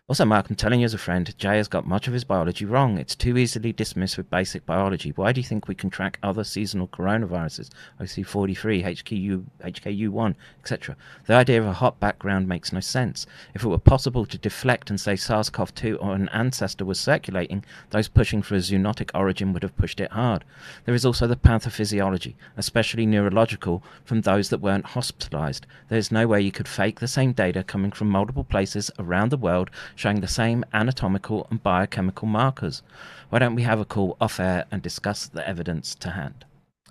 Also, 0.09 0.25
Mark, 0.25 0.49
I'm 0.49 0.57
telling 0.57 0.81
you 0.81 0.85
as 0.85 0.93
a 0.93 0.97
friend, 0.97 1.33
Jay 1.37 1.55
has 1.55 1.69
got 1.69 1.87
much 1.87 2.09
of 2.09 2.13
his 2.13 2.25
biology 2.25 2.65
wrong. 2.65 2.97
It's 2.97 3.15
too 3.15 3.37
easily 3.37 3.71
dismissed 3.71 4.17
with 4.17 4.29
basic 4.29 4.65
biology. 4.65 5.11
Why 5.15 5.31
do 5.31 5.39
you 5.39 5.47
think 5.47 5.69
we 5.69 5.75
can 5.75 5.89
track 5.89 6.19
other 6.21 6.43
seasonal 6.43 6.89
coronaviruses, 6.89 7.69
OC43, 8.01 8.83
HKU, 8.83 9.45
HKU1, 9.61 10.35
etc.? 10.59 10.97
The 11.25 11.35
idea 11.35 11.61
of 11.61 11.67
a 11.67 11.71
hot 11.71 12.01
background 12.01 12.49
makes 12.49 12.73
no 12.73 12.81
sense. 12.81 13.25
If 13.55 13.63
it 13.63 13.69
were 13.69 13.77
possible 13.77 14.25
to 14.25 14.37
deflect 14.37 14.89
and 14.89 14.99
say 14.99 15.15
SARS-CoV-2 15.15 16.03
or 16.03 16.13
an 16.13 16.27
ancestor 16.33 16.83
was 16.83 16.99
circulating, 16.99 17.63
those 17.91 18.09
pushing 18.09 18.41
for 18.41 18.55
a 18.55 18.57
zoonotic 18.57 19.09
origin 19.15 19.53
would 19.53 19.63
have 19.63 19.77
pushed 19.77 20.01
it 20.01 20.11
hard. 20.11 20.43
There 20.83 20.95
is 20.95 21.05
also 21.05 21.27
the 21.27 21.37
pathophysiology, 21.37 22.35
especially 22.57 23.05
neurological, 23.05 23.81
from 24.03 24.19
those 24.19 24.49
that 24.49 24.59
weren't 24.59 24.87
hospitalized. 24.87 25.65
There 25.87 25.97
is 25.97 26.11
no 26.11 26.27
way 26.27 26.41
you 26.41 26.51
could 26.51 26.67
fake 26.67 26.99
the 26.99 27.07
same 27.07 27.31
data 27.31 27.63
coming 27.63 27.93
from 27.93 28.09
multiple 28.09 28.43
places 28.43 28.91
around 28.99 29.29
the 29.29 29.37
world 29.37 29.71
showing 29.95 30.21
the 30.21 30.27
same 30.27 30.63
anatomical 30.73 31.47
and 31.49 31.61
biochemical 31.61 32.27
markers. 32.27 32.81
Why 33.29 33.39
don't 33.39 33.55
we 33.55 33.63
have 33.63 33.79
a 33.79 33.85
call 33.85 34.17
off 34.21 34.39
air 34.39 34.65
and 34.71 34.81
discuss 34.81 35.27
the 35.27 35.47
evidence 35.47 35.95
to 35.95 36.11
hand? 36.11 36.45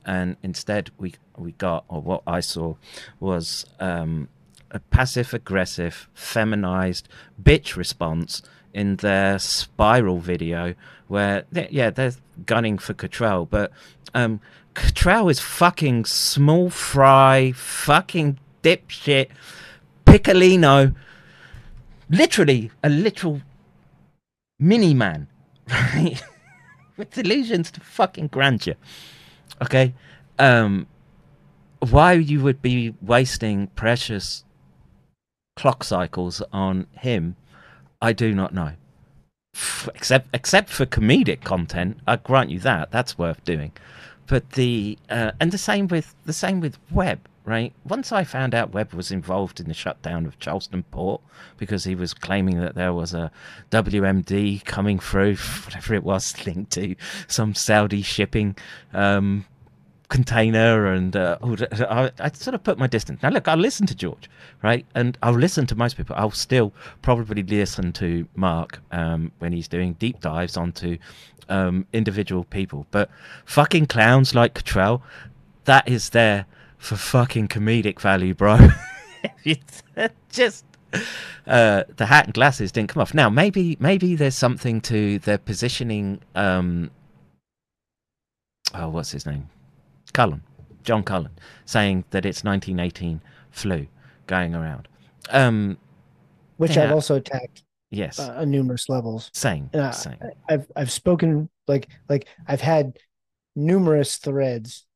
and 0.04 0.36
instead 0.42 0.90
we 0.98 1.14
we 1.36 1.52
got, 1.52 1.84
or 1.88 2.02
what 2.02 2.22
I 2.26 2.40
saw, 2.40 2.74
was 3.18 3.64
um, 3.80 4.28
a 4.70 4.78
passive 4.78 5.32
aggressive, 5.32 6.08
feminized 6.12 7.08
bitch 7.42 7.74
response 7.74 8.42
in 8.74 8.96
their 8.96 9.38
spiral 9.38 10.18
video, 10.18 10.74
where 11.08 11.44
they, 11.50 11.68
yeah 11.70 11.90
they're 11.90 12.14
gunning 12.46 12.78
for 12.78 12.94
Cottrell, 12.94 13.46
but 13.46 13.72
um, 14.14 14.40
Cottrell 14.74 15.28
is 15.28 15.40
fucking 15.40 16.04
small 16.04 16.70
fry, 16.70 17.52
fucking 17.52 18.38
dipshit, 18.62 19.28
Piccolino, 20.06 20.94
literally 22.08 22.70
a 22.82 22.88
literal 22.88 23.40
mini 24.58 24.94
man, 24.94 25.28
right? 25.70 26.22
With 26.96 27.16
allusions 27.18 27.70
to 27.72 27.80
fucking 27.80 28.28
grandeur. 28.28 28.74
Okay? 29.60 29.94
Um, 30.38 30.86
why 31.80 32.12
you 32.12 32.42
would 32.42 32.62
be 32.62 32.94
wasting 33.02 33.66
precious 33.68 34.44
clock 35.56 35.84
cycles 35.84 36.42
on 36.52 36.86
him, 36.92 37.36
I 38.00 38.12
do 38.12 38.32
not 38.34 38.54
know. 38.54 38.72
Except, 39.94 40.28
except 40.32 40.70
for 40.70 40.86
comedic 40.86 41.42
content, 41.42 41.98
I 42.06 42.16
grant 42.16 42.50
you 42.50 42.58
that. 42.60 42.90
That's 42.90 43.18
worth 43.18 43.44
doing. 43.44 43.72
But 44.26 44.50
the 44.52 44.98
uh, 45.10 45.32
and 45.40 45.52
the 45.52 45.58
same 45.58 45.88
with 45.88 46.14
the 46.24 46.32
same 46.32 46.60
with 46.60 46.78
Webb 46.90 47.28
right? 47.44 47.72
Once 47.84 48.12
I 48.12 48.24
found 48.24 48.54
out 48.54 48.72
Webb 48.72 48.92
was 48.92 49.10
involved 49.10 49.58
in 49.58 49.66
the 49.66 49.74
shutdown 49.74 50.26
of 50.26 50.38
Charleston 50.38 50.84
Port 50.84 51.20
because 51.56 51.84
he 51.84 51.94
was 51.94 52.14
claiming 52.14 52.60
that 52.60 52.74
there 52.74 52.92
was 52.92 53.14
a 53.14 53.30
WMD 53.70 54.64
coming 54.64 54.98
through, 54.98 55.36
whatever 55.64 55.94
it 55.94 56.04
was, 56.04 56.46
linked 56.46 56.72
to 56.72 56.94
some 57.26 57.54
Saudi 57.54 58.02
shipping 58.02 58.56
um, 58.92 59.44
container, 60.08 60.92
and 60.92 61.16
uh, 61.16 61.38
I, 61.42 62.10
I, 62.20 62.30
sort 62.32 62.54
of 62.54 62.62
put 62.62 62.78
my 62.78 62.86
distance. 62.86 63.22
Now, 63.22 63.30
look, 63.30 63.48
I'll 63.48 63.56
listen 63.56 63.86
to 63.86 63.94
George, 63.94 64.28
right? 64.62 64.86
And 64.94 65.18
I'll 65.22 65.32
listen 65.32 65.66
to 65.68 65.74
most 65.74 65.96
people. 65.96 66.14
I'll 66.18 66.30
still 66.30 66.72
probably 67.00 67.42
listen 67.42 67.92
to 67.94 68.28
Mark 68.36 68.80
um, 68.92 69.32
when 69.38 69.52
he's 69.52 69.68
doing 69.68 69.94
deep 69.94 70.20
dives 70.20 70.56
onto 70.56 70.98
um, 71.48 71.86
individual 71.92 72.44
people. 72.44 72.86
But 72.90 73.10
fucking 73.46 73.86
clowns 73.86 74.34
like 74.34 74.54
Cottrell, 74.54 75.02
that 75.64 75.88
is 75.88 76.10
there 76.10 76.46
for 76.82 76.96
fucking 76.96 77.46
comedic 77.46 78.00
value, 78.00 78.34
bro. 78.34 78.58
just 80.30 80.64
uh, 81.46 81.84
the 81.96 82.06
hat 82.06 82.26
and 82.26 82.34
glasses 82.34 82.72
didn't 82.72 82.90
come 82.90 83.00
off. 83.00 83.14
Now 83.14 83.30
maybe 83.30 83.76
maybe 83.80 84.16
there's 84.16 84.34
something 84.34 84.80
to 84.82 85.20
their 85.20 85.38
positioning. 85.38 86.20
Um, 86.34 86.90
oh, 88.74 88.88
what's 88.88 89.12
his 89.12 89.24
name? 89.24 89.48
Cullen, 90.12 90.42
John 90.82 91.04
Cullen, 91.04 91.30
saying 91.64 92.04
that 92.10 92.26
it's 92.26 92.42
1918 92.42 93.22
flu 93.50 93.86
going 94.26 94.54
around. 94.54 94.88
Um, 95.30 95.78
Which 96.56 96.76
yeah. 96.76 96.84
I've 96.84 96.92
also 96.92 97.14
attacked. 97.14 97.62
Yes, 97.90 98.18
uh, 98.18 98.34
on 98.38 98.50
numerous 98.50 98.88
levels. 98.88 99.30
Same, 99.34 99.70
uh, 99.72 99.92
same. 99.92 100.16
I've 100.48 100.66
I've 100.74 100.90
spoken 100.90 101.48
like 101.68 101.88
like 102.08 102.26
I've 102.48 102.62
had 102.62 102.96
numerous 103.54 104.16
threads 104.16 104.86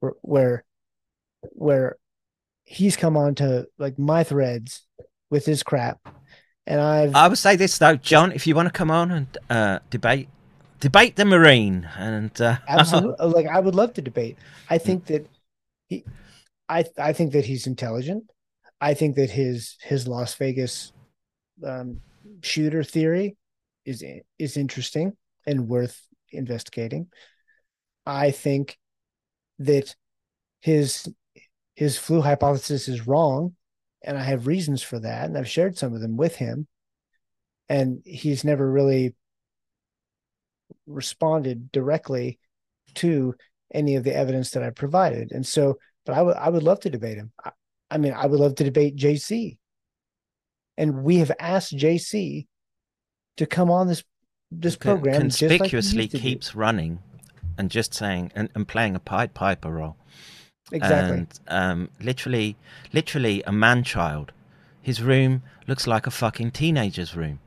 where, 0.00 0.14
where 0.22 0.65
where 1.52 1.96
he's 2.64 2.96
come 2.96 3.16
on 3.16 3.34
to 3.36 3.66
like 3.78 3.98
my 3.98 4.24
threads 4.24 4.82
with 5.30 5.46
his 5.46 5.62
crap. 5.62 5.98
And 6.66 6.80
I've 6.80 7.14
I 7.14 7.28
would 7.28 7.38
say 7.38 7.56
this 7.56 7.78
though, 7.78 7.96
John, 7.96 8.32
if 8.32 8.46
you 8.46 8.54
want 8.54 8.66
to 8.66 8.72
come 8.72 8.90
on 8.90 9.10
and 9.10 9.38
uh, 9.48 9.78
debate 9.90 10.28
debate 10.80 11.16
the 11.16 11.24
Marine 11.24 11.88
and 11.96 12.38
uh... 12.40 12.58
absolutely 12.68 13.26
like 13.26 13.46
I 13.46 13.60
would 13.60 13.74
love 13.74 13.94
to 13.94 14.02
debate. 14.02 14.36
I 14.68 14.78
think 14.78 15.06
that 15.06 15.28
he 15.88 16.04
I 16.68 16.84
I 16.98 17.12
think 17.12 17.32
that 17.32 17.46
he's 17.46 17.66
intelligent. 17.66 18.30
I 18.80 18.94
think 18.94 19.16
that 19.16 19.30
his 19.30 19.76
his 19.80 20.08
Las 20.08 20.34
Vegas 20.34 20.92
um, 21.64 22.00
shooter 22.42 22.82
theory 22.82 23.36
is 23.84 24.04
is 24.38 24.56
interesting 24.56 25.16
and 25.46 25.68
worth 25.68 26.06
investigating. 26.30 27.06
I 28.04 28.30
think 28.30 28.78
that 29.60 29.94
his 30.60 31.08
his 31.76 31.96
flu 31.96 32.20
hypothesis 32.20 32.88
is 32.88 33.06
wrong 33.06 33.54
and 34.02 34.18
i 34.18 34.22
have 34.22 34.48
reasons 34.48 34.82
for 34.82 34.98
that 34.98 35.26
and 35.26 35.38
i've 35.38 35.48
shared 35.48 35.78
some 35.78 35.94
of 35.94 36.00
them 36.00 36.16
with 36.16 36.34
him 36.36 36.66
and 37.68 38.02
he's 38.04 38.44
never 38.44 38.68
really 38.68 39.14
responded 40.86 41.70
directly 41.72 42.38
to 42.94 43.34
any 43.72 43.96
of 43.96 44.04
the 44.04 44.14
evidence 44.14 44.50
that 44.50 44.62
i 44.62 44.70
provided. 44.70 45.32
And 45.32 45.46
so 45.46 45.78
but 46.04 46.14
i 46.14 46.22
would 46.22 46.36
i 46.36 46.48
would 46.48 46.62
love 46.62 46.80
to 46.80 46.90
debate 46.90 47.18
him. 47.18 47.32
I, 47.44 47.50
I 47.90 47.98
mean 47.98 48.12
i 48.12 48.26
would 48.26 48.40
love 48.40 48.54
to 48.56 48.64
debate 48.64 48.96
jc 48.96 49.58
and 50.76 51.02
we 51.02 51.18
have 51.18 51.32
asked 51.38 51.76
jc 51.76 52.46
to 53.36 53.46
come 53.46 53.70
on 53.70 53.88
this 53.88 54.04
this 54.50 54.76
program 54.76 55.22
conspicuously 55.22 56.02
like 56.02 56.10
keeps 56.12 56.54
running 56.54 57.00
and 57.58 57.70
just 57.70 57.92
saying 57.92 58.30
and, 58.34 58.48
and 58.54 58.68
playing 58.68 58.94
a 58.94 59.00
pied 59.00 59.34
piper 59.34 59.70
role 59.70 59.96
Exactly. 60.72 61.18
And 61.18 61.40
um, 61.48 61.90
literally, 62.00 62.56
literally 62.92 63.42
a 63.46 63.52
man 63.52 63.84
child. 63.84 64.32
His 64.82 65.02
room 65.02 65.42
looks 65.66 65.86
like 65.86 66.06
a 66.06 66.10
fucking 66.10 66.52
teenager's 66.52 67.16
room 67.16 67.40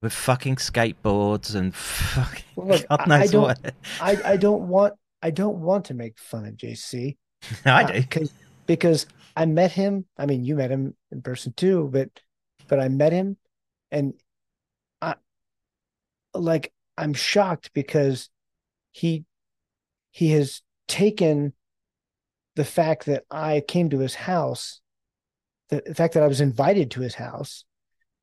with 0.00 0.12
fucking 0.12 0.56
skateboards 0.56 1.54
and 1.54 1.74
fucking 1.74 2.44
Look, 2.56 2.88
God 2.90 3.06
knows 3.06 3.20
I, 3.20 3.22
I 3.22 3.26
don't, 3.26 3.42
what. 3.42 3.74
I, 4.00 4.32
I 4.32 4.36
don't 4.36 4.68
want 4.68 4.94
I 5.22 5.30
don't 5.30 5.58
want 5.58 5.86
to 5.86 5.94
make 5.94 6.18
fun 6.18 6.46
of 6.46 6.54
JC. 6.54 7.16
I 7.64 7.84
do 7.84 8.00
because 8.00 8.32
because 8.66 9.06
I 9.36 9.46
met 9.46 9.72
him. 9.72 10.04
I 10.16 10.26
mean, 10.26 10.44
you 10.44 10.56
met 10.56 10.70
him 10.70 10.94
in 11.10 11.22
person 11.22 11.52
too, 11.56 11.88
but 11.92 12.08
but 12.68 12.80
I 12.80 12.88
met 12.88 13.12
him, 13.12 13.36
and 13.90 14.14
I 15.00 15.14
like 16.34 16.72
I'm 16.96 17.14
shocked 17.14 17.72
because 17.72 18.28
he 18.92 19.24
he 20.10 20.30
has 20.32 20.62
taken 20.86 21.52
the 22.58 22.64
fact 22.64 23.06
that 23.06 23.22
I 23.30 23.60
came 23.60 23.88
to 23.90 24.00
his 24.00 24.16
house, 24.16 24.80
the, 25.68 25.80
fact 25.94 26.14
that 26.14 26.24
I 26.24 26.26
was 26.26 26.40
invited 26.40 26.90
to 26.90 27.02
his 27.02 27.14
house, 27.14 27.64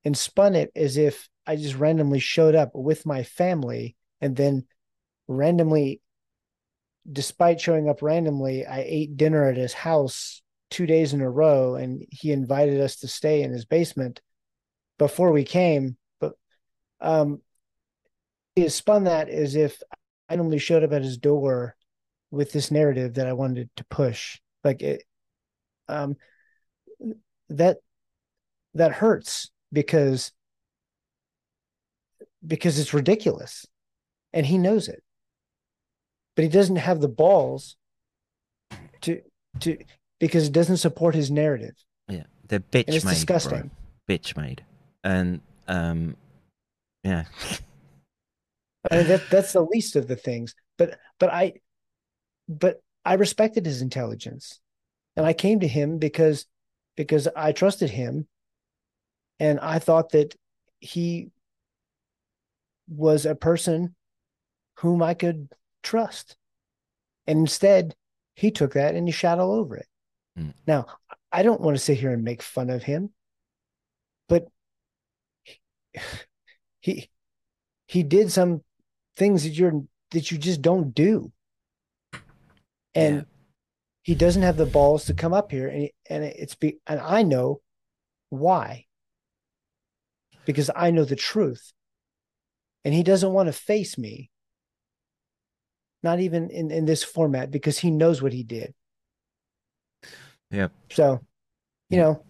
and 0.03 0.15
spun 0.15 0.55
it 0.55 0.71
as 0.75 0.97
if 0.97 1.29
I 1.47 1.55
just 1.55 1.77
randomly 1.77 2.19
showed 2.19 2.53
up 2.53 2.71
with 2.73 3.05
my 3.05 3.23
family 3.23 3.95
and 4.19 4.35
then 4.35 4.65
randomly, 5.29 6.01
despite 7.09 7.61
showing 7.61 7.87
up 7.87 8.01
randomly, 8.01 8.65
I 8.65 8.83
ate 8.85 9.15
dinner 9.15 9.47
at 9.47 9.55
his 9.55 9.71
house 9.71 10.41
two 10.69 10.85
days 10.85 11.13
in 11.13 11.21
a 11.21 11.29
row 11.29 11.75
and 11.75 12.05
he 12.11 12.33
invited 12.33 12.81
us 12.81 12.97
to 12.97 13.07
stay 13.07 13.41
in 13.41 13.53
his 13.53 13.63
basement 13.63 14.19
before 14.97 15.31
we 15.31 15.45
came. 15.45 15.95
But 16.19 16.33
um, 16.99 17.41
he 18.53 18.67
spun 18.67 19.05
that 19.05 19.29
as 19.29 19.55
if 19.55 19.81
I 19.89 20.33
randomly 20.33 20.59
showed 20.59 20.83
up 20.83 20.91
at 20.91 21.03
his 21.03 21.17
door 21.17 21.77
with 22.31 22.51
this 22.51 22.71
narrative 22.71 23.15
that 23.15 23.27
I 23.27 23.33
wanted 23.33 23.69
to 23.77 23.85
push. 23.85 24.39
Like 24.63 24.81
it, 24.81 25.03
um, 25.87 26.15
that 27.49 27.77
that 28.73 28.91
hurts 28.91 29.51
because 29.71 30.31
because 32.45 32.79
it's 32.79 32.93
ridiculous, 32.93 33.65
and 34.33 34.45
he 34.45 34.57
knows 34.57 34.87
it, 34.87 35.03
but 36.35 36.43
he 36.43 36.49
doesn't 36.49 36.77
have 36.77 36.99
the 36.99 37.07
balls 37.07 37.75
to 39.01 39.21
to 39.59 39.77
because 40.19 40.47
it 40.47 40.53
doesn't 40.53 40.77
support 40.77 41.15
his 41.15 41.29
narrative. 41.31 41.75
Yeah, 42.07 42.23
the 42.47 42.59
bitch 42.59 42.85
and 42.87 42.95
it's 42.95 43.05
made, 43.05 43.13
disgusting. 43.13 43.71
Bro. 44.07 44.15
Bitch 44.15 44.37
made, 44.37 44.63
and 45.03 45.41
um, 45.67 46.15
yeah. 47.03 47.25
I 48.91 48.97
mean, 48.97 49.07
that 49.07 49.23
that's 49.29 49.53
the 49.53 49.61
least 49.61 49.95
of 49.95 50.07
the 50.07 50.15
things. 50.15 50.55
But 50.77 50.99
but 51.19 51.31
I 51.31 51.53
but 52.47 52.81
I 53.03 53.15
respected 53.15 53.65
his 53.65 53.81
intelligence. 53.81 54.59
And 55.15 55.25
I 55.25 55.33
came 55.33 55.61
to 55.61 55.67
him 55.67 55.97
because 55.97 56.45
because 56.95 57.27
I 57.35 57.51
trusted 57.51 57.89
him 57.89 58.27
and 59.39 59.59
I 59.59 59.79
thought 59.79 60.11
that 60.11 60.35
he 60.79 61.29
was 62.87 63.25
a 63.25 63.35
person 63.35 63.95
whom 64.79 65.01
I 65.01 65.13
could 65.13 65.49
trust. 65.83 66.37
And 67.27 67.39
instead, 67.39 67.95
he 68.35 68.51
took 68.51 68.73
that 68.73 68.95
and 68.95 69.07
he 69.07 69.11
shot 69.11 69.39
all 69.39 69.53
over 69.53 69.77
it. 69.77 69.87
Mm. 70.37 70.53
Now, 70.67 70.87
I 71.31 71.43
don't 71.43 71.61
want 71.61 71.75
to 71.75 71.83
sit 71.83 71.97
here 71.97 72.11
and 72.11 72.23
make 72.23 72.41
fun 72.41 72.69
of 72.69 72.83
him, 72.83 73.11
but 74.29 74.47
he 76.79 77.09
he 77.87 78.03
did 78.03 78.31
some 78.31 78.61
things 79.15 79.43
that 79.43 79.51
you're 79.51 79.83
that 80.11 80.31
you 80.31 80.37
just 80.37 80.61
don't 80.61 80.93
do 80.93 81.31
and 82.95 83.15
yeah. 83.17 83.21
he 84.03 84.15
doesn't 84.15 84.41
have 84.41 84.57
the 84.57 84.65
balls 84.65 85.05
to 85.05 85.13
come 85.13 85.33
up 85.33 85.51
here 85.51 85.67
and 85.67 85.89
and 86.09 86.23
it's 86.23 86.55
be 86.55 86.79
and 86.87 86.99
I 86.99 87.23
know 87.23 87.61
why 88.29 88.85
because 90.45 90.71
I 90.75 90.91
know 90.91 91.05
the 91.05 91.15
truth 91.15 91.73
and 92.83 92.93
he 92.93 93.03
doesn't 93.03 93.33
want 93.33 93.47
to 93.47 93.53
face 93.53 93.97
me 93.97 94.31
not 96.05 96.19
even 96.19 96.51
in, 96.51 96.71
in 96.71 96.85
this 96.85 97.03
format 97.03 97.51
because 97.51 97.79
he 97.79 97.89
knows 97.89 98.21
what 98.21 98.31
he 98.31 98.43
did. 98.43 98.73
Yeah. 100.51 100.67
So, 100.91 101.19
you 101.89 101.97
know, 101.97 102.23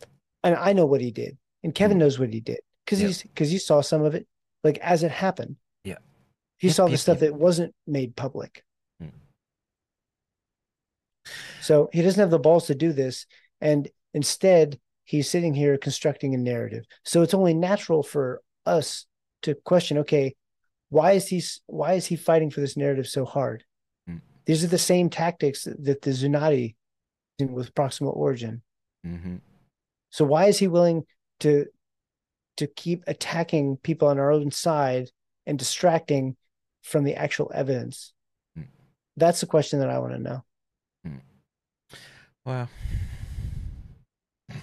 and 0.43 0.55
I 0.55 0.71
know 0.71 0.85
what 0.85 1.01
he 1.01 1.11
did, 1.11 1.37
and 1.61 1.75
Kevin 1.75 1.95
mm-hmm. 1.95 2.05
knows 2.05 2.17
what 2.17 2.33
he 2.33 2.39
did 2.39 2.59
because 2.85 3.01
Yeah. 3.01 3.07
he's 3.07 3.21
because 3.21 3.51
he 3.51 3.57
saw 3.57 3.81
some 3.81 4.01
of 4.03 4.15
it 4.15 4.25
like 4.63 4.77
as 4.79 5.03
it 5.03 5.11
happened. 5.11 5.57
Yeah. 5.83 5.97
He 6.57 6.67
Yeah, 6.67 6.73
saw 6.73 6.85
the 6.85 6.91
yeah, 6.91 6.97
stuff 6.97 7.17
yeah. 7.17 7.29
that 7.29 7.35
wasn't 7.35 7.75
made 7.85 8.15
public. 8.15 8.63
So 11.61 11.89
he 11.91 12.01
doesn't 12.01 12.19
have 12.19 12.31
the 12.31 12.39
balls 12.39 12.67
to 12.67 12.75
do 12.75 12.93
this, 12.93 13.25
and 13.61 13.87
instead 14.13 14.79
he's 15.03 15.29
sitting 15.29 15.53
here 15.53 15.77
constructing 15.77 16.33
a 16.33 16.37
narrative. 16.37 16.85
So 17.03 17.21
it's 17.21 17.33
only 17.33 17.53
natural 17.53 18.03
for 18.03 18.41
us 18.65 19.05
to 19.43 19.55
question: 19.55 19.99
Okay, 19.99 20.35
why 20.89 21.13
is 21.13 21.27
he 21.27 21.43
why 21.65 21.93
is 21.93 22.05
he 22.05 22.15
fighting 22.15 22.51
for 22.51 22.61
this 22.61 22.77
narrative 22.77 23.07
so 23.07 23.25
hard? 23.25 23.63
Hmm. 24.07 24.17
These 24.45 24.63
are 24.63 24.67
the 24.67 24.77
same 24.77 25.09
tactics 25.09 25.63
that 25.63 26.01
the 26.01 26.11
Zunati 26.11 26.75
with 27.39 27.73
proximal 27.73 28.15
origin. 28.15 28.61
Mm-hmm. 29.05 29.37
So 30.11 30.23
why 30.23 30.45
is 30.45 30.57
he 30.57 30.67
willing 30.67 31.03
to 31.41 31.65
to 32.57 32.67
keep 32.67 33.03
attacking 33.07 33.77
people 33.77 34.07
on 34.07 34.19
our 34.19 34.31
own 34.31 34.51
side 34.51 35.09
and 35.45 35.59
distracting 35.59 36.37
from 36.81 37.03
the 37.03 37.15
actual 37.15 37.51
evidence? 37.53 38.13
Hmm. 38.55 38.63
That's 39.17 39.41
the 39.41 39.47
question 39.47 39.79
that 39.79 39.89
I 39.89 39.99
want 39.99 40.13
to 40.13 40.19
know. 40.19 40.44
Well, 42.45 42.69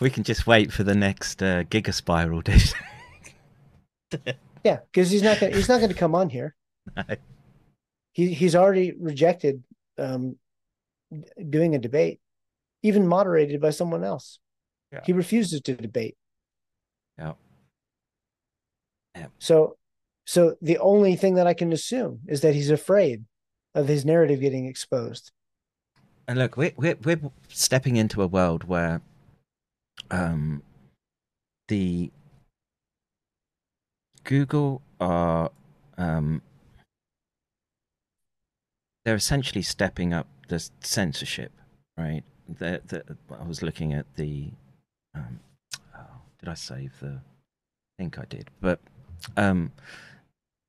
we 0.00 0.10
can 0.10 0.22
just 0.22 0.46
wait 0.46 0.72
for 0.72 0.84
the 0.84 0.94
next 0.94 1.42
uh, 1.42 1.64
Giga 1.64 1.92
Spiral, 1.92 2.40
dude. 2.42 2.74
Yeah, 4.62 4.78
because 4.92 5.10
he's 5.10 5.22
not 5.22 5.40
gonna 5.40 5.54
he's 5.54 5.68
not 5.68 5.80
gonna 5.80 5.94
come 5.94 6.14
on 6.14 6.30
here. 6.30 6.54
No. 6.96 7.16
He 8.12 8.32
he's 8.32 8.54
already 8.54 8.92
rejected 8.92 9.64
um, 9.98 10.36
doing 11.50 11.74
a 11.74 11.78
debate, 11.80 12.20
even 12.82 13.08
moderated 13.08 13.60
by 13.60 13.70
someone 13.70 14.04
else. 14.04 14.38
Yeah. 14.92 15.00
He 15.04 15.12
refuses 15.12 15.60
to 15.62 15.74
debate. 15.74 16.16
Yeah. 19.16 19.26
So, 19.38 19.76
so 20.24 20.56
the 20.60 20.78
only 20.78 21.16
thing 21.16 21.34
that 21.34 21.46
I 21.46 21.54
can 21.54 21.72
assume 21.72 22.20
is 22.26 22.40
that 22.40 22.54
he's 22.54 22.70
afraid 22.70 23.24
of 23.74 23.88
his 23.88 24.04
narrative 24.04 24.40
getting 24.40 24.66
exposed. 24.66 25.32
And 26.26 26.38
look, 26.38 26.56
we're, 26.56 26.72
we're 26.76 26.96
we're 27.04 27.20
stepping 27.48 27.96
into 27.96 28.22
a 28.22 28.26
world 28.26 28.64
where, 28.64 29.02
um, 30.10 30.62
the 31.68 32.10
Google 34.24 34.80
are, 35.00 35.50
um, 35.98 36.42
they're 39.04 39.14
essentially 39.14 39.62
stepping 39.62 40.14
up 40.14 40.26
the 40.48 40.66
censorship, 40.80 41.52
right? 41.96 42.22
I 42.60 43.46
was 43.46 43.62
looking 43.62 43.92
at 43.92 44.06
the, 44.16 44.50
um, 45.14 45.40
oh, 45.96 46.20
did 46.38 46.48
I 46.48 46.54
save 46.54 46.98
the? 47.00 47.20
I 47.20 48.02
think 48.02 48.18
I 48.18 48.24
did, 48.24 48.50
but 48.60 48.80
um, 49.36 49.72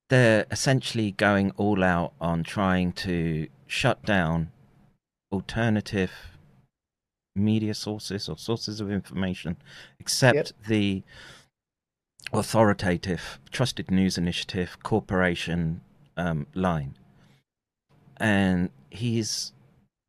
they're 0.09 0.45
essentially 0.51 1.11
going 1.11 1.51
all 1.57 1.83
out 1.83 2.13
on 2.21 2.43
trying 2.43 2.91
to 2.93 3.47
shut 3.67 4.03
down 4.05 4.51
alternative 5.35 6.11
media 7.35 7.73
sources 7.73 8.29
or 8.29 8.37
sources 8.37 8.79
of 8.79 8.89
information, 8.89 9.57
except 9.99 10.53
the 10.67 11.03
authoritative 12.33 13.39
Trusted 13.51 13.91
News 13.91 14.17
Initiative 14.17 14.77
corporation 14.81 15.81
um, 16.17 16.47
line. 16.53 16.95
And 18.17 18.69
he's 18.89 19.51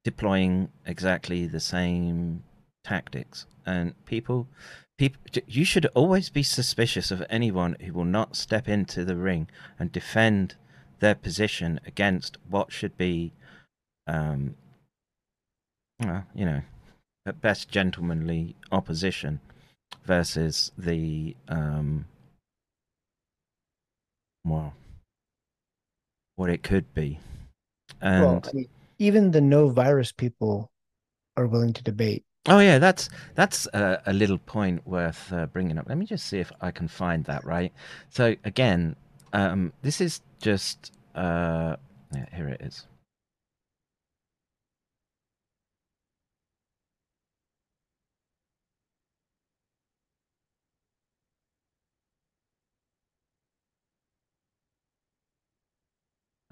deploying 0.05 0.68
exactly 0.86 1.46
the 1.46 1.60
same 1.60 2.44
tactics. 2.84 3.46
And 3.66 3.94
people, 4.06 4.46
people, 4.96 5.20
you 5.46 5.64
should 5.64 5.86
always 5.86 6.30
be 6.30 6.44
suspicious 6.44 7.10
of 7.10 7.24
anyone 7.28 7.76
who 7.80 7.92
will 7.92 8.05
not 8.05 8.36
step 8.36 8.68
into 8.68 9.05
the 9.05 9.16
ring 9.16 9.48
and 9.78 9.90
defend 9.90 10.55
their 11.00 11.16
position 11.16 11.80
against 11.84 12.38
what 12.48 12.72
should 12.72 12.96
be 12.96 13.32
um, 14.06 14.55
well, 16.00 16.25
you 16.34 16.44
know, 16.44 16.62
at 17.26 17.41
best 17.41 17.68
gentlemanly 17.68 18.55
opposition 18.73 19.41
versus 20.05 20.73
the 20.78 21.36
um 21.49 22.07
well 24.44 24.75
what 26.36 26.50
it 26.50 26.62
could 26.62 26.92
be. 26.94 27.18
And 28.00 28.23
well, 28.23 28.42
I 28.44 28.52
mean, 28.52 28.68
even 28.99 29.31
the 29.31 29.41
no 29.41 29.68
virus 29.68 30.12
people 30.12 30.70
are 31.36 31.47
willing 31.47 31.73
to 31.75 31.83
debate. 31.83 32.25
oh 32.49 32.60
yeah, 32.60 32.78
that's 32.78 33.08
that's 33.34 33.66
a, 33.73 34.02
a 34.07 34.12
little 34.12 34.39
point 34.39 34.86
worth 34.86 35.33
uh, 35.33 35.47
bringing 35.47 35.78
up. 35.78 35.86
Let 35.89 35.99
me 35.99 36.07
just 36.07 36.26
see 36.26 36.39
if 36.39 36.52
I 36.60 36.70
can 36.70 36.89
find 36.89 37.25
that 37.25 37.44
right. 37.44 37.73
So 38.10 38.36
again, 38.44 38.97
um 39.33 39.73
this 39.83 40.00
is 40.00 40.20
just 40.41 40.92
uh 41.15 41.76
yeah, 42.15 42.26
here 42.34 42.49
it 42.49 42.60
is. 42.60 42.86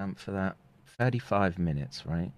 Um, 0.05 0.15
for 0.15 0.31
that 0.33 0.57
35 0.99 1.59
minutes, 1.59 2.05
right? 2.07 2.31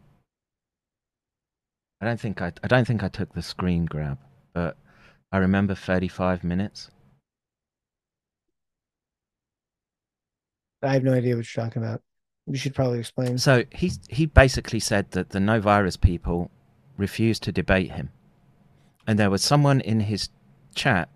I 2.01 2.07
don't 2.07 2.21
think 2.21 2.41
I 2.41 2.53
I 2.63 2.69
don't 2.69 2.87
think 2.87 3.03
I 3.03 3.09
took 3.09 3.33
the 3.35 3.43
screen 3.43 3.87
grab, 3.87 4.19
but 4.53 4.77
I 5.33 5.39
remember 5.39 5.75
35 5.75 6.45
minutes. 6.45 6.91
I 10.83 10.93
have 10.93 11.05
no 11.05 11.15
idea 11.15 11.37
what 11.37 11.57
you're 11.57 11.65
talking 11.65 11.83
about. 11.83 12.03
You 12.47 12.57
should 12.57 12.75
probably 12.75 13.01
explain. 13.01 13.39
So 13.39 13.65
he 13.73 13.93
he 14.09 14.27
basically 14.27 14.81
said 14.81 15.11
that 15.13 15.31
the 15.31 15.41
no 15.41 15.61
virus 15.61 15.97
people 15.97 16.51
refused 16.97 17.43
to 17.45 17.53
debate 17.53 17.93
him, 17.93 18.11
and 19.07 19.19
there 19.19 19.31
was 19.31 19.43
someone 19.43 19.81
in 19.81 20.01
his 20.01 20.29
chat 20.75 21.09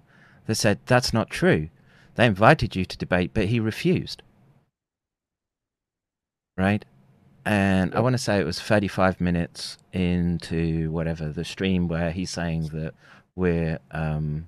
that 0.46 0.56
said 0.56 0.80
that's 0.86 1.12
not 1.12 1.30
true. 1.30 1.68
They 2.16 2.26
invited 2.26 2.74
you 2.74 2.84
to 2.86 2.98
debate, 2.98 3.32
but 3.34 3.46
he 3.46 3.60
refused. 3.60 4.22
Right, 6.60 6.84
and 7.46 7.94
I 7.94 8.00
want 8.00 8.12
to 8.12 8.18
say 8.18 8.38
it 8.38 8.44
was 8.44 8.60
35 8.60 9.18
minutes 9.18 9.78
into 9.94 10.90
whatever 10.90 11.30
the 11.30 11.42
stream 11.42 11.88
where 11.88 12.10
he's 12.10 12.28
saying 12.28 12.68
that 12.74 12.92
we're 13.34 13.78
um 13.92 14.46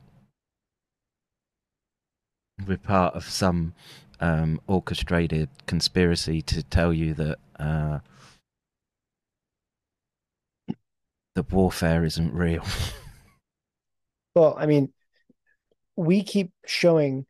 we're 2.66 2.76
part 2.76 3.14
of 3.14 3.24
some 3.24 3.72
um, 4.20 4.60
orchestrated 4.66 5.48
conspiracy 5.66 6.42
to 6.42 6.62
tell 6.62 6.92
you 6.92 7.14
that 7.14 7.38
uh, 7.58 8.00
the 11.34 11.44
warfare 11.50 12.04
isn't 12.04 12.34
real. 12.34 12.66
Well, 14.34 14.54
I 14.58 14.64
mean, 14.64 14.92
we 15.94 16.22
keep 16.22 16.52
showing 16.64 17.26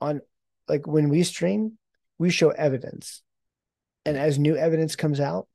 on 0.00 0.22
like 0.66 0.86
when 0.86 1.10
we 1.10 1.22
stream, 1.22 1.76
we 2.18 2.30
show 2.30 2.48
evidence. 2.48 3.22
And 4.04 4.16
as 4.16 4.38
new 4.38 4.56
evidence 4.56 4.96
comes 4.96 5.20
out, 5.20 5.48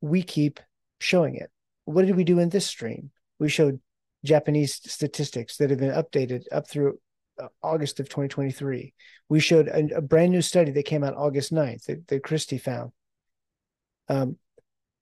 we 0.00 0.22
keep 0.22 0.60
showing 1.00 1.36
it. 1.36 1.50
What 1.84 2.06
did 2.06 2.16
we 2.16 2.24
do 2.24 2.38
in 2.38 2.48
this 2.48 2.66
stream? 2.66 3.10
We 3.38 3.48
showed 3.48 3.80
Japanese 4.24 4.74
statistics 4.74 5.56
that 5.56 5.70
have 5.70 5.78
been 5.78 5.90
updated 5.90 6.44
up 6.52 6.68
through 6.68 6.98
uh, 7.40 7.48
August 7.62 8.00
of 8.00 8.08
2023. 8.08 8.92
We 9.28 9.40
showed 9.40 9.68
a, 9.68 9.96
a 9.96 10.00
brand 10.00 10.32
new 10.32 10.42
study 10.42 10.72
that 10.72 10.84
came 10.84 11.04
out 11.04 11.16
August 11.16 11.52
9th 11.52 11.84
that, 11.84 12.06
that 12.08 12.22
Christie 12.22 12.58
found. 12.58 12.92
Um, 14.08 14.38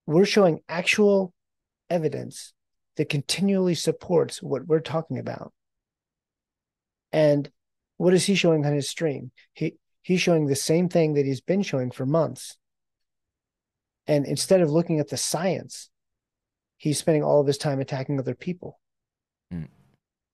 we're 0.07 0.27
showing 0.27 0.61
actual 0.69 1.33
evidence 1.89 2.53
that 2.97 3.09
continually 3.09 3.75
supports 3.75 4.43
what 4.43 4.67
we're 4.67 4.81
talking 4.81 5.19
about. 5.19 5.53
And 7.13 7.51
what 7.97 8.15
is 8.15 8.25
he 8.25 8.35
showing 8.35 8.67
on 8.67 8.75
his 8.75 8.89
stream? 8.89 9.31
He 9.53 9.77
he's 10.03 10.21
showing 10.21 10.47
the 10.47 10.57
same 10.57 10.89
thing 10.89 11.15
that 11.15 11.25
he's 11.25 11.41
been 11.41 11.63
showing 11.63 11.91
for 11.91 12.05
months. 12.05 12.57
And 14.07 14.27
instead 14.27 14.61
of 14.61 14.71
looking 14.71 15.01
at 15.01 15.09
the 15.09 15.17
science, 15.17 15.89
he's 16.77 16.99
spending 16.99 17.23
all 17.23 17.41
of 17.41 17.47
his 17.47 17.59
time 17.59 17.81
attacking 17.81 18.19
other 18.19 18.35
people. 18.35 18.81
Mm. 19.53 19.69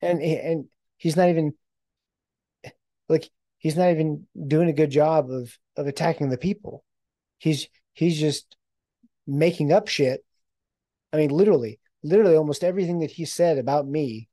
And 0.03 0.21
and 0.23 0.65
he's 0.97 1.17
not 1.17 1.29
even 1.29 1.55
like 3.09 3.31
he's 3.59 3.77
not 3.77 3.91
even 3.91 4.27
doing 4.47 4.69
a 4.69 4.75
good 4.75 4.91
job 4.91 5.31
of 5.31 5.57
of 5.77 5.87
attacking 5.87 6.31
the 6.31 6.39
people. 6.39 6.85
He's 7.39 7.69
he's 7.93 8.19
just 8.19 8.57
making 9.27 9.73
up 9.73 9.89
shit. 9.89 10.25
I 11.13 11.17
mean, 11.17 11.31
literally, 11.31 11.79
literally, 12.03 12.37
almost 12.37 12.65
everything 12.65 13.01
that 13.01 13.11
he 13.11 13.25
said 13.25 13.59
about 13.59 13.87
me 13.87 14.29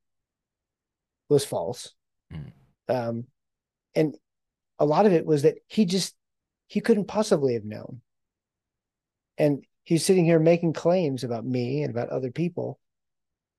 was 1.30 1.45
false. 1.45 1.93
Mm. 2.33 2.51
Um, 2.88 3.25
and 3.95 4.16
a 4.80 4.85
lot 4.85 5.06
of 5.06 5.14
it 5.14 5.25
was 5.25 5.41
that 5.43 5.57
he 5.67 5.85
just 5.85 6.16
he 6.67 6.82
couldn't 6.82 7.07
possibly 7.07 7.53
have 7.53 7.66
known. 7.66 8.01
And 9.38 9.64
he's 9.83 10.06
sitting 10.06 10.25
here 10.25 10.40
making 10.40 10.74
claims 10.74 11.24
about 11.24 11.45
me 11.45 11.83
and 11.83 11.91
about 11.91 12.09
other 12.09 12.32
people 12.32 12.80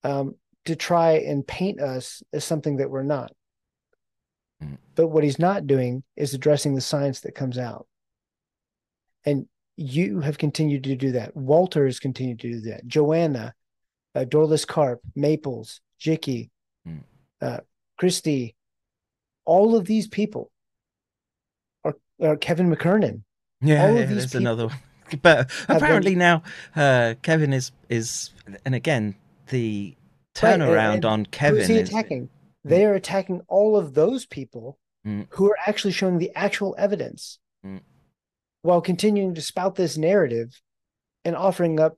um, 0.05 0.34
to 0.65 0.76
try 0.76 1.12
and 1.12 1.47
paint 1.47 1.81
us 1.81 2.23
as 2.32 2.44
something 2.44 2.76
that 2.76 2.90
we're 2.90 3.02
not. 3.02 3.32
Mm. 4.62 4.78
But 4.94 5.08
what 5.08 5.24
he's 5.24 5.39
not 5.39 5.66
doing 5.66 6.02
is 6.16 6.34
addressing 6.34 6.74
the 6.74 6.81
science 6.81 7.20
that 7.20 7.34
comes 7.34 7.58
out. 7.58 7.86
And 9.24 9.47
you 9.76 10.20
have 10.20 10.39
continued 10.39 10.84
to 10.84 10.97
do 10.97 11.12
that. 11.12 11.36
Walter 11.36 11.86
has 11.86 12.00
continued 12.00 12.40
to 12.40 12.50
do 12.50 12.60
that. 12.70 12.86
Joanna, 12.86 13.55
uh, 14.15 14.24
Doorless 14.24 14.65
Carp, 14.65 15.00
Maples, 15.15 15.81
Jikky, 16.00 16.50
Mm. 16.86 17.02
uh, 17.40 17.60
Christy, 17.98 18.55
all 19.44 19.74
of 19.74 19.84
these 19.86 20.07
people 20.07 20.50
are, 21.84 21.97
are 22.23 22.36
Kevin 22.36 22.74
McKernan. 22.74 23.23
Yeah, 23.60 23.86
all 23.86 23.94
yeah 23.94 24.07
these 24.07 24.08
there's 24.16 24.26
people 24.26 24.39
another 24.39 24.66
one. 24.68 24.76
But 25.22 25.50
apparently 25.68 26.14
now 26.14 26.42
uh, 26.76 27.14
Kevin 27.22 27.52
is 27.52 27.72
is 27.88 28.30
and 28.64 28.74
again 28.74 29.14
the 29.48 29.96
and- 30.42 30.62
turnaround 30.62 31.04
on 31.04 31.26
Kevin 31.26 31.60
is 31.62 31.68
he 31.68 31.76
is 31.78 31.88
attacking? 31.90 32.28
They 32.64 32.84
are 32.84 32.94
attacking 32.94 33.42
all 33.48 33.76
of 33.76 33.94
those 33.94 34.26
people 34.26 34.78
Mm. 35.06 35.26
who 35.30 35.48
are 35.48 35.56
actually 35.64 35.92
showing 35.92 36.18
the 36.18 36.32
actual 36.34 36.74
evidence 36.76 37.38
Mm. 37.64 37.80
while 38.62 38.80
continuing 38.80 39.32
to 39.34 39.40
spout 39.40 39.76
this 39.76 39.96
narrative 39.96 40.60
and 41.24 41.36
offering 41.36 41.78
up 41.78 41.96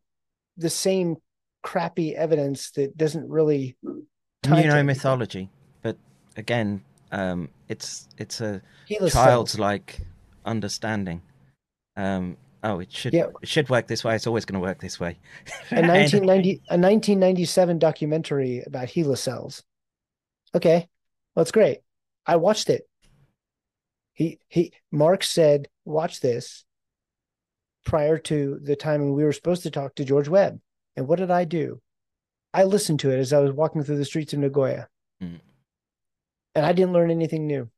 the 0.56 0.68
same 0.70 1.16
crappy 1.62 2.14
evidence 2.14 2.70
that 2.72 2.96
doesn't 2.96 3.28
really 3.28 3.76
you 3.82 4.64
know 4.64 4.82
mythology. 4.82 5.48
But 5.82 5.96
again, 6.36 6.82
um, 7.10 7.48
it's 7.68 8.06
it's 8.18 8.40
a 8.42 8.60
child's 9.08 9.58
like 9.58 10.00
understanding. 10.44 11.22
Um, 11.96 12.36
oh, 12.62 12.80
it 12.80 12.92
should 12.92 13.12
Yeah. 13.14 13.26
it 13.42 13.48
should 13.48 13.68
work 13.70 13.86
this 13.86 14.04
way. 14.04 14.14
It's 14.14 14.26
always 14.26 14.44
going 14.44 14.60
to 14.60 14.66
work 14.66 14.80
this 14.80 14.98
way. 15.00 15.18
a 15.70 15.74
1990 15.82 16.50
a 16.68 16.76
1997 16.78 17.78
documentary 17.78 18.62
about 18.66 18.88
HeLa 18.88 19.16
cells. 19.18 19.62
Okay, 20.54 20.88
well, 21.34 21.42
it's 21.42 21.52
great. 21.52 21.78
I 22.26 22.36
watched 22.36 22.70
it. 22.70 22.82
He 24.12 24.38
he 24.48 24.72
Mark 24.92 25.22
said, 25.24 25.68
"Watch 25.84 26.20
this." 26.20 26.64
Prior 27.86 28.18
to 28.18 28.58
the 28.62 28.76
time 28.76 29.00
when 29.00 29.14
we 29.14 29.24
were 29.24 29.32
supposed 29.32 29.62
to 29.62 29.70
talk 29.70 29.94
to 29.94 30.04
George 30.04 30.28
Webb, 30.28 30.60
and 30.96 31.08
what 31.08 31.18
did 31.18 31.30
I 31.30 31.44
do? 31.44 31.80
I 32.52 32.64
listened 32.64 33.00
to 33.00 33.10
it 33.10 33.18
as 33.18 33.32
I 33.32 33.38
was 33.38 33.52
walking 33.52 33.82
through 33.82 33.96
the 33.96 34.04
streets 34.04 34.32
of 34.34 34.38
Nagoya, 34.40 34.88
Mm. 35.22 35.40
and 36.54 36.66
I 36.66 36.72
didn't 36.72 36.92
learn 36.92 37.10
anything 37.10 37.46
new 37.46 37.70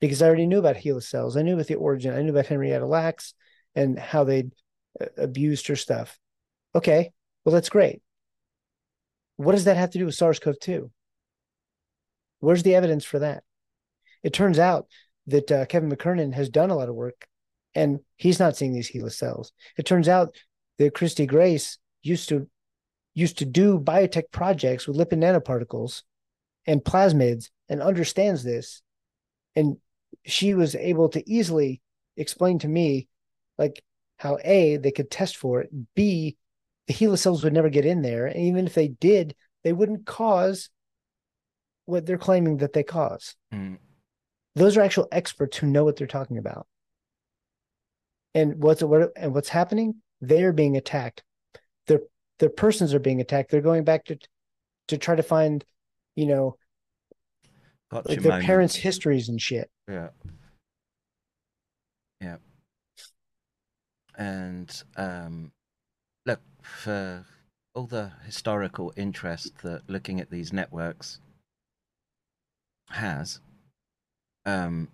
because 0.00 0.20
I 0.20 0.26
already 0.26 0.46
knew 0.46 0.58
about 0.58 0.76
HeLa 0.76 1.02
cells. 1.02 1.34
I 1.36 1.42
knew 1.42 1.54
about 1.54 1.68
the 1.68 1.76
origin. 1.76 2.12
I 2.14 2.20
knew 2.20 2.30
about 2.30 2.46
Henrietta 2.46 2.84
Lacks 2.84 3.32
and 3.74 3.98
how 3.98 4.24
they 4.24 4.44
uh, 5.00 5.06
abused 5.16 5.66
her 5.68 5.76
stuff. 5.76 6.18
Okay, 6.74 7.12
well, 7.44 7.52
that's 7.52 7.68
great. 7.68 8.02
What 9.36 9.52
does 9.52 9.64
that 9.64 9.76
have 9.76 9.90
to 9.90 9.98
do 9.98 10.06
with 10.06 10.14
SARS 10.14 10.38
CoV 10.38 10.58
2? 10.60 10.90
Where's 12.40 12.62
the 12.62 12.74
evidence 12.74 13.04
for 13.04 13.18
that? 13.20 13.42
It 14.22 14.32
turns 14.32 14.58
out 14.58 14.86
that 15.26 15.50
uh, 15.50 15.66
Kevin 15.66 15.90
McKernan 15.90 16.34
has 16.34 16.48
done 16.48 16.70
a 16.70 16.76
lot 16.76 16.88
of 16.88 16.94
work 16.94 17.26
and 17.74 18.00
he's 18.16 18.38
not 18.38 18.56
seeing 18.56 18.72
these 18.72 18.90
HeLa 18.90 19.12
cells. 19.12 19.52
It 19.76 19.86
turns 19.86 20.08
out 20.08 20.34
that 20.78 20.94
Christy 20.94 21.26
Grace 21.26 21.78
used 22.02 22.28
to 22.28 22.48
used 23.14 23.38
to 23.38 23.44
do 23.44 23.78
biotech 23.78 24.24
projects 24.32 24.88
with 24.88 24.96
lipid 24.96 25.18
nanoparticles 25.18 26.02
and 26.66 26.82
plasmids 26.82 27.50
and 27.68 27.80
understands 27.80 28.42
this. 28.42 28.82
And 29.54 29.76
she 30.26 30.54
was 30.54 30.74
able 30.74 31.08
to 31.10 31.30
easily 31.30 31.80
explain 32.16 32.58
to 32.60 32.68
me 32.68 33.08
like 33.58 33.82
how 34.18 34.38
A, 34.44 34.76
they 34.76 34.90
could 34.90 35.10
test 35.10 35.36
for 35.36 35.60
it, 35.60 35.70
B, 35.94 36.36
the 36.86 36.94
HeLa 36.94 37.18
cells 37.18 37.44
would 37.44 37.52
never 37.52 37.70
get 37.70 37.86
in 37.86 38.02
there. 38.02 38.26
And 38.26 38.40
even 38.40 38.66
if 38.66 38.74
they 38.74 38.88
did, 38.88 39.34
they 39.62 39.72
wouldn't 39.72 40.06
cause 40.06 40.70
what 41.86 42.06
they're 42.06 42.18
claiming 42.18 42.58
that 42.58 42.72
they 42.72 42.82
cause. 42.82 43.34
Mm. 43.52 43.78
Those 44.54 44.76
are 44.76 44.82
actual 44.82 45.08
experts 45.10 45.56
who 45.56 45.66
know 45.66 45.84
what 45.84 45.96
they're 45.96 46.06
talking 46.06 46.38
about. 46.38 46.66
And 48.34 48.62
what's 48.62 48.82
what 48.82 49.12
and 49.16 49.32
what's 49.32 49.48
happening? 49.48 49.96
They're 50.20 50.52
being 50.52 50.76
attacked. 50.76 51.22
Their 51.86 52.00
their 52.38 52.48
persons 52.48 52.92
are 52.92 52.98
being 52.98 53.20
attacked. 53.20 53.50
They're 53.50 53.60
going 53.60 53.84
back 53.84 54.04
to 54.06 54.18
to 54.88 54.98
try 54.98 55.14
to 55.14 55.22
find, 55.22 55.64
you 56.16 56.26
know, 56.26 56.56
like 57.92 58.04
their 58.04 58.20
moment. 58.22 58.44
parents' 58.44 58.74
histories 58.74 59.28
and 59.28 59.40
shit. 59.40 59.70
Yeah. 59.88 60.08
Yeah. 62.20 62.36
And 64.16 64.82
um, 64.96 65.52
look 66.26 66.40
for 66.62 67.24
all 67.74 67.86
the 67.86 68.12
historical 68.24 68.92
interest 68.96 69.62
that 69.62 69.82
looking 69.88 70.20
at 70.20 70.30
these 70.30 70.52
networks 70.52 71.20
has. 72.90 73.40
Um, 74.46 74.88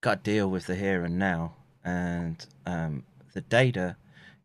got 0.00 0.24
to 0.24 0.30
deal 0.30 0.50
with 0.50 0.66
the 0.66 0.74
here 0.74 1.04
and 1.04 1.18
now, 1.18 1.54
and 1.84 2.46
um, 2.66 3.04
the 3.34 3.40
data 3.42 3.96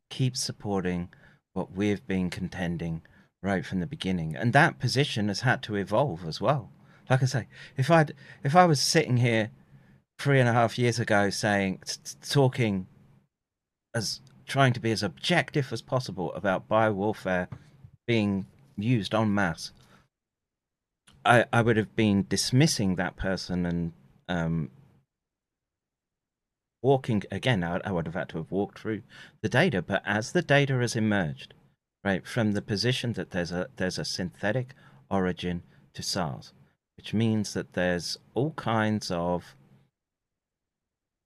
keeps 0.10 0.42
supporting 0.42 1.10
what 1.53 1.76
we've 1.76 2.06
been 2.06 2.30
contending 2.30 3.02
right 3.42 3.66
from 3.66 3.80
the 3.80 3.88
beginning, 3.88 4.35
and 4.35 4.53
that 4.53 4.80
position 4.80 5.27
has 5.27 5.42
had 5.42 5.64
to 5.64 5.76
evolve 5.76 6.26
as 6.26 6.40
well. 6.42 6.69
Like 7.10 7.24
I 7.24 7.26
say, 7.26 7.48
if 7.77 7.90
I 7.92 8.06
if 8.43 8.56
I 8.56 8.66
was 8.66 8.82
sitting 8.82 9.18
here 9.18 9.52
three 10.19 10.40
and 10.40 10.48
a 10.48 10.53
half 10.53 10.77
years 10.77 11.00
ago 11.00 11.30
saying 11.30 11.82
talking 12.27 12.88
as 13.94 14.22
trying 14.46 14.74
to 14.74 14.80
be 14.80 14.92
as 14.92 15.04
objective 15.04 15.72
as 15.72 15.82
possible 15.82 16.34
about 16.34 16.68
biowarfare 16.68 17.48
being 18.08 18.46
used 18.78 19.14
en 19.14 19.34
masse 19.34 19.72
I, 21.26 21.46
I 21.54 21.62
would 21.62 21.78
have 21.78 21.96
been 21.96 22.26
dismissing 22.28 22.96
that 22.96 23.16
person 23.16 23.66
and 23.66 23.94
um, 24.28 24.70
walking 26.82 27.24
again. 27.32 27.64
I, 27.64 27.80
I 27.86 27.92
would 27.92 28.06
have 28.06 28.16
had 28.16 28.30
to 28.30 28.38
have 28.38 28.52
walked 28.52 28.80
through 28.80 29.04
the 29.42 29.50
data, 29.50 29.82
but 29.82 30.04
as 30.06 30.32
the 30.32 30.42
data 30.42 30.74
has 30.80 30.96
emerged, 30.96 31.54
right 32.04 32.28
from 32.28 32.52
the 32.52 32.62
position 32.62 33.14
that 33.14 33.32
there's 33.32 33.52
a 33.52 33.70
there's 33.78 33.98
a 33.98 34.06
synthetic 34.06 34.74
origin 35.10 35.64
to 35.94 36.04
SARS, 36.04 36.52
which 36.98 37.14
means 37.14 37.54
that 37.54 37.74
there's 37.74 38.18
all 38.34 38.52
kinds 38.52 39.10
of 39.10 39.56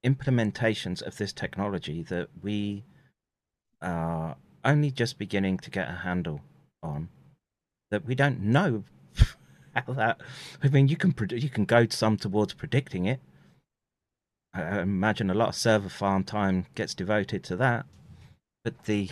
implementations 0.08 1.02
of 1.02 1.18
this 1.18 1.34
technology 1.34 2.02
that 2.03 2.30
we 2.42 2.84
are 3.82 4.36
only 4.64 4.92
just 4.92 5.18
beginning 5.18 5.58
to 5.58 5.69
get 5.69 5.90
a 5.90 6.00
handle 6.08 6.42
on 6.82 7.10
that 7.92 8.06
we 8.06 8.16
don't 8.16 8.40
know 8.40 8.84
how 9.76 9.94
that 9.94 10.19
i 10.64 10.68
mean 10.69 10.88
you 10.88 10.98
can 10.98 11.11
predict 11.11 11.44
you 11.44 11.50
can 11.50 11.66
go 11.66 11.86
some 11.90 12.18
towards 12.18 12.53
predicting 12.53 13.06
it 13.06 13.19
I 14.53 14.61
I 14.61 14.82
imagine 14.82 15.30
a 15.30 15.34
lot 15.34 15.50
of 15.50 15.56
server 15.56 15.90
farm 15.90 16.24
time 16.24 16.66
gets 16.76 16.94
devoted 16.95 17.44
to 17.45 17.56
that 17.58 17.86
but 18.64 18.84
the 18.86 19.10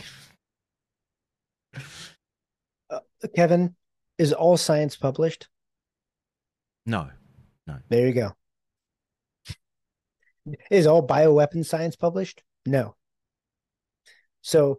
Uh, 2.89 2.99
Kevin, 3.35 3.75
is 4.17 4.31
all 4.31 4.57
science 4.57 4.95
published? 4.95 5.47
no 6.85 7.09
no 7.67 7.79
There 7.89 8.07
you 8.07 8.13
go. 8.13 8.35
Is 10.69 10.87
all 10.87 11.05
bioweapon 11.05 11.65
science 11.65 11.95
published? 11.95 12.43
No. 12.65 12.95
So 14.41 14.77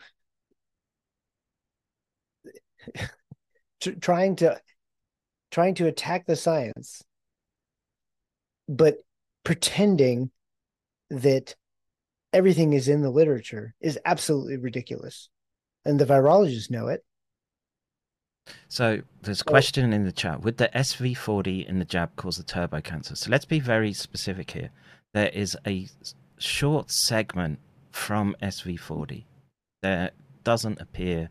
tr- 3.80 3.90
trying 4.00 4.36
to 4.36 4.60
trying 5.50 5.74
to 5.74 5.86
attack 5.86 6.26
the 6.26 6.36
science 6.36 7.02
but 8.68 8.96
pretending 9.44 10.30
that 11.10 11.54
everything 12.32 12.72
is 12.72 12.88
in 12.88 13.02
the 13.02 13.10
literature 13.10 13.74
is 13.80 13.98
absolutely 14.04 14.56
ridiculous. 14.56 15.28
And 15.84 15.98
the 15.98 16.04
virologists 16.04 16.70
know 16.70 16.88
it. 16.88 17.04
So 18.68 19.02
there's 19.22 19.40
a 19.40 19.44
question 19.44 19.92
in 19.92 20.04
the 20.04 20.12
chat. 20.12 20.42
Would 20.42 20.56
the 20.56 20.68
SV40 20.74 21.66
in 21.68 21.78
the 21.78 21.84
jab 21.84 22.14
cause 22.16 22.36
the 22.36 22.44
turbo 22.44 22.80
cancer? 22.80 23.16
So 23.16 23.30
let's 23.30 23.44
be 23.44 23.60
very 23.60 23.92
specific 23.92 24.50
here. 24.50 24.70
There 25.16 25.30
is 25.30 25.56
a 25.66 25.88
short 26.36 26.90
segment 26.90 27.60
from 27.90 28.36
SV40 28.42 29.24
that 29.80 30.12
doesn't 30.44 30.78
appear 30.78 31.30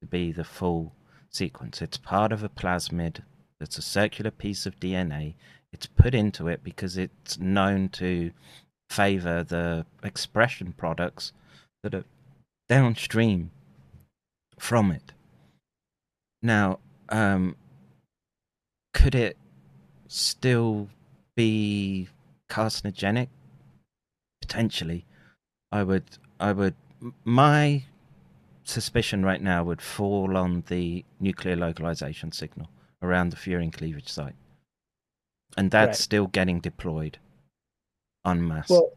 to 0.00 0.06
be 0.06 0.32
the 0.32 0.42
full 0.42 0.94
sequence. 1.28 1.82
It's 1.82 1.98
part 1.98 2.32
of 2.32 2.42
a 2.42 2.48
plasmid. 2.48 3.18
It's 3.60 3.76
a 3.76 3.82
circular 3.82 4.30
piece 4.30 4.64
of 4.64 4.80
DNA. 4.80 5.34
It's 5.70 5.84
put 5.84 6.14
into 6.14 6.48
it 6.48 6.64
because 6.64 6.96
it's 6.96 7.38
known 7.38 7.90
to 7.90 8.30
favor 8.88 9.44
the 9.44 9.84
expression 10.02 10.72
products 10.72 11.34
that 11.82 11.94
are 11.94 12.06
downstream 12.70 13.50
from 14.58 14.90
it. 14.90 15.12
Now, 16.42 16.78
um, 17.10 17.56
could 18.94 19.14
it 19.14 19.36
still 20.08 20.88
be 21.34 22.08
carcinogenic? 22.48 23.28
Potentially, 24.40 25.04
I 25.72 25.82
would. 25.82 26.04
I 26.38 26.52
would 26.52 26.74
my 27.24 27.84
suspicion 28.64 29.24
right 29.24 29.42
now 29.42 29.64
would 29.64 29.82
fall 29.82 30.36
on 30.36 30.64
the 30.68 31.04
nuclear 31.20 31.56
localization 31.56 32.32
signal 32.32 32.68
around 33.02 33.30
the 33.30 33.36
furin 33.36 33.72
cleavage 33.72 34.08
site, 34.08 34.34
and 35.56 35.70
that's 35.70 35.88
Right. 35.88 36.04
still 36.04 36.26
getting 36.26 36.60
deployed 36.60 37.18
en 38.24 38.46
masse. 38.46 38.70
Well, 38.70 38.92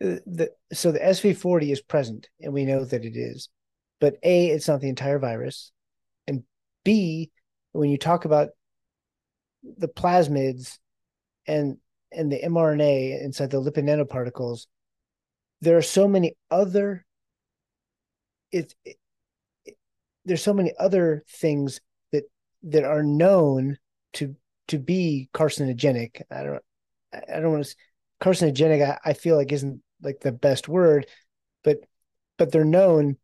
the 0.00 0.50
so 0.72 0.92
the 0.92 1.04
SV40 1.04 1.72
is 1.72 1.80
present, 1.80 2.28
and 2.40 2.52
we 2.52 2.64
know 2.64 2.84
that 2.84 3.04
it 3.04 3.16
is. 3.16 3.48
But 4.00 4.16
A, 4.22 4.48
it's 4.48 4.68
not 4.68 4.80
the 4.80 4.88
entire 4.88 5.18
virus, 5.18 5.72
and 6.26 6.44
B, 6.84 7.30
when 7.72 7.90
you 7.90 7.98
talk 7.98 8.24
about 8.24 8.50
the 9.62 9.88
plasmids 9.88 10.78
and 11.46 11.78
and 12.12 12.30
the 12.32 12.40
mRNA 12.42 13.22
inside 13.22 13.50
the 13.50 13.60
lipid 13.60 13.84
nanoparticles, 13.84 14.66
there 15.60 15.76
are 15.78 15.82
so 15.82 16.08
many 16.08 16.36
other. 16.50 17.06
It, 18.52 18.74
it, 18.84 18.96
it- 19.66 19.78
there's 20.24 20.42
so 20.42 20.54
many 20.54 20.74
other 20.78 21.24
things 21.28 21.80
that 22.12 22.24
that 22.64 22.84
are 22.84 23.02
known 23.02 23.78
to 24.14 24.36
to 24.68 24.78
be 24.78 25.28
carcinogenic. 25.34 26.22
I 26.30 26.44
don't 26.44 26.62
I 27.12 27.40
don't 27.40 27.52
want 27.52 27.66
to 27.66 27.76
carcinogenic 28.20 28.86
I, 28.88 29.10
I 29.10 29.14
feel 29.14 29.36
like 29.36 29.52
isn't 29.52 29.82
like 30.02 30.20
the 30.20 30.32
best 30.32 30.68
word 30.68 31.06
but 31.64 31.78
but 32.38 32.52
they're 32.52 32.64
known 32.64 33.16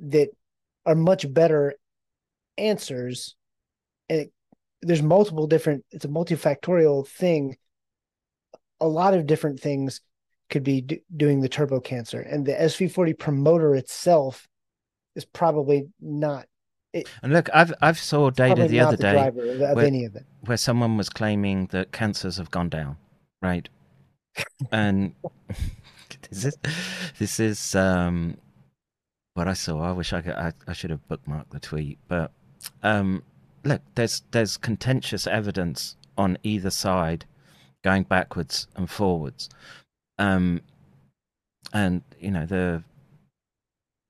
that 0.00 0.30
are 0.86 0.94
much 0.96 1.32
better 1.32 1.74
answers 2.58 3.36
and 4.08 4.20
it, 4.22 4.32
there's 4.82 5.02
multiple 5.02 5.46
different 5.46 5.84
it's 5.90 6.04
a 6.04 6.08
multifactorial 6.08 7.06
thing 7.08 7.56
a 8.80 8.88
lot 8.88 9.14
of 9.14 9.26
different 9.26 9.60
things 9.60 10.00
could 10.48 10.64
be 10.64 10.80
do, 10.80 10.98
doing 11.16 11.40
the 11.40 11.48
turbo 11.48 11.80
cancer 11.80 12.20
and 12.20 12.44
the 12.46 12.52
sv40 12.52 13.18
promoter 13.18 13.74
itself 13.74 14.48
is 15.14 15.24
probably 15.24 15.88
not 16.00 16.46
it, 16.92 17.08
And 17.22 17.32
look, 17.32 17.48
I've 17.54 17.72
I've 17.80 17.98
saw 17.98 18.30
data 18.30 18.66
the 18.66 18.80
other 18.80 18.96
the 18.96 19.02
day 19.02 19.28
of- 19.28 19.36
of 19.38 19.76
where, 19.76 19.86
any 19.86 20.04
of 20.06 20.16
it. 20.16 20.24
where 20.44 20.56
someone 20.56 20.96
was 20.96 21.08
claiming 21.08 21.66
that 21.66 21.92
cancers 21.92 22.36
have 22.36 22.50
gone 22.50 22.68
down, 22.68 22.96
right? 23.40 23.68
and 24.72 25.14
this 26.30 26.44
is 26.46 26.58
this 27.18 27.38
is 27.38 27.74
um, 27.76 28.36
what 29.34 29.46
I 29.46 29.52
saw. 29.52 29.88
I 29.88 29.92
wish 29.92 30.12
I 30.12 30.20
could. 30.20 30.34
I, 30.34 30.52
I 30.66 30.72
should 30.72 30.90
have 30.90 31.06
bookmarked 31.08 31.50
the 31.50 31.60
tweet, 31.60 31.98
but 32.08 32.32
um, 32.82 33.22
look, 33.64 33.82
there's 33.94 34.22
there's 34.32 34.56
contentious 34.56 35.28
evidence 35.28 35.96
on 36.18 36.38
either 36.42 36.70
side, 36.70 37.24
going 37.82 38.04
backwards 38.04 38.66
and 38.76 38.88
forwards, 38.90 39.48
um, 40.18 40.60
and 41.72 42.02
you 42.18 42.30
know 42.30 42.46
the 42.46 42.82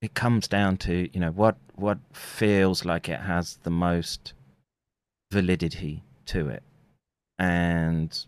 it 0.02 0.14
comes 0.14 0.48
down 0.48 0.76
to 0.78 1.08
you 1.12 1.20
know 1.20 1.30
what 1.30 1.56
what 1.76 1.98
feels 2.12 2.84
like 2.84 3.08
it 3.08 3.20
has 3.20 3.58
the 3.62 3.70
most 3.70 4.32
validity 5.32 6.02
to 6.26 6.48
it. 6.48 6.62
And 7.38 8.26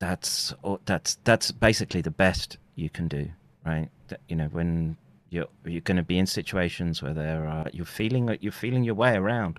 that's 0.00 0.54
that's 0.84 1.18
that's 1.24 1.50
basically 1.50 2.02
the 2.02 2.10
best 2.10 2.58
you 2.76 2.88
can 2.90 3.08
do 3.08 3.30
right? 3.68 3.88
That- 4.08 4.20
you 4.28 4.36
know 4.36 4.48
when 4.48 4.96
you're 5.30 5.48
you're 5.64 5.82
going 5.82 5.96
to 5.98 6.02
be 6.02 6.18
in 6.18 6.26
situations 6.26 7.02
where 7.02 7.14
there 7.14 7.46
are 7.46 7.66
you're 7.72 7.84
feeling 7.84 8.36
you're 8.40 8.52
feeling 8.52 8.84
your 8.84 8.94
way 8.94 9.14
around. 9.14 9.58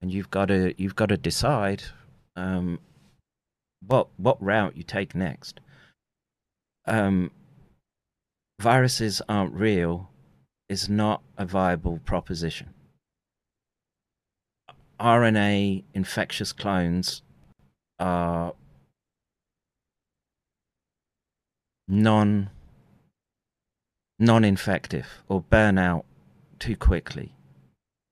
And 0.00 0.12
you've 0.12 0.30
got 0.30 0.46
to 0.46 0.74
you've 0.76 0.96
got 0.96 1.10
to 1.10 1.16
decide 1.16 1.82
um 2.36 2.80
what 3.86 4.08
what 4.16 4.42
route 4.42 4.76
you 4.76 4.82
take 4.82 5.14
next 5.14 5.60
um 6.86 7.30
viruses 8.62 9.20
aren't 9.28 9.52
real 9.54 10.08
is 10.68 10.88
not 10.88 11.20
a 11.36 11.44
viable 11.44 11.98
proposition. 12.04 12.72
RNA 14.98 15.82
infectious 15.92 16.52
clones 16.52 17.22
are 17.98 18.54
non 21.88 22.50
non-infective 24.18 25.08
or 25.28 25.40
burn 25.40 25.76
out 25.76 26.04
too 26.60 26.76
quickly. 26.76 27.34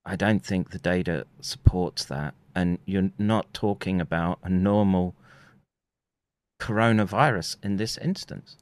I 0.05 0.16
don't 0.16 0.44
think 0.44 0.70
the 0.70 0.78
data 0.78 1.26
supports 1.40 2.05
that 2.07 2.34
and 2.55 2.78
you're 2.84 3.12
not 3.16 3.55
talking 3.55 4.00
about 4.00 4.40
a 4.42 4.50
normal 4.50 5.15
coronavirus 6.60 7.56
in 7.62 7.76
this 7.76 7.97
instance. 7.98 8.56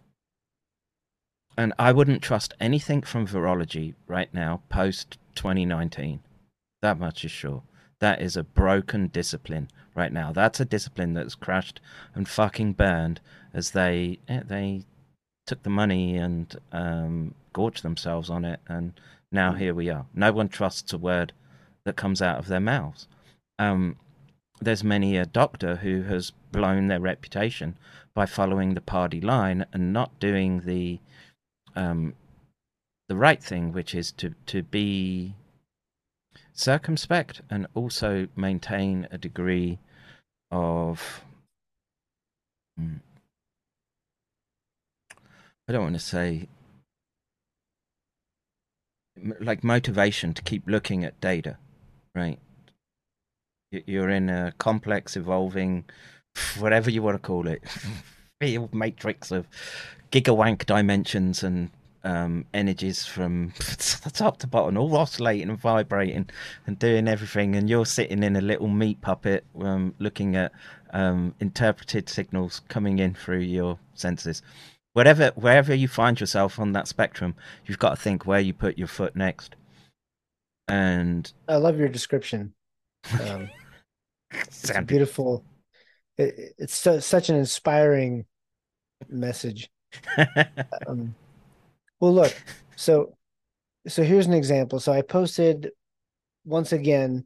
And 1.57 1.75
I 1.79 1.93
wouldn't 1.93 2.23
trust 2.23 2.55
anything 2.61 3.03
from 3.03 3.27
virology 3.27 3.95
right 4.07 4.33
now, 4.33 4.63
post 4.69 5.19
2019. 5.35 6.21
That 6.81 6.99
much 6.99 7.25
is 7.25 7.33
sure. 7.33 7.63
That 8.01 8.23
is 8.23 8.37
a 8.37 8.45
broken 8.45 9.09
discipline 9.09 9.69
right 9.95 10.13
now. 10.13 10.33
That's 10.33 10.61
a 10.61 10.65
discipline 10.65 11.15
that's 11.15 11.35
crashed 11.35 11.81
and 12.15 12.29
fucking 12.29 12.75
burned 12.75 13.21
as 13.53 13.73
they 13.73 14.21
eh, 14.29 14.43
they 14.47 14.85
took 15.47 15.65
the 15.65 15.71
money 15.71 16.17
and 16.17 16.55
um, 16.71 17.35
gorged 17.53 17.83
themselves 17.83 18.31
on 18.31 18.45
it, 18.45 18.61
and 18.69 18.93
now 19.33 19.53
here 19.53 19.75
we 19.75 19.91
are. 19.91 20.07
No 20.15 20.31
one 20.31 20.49
trusts 20.49 20.93
a 20.93 20.99
word 20.99 21.33
that 21.85 21.97
comes 21.97 22.23
out 22.23 22.39
of 22.39 22.47
their 22.47 22.61
mouths. 22.61 23.09
Um, 23.59 23.97
there's 24.61 24.85
many 24.85 25.17
a 25.17 25.27
doctor 25.27 25.77
who 25.77 26.03
has 26.03 26.33
blown 26.53 26.89
their 26.89 27.01
reputation 27.01 27.77
by 28.15 28.27
following 28.27 28.75
the 28.75 28.81
party 28.81 29.21
line 29.21 29.65
and 29.73 29.93
not 29.93 30.19
doing 30.19 30.63
the 30.63 30.99
um, 31.77 32.15
the 33.09 33.17
right 33.17 33.43
thing, 33.43 33.73
which 33.73 33.95
is 33.95 34.13
to 34.13 34.35
to 34.47 34.63
be 34.63 35.35
circumspect 36.53 37.41
and 37.49 37.67
also 37.75 38.27
maintain 38.35 39.07
a 39.13 39.19
degree 39.19 39.79
of 40.51 41.23
mm, 42.81 43.01
I 45.69 45.73
don't 45.73 45.83
want 45.83 45.95
to 45.95 46.01
say 46.01 46.49
like 49.41 49.63
motivation 49.63 50.35
to 50.35 50.43
keep 50.43 50.65
looking 50.67 51.05
at 51.05 51.21
data, 51.21 51.59
right? 52.15 52.39
You're 53.71 54.11
in 54.11 54.31
a 54.31 54.53
complex, 54.59 55.17
evolving, 55.17 55.85
whatever 56.59 56.91
you 56.91 57.03
want 57.03 57.17
to 57.17 57.27
call 57.27 57.47
it, 57.49 57.63
field 58.41 58.75
matrix 58.75 59.31
of 59.31 59.47
gigawank 60.11 60.65
dimensions 60.65 61.43
and 61.43 61.71
um, 62.05 62.47
energies 62.55 63.05
from 63.05 63.53
top 64.15 64.39
to 64.39 64.47
bottom, 64.47 64.79
all 64.79 64.97
oscillating 64.97 65.51
and 65.51 65.59
vibrating 65.59 66.29
and 66.67 66.79
doing 66.79 67.09
everything. 67.09 67.57
And 67.57 67.69
you're 67.69 67.87
sitting 67.87 68.23
in 68.23 68.37
a 68.37 68.41
little 68.41 68.69
meat 68.69 69.01
puppet, 69.01 69.45
um, 69.61 69.95
looking 69.99 70.37
at 70.37 70.53
um, 70.93 71.35
interpreted 71.41 72.09
signals 72.09 72.63
coming 72.69 72.99
in 72.99 73.15
through 73.15 73.41
your 73.41 73.79
senses. 73.95 74.43
Whatever, 74.95 75.33
wherever 75.35 75.75
you 75.75 75.87
find 75.89 76.19
yourself 76.19 76.59
on 76.59 76.73
that 76.73 76.89
spectrum, 76.89 77.35
you've 77.67 77.79
got 77.79 77.91
to 77.91 77.97
think 77.97 78.27
where 78.27 78.41
you 78.41 78.53
put 78.53 78.79
your 78.79 78.89
foot 78.89 79.15
next. 79.15 79.55
And 80.67 81.31
I 81.47 81.57
love 81.57 81.79
your 81.79 81.89
description. 81.89 82.55
Um, 83.21 83.49
it's 84.31 84.71
beautiful. 84.87 85.45
It, 86.17 86.55
it's 86.59 86.77
so, 86.77 87.01
such 87.01 87.29
an 87.31 87.37
inspiring 87.37 88.27
message. 89.09 89.71
um, 90.87 91.15
well, 92.01 92.15
look. 92.15 92.35
So, 92.77 93.17
so 93.87 94.03
here's 94.03 94.27
an 94.27 94.35
example. 94.35 94.81
So 94.81 94.93
I 94.93 95.03
posted 95.03 95.71
once 96.45 96.73
again 96.73 97.25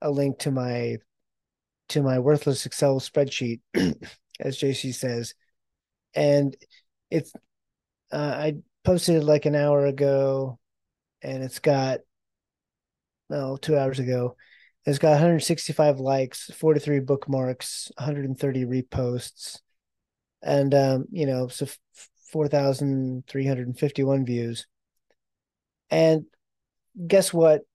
a 0.00 0.10
link 0.10 0.38
to 0.40 0.50
my 0.50 0.98
to 1.90 2.02
my 2.02 2.18
worthless 2.18 2.66
Excel 2.66 3.00
spreadsheet, 3.00 3.60
as 3.74 4.58
JC 4.58 4.94
says, 4.94 5.34
and 6.14 6.56
it's 7.10 7.32
uh, 8.12 8.16
I 8.16 8.56
posted 8.84 9.16
it 9.16 9.24
like 9.24 9.46
an 9.46 9.54
hour 9.54 9.86
ago, 9.86 10.58
and 11.22 11.42
it's 11.42 11.58
got 11.58 12.00
no 13.30 13.56
two 13.56 13.76
hours 13.76 13.98
ago. 13.98 14.36
It's 14.88 14.98
got 14.98 15.10
165 15.10 16.00
likes, 16.00 16.50
43 16.54 17.00
bookmarks, 17.00 17.92
130 17.98 18.64
reposts, 18.64 19.60
and 20.42 20.72
um, 20.72 21.04
you 21.10 21.26
know, 21.26 21.48
so 21.48 21.66
4,351 22.32 24.24
views. 24.24 24.66
And 25.90 26.24
guess 27.06 27.34
what? 27.34 27.66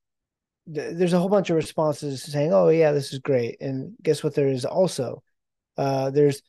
There's 0.66 1.14
a 1.14 1.19
whole 1.19 1.30
bunch 1.30 1.51
of 1.51 1.56
responses 1.56 2.24
saying, 2.24 2.51
"Oh 2.51 2.69
yeah, 2.69 2.93
this 2.93 3.14
is 3.14 3.19
great." 3.19 3.61
And 3.61 3.93
guess 4.01 4.24
what? 4.24 4.33
There 4.33 4.48
is 4.48 4.66
also 4.66 5.22
uh, 5.77 6.09
there's 6.09 6.42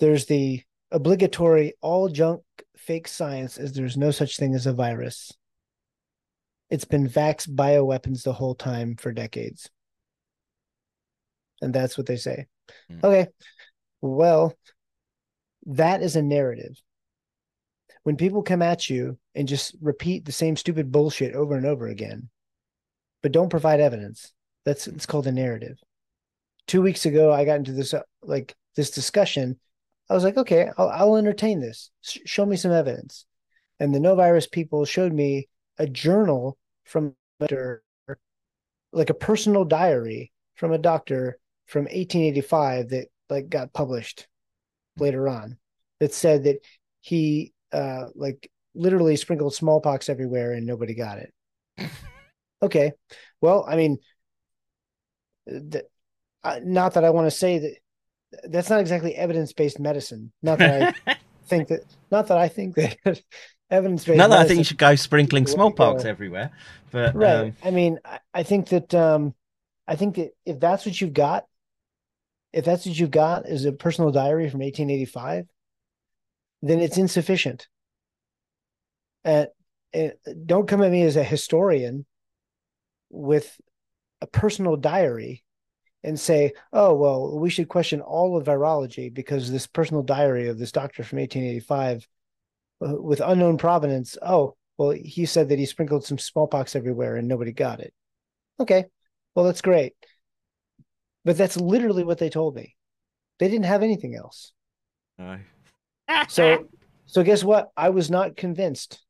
there's 0.00 0.26
the 0.26 0.60
obligatory 0.90 1.74
all 1.82 2.08
junk 2.08 2.42
fake 2.76 3.06
science 3.06 3.58
as 3.58 3.74
there's 3.74 3.96
no 3.96 4.10
such 4.10 4.38
thing 4.38 4.56
as 4.56 4.66
a 4.66 4.72
virus. 4.72 5.30
It's 6.68 6.84
been 6.84 7.08
vax 7.08 7.48
bioweapons 7.48 8.24
the 8.24 8.32
whole 8.32 8.56
time 8.56 8.96
for 8.96 9.12
decades. 9.12 9.70
And 11.60 11.72
that's 11.74 11.96
what 11.98 12.06
they 12.06 12.16
say. 12.16 12.46
Okay. 13.04 13.28
Well, 14.00 14.56
that 15.66 16.02
is 16.02 16.16
a 16.16 16.22
narrative. 16.22 16.80
when 18.02 18.16
people 18.16 18.42
come 18.42 18.62
at 18.62 18.88
you 18.88 19.18
and 19.34 19.48
just 19.48 19.74
repeat 19.80 20.24
the 20.24 20.32
same 20.32 20.56
stupid 20.56 20.90
bullshit 20.90 21.34
over 21.34 21.54
and 21.56 21.66
over 21.66 21.86
again, 21.86 22.28
but 23.22 23.32
don't 23.32 23.50
provide 23.50 23.80
evidence, 23.80 24.32
that's 24.64 24.86
it's 24.86 25.06
called 25.06 25.26
a 25.26 25.32
narrative. 25.32 25.78
Two 26.66 26.82
weeks 26.82 27.06
ago, 27.06 27.32
I 27.32 27.44
got 27.44 27.56
into 27.56 27.72
this 27.72 27.94
uh, 27.94 28.02
like 28.22 28.54
this 28.76 28.90
discussion. 28.90 29.58
I 30.08 30.14
was 30.14 30.24
like, 30.24 30.36
okay, 30.36 30.70
I'll, 30.78 30.88
I'll 30.88 31.16
entertain 31.16 31.60
this. 31.60 31.90
Sh- 32.02 32.18
show 32.26 32.46
me 32.46 32.56
some 32.56 32.72
evidence. 32.72 33.26
And 33.78 33.94
the 33.94 34.00
no 34.00 34.14
virus 34.14 34.46
people 34.46 34.84
showed 34.84 35.12
me 35.12 35.48
a 35.78 35.86
journal 35.86 36.58
from 36.84 37.14
doctor, 37.40 37.82
like 38.92 39.10
a 39.10 39.14
personal 39.14 39.64
diary 39.64 40.32
from 40.54 40.72
a 40.72 40.78
doctor 40.78 41.38
from 41.70 41.82
1885 41.84 42.88
that 42.88 43.06
like 43.28 43.48
got 43.48 43.72
published 43.72 44.26
later 44.98 45.28
on 45.28 45.56
that 46.00 46.12
said 46.12 46.44
that 46.44 46.58
he 47.00 47.52
uh 47.72 48.06
like 48.16 48.50
literally 48.74 49.14
sprinkled 49.16 49.54
smallpox 49.54 50.08
everywhere 50.08 50.52
and 50.52 50.66
nobody 50.66 50.94
got 50.94 51.18
it. 51.18 51.32
Okay. 52.62 52.92
Well 53.40 53.64
i 53.66 53.74
mean 53.74 53.98
th- 55.48 55.84
uh, 56.44 56.60
not 56.62 56.94
that 56.94 57.04
i 57.04 57.10
want 57.10 57.26
to 57.26 57.30
say 57.30 57.58
that 57.58 58.50
that's 58.50 58.68
not 58.68 58.80
exactly 58.80 59.14
evidence-based 59.14 59.80
medicine. 59.80 60.30
Not 60.42 60.58
that 60.58 60.94
i 61.06 61.16
think 61.46 61.68
that 61.68 61.80
not 62.10 62.26
that 62.28 62.36
i 62.36 62.48
think 62.48 62.74
that 62.76 62.98
evidence-based 63.70 64.18
Not 64.18 64.28
that 64.28 64.40
I 64.40 64.44
think 64.46 64.58
you 64.58 64.64
should 64.64 64.76
go 64.76 64.94
sprinkling 64.94 65.46
smallpox 65.46 66.04
everywhere, 66.04 66.50
but 66.90 67.14
right. 67.14 67.34
um, 67.34 67.56
i 67.64 67.70
mean 67.70 67.98
I, 68.04 68.18
I 68.34 68.42
think 68.42 68.68
that 68.68 68.94
um 68.94 69.34
i 69.88 69.96
think 69.96 70.16
that 70.16 70.32
if 70.44 70.60
that's 70.60 70.84
what 70.84 71.00
you've 71.00 71.14
got 71.14 71.46
if 72.52 72.64
that's 72.64 72.86
what 72.86 72.98
you've 72.98 73.10
got 73.10 73.46
is 73.46 73.64
a 73.64 73.72
personal 73.72 74.10
diary 74.10 74.48
from 74.50 74.60
1885 74.60 75.46
then 76.62 76.80
it's 76.80 76.98
insufficient. 76.98 77.68
And, 79.24 79.48
don't 80.46 80.68
come 80.68 80.82
at 80.82 80.92
me 80.92 81.02
as 81.02 81.16
a 81.16 81.24
historian 81.24 82.06
with 83.08 83.60
a 84.20 84.26
personal 84.28 84.76
diary 84.76 85.42
and 86.04 86.18
say 86.18 86.52
oh 86.72 86.94
well 86.94 87.36
we 87.40 87.50
should 87.50 87.68
question 87.68 88.00
all 88.00 88.36
of 88.36 88.46
virology 88.46 89.12
because 89.12 89.50
this 89.50 89.66
personal 89.66 90.04
diary 90.04 90.46
of 90.46 90.60
this 90.60 90.70
doctor 90.70 91.02
from 91.02 91.18
1885 91.18 92.06
uh, 92.86 93.02
with 93.02 93.20
unknown 93.20 93.58
provenance 93.58 94.16
oh 94.22 94.54
well 94.78 94.90
he 94.90 95.26
said 95.26 95.48
that 95.48 95.58
he 95.58 95.66
sprinkled 95.66 96.04
some 96.04 96.18
smallpox 96.18 96.76
everywhere 96.76 97.16
and 97.16 97.26
nobody 97.26 97.50
got 97.50 97.80
it. 97.80 97.92
Okay 98.60 98.84
well 99.34 99.44
that's 99.44 99.60
great 99.60 99.94
but 101.30 101.36
that's 101.36 101.56
literally 101.56 102.02
what 102.02 102.18
they 102.18 102.28
told 102.28 102.56
me 102.56 102.74
they 103.38 103.46
didn't 103.46 103.66
have 103.66 103.84
anything 103.84 104.16
else 104.16 104.52
no. 105.16 105.38
so 106.28 106.66
so 107.06 107.22
guess 107.22 107.44
what 107.44 107.70
i 107.76 107.88
was 107.88 108.10
not 108.10 108.36
convinced 108.36 109.00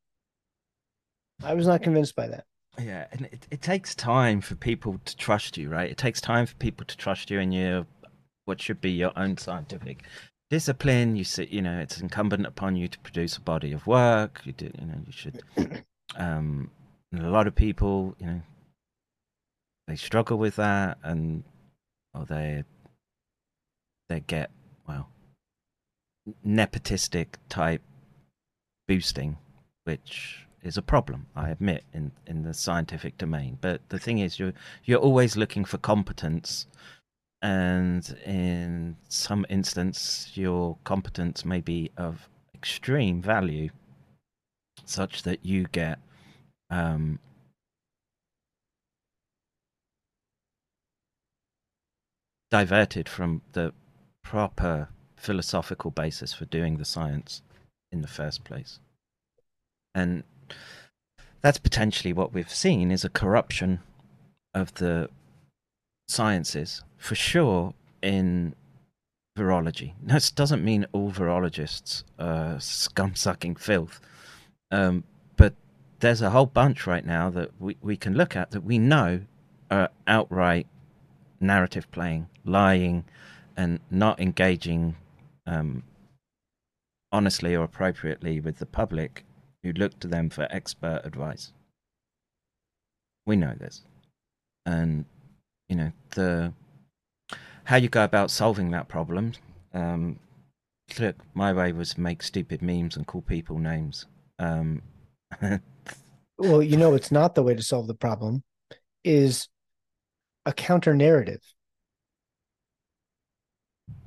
i 1.43 1.55
was 1.55 1.67
not 1.67 1.83
convinced 1.83 2.15
by 2.15 2.29
that 2.29 2.45
Yeah, 2.79 3.07
and 3.13 3.23
it, 3.33 3.47
it 3.51 3.63
takes 3.63 3.95
time 3.95 4.41
for 4.41 4.55
people 4.55 5.01
to 5.05 5.17
trust 5.17 5.57
you, 5.59 5.69
right? 5.69 5.91
It 5.91 5.97
takes 5.97 6.21
time 6.21 6.47
for 6.47 6.55
people 6.57 6.87
to 6.87 6.97
trust 6.97 7.31
you 7.31 7.41
in 7.41 7.53
your 7.53 7.87
what 8.45 8.61
should 8.61 8.81
be 8.81 8.91
your 8.91 9.13
own 9.17 9.37
scientific 9.37 10.05
discipline. 10.51 11.17
You 11.17 11.25
see, 11.25 11.49
you 11.51 11.63
know, 11.63 11.79
it's 11.81 12.01
incumbent 12.01 12.47
upon 12.47 12.77
you 12.77 12.89
to 12.89 12.99
produce 13.01 13.37
a 13.37 13.41
body 13.41 13.73
of 13.73 13.87
work. 13.87 14.43
You 14.45 14.53
do, 14.53 14.71
you 14.79 14.87
know, 14.87 15.01
you 15.07 15.13
should. 15.13 15.43
Um, 16.17 16.73
and 17.13 17.25
a 17.25 17.31
lot 17.31 17.47
of 17.47 17.55
people, 17.55 18.17
you 18.19 18.27
know, 18.27 18.43
they 19.87 19.95
struggle 19.95 20.39
with 20.39 20.57
that, 20.57 20.99
and 21.05 21.45
or 22.15 22.25
they 22.25 22.65
they 24.09 24.21
get 24.21 24.51
well 24.87 25.09
nepotistic 26.47 27.37
type 27.49 27.83
boosting, 28.87 29.39
which 29.85 30.47
is 30.63 30.77
a 30.77 30.83
problem, 30.83 31.27
I 31.35 31.51
admit, 31.51 31.85
in, 31.93 32.13
in 32.27 32.43
the 32.43 32.53
scientific 32.53 33.17
domain. 33.17 33.59
But 33.61 33.81
the 33.89 33.99
thing 33.99 34.19
is, 34.19 34.39
you're 34.39 34.53
you're 34.85 34.99
always 34.99 35.37
looking 35.37 35.65
for 35.65 35.79
competence, 35.79 36.67
and 37.41 38.17
in 38.27 38.97
some 39.09 39.47
instance, 39.49 40.33
your 40.35 40.77
competence 40.85 41.45
may 41.45 41.61
be 41.61 41.91
of 41.97 42.29
extreme 42.55 43.23
value, 43.23 43.71
such 44.85 45.23
that 45.23 45.45
you 45.45 45.67
get 45.73 45.99
um, 46.69 47.19
diverted 52.51 53.09
from 53.09 53.43
the 53.53 53.73
proper 54.23 54.89
philosophical 55.17 55.91
basis 55.91 56.33
for 56.33 56.45
doing 56.47 56.77
the 56.77 56.85
science 56.85 57.43
in 57.93 58.03
the 58.03 58.09
first 58.09 58.45
place. 58.45 58.79
And 59.95 60.25
that's 61.43 61.59
potentially 61.59 62.13
what 62.13 62.33
we've 62.33 62.53
seen 62.53 62.91
is 62.91 63.05
a 63.05 63.09
corruption 63.09 63.81
of 64.55 64.75
the 64.75 65.09
sciences 66.09 66.83
for 66.97 67.15
sure 67.15 67.75
in 68.03 68.55
virology. 69.39 69.95
Now, 70.03 70.15
This 70.15 70.31
doesn't 70.31 70.65
mean 70.65 70.87
all 70.93 71.11
virologists 71.11 72.03
are 72.19 72.61
scum 72.61 73.15
sucking 73.15 73.57
filth, 73.57 74.01
um, 74.71 75.05
but 75.37 75.55
there's 76.01 76.23
a 76.23 76.31
whole 76.31 76.47
bunch 76.47 76.87
right 76.87 77.05
now 77.05 77.31
that 77.31 77.51
we, 77.59 77.77
we 77.81 77.97
can 77.97 78.15
look 78.15 78.37
at 78.37 78.51
that 78.51 78.65
we 78.65 78.79
know 78.79 79.21
are 79.71 79.91
outright 80.07 80.67
narrative 81.41 81.91
playing, 81.91 82.29
lying, 82.51 83.05
and 83.57 83.81
not 83.91 84.21
engaging 84.21 84.97
um, 85.47 85.83
honestly 87.13 87.55
or 87.55 87.65
appropriately 87.65 88.41
with 88.41 88.59
the 88.59 88.67
public 88.67 89.25
who 89.63 89.73
look 89.73 89.99
to 90.01 90.09
them 90.09 90.31
for 90.31 90.47
expert 90.51 91.03
advice. 91.05 91.53
We 93.27 93.37
know 93.37 93.55
this. 93.59 93.83
And, 94.67 95.05
you 95.69 95.77
know, 95.77 95.93
the 96.11 96.53
how 97.65 97.77
you 97.77 97.89
go 97.89 98.03
about 98.03 98.31
solving 98.31 98.71
that 98.71 98.89
problem. 98.89 99.33
Um, 99.73 100.19
look, 100.99 101.17
my 101.35 101.53
way 101.53 101.73
was 101.73 101.97
make 101.97 102.23
stupid 102.23 102.63
memes 102.63 102.97
and 102.97 103.07
call 103.07 103.23
people 103.23 103.59
names. 103.59 104.07
Um, 104.39 104.83
well 106.41 106.63
you 106.63 106.77
know 106.77 106.95
it's 106.95 107.13
not 107.13 107.35
the 107.35 107.43
way 107.43 107.55
to 107.55 107.63
solve 107.63 107.87
the 107.87 107.95
problem 107.95 108.43
is 109.05 109.49
a 110.47 110.53
counter 110.53 110.95
narrative 110.95 111.43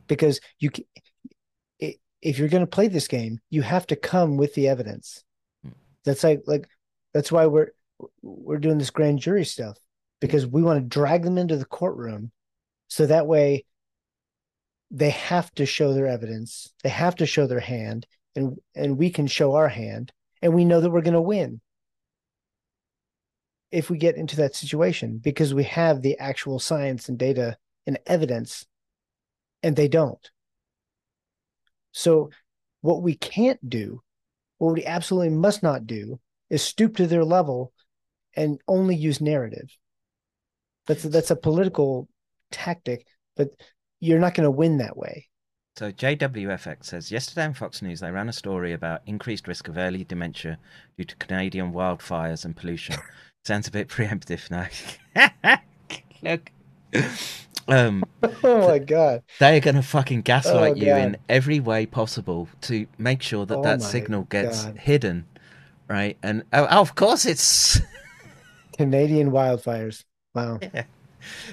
because 0.07 0.40
you 0.59 0.72
if 2.22 2.40
you're 2.40 2.49
going 2.49 2.64
to 2.64 2.67
play 2.67 2.88
this 2.88 3.07
game 3.07 3.40
you 3.49 3.61
have 3.61 3.85
to 3.88 3.95
come 3.95 4.38
with 4.38 4.53
the 4.53 4.67
evidence. 4.67 5.23
Hmm. 5.64 5.72
That's 6.06 6.23
like 6.23 6.43
like 6.48 6.67
that's 7.14 7.32
why 7.32 7.48
we're 7.48 7.72
we're 8.22 8.59
doing 8.59 8.77
this 8.77 8.90
grand 8.90 9.19
jury 9.19 9.45
stuff 9.45 9.77
because 10.19 10.45
we 10.45 10.64
want 10.64 10.82
to 10.82 10.99
drag 10.99 11.23
them 11.23 11.38
into 11.38 11.57
the 11.57 11.65
courtroom 11.65 12.32
so 12.88 13.06
that 13.06 13.27
way 13.27 13.65
they 14.91 15.09
have 15.09 15.51
to 15.56 15.65
show 15.65 15.93
their 15.93 16.07
evidence 16.07 16.72
they 16.83 16.90
have 16.90 17.15
to 17.15 17.25
show 17.25 17.48
their 17.48 17.59
hand 17.59 18.06
and 18.35 18.57
and 18.75 18.98
we 18.98 19.09
can 19.09 19.27
show 19.27 19.56
our 19.56 19.69
hand 19.69 20.11
and 20.41 20.53
we 20.53 20.65
know 20.65 20.82
that 20.82 20.90
we're 20.90 21.01
going 21.01 21.14
to 21.14 21.22
win. 21.22 21.61
If 23.72 23.90
we 23.90 23.98
get 23.98 24.17
into 24.17 24.35
that 24.38 24.56
situation 24.56 25.17
because 25.17 25.53
we 25.53 25.64
have 25.64 26.01
the 26.01 26.19
actual 26.19 26.59
science 26.59 27.09
and 27.09 27.17
data 27.17 27.57
and 27.88 27.98
evidence 28.06 28.65
and 29.64 29.75
they 29.75 29.88
don't 29.88 30.30
so 31.92 32.30
what 32.82 33.01
we 33.01 33.16
can't 33.16 33.67
do 33.67 34.01
what 34.58 34.74
we 34.74 34.85
absolutely 34.85 35.30
must 35.30 35.64
not 35.64 35.88
do 35.88 36.19
is 36.50 36.61
stoop 36.61 36.95
to 36.98 37.08
their 37.08 37.24
level 37.24 37.74
and 38.35 38.59
only 38.67 38.95
use 38.95 39.22
narrative 39.22 39.69
that's 40.85 41.03
that's 41.03 41.32
a 41.32 41.35
political 41.35 42.08
tactic 42.51 43.08
but 43.35 43.50
you're 44.00 44.19
not 44.19 44.35
going 44.35 44.43
to 44.45 44.51
win 44.51 44.77
that 44.77 44.98
way 44.98 45.27
So 45.75 45.92
JWFX 45.92 46.85
says 46.85 47.11
yesterday 47.11 47.45
on 47.45 47.53
Fox 47.53 47.82
News 47.82 48.00
they 48.00 48.11
ran 48.11 48.30
a 48.30 48.33
story 48.33 48.74
about 48.74 49.01
increased 49.06 49.48
risk 49.48 49.67
of 49.67 49.77
early 49.77 50.03
dementia 50.03 50.59
due 50.98 51.06
to 51.06 51.16
Canadian 51.16 51.74
wildfires 51.74 52.45
and 52.45 52.56
pollution. 52.56 52.95
Sounds 53.45 53.67
a 53.67 53.72
bit 53.72 53.90
preemptive 53.90 54.50
now. 54.51 54.67
Look, 56.22 56.51
um, 57.67 58.03
oh 58.43 58.67
my 58.67 58.80
god 58.80 59.24
they 59.40 59.58
are 59.58 59.59
going 59.61 59.75
to 59.75 59.82
fucking 59.82 60.22
gaslight 60.22 60.74
Oh, 60.74 60.75
you 60.75 60.95
in 60.98 61.17
every 61.30 61.59
way 61.59 61.85
possible 61.85 62.48
to 62.61 62.88
make 62.98 63.22
sure 63.22 63.45
that 63.45 63.56
Oh, 63.56 63.64
that 63.64 63.82
signal 63.82 64.24
gets 64.25 64.66
God. 64.66 64.77
hidden, 64.77 65.25
right? 65.90 66.17
And 66.24 66.43
oh, 66.53 66.66
of 66.66 66.95
course 66.95 67.25
it's 67.25 67.80
canadian 68.77 69.32
wildfires 69.32 70.03
wow 70.35 70.61
Yeah. 70.61 70.85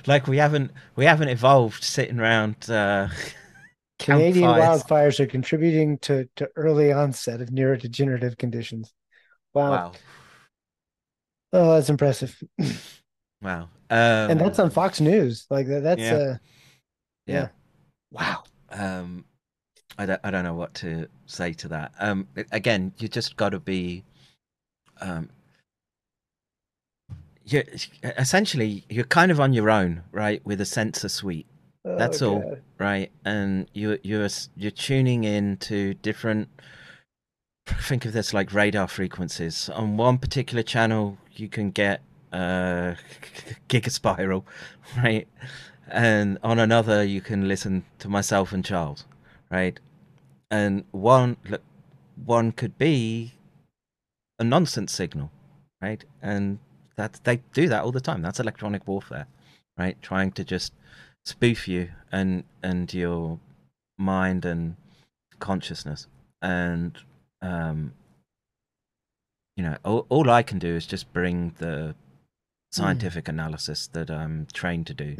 like 0.06 0.26
we 0.26 0.38
haven't 0.38 0.70
we 0.96 1.04
haven't 1.06 1.28
evolved 1.28 1.84
sitting 1.84 2.20
around. 2.20 2.68
Uh, 2.70 3.08
Canadian 3.98 4.52
campfires. 4.52 4.56
wildfires 4.56 5.20
are 5.20 5.26
contributing 5.26 5.98
to, 5.98 6.28
to 6.36 6.48
early 6.56 6.90
onset 6.92 7.40
of 7.40 7.50
neurodegenerative 7.50 8.38
conditions. 8.38 8.92
Wow. 9.54 9.70
Wow, 9.70 9.92
Oh, 11.52 11.74
that's 11.74 11.90
impressive. 11.90 12.40
wow, 13.42 13.68
um, 13.90 14.30
and 14.30 14.40
that's 14.40 14.58
on 14.58 14.70
Fox 14.70 15.00
News. 15.00 15.46
Like 15.50 15.66
that's 15.68 16.00
yeah. 16.00 16.14
uh 16.14 16.36
yeah. 17.26 17.48
wow. 18.10 18.44
Um, 18.70 19.24
I 19.98 20.06
don't, 20.06 20.20
I 20.24 20.30
don't 20.30 20.44
know 20.44 20.54
what 20.54 20.74
to 20.74 21.08
say 21.26 21.52
to 21.54 21.68
that. 21.68 21.92
Um, 21.98 22.26
again, 22.52 22.92
you 22.98 23.08
just 23.08 23.36
got 23.36 23.50
to 23.50 23.60
be, 23.60 24.04
um, 25.00 25.30
you 27.44 27.62
essentially 28.02 28.84
you're 28.88 29.04
kind 29.04 29.30
of 29.30 29.40
on 29.40 29.52
your 29.52 29.70
own, 29.70 30.02
right, 30.12 30.44
with 30.44 30.60
a 30.60 30.64
sensor 30.64 31.08
suite. 31.08 31.46
Oh, 31.84 31.96
That's 31.96 32.22
all, 32.22 32.40
God. 32.40 32.62
right? 32.78 33.10
And 33.24 33.68
you 33.72 33.98
you're 34.02 34.28
you're 34.56 34.70
tuning 34.70 35.24
in 35.24 35.56
to 35.58 35.94
different. 35.94 36.48
Think 37.66 38.04
of 38.04 38.12
this 38.12 38.34
like 38.34 38.52
radar 38.52 38.88
frequencies. 38.88 39.68
On 39.70 39.96
one 39.96 40.18
particular 40.18 40.62
channel, 40.62 41.18
you 41.32 41.48
can 41.48 41.70
get 41.70 42.02
uh, 42.32 42.94
gigaspiral, 43.68 44.44
right? 44.96 45.28
And 45.88 46.38
on 46.42 46.58
another, 46.58 47.02
you 47.02 47.20
can 47.20 47.48
listen 47.48 47.84
to 47.98 48.08
myself 48.08 48.52
and 48.52 48.64
Charles, 48.64 49.04
right? 49.50 49.78
And 50.50 50.84
one 50.92 51.36
look, 51.48 51.62
one 52.24 52.52
could 52.52 52.78
be 52.78 53.34
a 54.38 54.44
nonsense 54.44 54.92
signal, 54.92 55.30
right? 55.82 56.04
And 56.22 56.58
that 56.96 57.20
they 57.24 57.42
do 57.52 57.68
that 57.68 57.82
all 57.82 57.92
the 57.92 58.00
time. 58.00 58.22
That's 58.22 58.40
electronic 58.40 58.86
warfare, 58.86 59.26
right? 59.76 60.00
Trying 60.02 60.32
to 60.32 60.44
just 60.44 60.72
spoof 61.24 61.68
you 61.68 61.88
and 62.10 62.44
and 62.62 62.92
your 62.92 63.38
mind 63.98 64.44
and 64.44 64.76
consciousness 65.38 66.06
and 66.42 66.98
um 67.42 67.92
you 69.56 69.62
know 69.62 69.76
all, 69.84 70.06
all 70.08 70.30
i 70.30 70.42
can 70.42 70.58
do 70.58 70.74
is 70.74 70.86
just 70.86 71.12
bring 71.12 71.54
the 71.58 71.94
scientific 72.70 73.28
analysis 73.28 73.88
that 73.88 74.10
i'm 74.10 74.46
trained 74.52 74.86
to 74.86 74.94
do 74.94 75.16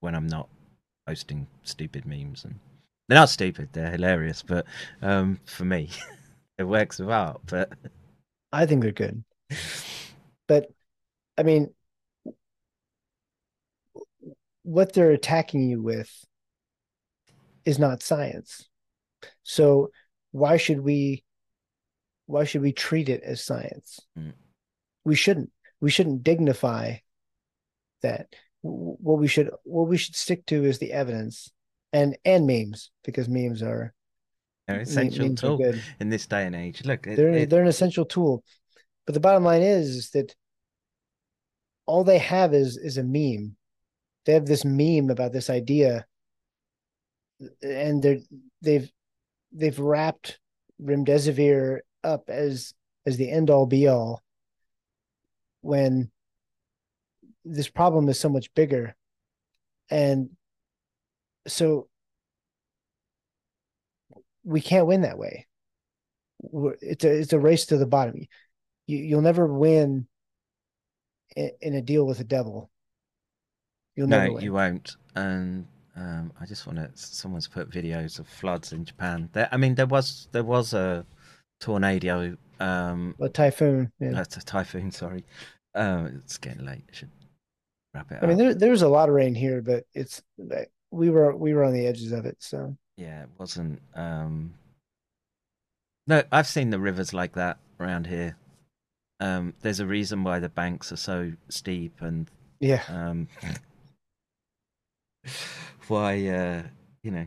when 0.00 0.14
i'm 0.14 0.26
not 0.26 0.48
posting 1.06 1.46
stupid 1.62 2.06
memes 2.06 2.44
and 2.44 2.54
they're 3.08 3.18
not 3.18 3.28
stupid 3.28 3.68
they're 3.72 3.90
hilarious 3.90 4.42
but 4.42 4.64
um 5.02 5.38
for 5.44 5.64
me 5.64 5.90
it 6.58 6.64
works 6.64 7.00
of 7.00 7.10
art 7.10 7.40
but 7.46 7.70
I 8.52 8.66
think 8.66 8.82
they're 8.82 8.92
good. 8.92 9.24
But 10.46 10.70
I 11.36 11.42
mean, 11.42 11.72
what 14.62 14.92
they're 14.92 15.10
attacking 15.10 15.68
you 15.68 15.82
with 15.82 16.10
is 17.64 17.78
not 17.78 18.02
science. 18.02 18.68
So 19.42 19.90
why 20.32 20.56
should 20.56 20.80
we 20.80 21.24
why 22.26 22.44
should 22.44 22.62
we 22.62 22.72
treat 22.72 23.08
it 23.08 23.22
as 23.22 23.44
science? 23.44 24.00
Mm. 24.18 24.32
We 25.04 25.14
shouldn't. 25.14 25.50
We 25.80 25.90
shouldn't 25.90 26.22
dignify 26.22 26.96
that. 28.02 28.34
What 28.62 29.18
we 29.18 29.28
should 29.28 29.50
what 29.64 29.88
we 29.88 29.96
should 29.96 30.16
stick 30.16 30.44
to 30.46 30.64
is 30.64 30.78
the 30.78 30.92
evidence 30.92 31.50
and 31.92 32.16
and 32.24 32.46
memes 32.46 32.90
because 33.04 33.28
memes 33.28 33.62
are 33.62 33.94
they're 34.66 34.80
essential 34.80 35.26
memes 35.26 35.40
tool 35.40 35.56
in 36.00 36.08
this 36.10 36.26
day 36.26 36.44
and 36.44 36.56
age 36.56 36.84
look 36.84 37.06
it, 37.06 37.16
they're 37.16 37.30
it- 37.30 37.50
they're 37.50 37.62
an 37.62 37.68
essential 37.68 38.04
tool. 38.04 38.42
But 39.06 39.14
the 39.14 39.20
bottom 39.20 39.44
line 39.44 39.62
is, 39.62 39.88
is 39.96 40.10
that 40.10 40.34
all 41.86 42.04
they 42.04 42.18
have 42.18 42.52
is 42.52 42.76
is 42.76 42.98
a 42.98 43.02
meme. 43.04 43.56
They 44.26 44.34
have 44.34 44.44
this 44.46 44.64
meme 44.64 45.08
about 45.08 45.32
this 45.32 45.48
idea, 45.48 46.04
and 47.62 48.02
they're 48.02 48.18
they've 48.60 48.90
they've 49.52 49.78
wrapped 49.78 50.38
remdesivir 50.82 51.78
up 52.04 52.28
as 52.28 52.74
as 53.06 53.16
the 53.16 53.30
end 53.30 53.48
all 53.50 53.66
be 53.66 53.86
all. 53.88 54.22
When 55.60 56.10
this 57.44 57.68
problem 57.68 58.08
is 58.08 58.18
so 58.18 58.28
much 58.28 58.52
bigger, 58.54 58.94
and 59.90 60.30
so 61.46 61.88
we 64.44 64.60
can't 64.60 64.86
win 64.86 65.02
that 65.02 65.18
way 65.18 65.48
we're- 66.40 66.76
it's 66.80 67.04
a 67.04 67.10
it's 67.10 67.32
a 67.32 67.38
race 67.38 67.66
to 67.66 67.76
the 67.76 67.86
bottom. 67.86 68.26
You 68.86 68.98
you'll 68.98 69.22
never 69.22 69.46
win 69.46 70.06
in, 71.36 71.50
in 71.60 71.74
a 71.74 71.82
deal 71.82 72.06
with 72.06 72.18
the 72.18 72.24
devil. 72.24 72.70
You'll 73.96 74.08
no, 74.08 74.20
never 74.20 74.34
win. 74.34 74.44
you 74.44 74.52
won't. 74.52 74.96
And 75.14 75.66
um, 75.96 76.32
I 76.40 76.46
just 76.46 76.66
want 76.66 76.78
to. 76.78 76.90
Someone's 76.94 77.48
put 77.48 77.70
videos 77.70 78.18
of 78.18 78.28
floods 78.28 78.72
in 78.72 78.84
Japan. 78.84 79.28
There, 79.32 79.48
I 79.50 79.56
mean, 79.56 79.74
there 79.74 79.86
was 79.86 80.28
there 80.32 80.44
was 80.44 80.72
a 80.72 81.04
tornado. 81.60 82.36
Um, 82.60 83.14
A 83.20 83.28
typhoon. 83.28 83.92
Yeah. 84.00 84.12
that's 84.12 84.36
a 84.36 84.44
typhoon. 84.44 84.90
Sorry, 84.90 85.24
um, 85.74 86.22
it's 86.24 86.38
getting 86.38 86.66
late. 86.66 86.84
I 86.90 86.94
should 86.94 87.10
wrap 87.94 88.10
it 88.10 88.18
I 88.22 88.26
mean, 88.26 88.32
up. 88.32 88.38
there 88.38 88.54
there's 88.54 88.82
a 88.82 88.88
lot 88.88 89.08
of 89.08 89.14
rain 89.14 89.34
here, 89.34 89.62
but 89.62 89.84
it's 89.94 90.22
like, 90.38 90.70
we 90.90 91.10
were 91.10 91.34
we 91.36 91.54
were 91.54 91.64
on 91.64 91.72
the 91.72 91.86
edges 91.86 92.12
of 92.12 92.26
it. 92.26 92.36
So 92.40 92.76
Yeah, 92.96 93.22
it 93.22 93.28
wasn't. 93.38 93.80
Um... 93.94 94.54
No, 96.06 96.22
I've 96.32 96.46
seen 96.46 96.70
the 96.70 96.80
rivers 96.80 97.12
like 97.12 97.34
that 97.34 97.58
around 97.78 98.06
here. 98.06 98.36
Um, 99.20 99.52
there's 99.60 99.80
a 99.80 99.86
reason 99.86 100.24
why 100.24 100.38
the 100.38 100.48
banks 100.48 100.90
are 100.92 100.96
so 100.96 101.32
steep, 101.48 102.00
and 102.00 102.30
yeah, 102.60 102.82
um, 102.88 103.28
why 105.88 106.26
uh, 106.28 106.62
you 107.02 107.10
know 107.10 107.26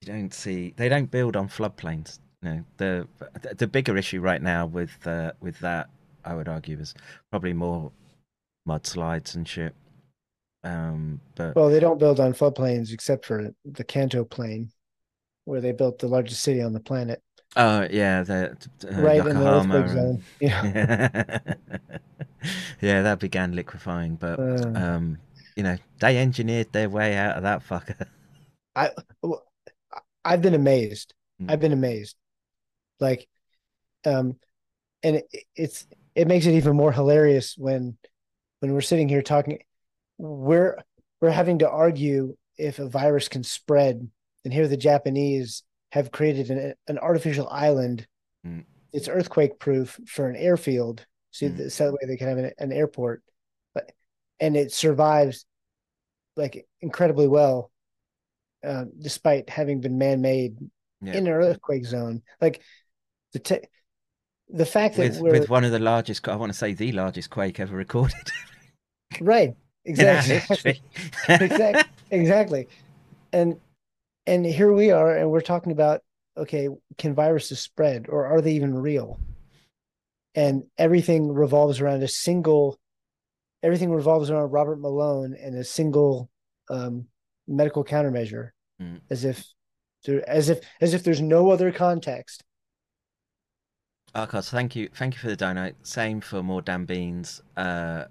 you 0.00 0.06
don't 0.06 0.32
see 0.32 0.72
they 0.76 0.88
don't 0.88 1.10
build 1.10 1.36
on 1.36 1.48
floodplains. 1.48 2.20
You 2.42 2.48
know, 2.48 2.64
the 2.78 3.08
the 3.56 3.66
bigger 3.66 3.96
issue 3.96 4.20
right 4.20 4.40
now 4.40 4.66
with 4.66 5.06
uh, 5.06 5.32
with 5.40 5.58
that, 5.60 5.90
I 6.24 6.34
would 6.34 6.48
argue, 6.48 6.78
is 6.78 6.94
probably 7.30 7.52
more 7.52 7.92
mudslides 8.66 9.34
and 9.34 9.46
shit. 9.46 9.74
Um, 10.64 11.20
but 11.34 11.54
well, 11.54 11.68
they 11.68 11.80
don't 11.80 11.98
build 11.98 12.20
on 12.20 12.32
floodplains 12.32 12.92
except 12.92 13.26
for 13.26 13.50
the 13.64 13.84
Kanto 13.84 14.24
plain, 14.24 14.70
where 15.44 15.60
they 15.60 15.72
built 15.72 15.98
the 15.98 16.08
largest 16.08 16.42
city 16.42 16.62
on 16.62 16.72
the 16.72 16.80
planet, 16.80 17.22
Oh 17.56 17.86
yeah, 17.90 18.22
the 18.22 18.56
uh, 18.84 19.02
right 19.02 19.26
in 19.26 19.38
the 19.38 19.44
Yokohama 19.44 19.46
earthquake 19.46 19.88
zone. 19.88 20.22
Yeah, 20.40 20.62
yeah, 22.80 23.02
that 23.02 23.18
began 23.18 23.54
liquefying, 23.54 24.16
but 24.16 24.38
Uh. 24.38 24.72
um, 24.74 25.18
you 25.56 25.62
know, 25.62 25.76
they 26.00 26.18
engineered 26.18 26.72
their 26.72 26.88
way 26.88 27.16
out 27.16 27.36
of 27.36 27.42
that 27.42 27.66
fucker. 27.66 28.06
I 28.74 28.90
well, 29.22 29.44
I've 30.24 30.42
been 30.42 30.54
amazed. 30.54 31.14
Mm. 31.42 31.50
I've 31.50 31.60
been 31.60 31.72
amazed. 31.72 32.16
Like, 33.00 33.28
um, 34.04 34.36
and 35.02 35.16
it, 35.16 35.26
it's 35.56 35.86
it 36.14 36.28
makes 36.28 36.46
it 36.46 36.52
even 36.54 36.76
more 36.76 36.92
hilarious 36.92 37.56
when 37.56 37.96
when 38.60 38.72
we're 38.72 38.80
sitting 38.80 39.08
here 39.08 39.22
talking. 39.22 39.60
We're 40.18 40.76
we're 41.20 41.30
having 41.30 41.60
to 41.60 41.70
argue 41.70 42.36
if 42.56 42.78
a 42.78 42.88
virus 42.88 43.28
can 43.28 43.42
spread, 43.42 44.08
and 44.44 44.52
here 44.52 44.68
the 44.68 44.76
Japanese 44.76 45.62
have 45.92 46.10
created 46.12 46.50
an 46.50 46.74
an 46.86 46.98
artificial 46.98 47.48
island. 47.48 48.06
Mm. 48.46 48.64
It's 48.92 49.08
earthquake 49.08 49.58
proof 49.58 49.98
for 50.06 50.28
an 50.28 50.36
airfield, 50.36 51.06
so, 51.30 51.46
Mm. 51.46 51.56
that, 51.56 51.70
so 51.70 51.84
that 51.86 51.92
way 51.92 52.06
they 52.06 52.16
can 52.16 52.28
have 52.28 52.38
an, 52.38 52.52
an 52.58 52.72
airport, 52.72 53.22
but 53.74 53.92
and 54.40 54.56
it 54.56 54.72
survives 54.72 55.46
like 56.36 56.66
incredibly 56.80 57.28
well 57.28 57.70
um, 58.64 58.92
despite 58.98 59.48
having 59.48 59.80
been 59.80 59.98
man-made 59.98 60.58
Yeah. 61.02 61.14
in 61.14 61.26
an 61.26 61.32
earthquake 61.32 61.84
zone. 61.86 62.22
Like 62.40 62.62
the 63.32 63.38
te- 63.38 63.68
the 64.48 64.66
fact 64.66 64.96
that 64.96 65.20
with 65.20 65.32
with 65.40 65.50
one 65.50 65.64
of 65.64 65.72
the 65.72 65.78
largest, 65.78 66.28
I 66.28 66.36
want 66.36 66.52
to 66.52 66.58
say 66.58 66.74
the 66.74 66.92
largest 66.92 67.30
quake 67.30 67.60
ever 67.60 67.76
recorded. 67.76 68.30
right, 69.20 69.54
exactly, 69.84 70.80
exactly, 71.28 71.82
exactly, 72.10 72.68
and 73.32 73.58
and 74.26 74.44
here 74.44 74.72
we 74.72 74.90
are, 74.90 75.16
and 75.16 75.30
we're 75.30 75.40
talking 75.40 75.72
about 75.72 76.02
okay, 76.36 76.68
can 76.98 77.14
viruses 77.14 77.60
spread, 77.60 78.06
or 78.08 78.26
are 78.26 78.40
they 78.40 78.52
even 78.52 78.74
real? 78.74 79.20
And 80.34 80.64
everything 80.78 81.32
revolves 81.32 81.80
around 81.80 82.02
a 82.02 82.08
single. 82.08 82.78
Everything 83.62 83.90
revolves 83.92 84.30
around 84.30 84.50
Robert 84.50 84.80
Malone 84.80 85.36
and 85.38 85.54
a 85.56 85.64
single 85.64 86.30
um, 86.70 87.06
medical 87.46 87.84
countermeasure, 87.84 88.50
Mm. 88.80 89.00
as 89.10 89.24
if 89.24 89.44
there, 90.06 90.26
as 90.28 90.48
if 90.48 90.60
as 90.80 90.94
if 90.94 91.02
there's 91.04 91.20
no 91.20 91.50
other 91.50 91.70
context. 91.70 92.42
Arcos, 94.14 94.50
thank 94.50 94.74
you, 94.74 94.88
thank 94.94 95.14
you 95.14 95.20
for 95.20 95.28
the 95.28 95.36
donate. 95.36 95.74
Same 95.86 96.20
for 96.20 96.42
more 96.42 96.62
damn 96.62 96.84
beans. 96.84 97.42
Uh, 97.56 98.04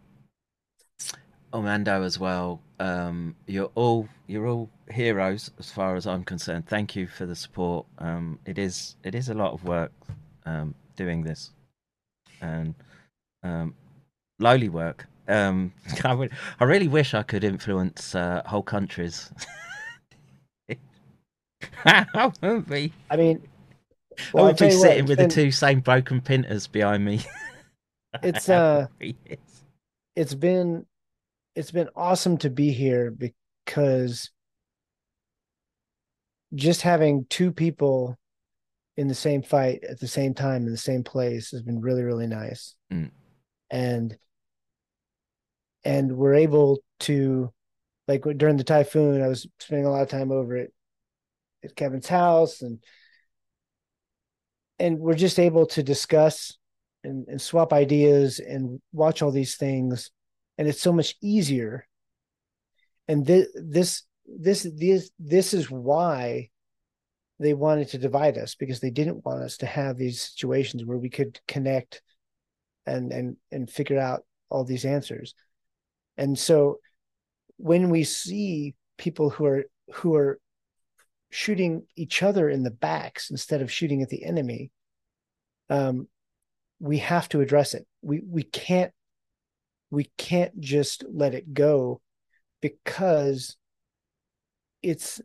Orlando 1.53 2.03
as 2.03 2.18
well. 2.19 2.61
Um, 2.80 3.36
you're 3.48 3.72
all 3.76 4.08
you're 4.28 4.48
all 4.48 4.69
heroes 4.90 5.52
as 5.60 5.72
far 5.72 5.95
as 5.95 6.08
I'm 6.08 6.24
concerned. 6.24 6.68
Thank 6.68 6.95
you 6.95 7.08
for 7.08 7.26
the 7.26 7.36
support. 7.36 7.86
Um, 7.98 8.40
it 8.45 8.58
is 8.58 8.95
it 9.03 9.16
is 9.16 9.30
a 9.30 9.34
lot 9.34 9.53
of 9.53 9.64
work 9.66 9.92
um, 10.45 10.74
doing 10.95 11.24
this, 11.24 11.52
and 12.42 12.76
um, 13.44 13.74
lowly 14.40 14.69
work. 14.69 15.06
Um, 15.28 15.74
I 16.06 16.14
would, 16.14 16.32
I 16.60 16.64
really 16.64 16.88
wish 16.88 17.14
I 17.14 17.24
could 17.24 17.44
influence 17.44 18.16
uh, 18.16 18.42
whole 18.45 18.64
countries. 18.64 19.32
I 21.86 23.18
mean, 23.18 23.42
well, 24.33 24.45
I'll 24.45 24.49
would 24.51 24.57
be 24.57 24.65
you 24.67 24.72
what, 24.80 24.81
sitting 24.81 25.06
with 25.06 25.17
been- 25.17 25.30
the 25.30 25.33
two 25.35 25.51
same 25.51 25.80
broken 25.81 26.22
printers 26.22 26.67
behind 26.67 27.03
me. 27.06 27.22
it's 28.23 28.49
uh 28.49 28.88
it's 30.15 30.33
been 30.33 30.85
it's 31.56 31.72
been 31.72 31.89
awesome 31.95 32.38
to 32.39 32.49
be 32.49 32.72
here 32.72 33.11
because 33.11 34.31
just 36.56 36.81
having 36.81 37.25
two 37.30 37.51
people 37.51 38.17
in 38.98 39.07
the 39.07 39.15
same 39.15 39.41
fight 39.43 39.83
at 39.88 39.99
the 39.99 40.07
same 40.07 40.33
time 40.33 40.65
in 40.65 40.72
the 40.72 40.77
same 40.77 41.03
place 41.03 41.51
has 41.51 41.61
been 41.61 41.80
really 41.81 42.03
really 42.03 42.27
nice 42.27 42.75
Mm. 42.91 43.11
and 43.69 44.17
and 45.83 46.11
we're 46.17 46.33
able 46.33 46.80
to 47.01 47.53
like 48.07 48.23
during 48.38 48.57
the 48.57 48.64
typhoon 48.64 49.22
i 49.22 49.27
was 49.27 49.48
spending 49.59 49.85
a 49.85 49.91
lot 49.91 50.01
of 50.01 50.09
time 50.09 50.31
over 50.31 50.57
at, 50.57 50.69
at 51.64 51.75
kevin's 51.75 52.07
house 52.07 52.61
and 52.64 52.80
and 54.80 54.99
we're 54.99 55.14
just 55.14 55.40
able 55.40 55.66
to 55.67 55.83
discuss 55.83 56.58
and, 57.03 57.27
and 57.27 57.41
swap 57.41 57.74
ideas 57.74 58.40
and 58.40 58.82
watch 58.93 59.22
all 59.22 59.32
these 59.32 59.56
things 59.56 60.11
and 60.59 60.67
it's 60.67 60.82
so 60.82 60.91
much 60.91 61.16
easier. 61.22 61.88
And 63.08 63.25
this 63.25 63.48
this 63.56 64.03
this 64.27 64.67
this 64.75 65.09
this 65.17 65.53
is 65.53 65.72
why 65.72 66.49
they 67.40 67.53
wanted 67.53 67.88
to 67.90 67.98
divide 67.98 68.38
us 68.38 68.56
because 68.56 68.82
they 68.82 68.90
didn't 68.90 69.25
want 69.25 69.41
us 69.41 69.56
to 69.58 69.66
have 69.66 69.95
these 69.95 70.22
situations 70.22 70.83
where 70.83 70.98
we 70.98 71.09
could 71.09 71.40
connect 71.48 72.01
and 72.85 73.14
and 73.14 73.38
and 73.53 73.69
figure 73.69 73.98
out 73.98 74.25
all 74.49 74.66
these 74.66 74.83
answers. 74.83 75.33
And 76.17 76.38
so 76.38 76.80
when 77.56 77.90
we 77.90 78.03
see 78.03 78.75
people 78.98 79.30
who 79.30 79.45
are 79.45 79.64
who 79.93 80.16
are 80.16 80.40
shooting 81.30 81.83
each 81.95 82.24
other 82.24 82.49
in 82.49 82.64
the 82.64 82.72
backs 82.72 83.30
instead 83.30 83.61
of 83.61 83.72
shooting 83.72 84.01
at 84.01 84.09
the 84.09 84.24
enemy 84.24 84.72
um 85.69 86.08
we 86.80 86.99
have 86.99 87.27
to 87.30 87.41
address 87.41 87.74
it. 87.74 87.85
We 88.01 88.22
we 88.25 88.43
can't 88.43 88.91
we 89.91 90.06
can't 90.17 90.59
just 90.59 91.03
let 91.11 91.33
it 91.33 91.53
go 91.53 92.01
because 92.61 93.58
it's 94.82 95.22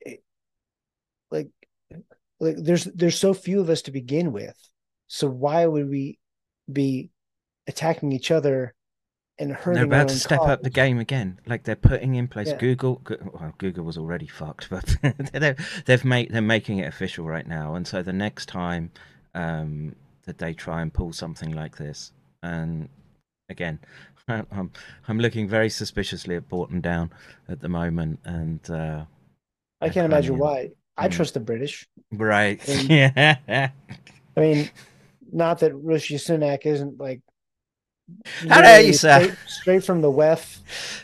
it, 0.00 0.22
like 1.30 1.50
like 2.40 2.56
there's 2.58 2.84
there's 2.84 3.18
so 3.18 3.34
few 3.34 3.60
of 3.60 3.68
us 3.70 3.82
to 3.82 3.90
begin 3.90 4.32
with. 4.32 4.56
So 5.08 5.28
why 5.28 5.66
would 5.66 5.88
we 5.88 6.18
be 6.70 7.10
attacking 7.66 8.12
each 8.12 8.30
other 8.30 8.74
and 9.38 9.52
hurting 9.52 9.74
They're 9.74 9.84
about 9.84 10.08
to 10.08 10.18
step 10.18 10.40
cause? 10.40 10.50
up 10.50 10.62
the 10.62 10.70
game 10.70 10.98
again. 10.98 11.40
Like 11.46 11.64
they're 11.64 11.76
putting 11.76 12.14
in 12.14 12.28
place 12.28 12.48
Yeah. 12.48 12.58
Google. 12.58 13.02
Well, 13.32 13.54
Google 13.58 13.84
was 13.84 13.98
already 13.98 14.26
fucked, 14.26 14.68
but 14.70 14.96
they're, 15.32 15.56
they've 15.86 16.04
made 16.04 16.30
they're 16.32 16.42
making 16.42 16.78
it 16.78 16.88
official 16.88 17.24
right 17.24 17.46
now. 17.46 17.74
And 17.74 17.86
so 17.86 18.02
the 18.02 18.12
next 18.12 18.46
time 18.46 18.90
um, 19.34 19.94
that 20.24 20.38
they 20.38 20.52
try 20.54 20.82
and 20.82 20.92
pull 20.92 21.12
something 21.12 21.52
like 21.52 21.76
this, 21.76 22.12
and 22.42 22.88
again, 23.48 23.78
I'm 24.28 24.70
I'm 25.08 25.18
looking 25.18 25.48
very 25.48 25.70
suspiciously 25.70 26.36
at 26.36 26.48
Porton 26.48 26.80
Down 26.80 27.10
at 27.48 27.60
the 27.60 27.68
moment, 27.68 28.20
and 28.24 28.70
uh, 28.70 29.04
i 29.82 29.88
can't 29.88 30.06
imagine 30.06 30.38
why 30.38 30.70
i 30.96 31.08
mm. 31.08 31.10
trust 31.10 31.34
the 31.34 31.40
british 31.40 31.88
right, 32.12 32.66
And- 32.68 32.88
yeah. 33.48 33.70
i 34.36 34.40
mean 34.40 34.70
not 35.32 35.58
that 35.58 35.74
rishi 35.74 36.14
sunak 36.16 36.64
isn't 36.66 36.98
like 37.00 37.20
How 38.48 38.62
dare 38.62 38.80
you, 38.82 38.92
sir? 38.92 39.36
straight, 39.46 39.84
from 39.84 40.00
the 40.00 40.10
wef 40.10 40.58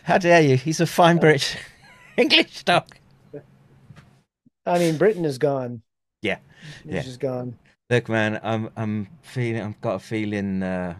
How 0.04 0.18
dare 0.18 0.40
you? 0.42 0.56
He's 0.56 0.80
a 0.80 0.86
fine 0.86 1.18
British 1.18 1.56
English 2.16 2.64
dog. 2.64 2.84
i 4.66 4.78
mean 4.78 4.96
britain 4.96 5.24
is 5.24 5.38
gone 5.38 5.82
Yeah, 6.22 6.38
it's 6.88 6.88
yeah. 6.90 7.04
just 7.04 7.20
gone 7.20 7.56
Look, 7.90 8.08
man, 8.08 8.40
I'm 8.42 8.70
I'm 8.76 9.08
feeling 9.22 9.62
I've 9.62 9.80
got 9.80 9.94
a 9.94 9.98
feeling 9.98 10.62
uh, 10.62 10.98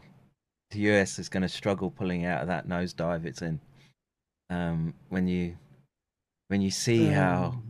the 0.71 0.81
US 0.81 1.19
is 1.19 1.29
going 1.29 1.43
to 1.43 1.49
struggle 1.49 1.91
pulling 1.91 2.25
out 2.25 2.43
of 2.43 2.49
that 2.49 2.69
nosedive 2.69 3.25
it's 3.27 3.43
in. 3.43 3.61
Um, 4.51 4.95
when 5.09 5.29
you 5.29 5.57
when 6.49 6.63
you 6.63 6.71
see 6.71 7.09
how 7.11 7.55
Um, 7.55 7.65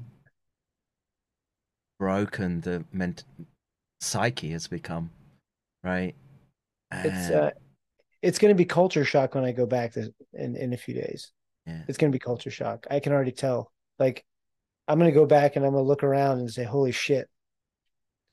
broken 1.99 2.61
the 2.63 2.85
ment- 2.93 3.25
psyche 4.01 4.51
has 4.51 4.67
become, 4.69 5.11
right? 5.85 6.15
it's 7.03 7.31
uh 7.31 7.51
it's 8.23 8.39
going 8.39 8.51
to 8.55 8.59
be 8.59 8.65
culture 8.65 9.05
shock 9.05 9.35
when 9.35 9.45
i 9.45 9.53
go 9.53 9.67
back 9.67 9.93
this, 9.93 10.09
in 10.35 10.57
in 10.57 10.73
a 10.73 10.77
few 10.77 10.95
days 10.95 11.33
Yeah. 11.67 11.83
it's 11.89 11.99
going 11.99 12.11
to 12.13 12.17
be 12.17 12.21
culture 12.21 12.51
shock 12.51 12.87
i 12.91 13.01
can 13.01 13.13
already 13.13 13.33
tell 13.33 13.73
like 13.99 14.25
i'm 14.87 14.99
going 14.99 15.11
to 15.11 15.15
go 15.15 15.27
back 15.27 15.57
and 15.57 15.65
i'm 15.65 15.73
going 15.73 15.85
to 15.85 15.89
look 15.89 16.03
around 16.03 16.39
and 16.39 16.51
say 16.51 16.65
holy 16.65 16.93
shit 16.93 17.29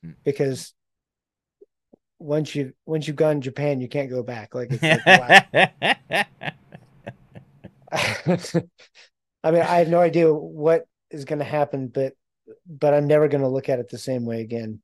Mm. 0.05 0.15
because 0.23 0.73
once 2.19 2.53
you 2.53 2.73
once 2.85 3.07
you've 3.07 3.15
gone 3.15 3.35
to 3.41 3.45
japan 3.45 3.79
you 3.81 3.87
can't 3.87 4.09
go 4.09 4.21
back 4.23 4.53
like 4.53 4.69
it's 4.71 4.83
like, 4.83 5.05
wow. 5.05 5.41
i 9.43 9.51
mean 9.51 9.61
i 9.61 9.77
have 9.79 9.87
no 9.87 9.99
idea 9.99 10.31
what 10.33 10.85
is 11.11 11.25
going 11.25 11.39
to 11.39 11.45
happen 11.45 11.87
but 11.87 12.13
but 12.67 12.93
i'm 12.93 13.07
never 13.07 13.27
going 13.27 13.41
to 13.41 13.47
look 13.47 13.69
at 13.69 13.79
it 13.79 13.89
the 13.89 13.97
same 13.97 14.25
way 14.25 14.41
again 14.41 14.81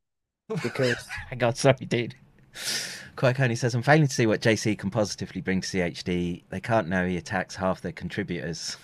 because 0.63 0.97
I 1.31 1.35
got 1.35 1.57
sorry, 1.57 1.85
dude. 1.87 2.15
Quite 3.15 3.35
Coney 3.35 3.55
says, 3.55 3.75
I'm 3.75 3.83
failing 3.83 4.07
to 4.07 4.13
see 4.13 4.25
what 4.25 4.41
JC 4.41 4.77
can 4.77 4.89
positively 4.89 5.41
bring 5.41 5.61
to 5.61 5.67
CHD. 5.67 6.43
They 6.49 6.59
can't 6.59 6.87
know 6.87 7.05
he 7.05 7.17
attacks 7.17 7.55
half 7.55 7.81
their 7.81 7.91
contributors. 7.91 8.77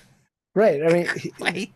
right 0.56 0.84
i 0.84 0.90
mean 0.90 1.08
Wait. 1.40 1.72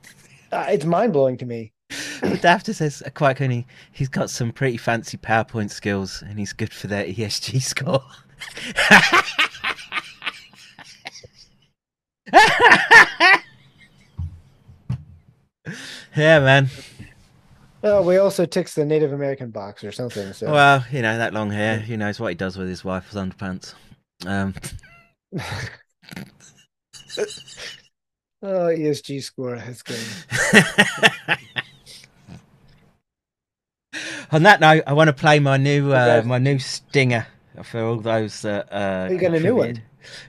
uh, 0.52 0.66
it's 0.70 0.86
mind-blowing 0.86 1.38
to 1.38 1.46
me 1.46 1.72
Dafter 1.92 2.74
says, 2.74 3.04
Quite 3.16 3.38
Coney, 3.38 3.68
he's 3.92 4.08
got 4.08 4.30
some 4.30 4.52
pretty 4.52 4.78
fancy 4.78 5.18
PowerPoint 5.18 5.72
skills 5.72 6.22
and 6.22 6.40
he's 6.40 6.54
good 6.54 6.72
for 6.72 6.88
their 6.88 7.06
ESG 7.06 7.62
score. 7.74 8.04
yeah, 16.16 16.40
man. 16.40 16.70
Oh 17.84 18.02
we 18.02 18.18
also 18.18 18.46
ticks 18.46 18.76
the 18.76 18.86
native 18.86 19.14
american 19.14 19.50
box 19.52 19.84
or 19.84 19.92
something 19.92 20.32
so 20.34 20.52
Well, 20.52 20.86
you 20.92 21.02
know, 21.02 21.18
that 21.18 21.34
long 21.34 21.50
hair, 21.52 21.78
who 21.80 21.98
knows 21.98 22.20
what 22.20 22.30
he 22.30 22.36
does 22.36 22.58
with 22.58 22.68
his 22.68 22.84
wife's 22.84 23.14
underpants. 23.14 23.74
Um, 24.26 24.54
oh 28.44 28.68
esg 28.70 29.22
score 29.24 29.56
that's 29.58 29.82
good 29.82 29.98
On 34.32 34.44
that 34.44 34.62
note, 34.62 34.84
I 34.88 34.94
want 34.94 35.10
to 35.10 35.14
play 35.14 35.40
my 35.40 35.58
new 35.58 35.92
uh, 35.92 36.20
Okay. 36.20 36.28
my 36.28 36.38
new 36.38 36.58
stinger 36.60 37.28
for 37.64 37.82
all 37.84 37.98
those 37.98 38.42
that. 38.44 38.72
Uh, 38.72 39.10
you 39.12 39.18
got 39.18 39.34
a 39.34 39.40
new 39.40 39.56
one? 39.56 39.82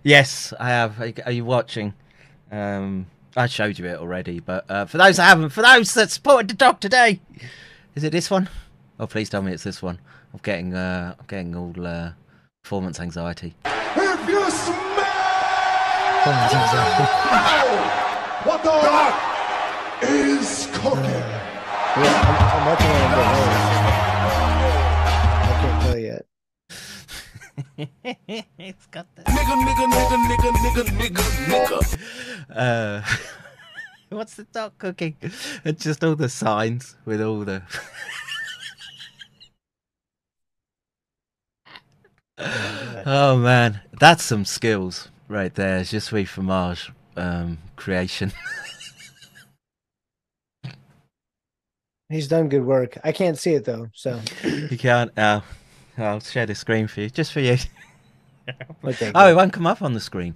Yes, 0.02 0.52
I 0.58 0.68
have. 0.70 1.00
Are 1.00 1.06
you, 1.06 1.14
are 1.26 1.32
you 1.32 1.44
watching? 1.44 1.94
Um, 2.50 3.06
I 3.36 3.46
showed 3.46 3.78
you 3.78 3.86
it 3.86 3.98
already, 3.98 4.40
but 4.40 4.70
uh, 4.70 4.84
for 4.84 4.98
those 4.98 5.16
that 5.16 5.24
haven't, 5.24 5.50
for 5.50 5.62
those 5.62 5.94
that 5.94 6.10
supported 6.10 6.48
the 6.48 6.54
dog 6.54 6.80
today, 6.80 7.20
is 7.94 8.04
it 8.04 8.10
this 8.10 8.30
one? 8.30 8.48
Oh, 9.00 9.06
please 9.06 9.30
tell 9.30 9.42
me 9.42 9.52
it's 9.52 9.64
this 9.64 9.82
one. 9.82 9.98
I'm 10.32 10.40
getting 10.42 10.74
uh, 10.74 11.14
I'm 11.18 11.26
getting 11.26 11.56
all 11.56 11.86
uh, 11.86 12.12
performance 12.62 13.00
anxiety. 13.00 13.54
If 13.64 14.28
you 14.28 14.50
smell 14.50 14.72
what 18.44 18.62
the 18.62 18.70
fuck 18.70 19.14
is 20.02 20.68
cooking. 20.72 21.04
yeah 21.04 22.62
i'm, 22.62 23.68
I'm 23.68 23.71
it's 27.76 28.86
got 28.86 29.06
the. 29.14 29.22
Nigga, 29.22 29.64
nigga, 29.64 29.86
nigga, 29.92 30.16
nigga, 30.26 30.50
nigga, 30.52 30.82
nigga, 30.98 31.24
nigga. 31.46 31.98
Uh, 32.50 33.02
what's 34.16 34.34
the 34.34 34.44
dog 34.44 34.72
cooking? 34.78 35.16
It's 35.64 35.84
just 35.84 36.02
all 36.04 36.14
the 36.16 36.28
signs 36.28 36.96
with 37.04 37.20
all 37.20 37.40
the. 37.40 37.62
oh 43.06 43.36
man, 43.36 43.80
that's 43.98 44.22
some 44.24 44.44
skills 44.44 45.08
right 45.28 45.54
there. 45.54 45.78
It's 45.78 45.90
just 45.90 46.12
we 46.12 46.24
fromage 46.24 46.90
um, 47.16 47.58
creation. 47.76 48.32
he's 52.08 52.28
done 52.28 52.46
good 52.46 52.66
work 52.66 52.98
i 53.04 53.10
can't 53.10 53.38
see 53.38 53.54
it 53.54 53.64
though 53.64 53.86
so 53.94 54.20
you 54.44 54.76
can't. 54.76 55.10
Uh, 55.18 55.40
I'll 55.98 56.20
share 56.20 56.46
the 56.46 56.54
screen 56.54 56.86
for 56.88 57.00
you, 57.02 57.10
just 57.10 57.32
for 57.32 57.40
you. 57.40 57.56
okay 58.84 59.12
Oh, 59.14 59.28
it 59.30 59.34
won't 59.36 59.52
come 59.52 59.66
up 59.66 59.82
on 59.82 59.92
the 59.94 60.00
screen. 60.00 60.34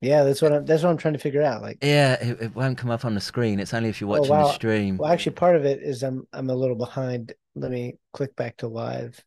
yeah 0.00 0.22
that's 0.22 0.40
what 0.40 0.52
i'm 0.52 0.64
that's 0.64 0.84
what 0.84 0.90
i'm 0.90 0.96
trying 0.96 1.14
to 1.14 1.18
figure 1.20 1.42
out 1.42 1.60
like 1.62 1.78
Yeah, 1.82 2.12
it, 2.14 2.40
it 2.40 2.54
won't 2.54 2.78
come 2.78 2.90
up 2.90 3.04
on 3.04 3.14
the 3.14 3.20
screen. 3.20 3.58
It's 3.58 3.74
only 3.74 3.88
if 3.88 4.00
you're 4.00 4.08
Oh, 4.10 4.20
watching 4.20 4.36
the 4.36 4.52
stream. 4.52 4.96
Well, 4.98 5.10
actually, 5.12 5.32
part 5.34 5.56
of 5.56 5.64
it 5.64 5.82
is 5.82 6.02
I'm 6.04 6.26
I'm 6.32 6.48
a 6.50 6.54
little 6.54 6.76
behind. 6.76 7.32
Let 7.56 7.72
me 7.72 7.96
click 8.12 8.36
back 8.36 8.58
to 8.58 8.68
live. 8.68 9.20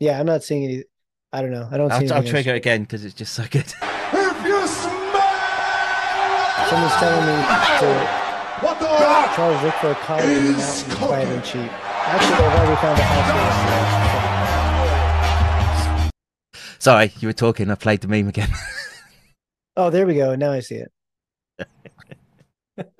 Yeah, 0.00 0.18
I'm 0.18 0.26
not 0.26 0.42
seeing 0.42 0.64
any. 0.64 0.82
I 1.32 1.42
don't 1.42 1.52
know. 1.52 1.68
I 1.70 1.76
don't 1.76 1.90
see. 1.92 2.08
I'll, 2.10 2.14
I'll 2.14 2.24
trigger 2.24 2.54
again 2.54 2.82
because 2.82 3.04
it's 3.04 3.14
just 3.14 3.34
so 3.34 3.44
good. 3.50 3.72
If 4.14 4.44
you 4.48 4.66
smell 4.66 4.98
Someone's 6.68 6.96
telling 6.98 7.26
me 7.30 7.36
to 7.78 7.88
what 8.66 8.76
the 8.80 8.86
fuck 8.86 9.36
Charles 9.36 9.62
look 9.62 9.74
for 9.74 9.90
a 9.92 9.94
college 9.94 10.24
in 10.24 10.30
the 10.30 10.36
is 10.50 10.56
mountains, 10.58 10.94
quiet 10.96 11.28
and 11.28 11.44
cheap. 11.44 11.70
Actually, 11.70 12.34
I've 12.34 12.58
already 12.58 12.76
found 12.82 12.98
a 12.98 13.02
house 13.04 14.01
Sorry, 16.82 17.12
you 17.20 17.28
were 17.28 17.32
talking. 17.32 17.70
I 17.70 17.76
played 17.76 18.00
the 18.00 18.08
meme 18.08 18.26
again. 18.26 18.50
Oh, 19.74 19.88
there 19.88 20.06
we 20.06 20.16
go. 20.16 20.34
Now 20.34 20.50
I 20.52 20.60
see 20.60 20.84
it. 20.84 20.92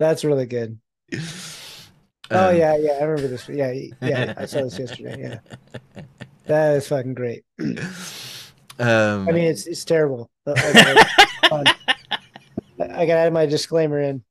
That's 0.00 0.24
really 0.24 0.46
good. 0.46 0.80
oh 1.12 2.48
Um, 2.48 2.56
yeah, 2.56 2.76
yeah, 2.76 2.98
I 3.00 3.04
remember 3.04 3.28
this. 3.28 3.48
Yeah, 3.48 3.70
yeah, 4.02 4.34
I 4.36 4.46
saw 4.46 4.62
this 4.62 4.80
yesterday. 4.80 5.20
Yeah, 5.20 6.02
that 6.46 6.74
is 6.74 6.88
fucking 6.88 7.14
great. 7.14 7.44
Um, 7.60 9.28
I 9.28 9.32
mean, 9.32 9.44
it's 9.44 9.68
it's 9.68 9.84
terrible. 9.84 10.28
I 10.44 10.54
gotta 12.80 13.12
add 13.12 13.32
my 13.32 13.46
disclaimer 13.46 14.00
in, 14.00 14.24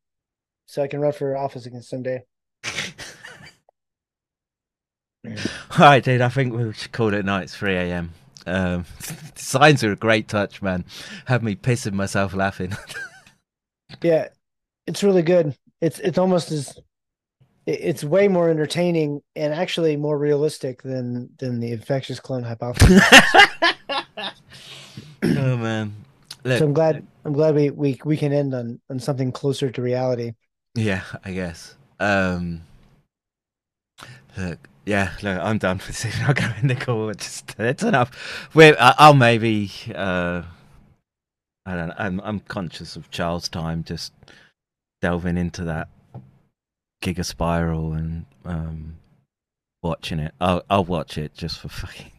so 0.65 0.83
I 0.83 0.87
can 0.87 0.99
run 0.99 1.13
for 1.13 1.37
office 1.37 1.65
again 1.67 1.83
someday. 1.83 2.25
All 5.25 5.31
right, 5.79 6.03
dude. 6.03 6.19
I 6.19 6.27
think 6.27 6.53
we 6.53 6.73
should 6.73 6.91
call 6.91 7.13
it 7.13 7.23
night. 7.23 7.43
It's 7.43 7.55
3 7.55 7.75
a.m. 7.75 8.11
Um, 8.45 8.85
signs 9.35 9.83
are 9.83 9.91
a 9.91 9.97
great 9.97 10.27
touch, 10.27 10.61
man. 10.61 10.85
Have 11.25 11.43
me 11.43 11.55
pissing 11.55 11.93
myself 11.93 12.33
laughing. 12.33 12.75
Yeah, 14.01 14.29
it's 14.87 15.03
really 15.03 15.21
good. 15.21 15.55
It's 15.81 15.99
it's 15.99 16.17
almost 16.17 16.51
as 16.51 16.77
it's 17.65 18.03
way 18.03 18.27
more 18.27 18.49
entertaining 18.49 19.21
and 19.35 19.53
actually 19.53 19.95
more 19.95 20.17
realistic 20.17 20.83
than 20.83 21.29
than 21.37 21.59
the 21.59 21.71
infectious 21.71 22.19
clone 22.19 22.43
hypothesis. 22.43 23.01
oh 25.23 25.57
man. 25.57 25.93
Look, 26.43 26.59
so 26.59 26.65
I'm 26.65 26.73
glad 26.73 27.05
I'm 27.23 27.33
glad 27.33 27.55
we, 27.55 27.71
we 27.71 27.99
we 28.05 28.17
can 28.17 28.31
end 28.31 28.53
on 28.53 28.79
on 28.89 28.99
something 28.99 29.31
closer 29.31 29.71
to 29.71 29.81
reality. 29.81 30.33
Yeah, 30.75 31.03
I 31.23 31.31
guess. 31.31 31.75
Um, 31.99 32.61
look, 34.37 34.59
yeah, 34.85 35.11
look, 35.23 35.39
I'm 35.41 35.57
done 35.57 35.77
with 35.77 36.01
this. 36.01 36.15
I'll 36.21 36.33
go 36.33 36.49
in 36.61 36.67
the 36.67 36.75
call. 36.75 37.11
Just 37.13 37.55
it's 37.57 37.83
enough. 37.83 38.49
We, 38.53 38.75
I, 38.77 38.95
I'll 38.97 39.13
maybe. 39.13 39.71
Uh, 39.93 40.43
I 41.65 41.75
don't. 41.75 41.87
know, 41.87 41.95
I'm 41.97 42.21
I'm 42.23 42.39
conscious 42.41 42.95
of 42.95 43.09
Charles' 43.09 43.49
time, 43.49 43.83
just 43.83 44.13
delving 45.01 45.37
into 45.37 45.63
that 45.63 45.89
Giga 47.03 47.25
Spiral 47.25 47.93
and 47.93 48.25
um, 48.45 48.97
watching 49.81 50.19
it. 50.19 50.33
I'll 50.39 50.63
I'll 50.69 50.85
watch 50.85 51.17
it 51.17 51.33
just 51.33 51.59
for 51.59 51.69
fucking 51.69 52.11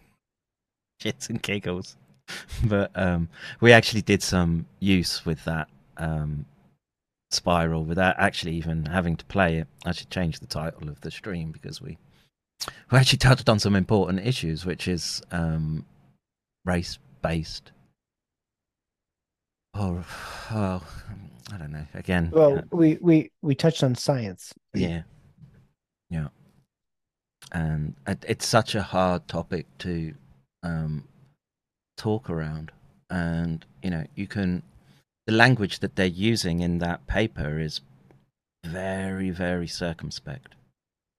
shits 1.03 1.31
and 1.31 1.41
giggles. 1.41 1.97
but 2.65 2.91
um, 2.97 3.29
we 3.61 3.73
actually 3.73 4.03
did 4.03 4.21
some 4.21 4.67
use 4.81 5.25
with 5.25 5.45
that 5.45 5.69
um, 5.97 6.45
spiral 7.31 7.85
without 7.85 8.17
actually 8.19 8.57
even 8.57 8.87
having 8.87 9.17
to 9.17 9.25
play 9.27 9.59
it. 9.59 9.69
I 9.85 9.93
should 9.93 10.11
change 10.11 10.41
the 10.41 10.47
title 10.47 10.89
of 10.89 11.01
the 11.03 11.13
stream 11.13 11.53
because 11.53 11.81
we 11.81 11.99
we 12.91 12.99
actually 12.99 13.19
touched 13.19 13.49
on 13.49 13.59
some 13.59 13.77
important 13.77 14.27
issues, 14.27 14.65
which 14.65 14.89
is 14.89 15.23
um, 15.31 15.85
race 16.65 16.99
based. 17.23 17.73
Or, 19.75 20.05
oh, 20.53 20.83
I 21.53 21.57
don't 21.59 21.73
know. 21.73 21.87
Again, 21.95 22.31
Well, 22.33 22.59
uh, 22.59 22.63
we 22.71 22.99
we 23.01 23.31
we 23.43 23.55
touched 23.55 23.83
on 23.83 23.95
science. 23.95 24.53
yeah, 24.75 25.03
yeah, 26.09 26.29
and 27.53 27.95
it, 28.07 28.25
it's 28.27 28.47
such 28.47 28.75
a 28.75 28.83
hard 28.83 29.29
topic 29.29 29.67
to 29.79 30.15
um, 30.63 31.05
talk 31.99 32.31
around, 32.31 32.73
and 33.11 33.65
you 33.83 33.91
know, 33.91 34.05
you 34.15 34.27
can 34.27 34.63
the 35.27 35.33
language 35.33 35.81
that 35.81 35.97
they're 35.97 36.07
using 36.07 36.61
in 36.61 36.79
that 36.79 37.07
paper 37.07 37.59
is 37.59 37.81
very, 38.65 39.31
very 39.31 39.67
circumspect 39.67 40.56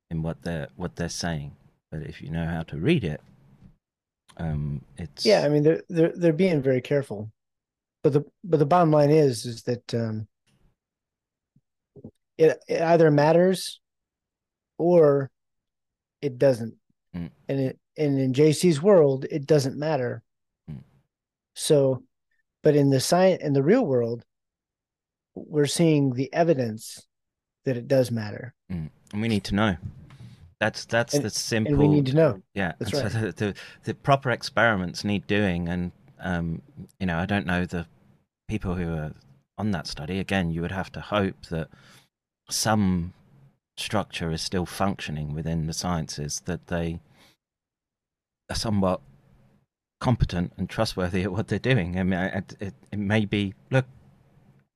in 0.09 0.23
what 0.23 0.41
they're 0.43 0.67
what 0.75 0.95
they're 0.95 1.09
saying. 1.09 1.55
But 1.91 2.01
if 2.01 2.21
you 2.21 2.29
know 2.29 2.45
how 2.45 2.63
to 2.63 2.77
read 2.77 3.03
it, 3.03 3.21
um, 4.37 4.81
it's 4.97 5.25
Yeah, 5.25 5.41
I 5.41 5.49
mean 5.49 5.63
they're 5.63 5.83
they're 5.89 6.13
they're 6.15 6.33
being 6.33 6.61
very 6.61 6.81
careful. 6.81 7.31
But 8.03 8.13
the 8.13 8.25
but 8.43 8.57
the 8.57 8.65
bottom 8.65 8.91
line 8.91 9.09
is 9.09 9.45
is 9.45 9.63
that 9.63 9.93
um 9.93 10.27
it, 12.37 12.57
it 12.67 12.81
either 12.81 13.09
matters 13.09 13.79
or 14.77 15.31
it 16.21 16.37
doesn't. 16.37 16.75
Mm. 17.15 17.31
And 17.49 17.59
it 17.59 17.79
and 17.97 18.19
in 18.19 18.33
JC's 18.33 18.81
world 18.81 19.25
it 19.29 19.45
doesn't 19.45 19.77
matter. 19.77 20.21
Mm. 20.69 20.83
So 21.55 22.03
but 22.63 22.75
in 22.75 22.89
the 22.89 22.99
science 22.99 23.41
in 23.41 23.53
the 23.53 23.63
real 23.63 23.85
world 23.85 24.23
we're 25.35 25.67
seeing 25.67 26.13
the 26.13 26.33
evidence 26.33 27.05
that 27.65 27.77
it 27.77 27.87
does 27.87 28.11
matter. 28.11 28.53
Mm. 28.71 28.89
and 29.13 29.21
we 29.21 29.27
need 29.27 29.43
to 29.45 29.55
know. 29.55 29.77
That's 30.59 30.85
that's 30.85 31.13
And- 31.13 31.23
the 31.23 31.29
simple. 31.29 31.73
And 31.73 31.81
we 31.81 31.87
need 31.87 32.07
to 32.07 32.15
know. 32.15 32.41
Yeah, 32.53 32.73
That's 32.79 32.91
so 32.91 33.03
right. 33.03 33.11
the, 33.11 33.31
the 33.31 33.53
the 33.83 33.93
proper 33.93 34.31
experiments 34.31 35.03
need 35.03 35.27
doing, 35.27 35.67
and 35.69 35.91
um, 36.19 36.61
you 36.99 37.05
know, 37.05 37.17
I 37.17 37.25
don't 37.25 37.45
know 37.45 37.65
the 37.65 37.85
people 38.47 38.75
who 38.75 38.93
are 38.93 39.13
on 39.57 39.71
that 39.71 39.87
study. 39.87 40.19
Again, 40.19 40.49
you 40.51 40.61
would 40.61 40.71
have 40.71 40.91
to 40.93 41.01
hope 41.01 41.47
that 41.49 41.67
some 42.49 43.13
structure 43.75 44.31
is 44.31 44.41
still 44.41 44.65
functioning 44.65 45.35
within 45.35 45.67
the 45.67 45.73
sciences, 45.73 46.41
that 46.45 46.67
they 46.67 46.99
are 48.49 48.55
somewhat 48.55 49.01
competent 49.99 50.53
and 50.57 50.69
trustworthy 50.69 51.23
at 51.23 51.31
what 51.31 51.47
they're 51.49 51.59
doing. 51.59 51.99
I 51.99 52.03
mean, 52.03 52.19
it, 52.19 52.55
it, 52.59 52.73
it 52.91 52.99
may 52.99 53.25
be 53.25 53.53
look. 53.69 53.85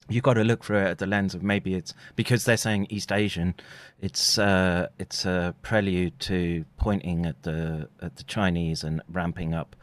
You've 0.10 0.24
got 0.24 0.34
to 0.34 0.44
look 0.44 0.66
through 0.66 0.80
it 0.80 0.88
at 0.88 0.98
the 0.98 1.06
lens 1.08 1.36
of 1.36 1.44
maybe 1.44 1.76
it's 1.76 1.94
because 2.16 2.44
they're 2.44 2.58
saying 2.58 2.88
East 2.90 3.12
Asian. 3.12 3.56
It's 4.02 4.38
uh, 4.38 4.90
it's 5.00 5.26
a 5.26 5.56
prelude 5.62 6.20
to 6.22 6.66
pointing 6.78 7.26
at 7.26 7.44
the 7.44 7.88
at 8.02 8.18
the 8.18 8.24
Chinese 8.24 8.84
and 8.84 9.02
ramping 9.10 9.54
up 9.54 9.76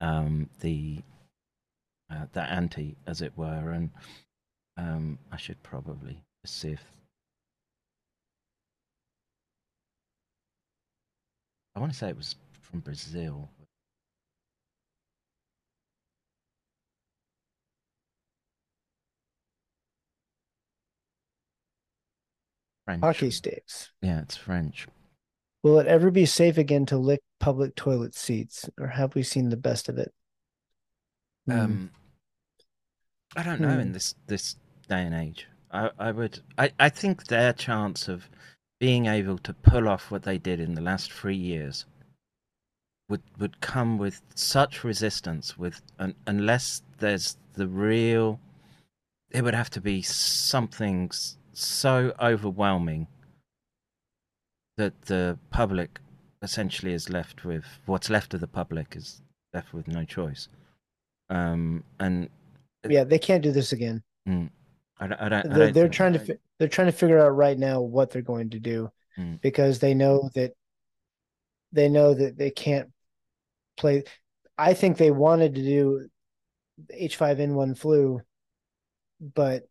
um, 0.00 0.50
the 0.60 0.98
uh, 2.10 2.26
the 2.32 2.42
ante, 2.42 2.96
as 3.06 3.22
it 3.22 3.32
were. 3.36 3.70
And 3.70 3.90
um, 4.76 5.18
I 5.32 5.36
should 5.36 5.62
probably 5.62 6.24
see 6.44 6.72
if 6.72 6.84
I 11.74 11.80
want 11.80 11.92
to 11.92 11.98
say 11.98 12.08
it 12.08 12.16
was 12.16 12.34
from 12.60 12.80
Brazil. 12.80 13.48
French. 22.98 23.02
Hockey 23.16 23.30
sticks. 23.30 23.90
Yeah, 24.02 24.20
it's 24.22 24.36
French. 24.36 24.86
Will 25.62 25.78
it 25.78 25.86
ever 25.86 26.10
be 26.10 26.26
safe 26.26 26.58
again 26.58 26.86
to 26.86 26.96
lick 26.96 27.20
public 27.38 27.74
toilet 27.74 28.14
seats, 28.14 28.68
or 28.78 28.86
have 28.88 29.14
we 29.14 29.22
seen 29.22 29.50
the 29.50 29.56
best 29.56 29.88
of 29.88 29.98
it? 29.98 30.12
Hmm. 31.46 31.58
Um, 31.58 31.90
I 33.36 33.42
don't 33.42 33.60
know 33.60 33.78
in 33.78 33.88
Hmm. 33.88 33.92
this 33.92 34.14
this 34.26 34.56
day 34.88 35.02
and 35.02 35.14
age. 35.14 35.46
I 35.70 35.90
I 35.98 36.10
would 36.10 36.40
I 36.58 36.70
I 36.78 36.88
think 36.88 37.26
their 37.26 37.52
chance 37.52 38.08
of 38.08 38.28
being 38.80 39.06
able 39.06 39.38
to 39.38 39.52
pull 39.52 39.88
off 39.88 40.10
what 40.10 40.22
they 40.22 40.38
did 40.38 40.58
in 40.58 40.74
the 40.74 40.80
last 40.80 41.12
three 41.12 41.36
years 41.36 41.84
would 43.08 43.22
would 43.38 43.60
come 43.60 43.98
with 43.98 44.22
such 44.34 44.82
resistance 44.82 45.58
with 45.58 45.82
un, 45.98 46.14
unless 46.26 46.82
there's 46.98 47.36
the 47.54 47.68
real 47.68 48.40
it 49.30 49.42
would 49.44 49.54
have 49.54 49.70
to 49.70 49.80
be 49.80 50.02
something 50.02 51.10
so 51.52 52.12
overwhelming 52.20 53.06
that 54.76 55.02
the 55.02 55.38
public 55.50 56.00
essentially 56.42 56.92
is 56.92 57.10
left 57.10 57.44
with 57.44 57.64
what's 57.86 58.08
left 58.08 58.32
of 58.34 58.40
the 58.40 58.46
public 58.46 58.94
is 58.96 59.20
left 59.52 59.72
with 59.74 59.86
no 59.88 60.04
choice 60.04 60.48
um 61.28 61.84
and 61.98 62.28
yeah, 62.88 63.04
they 63.04 63.18
can't 63.18 63.42
do 63.42 63.52
this 63.52 63.72
again. 63.72 64.02
mm, 64.26 64.48
I, 64.98 65.06
don't- 65.06 65.20
I 65.20 65.28
don't, 65.28 65.48
They're, 65.50 65.58
don't 65.66 65.74
they're 65.74 65.88
trying 65.88 66.12
to 66.14 66.38
they're 66.58 66.68
trying 66.68 66.86
to 66.88 66.92
figure 66.92 67.18
out 67.18 67.36
right 67.36 67.58
now 67.58 67.82
what 67.82 68.10
they're 68.10 68.22
going 68.22 68.50
to 68.50 68.58
do 68.60 68.90
Mm. 69.18 69.40
because 69.40 69.80
they 69.80 69.92
know 69.92 70.30
that 70.36 70.52
they 71.72 71.88
know 71.88 72.14
that 72.14 72.38
they 72.38 72.50
can't 72.50 72.90
play. 73.76 74.04
I 74.56 74.72
think 74.72 74.96
they 74.96 75.10
wanted 75.10 75.56
to 75.56 75.62
do 75.62 76.08
H5N1 76.94 77.76
flu, 77.76 78.20
but 79.34 79.64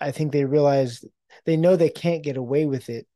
I 0.00 0.10
think 0.10 0.32
they 0.32 0.44
realize 0.44 1.04
they 1.46 1.56
know 1.56 1.76
they 1.76 1.90
can't 1.90 2.22
get 2.22 2.36
away 2.36 2.66
with 2.66 2.88
it 2.88 3.06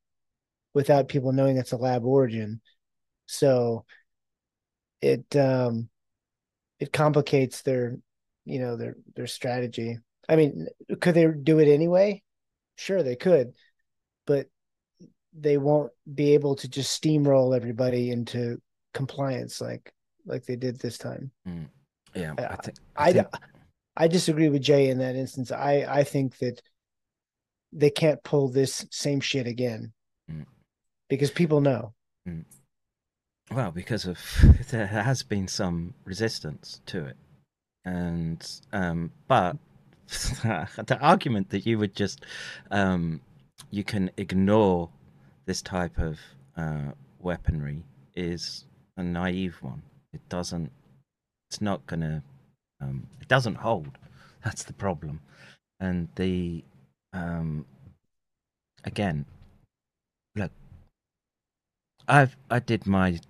without 0.75 1.09
people 1.09 1.33
knowing 1.33 1.57
it's 1.57 1.73
a 1.73 1.77
lab 1.77 2.05
origin. 2.05 2.61
So 3.27 3.85
it 5.01 5.35
um 5.37 5.89
it 6.81 6.93
complicates 6.93 7.63
their 7.63 7.97
you 8.45 8.59
know 8.61 8.77
their 8.77 8.97
their 9.15 9.27
strategy. 9.27 9.99
I 10.29 10.37
mean, 10.37 10.67
could 11.01 11.15
they 11.15 11.27
do 11.27 11.59
it 11.59 11.69
anyway? 11.69 12.23
Sure, 12.77 13.03
they 13.03 13.17
could, 13.17 13.55
but 14.27 14.47
they 15.39 15.57
won't 15.59 15.93
be 16.13 16.35
able 16.35 16.57
to 16.57 16.69
just 16.69 17.01
steamroll 17.03 17.57
everybody 17.57 18.11
into 18.11 18.61
compliance 18.95 19.61
like 19.61 19.93
like 20.27 20.45
they 20.45 20.57
did 20.57 20.79
this 20.79 20.99
time. 20.99 21.31
Mm. 21.47 21.69
yeah 22.15 22.35
I- 22.39 22.45
I 22.45 22.57
think 22.57 22.77
I, 22.97 23.13
think- 23.13 23.29
I 23.33 23.39
disagree 24.07 24.49
with 24.49 24.63
Jay 24.63 24.89
in 24.91 24.99
that 24.99 25.17
instance. 25.17 25.51
I 25.51 25.85
I 25.89 26.05
think 26.05 26.39
that 26.39 26.63
they 27.73 27.91
can't 27.91 28.23
pull 28.23 28.49
this 28.49 28.87
same 28.91 29.21
shit 29.21 29.47
again 29.47 29.93
Mm. 30.31 30.45
because 31.09 31.31
people 31.31 31.61
know. 31.61 31.95
Well, 33.51 33.71
because 33.71 34.05
of 34.05 34.19
there 34.71 34.87
has 34.87 35.23
been 35.23 35.49
some 35.49 35.95
resistance 36.05 36.81
to 36.87 37.07
it, 37.07 37.17
and 37.85 38.61
um, 38.73 39.11
but 39.27 39.57
the 40.09 40.99
argument 41.01 41.49
that 41.51 41.65
you 41.65 41.79
would 41.79 41.95
just 41.95 42.25
um, 42.71 43.21
you 43.71 43.85
can 43.85 44.11
ignore 44.19 44.91
this 45.47 45.63
type 45.63 45.99
of 45.99 46.19
uh, 46.57 46.93
weaponry 47.21 47.83
is 48.15 48.67
a 48.99 49.03
naive 49.03 49.57
one. 49.63 49.83
It 50.13 50.21
doesn't. 50.29 50.71
It's 51.51 51.63
not 51.63 51.87
gonna. 51.87 52.23
Um, 52.81 53.07
it 53.21 53.29
doesn't 53.29 53.57
hold. 53.57 53.99
That's 54.45 54.65
the 54.65 54.73
problem. 54.73 55.21
And 55.81 56.09
the 56.17 56.65
um, 57.13 57.67
again, 58.85 59.25
look, 60.37 60.53
I've 62.07 62.37
I 62.51 62.59
did 62.59 62.87
my 62.87 63.21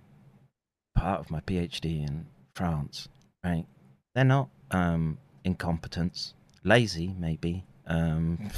part 0.95 1.19
of 1.19 1.31
my 1.31 1.39
PhD 1.41 2.07
in 2.07 2.25
France, 2.55 3.07
right? 3.43 3.65
They're 4.13 4.23
not 4.23 4.49
um, 4.71 5.17
incompetence, 5.43 6.33
lazy 6.63 7.15
maybe. 7.17 7.63
Um, 7.87 8.49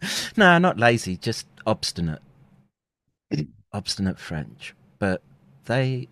no, 0.36 0.58
not 0.58 0.78
lazy, 0.78 1.16
just 1.16 1.46
obstinate, 1.66 2.22
obstinate 3.72 4.18
French. 4.18 4.74
But 4.98 5.22
they, 5.66 6.08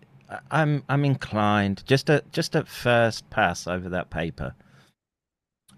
I'm 0.50 0.84
I'm 0.88 1.04
inclined 1.04 1.82
just 1.86 2.10
at 2.10 2.30
just 2.32 2.54
at 2.54 2.68
first 2.68 3.28
pass 3.30 3.66
over 3.66 3.88
that 3.90 4.10
paper, 4.10 4.54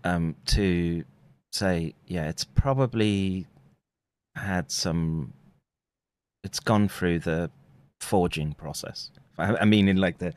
um, 0.05 0.35
to 0.47 1.05
say 1.53 1.95
yeah, 2.07 2.29
it's 2.29 2.45
probably 2.45 3.47
had 4.35 4.70
some. 4.70 5.33
It's 6.43 6.59
gone 6.59 6.89
through 6.89 7.20
the 7.20 7.51
forging 8.01 8.55
process. 8.55 9.11
I, 9.39 9.57
I 9.57 9.65
mean, 9.65 9.89
in 9.89 9.99
like 9.99 10.19
the 10.19 10.35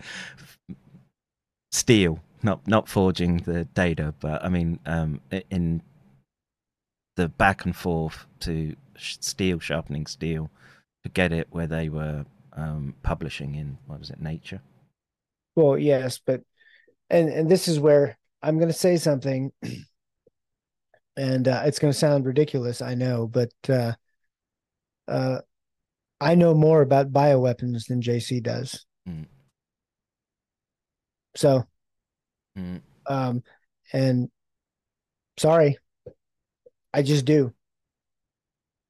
steel, 1.72 2.20
not 2.44 2.68
not 2.68 2.88
forging 2.88 3.38
the 3.38 3.66
data, 3.66 4.14
but 4.20 4.44
I 4.44 4.50
mean, 4.50 4.80
um, 4.86 5.22
in 5.50 5.82
the 7.16 7.30
back 7.30 7.66
and 7.66 7.76
forth 7.76 8.26
to 8.42 8.76
steel 8.98 9.60
sharpening 9.60 10.06
steel 10.06 10.50
to 11.04 11.10
get 11.10 11.32
it 11.32 11.48
where 11.52 11.68
they 11.68 11.90
were 11.90 12.26
um, 12.56 12.96
publishing 13.04 13.56
in 13.56 13.78
what 13.88 14.00
was 14.00 14.10
it, 14.10 14.22
Nature? 14.22 14.62
Well, 15.56 15.78
yes, 15.78 16.20
but 16.26 16.42
and 17.10 17.30
and 17.30 17.50
this 17.50 17.68
is 17.68 17.80
where 17.80 18.18
I'm 18.42 18.58
going 18.58 18.70
to 18.70 18.74
say 18.74 18.98
something, 18.98 19.52
and 21.18 21.48
uh, 21.48 21.64
it's 21.66 21.80
going 21.80 21.94
to 21.94 21.98
sound 22.00 22.26
ridiculous, 22.26 22.82
I 22.82 22.96
know, 22.96 23.28
but 23.28 23.52
uh, 23.70 23.94
uh, 25.08 25.40
I 26.20 26.36
know 26.36 26.54
more 26.54 26.82
about 26.82 27.12
bioweapons 27.12 27.88
than 27.88 28.02
JC 28.02 28.42
does. 28.42 28.86
Mm. 29.08 29.26
So, 31.36 31.64
Mm. 32.58 32.82
um, 33.08 33.44
and 33.92 34.30
sorry, 35.38 35.80
I 36.94 37.02
just 37.02 37.26
do. 37.26 37.54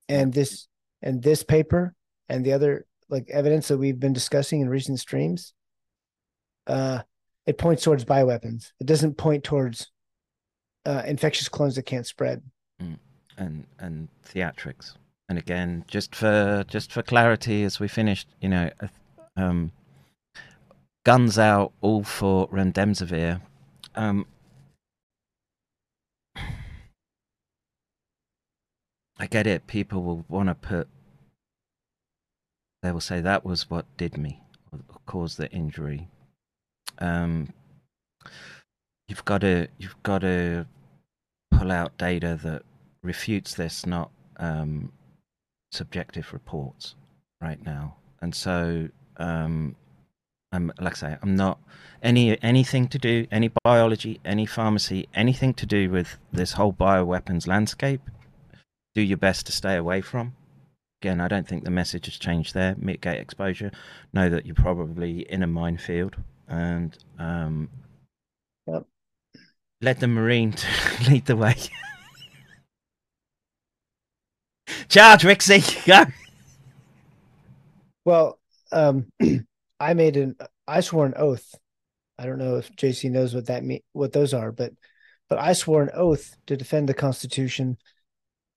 And 0.09 0.33
this 0.33 0.67
and 1.01 1.23
this 1.23 1.43
paper 1.43 1.95
and 2.27 2.45
the 2.45 2.53
other 2.53 2.85
like 3.09 3.29
evidence 3.29 3.67
that 3.67 3.77
we've 3.77 3.99
been 3.99 4.13
discussing 4.13 4.61
in 4.61 4.69
recent 4.69 4.99
streams, 4.99 5.53
uh, 6.67 6.99
it 7.45 7.57
points 7.57 7.83
towards 7.83 8.05
bioweapons. 8.05 8.71
It 8.79 8.87
doesn't 8.87 9.17
point 9.17 9.43
towards 9.43 9.91
uh, 10.85 11.03
infectious 11.05 11.49
clones 11.49 11.75
that 11.75 11.83
can't 11.83 12.07
spread. 12.07 12.41
Mm. 12.81 12.97
And 13.37 13.65
and 13.79 14.07
theatrics. 14.25 14.95
And 15.29 15.37
again, 15.39 15.85
just 15.87 16.15
for 16.15 16.63
just 16.67 16.91
for 16.91 17.01
clarity, 17.01 17.63
as 17.63 17.79
we 17.79 17.87
finished, 17.87 18.27
you 18.41 18.49
know, 18.49 18.69
um, 19.35 19.71
guns 21.03 21.39
out, 21.39 21.71
all 21.81 22.03
for 22.03 22.47
remdesivir. 22.49 23.41
Um, 23.95 24.25
I 29.17 29.27
get 29.29 29.47
it. 29.47 29.67
People 29.67 30.03
will 30.03 30.25
want 30.27 30.49
to 30.49 30.55
put. 30.55 30.87
They 32.83 32.91
will 32.91 32.99
say 32.99 33.21
that 33.21 33.45
was 33.45 33.69
what 33.69 33.85
did 33.95 34.17
me, 34.17 34.41
or 34.73 34.79
caused 35.05 35.37
the 35.37 35.49
injury. 35.51 36.09
Um, 36.99 37.53
you've 39.07 39.23
got 39.23 39.39
to 39.39 39.69
you've 39.77 40.03
got 40.03 40.19
to 40.19 40.67
pull 41.49 41.71
out 41.71 41.97
data 41.97 42.37
that 42.43 42.63
refutes 43.01 43.55
this, 43.55 43.85
not 43.85 44.11
um, 44.35 44.91
subjective 45.71 46.33
reports 46.33 46.95
right 47.41 47.63
now. 47.65 47.95
And 48.21 48.35
so, 48.35 48.89
um, 49.15 49.77
I'm 50.51 50.73
like 50.77 50.93
I 50.93 51.11
say, 51.11 51.17
I'm 51.21 51.37
not 51.37 51.59
any 52.01 52.37
anything 52.43 52.89
to 52.89 52.97
do 52.97 53.27
any 53.31 53.49
biology, 53.63 54.19
any 54.25 54.45
pharmacy, 54.45 55.07
anything 55.13 55.53
to 55.53 55.65
do 55.65 55.89
with 55.89 56.17
this 56.33 56.51
whole 56.51 56.73
bioweapons 56.73 57.47
landscape. 57.47 58.01
Do 58.93 59.01
your 59.01 59.17
best 59.17 59.45
to 59.45 59.53
stay 59.53 59.77
away 59.77 60.01
from. 60.01 60.35
Again, 61.03 61.19
I 61.19 61.27
don't 61.27 61.45
think 61.45 61.65
the 61.65 61.69
message 61.69 62.05
has 62.05 62.17
changed 62.17 62.53
there. 62.53 62.75
Mitigate 62.77 63.19
exposure. 63.19 63.71
Know 64.13 64.29
that 64.29 64.45
you're 64.45 64.55
probably 64.55 65.29
in 65.29 65.43
a 65.43 65.47
minefield, 65.47 66.15
and 66.47 66.97
um, 67.19 67.67
Yep. 68.67 68.85
let 69.81 69.99
the 69.99 70.07
marine 70.07 70.55
lead 71.09 71.25
the 71.25 71.35
way. 71.35 71.55
Charge, 74.87 75.23
Rixie, 75.23 75.85
go. 75.85 76.09
Well, 78.05 78.39
um, 78.71 79.11
I 79.81 79.93
made 79.95 80.15
an 80.15 80.37
I 80.65 80.79
swore 80.79 81.05
an 81.05 81.15
oath. 81.17 81.53
I 82.17 82.27
don't 82.27 82.39
know 82.39 82.55
if 82.55 82.73
JC 82.77 83.11
knows 83.11 83.35
what 83.35 83.47
that 83.47 83.65
mean 83.65 83.81
what 83.91 84.13
those 84.13 84.33
are, 84.33 84.53
but 84.53 84.71
but 85.27 85.37
I 85.37 85.51
swore 85.51 85.83
an 85.83 85.91
oath 85.93 86.33
to 86.45 86.55
defend 86.55 86.87
the 86.87 86.93
Constitution, 86.93 87.75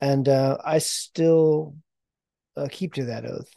and 0.01 0.29
uh, 0.29 0.59
I 0.65 0.79
still 0.79 1.75
uh, 2.57 2.69
keep 2.71 2.95
to 2.95 3.07
that 3.07 3.27
oath. 3.27 3.53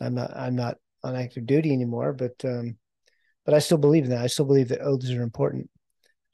I'm 0.00 0.14
not 0.14 0.36
I'm 0.36 0.56
not 0.56 0.78
on 1.02 1.16
active 1.16 1.46
duty 1.46 1.72
anymore, 1.72 2.12
but 2.12 2.34
um, 2.44 2.76
but 3.44 3.54
I 3.54 3.58
still 3.58 3.78
believe 3.78 4.04
in 4.04 4.10
that. 4.10 4.22
I 4.22 4.26
still 4.26 4.46
believe 4.46 4.68
that 4.68 4.80
oaths 4.80 5.10
are 5.10 5.22
important. 5.22 5.70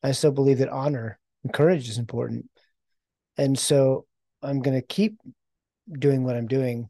I 0.02 0.12
still 0.12 0.32
believe 0.32 0.58
that 0.58 0.70
honor 0.70 1.18
and 1.44 1.52
courage 1.52 1.88
is 1.88 1.98
important, 1.98 2.48
and 3.36 3.58
so 3.58 4.06
I'm 4.42 4.62
going 4.62 4.80
to 4.80 4.86
keep 4.86 5.18
doing 5.98 6.24
what 6.24 6.36
I'm 6.36 6.46
doing 6.46 6.88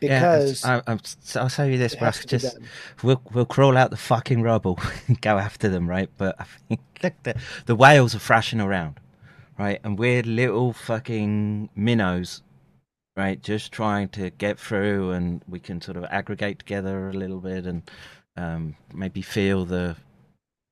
because 0.00 0.64
yeah, 0.64 0.80
I, 0.86 0.92
I, 0.92 0.98
I'll 1.36 1.48
tell 1.48 1.66
you 1.66 1.78
this, 1.78 1.94
it 1.94 1.98
bro. 1.98 2.06
has 2.06 2.20
to 2.20 2.26
be 2.26 2.30
Just 2.30 2.58
we'll 3.02 3.22
we'll 3.32 3.46
crawl 3.46 3.76
out 3.76 3.90
the 3.90 3.96
fucking 3.96 4.42
rubble 4.42 4.78
and 5.06 5.20
go 5.20 5.38
after 5.38 5.68
them, 5.68 5.88
right? 5.88 6.10
But 6.16 6.36
I 6.38 6.44
think 6.68 6.80
look, 7.02 7.14
the 7.22 7.34
the 7.66 7.74
whales 7.74 8.14
are 8.14 8.18
thrashing 8.18 8.60
around, 8.60 9.00
right? 9.58 9.80
And 9.84 9.98
we're 9.98 10.22
little 10.22 10.72
fucking 10.72 11.70
minnows, 11.74 12.42
right? 13.18 13.42
Just 13.42 13.72
trying 13.72 14.08
to 14.10 14.30
get 14.30 14.58
through, 14.58 15.10
and 15.10 15.42
we 15.46 15.60
can 15.60 15.82
sort 15.82 15.98
of 15.98 16.04
aggregate 16.04 16.60
together 16.60 17.10
a 17.10 17.12
little 17.12 17.40
bit, 17.40 17.66
and 17.66 17.82
um, 18.36 18.76
maybe 18.94 19.20
feel 19.20 19.66
the 19.66 19.96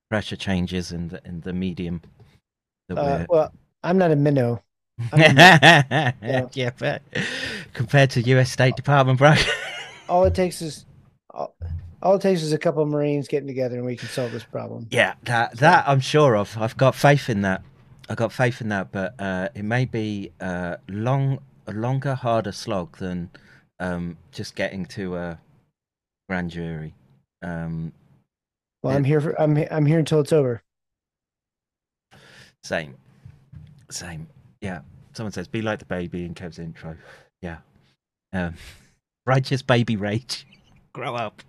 pressure 0.08 0.36
changes 0.36 0.92
in 0.92 1.08
the 1.08 1.20
in 1.26 1.42
the 1.42 1.52
medium 1.52 2.00
uh, 2.94 3.26
well, 3.28 3.52
I'm 3.82 3.98
not 3.98 4.10
a 4.10 4.16
minnow. 4.16 4.62
I'm 5.12 5.36
yeah. 6.52 6.70
but 6.78 7.02
compared 7.74 8.10
to 8.10 8.22
U.S. 8.22 8.50
State 8.50 8.76
Department, 8.76 9.18
bro. 9.18 9.34
all 10.08 10.24
it 10.24 10.34
takes 10.34 10.62
is 10.62 10.86
all, 11.30 11.54
all 12.02 12.14
it 12.14 12.22
takes 12.22 12.42
is 12.42 12.52
a 12.52 12.58
couple 12.58 12.82
of 12.82 12.88
Marines 12.88 13.28
getting 13.28 13.46
together, 13.46 13.76
and 13.76 13.84
we 13.84 13.96
can 13.96 14.08
solve 14.08 14.32
this 14.32 14.44
problem. 14.44 14.86
yeah, 14.90 15.14
that 15.24 15.56
that 15.58 15.84
I'm 15.86 16.00
sure 16.00 16.36
of. 16.36 16.56
I've 16.58 16.76
got 16.76 16.94
faith 16.94 17.28
in 17.28 17.42
that. 17.42 17.62
I've 18.08 18.16
got 18.16 18.32
faith 18.32 18.60
in 18.60 18.68
that, 18.68 18.92
but 18.92 19.14
uh, 19.18 19.48
it 19.54 19.64
may 19.64 19.84
be 19.84 20.30
uh, 20.40 20.76
long, 20.88 21.40
a 21.66 21.72
longer, 21.72 22.14
harder 22.14 22.52
slog 22.52 22.96
than 22.98 23.30
um, 23.80 24.16
just 24.32 24.54
getting 24.54 24.86
to 24.86 25.16
a 25.16 25.40
grand 26.28 26.50
jury. 26.50 26.94
Um, 27.42 27.92
Well, 28.82 28.96
I'm 28.96 29.04
here 29.04 29.20
for 29.20 29.40
I'm 29.40 29.56
I'm 29.70 29.86
here 29.86 29.98
until 29.98 30.20
it's 30.20 30.32
over. 30.32 30.62
Same. 32.62 32.96
Same. 33.90 34.26
Yeah. 34.60 34.80
Someone 35.12 35.32
says, 35.32 35.48
be 35.48 35.62
like 35.62 35.78
the 35.78 35.84
baby 35.86 36.24
in 36.24 36.34
Kev's 36.34 36.58
intro. 36.58 36.96
Yeah. 37.40 37.58
Um, 38.32 38.54
righteous 39.26 39.62
baby 39.62 39.96
rage. 39.96 40.46
Grow 40.92 41.14
up. 41.14 41.42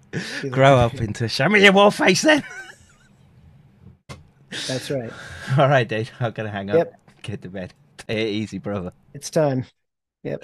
Grow 0.50 0.78
up 0.78 0.96
into 1.02 1.28
show 1.28 1.50
me 1.50 1.64
your 1.64 1.74
war 1.74 1.92
face 1.92 2.22
then. 2.22 2.44
That's 4.68 4.90
right. 4.92 5.12
All 5.58 5.68
right, 5.70 5.88
dude. 5.88 6.10
I'm 6.20 6.32
going 6.32 6.48
to 6.48 6.52
hang 6.52 6.70
up. 6.70 6.78
Yep. 6.78 6.94
Get 7.24 7.42
to 7.44 7.50
bed. 7.50 7.74
Take 7.98 8.18
it 8.18 8.30
easy, 8.30 8.58
brother. 8.60 8.94
It's 9.14 9.30
time. 9.30 9.66
Yep. 10.28 10.44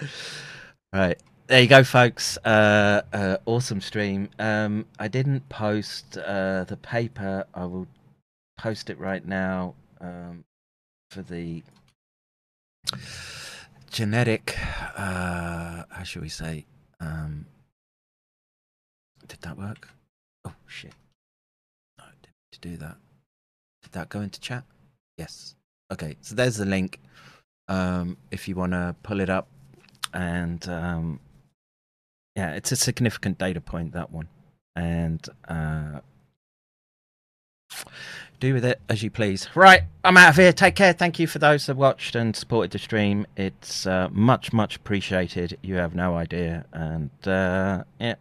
Right. 0.94 1.20
There 1.48 1.62
you 1.62 1.68
go, 1.68 1.84
folks. 1.84 2.38
Uh, 2.46 3.02
uh, 3.12 3.38
awesome 3.46 3.82
stream. 3.82 4.30
Um, 4.40 4.86
I 4.98 5.10
didn't 5.10 5.50
post 5.50 6.18
uh, 6.18 6.64
the 6.64 6.78
paper. 6.78 7.46
I 7.54 7.66
will 7.66 7.88
post 8.58 8.90
it 8.90 8.98
right 8.98 9.26
now 9.26 9.76
um, 10.00 10.46
for 11.12 11.22
the 11.22 11.64
genetic. 13.92 14.58
Uh, 14.96 15.84
how 15.90 16.04
should 16.04 16.22
we 16.22 16.30
say? 16.30 16.66
Um, 17.02 17.46
did 19.28 19.42
that 19.42 19.58
work? 19.58 19.90
Oh 20.46 20.54
shit! 20.66 20.94
No, 21.98 22.06
I 22.06 22.12
didn't 22.22 22.36
to 22.54 22.60
do 22.62 22.78
that. 22.78 22.96
Did 23.82 23.92
that 23.92 24.08
go 24.08 24.22
into 24.22 24.40
chat? 24.40 24.64
Yes. 25.18 25.56
Okay. 25.92 26.16
So 26.22 26.36
there's 26.36 26.56
the 26.56 26.66
link. 26.66 27.02
um, 27.68 28.18
if 28.32 28.48
you 28.48 28.56
want 28.56 28.72
to 28.72 28.96
pull 29.04 29.20
it 29.20 29.30
up. 29.30 29.48
And 30.14 30.68
um, 30.70 31.20
yeah, 32.36 32.54
it's 32.54 32.72
a 32.72 32.76
significant 32.76 33.38
data 33.38 33.62
point, 33.62 33.94
that 33.94 34.12
one. 34.12 34.28
And 34.76 35.28
uh, 35.48 36.00
do 38.40 38.54
with 38.54 38.66
it 38.66 38.82
as 38.90 39.02
you 39.02 39.10
please. 39.10 39.48
Right, 39.56 39.84
I'm 40.04 40.18
out 40.18 40.30
of 40.30 40.36
here. 40.36 40.52
Take 40.52 40.76
care. 40.76 40.94
Thank 40.94 41.20
you 41.20 41.28
for 41.28 41.40
those 41.40 41.68
that 41.68 41.78
watched 41.78 42.16
and 42.16 42.36
supported 42.36 42.72
the 42.72 42.80
stream. 42.80 43.26
It's 43.38 43.88
uh, 43.88 44.10
much, 44.12 44.52
much 44.52 44.76
appreciated. 44.76 45.58
You 45.62 45.76
have 45.76 45.96
no 45.96 46.16
idea. 46.16 46.66
And 46.74 47.10
uh, 47.26 47.84
yeah, 48.00 48.16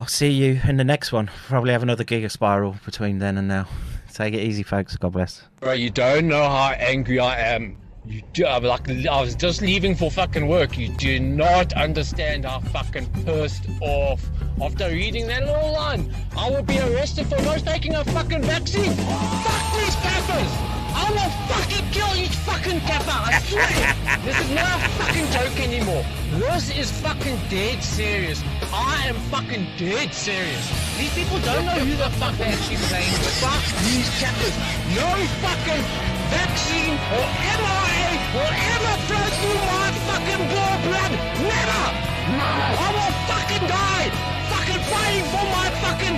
I'll 0.00 0.06
see 0.06 0.30
you 0.30 0.60
in 0.64 0.76
the 0.76 0.84
next 0.84 1.12
one. 1.12 1.30
Probably 1.48 1.72
have 1.72 1.82
another 1.82 2.04
Giga 2.04 2.30
Spiral 2.30 2.76
between 2.84 3.18
then 3.18 3.36
and 3.36 3.48
now. 3.48 3.66
Take 4.12 4.34
it 4.34 4.40
easy, 4.40 4.62
folks. 4.62 4.96
God 4.96 5.12
bless. 5.12 5.42
Bro, 5.60 5.72
you 5.72 5.90
don't 5.90 6.28
know 6.28 6.42
how 6.42 6.72
angry 6.78 7.18
I 7.18 7.38
am. 7.54 7.76
You 8.10 8.22
do, 8.32 8.44
I'm 8.44 8.64
like 8.64 8.90
I 9.06 9.20
was 9.20 9.36
just 9.36 9.62
leaving 9.62 9.94
for 9.94 10.10
fucking 10.10 10.48
work. 10.48 10.76
You 10.76 10.88
do 10.88 11.20
not 11.20 11.72
understand 11.74 12.44
how 12.44 12.58
fucking 12.58 13.06
pissed 13.24 13.68
off. 13.80 14.28
After 14.60 14.88
reading 14.88 15.28
that 15.28 15.46
little 15.46 15.72
line, 15.72 16.12
I 16.36 16.50
will 16.50 16.64
be 16.64 16.80
arrested 16.80 17.28
for 17.28 17.40
not 17.42 17.60
taking 17.60 17.94
a 17.94 18.02
fucking 18.02 18.42
vaccine. 18.42 18.94
Fuck 18.94 19.78
these 19.78 19.94
cappers! 19.94 20.79
I 20.94 21.06
will 21.10 21.32
fucking 21.50 21.86
kill 21.90 22.12
each 22.16 22.36
fucking 22.46 22.80
kappa. 22.80 23.16
I 23.26 23.38
swear. 23.46 24.18
this 24.24 24.38
is 24.40 24.50
not 24.50 24.76
a 24.82 24.88
fucking 24.98 25.26
joke 25.30 25.56
anymore. 25.60 26.04
This 26.38 26.70
is 26.76 26.90
fucking 27.00 27.38
dead 27.48 27.82
serious. 27.82 28.42
I 28.72 29.06
am 29.06 29.16
fucking 29.30 29.66
dead 29.78 30.12
serious. 30.14 30.64
These 30.98 31.14
people 31.14 31.38
don't 31.40 31.66
know 31.66 31.78
who 31.78 31.94
the 31.96 32.10
fuck 32.18 32.34
they're 32.36 32.52
actually 32.52 32.82
playing. 32.90 33.14
Fuck 33.42 33.64
these 33.86 34.08
cappers. 34.18 34.56
No 34.94 35.08
fucking 35.42 35.82
vaccine 36.30 36.94
or 37.18 37.26
mRNA 37.58 38.12
will 38.34 38.54
ever 38.74 38.94
flow 39.06 39.26
through 39.38 39.60
my 39.66 39.88
fucking 40.06 40.42
blood. 40.50 41.12
Never. 41.38 42.10
I 42.30 42.88
will 42.94 43.14
fucking 43.26 43.64
die. 43.66 44.08
Fucking 44.52 44.82
fighting 44.90 45.26
for 45.34 45.44
my 45.50 45.68
fucking 45.82 46.16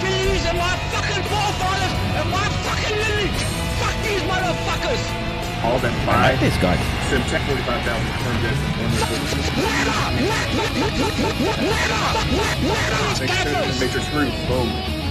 beliefs 0.00 0.46
and 0.46 0.58
my 0.58 0.74
fucking 0.94 1.22
forefathers 1.26 1.94
and 2.18 2.30
my 2.30 2.46
fucking 2.62 2.96
lineage. 2.96 3.55
Fuck 4.16 4.22
these 4.22 4.30
motherfuckers! 4.30 5.64
All 5.64 5.78
them 5.78 5.92
I 5.92 6.04
five. 6.06 6.32
like 6.32 6.40
this 6.40 6.56
guy. 6.58 6.76
Sim 7.08 7.22
check 7.28 7.42
45,000 7.42 8.06
turned 8.22 8.44
in. 8.44 8.54
Matrix, 13.20 13.80
Matrix 13.80 14.08
Group, 14.10 14.32
boom. 14.48 15.06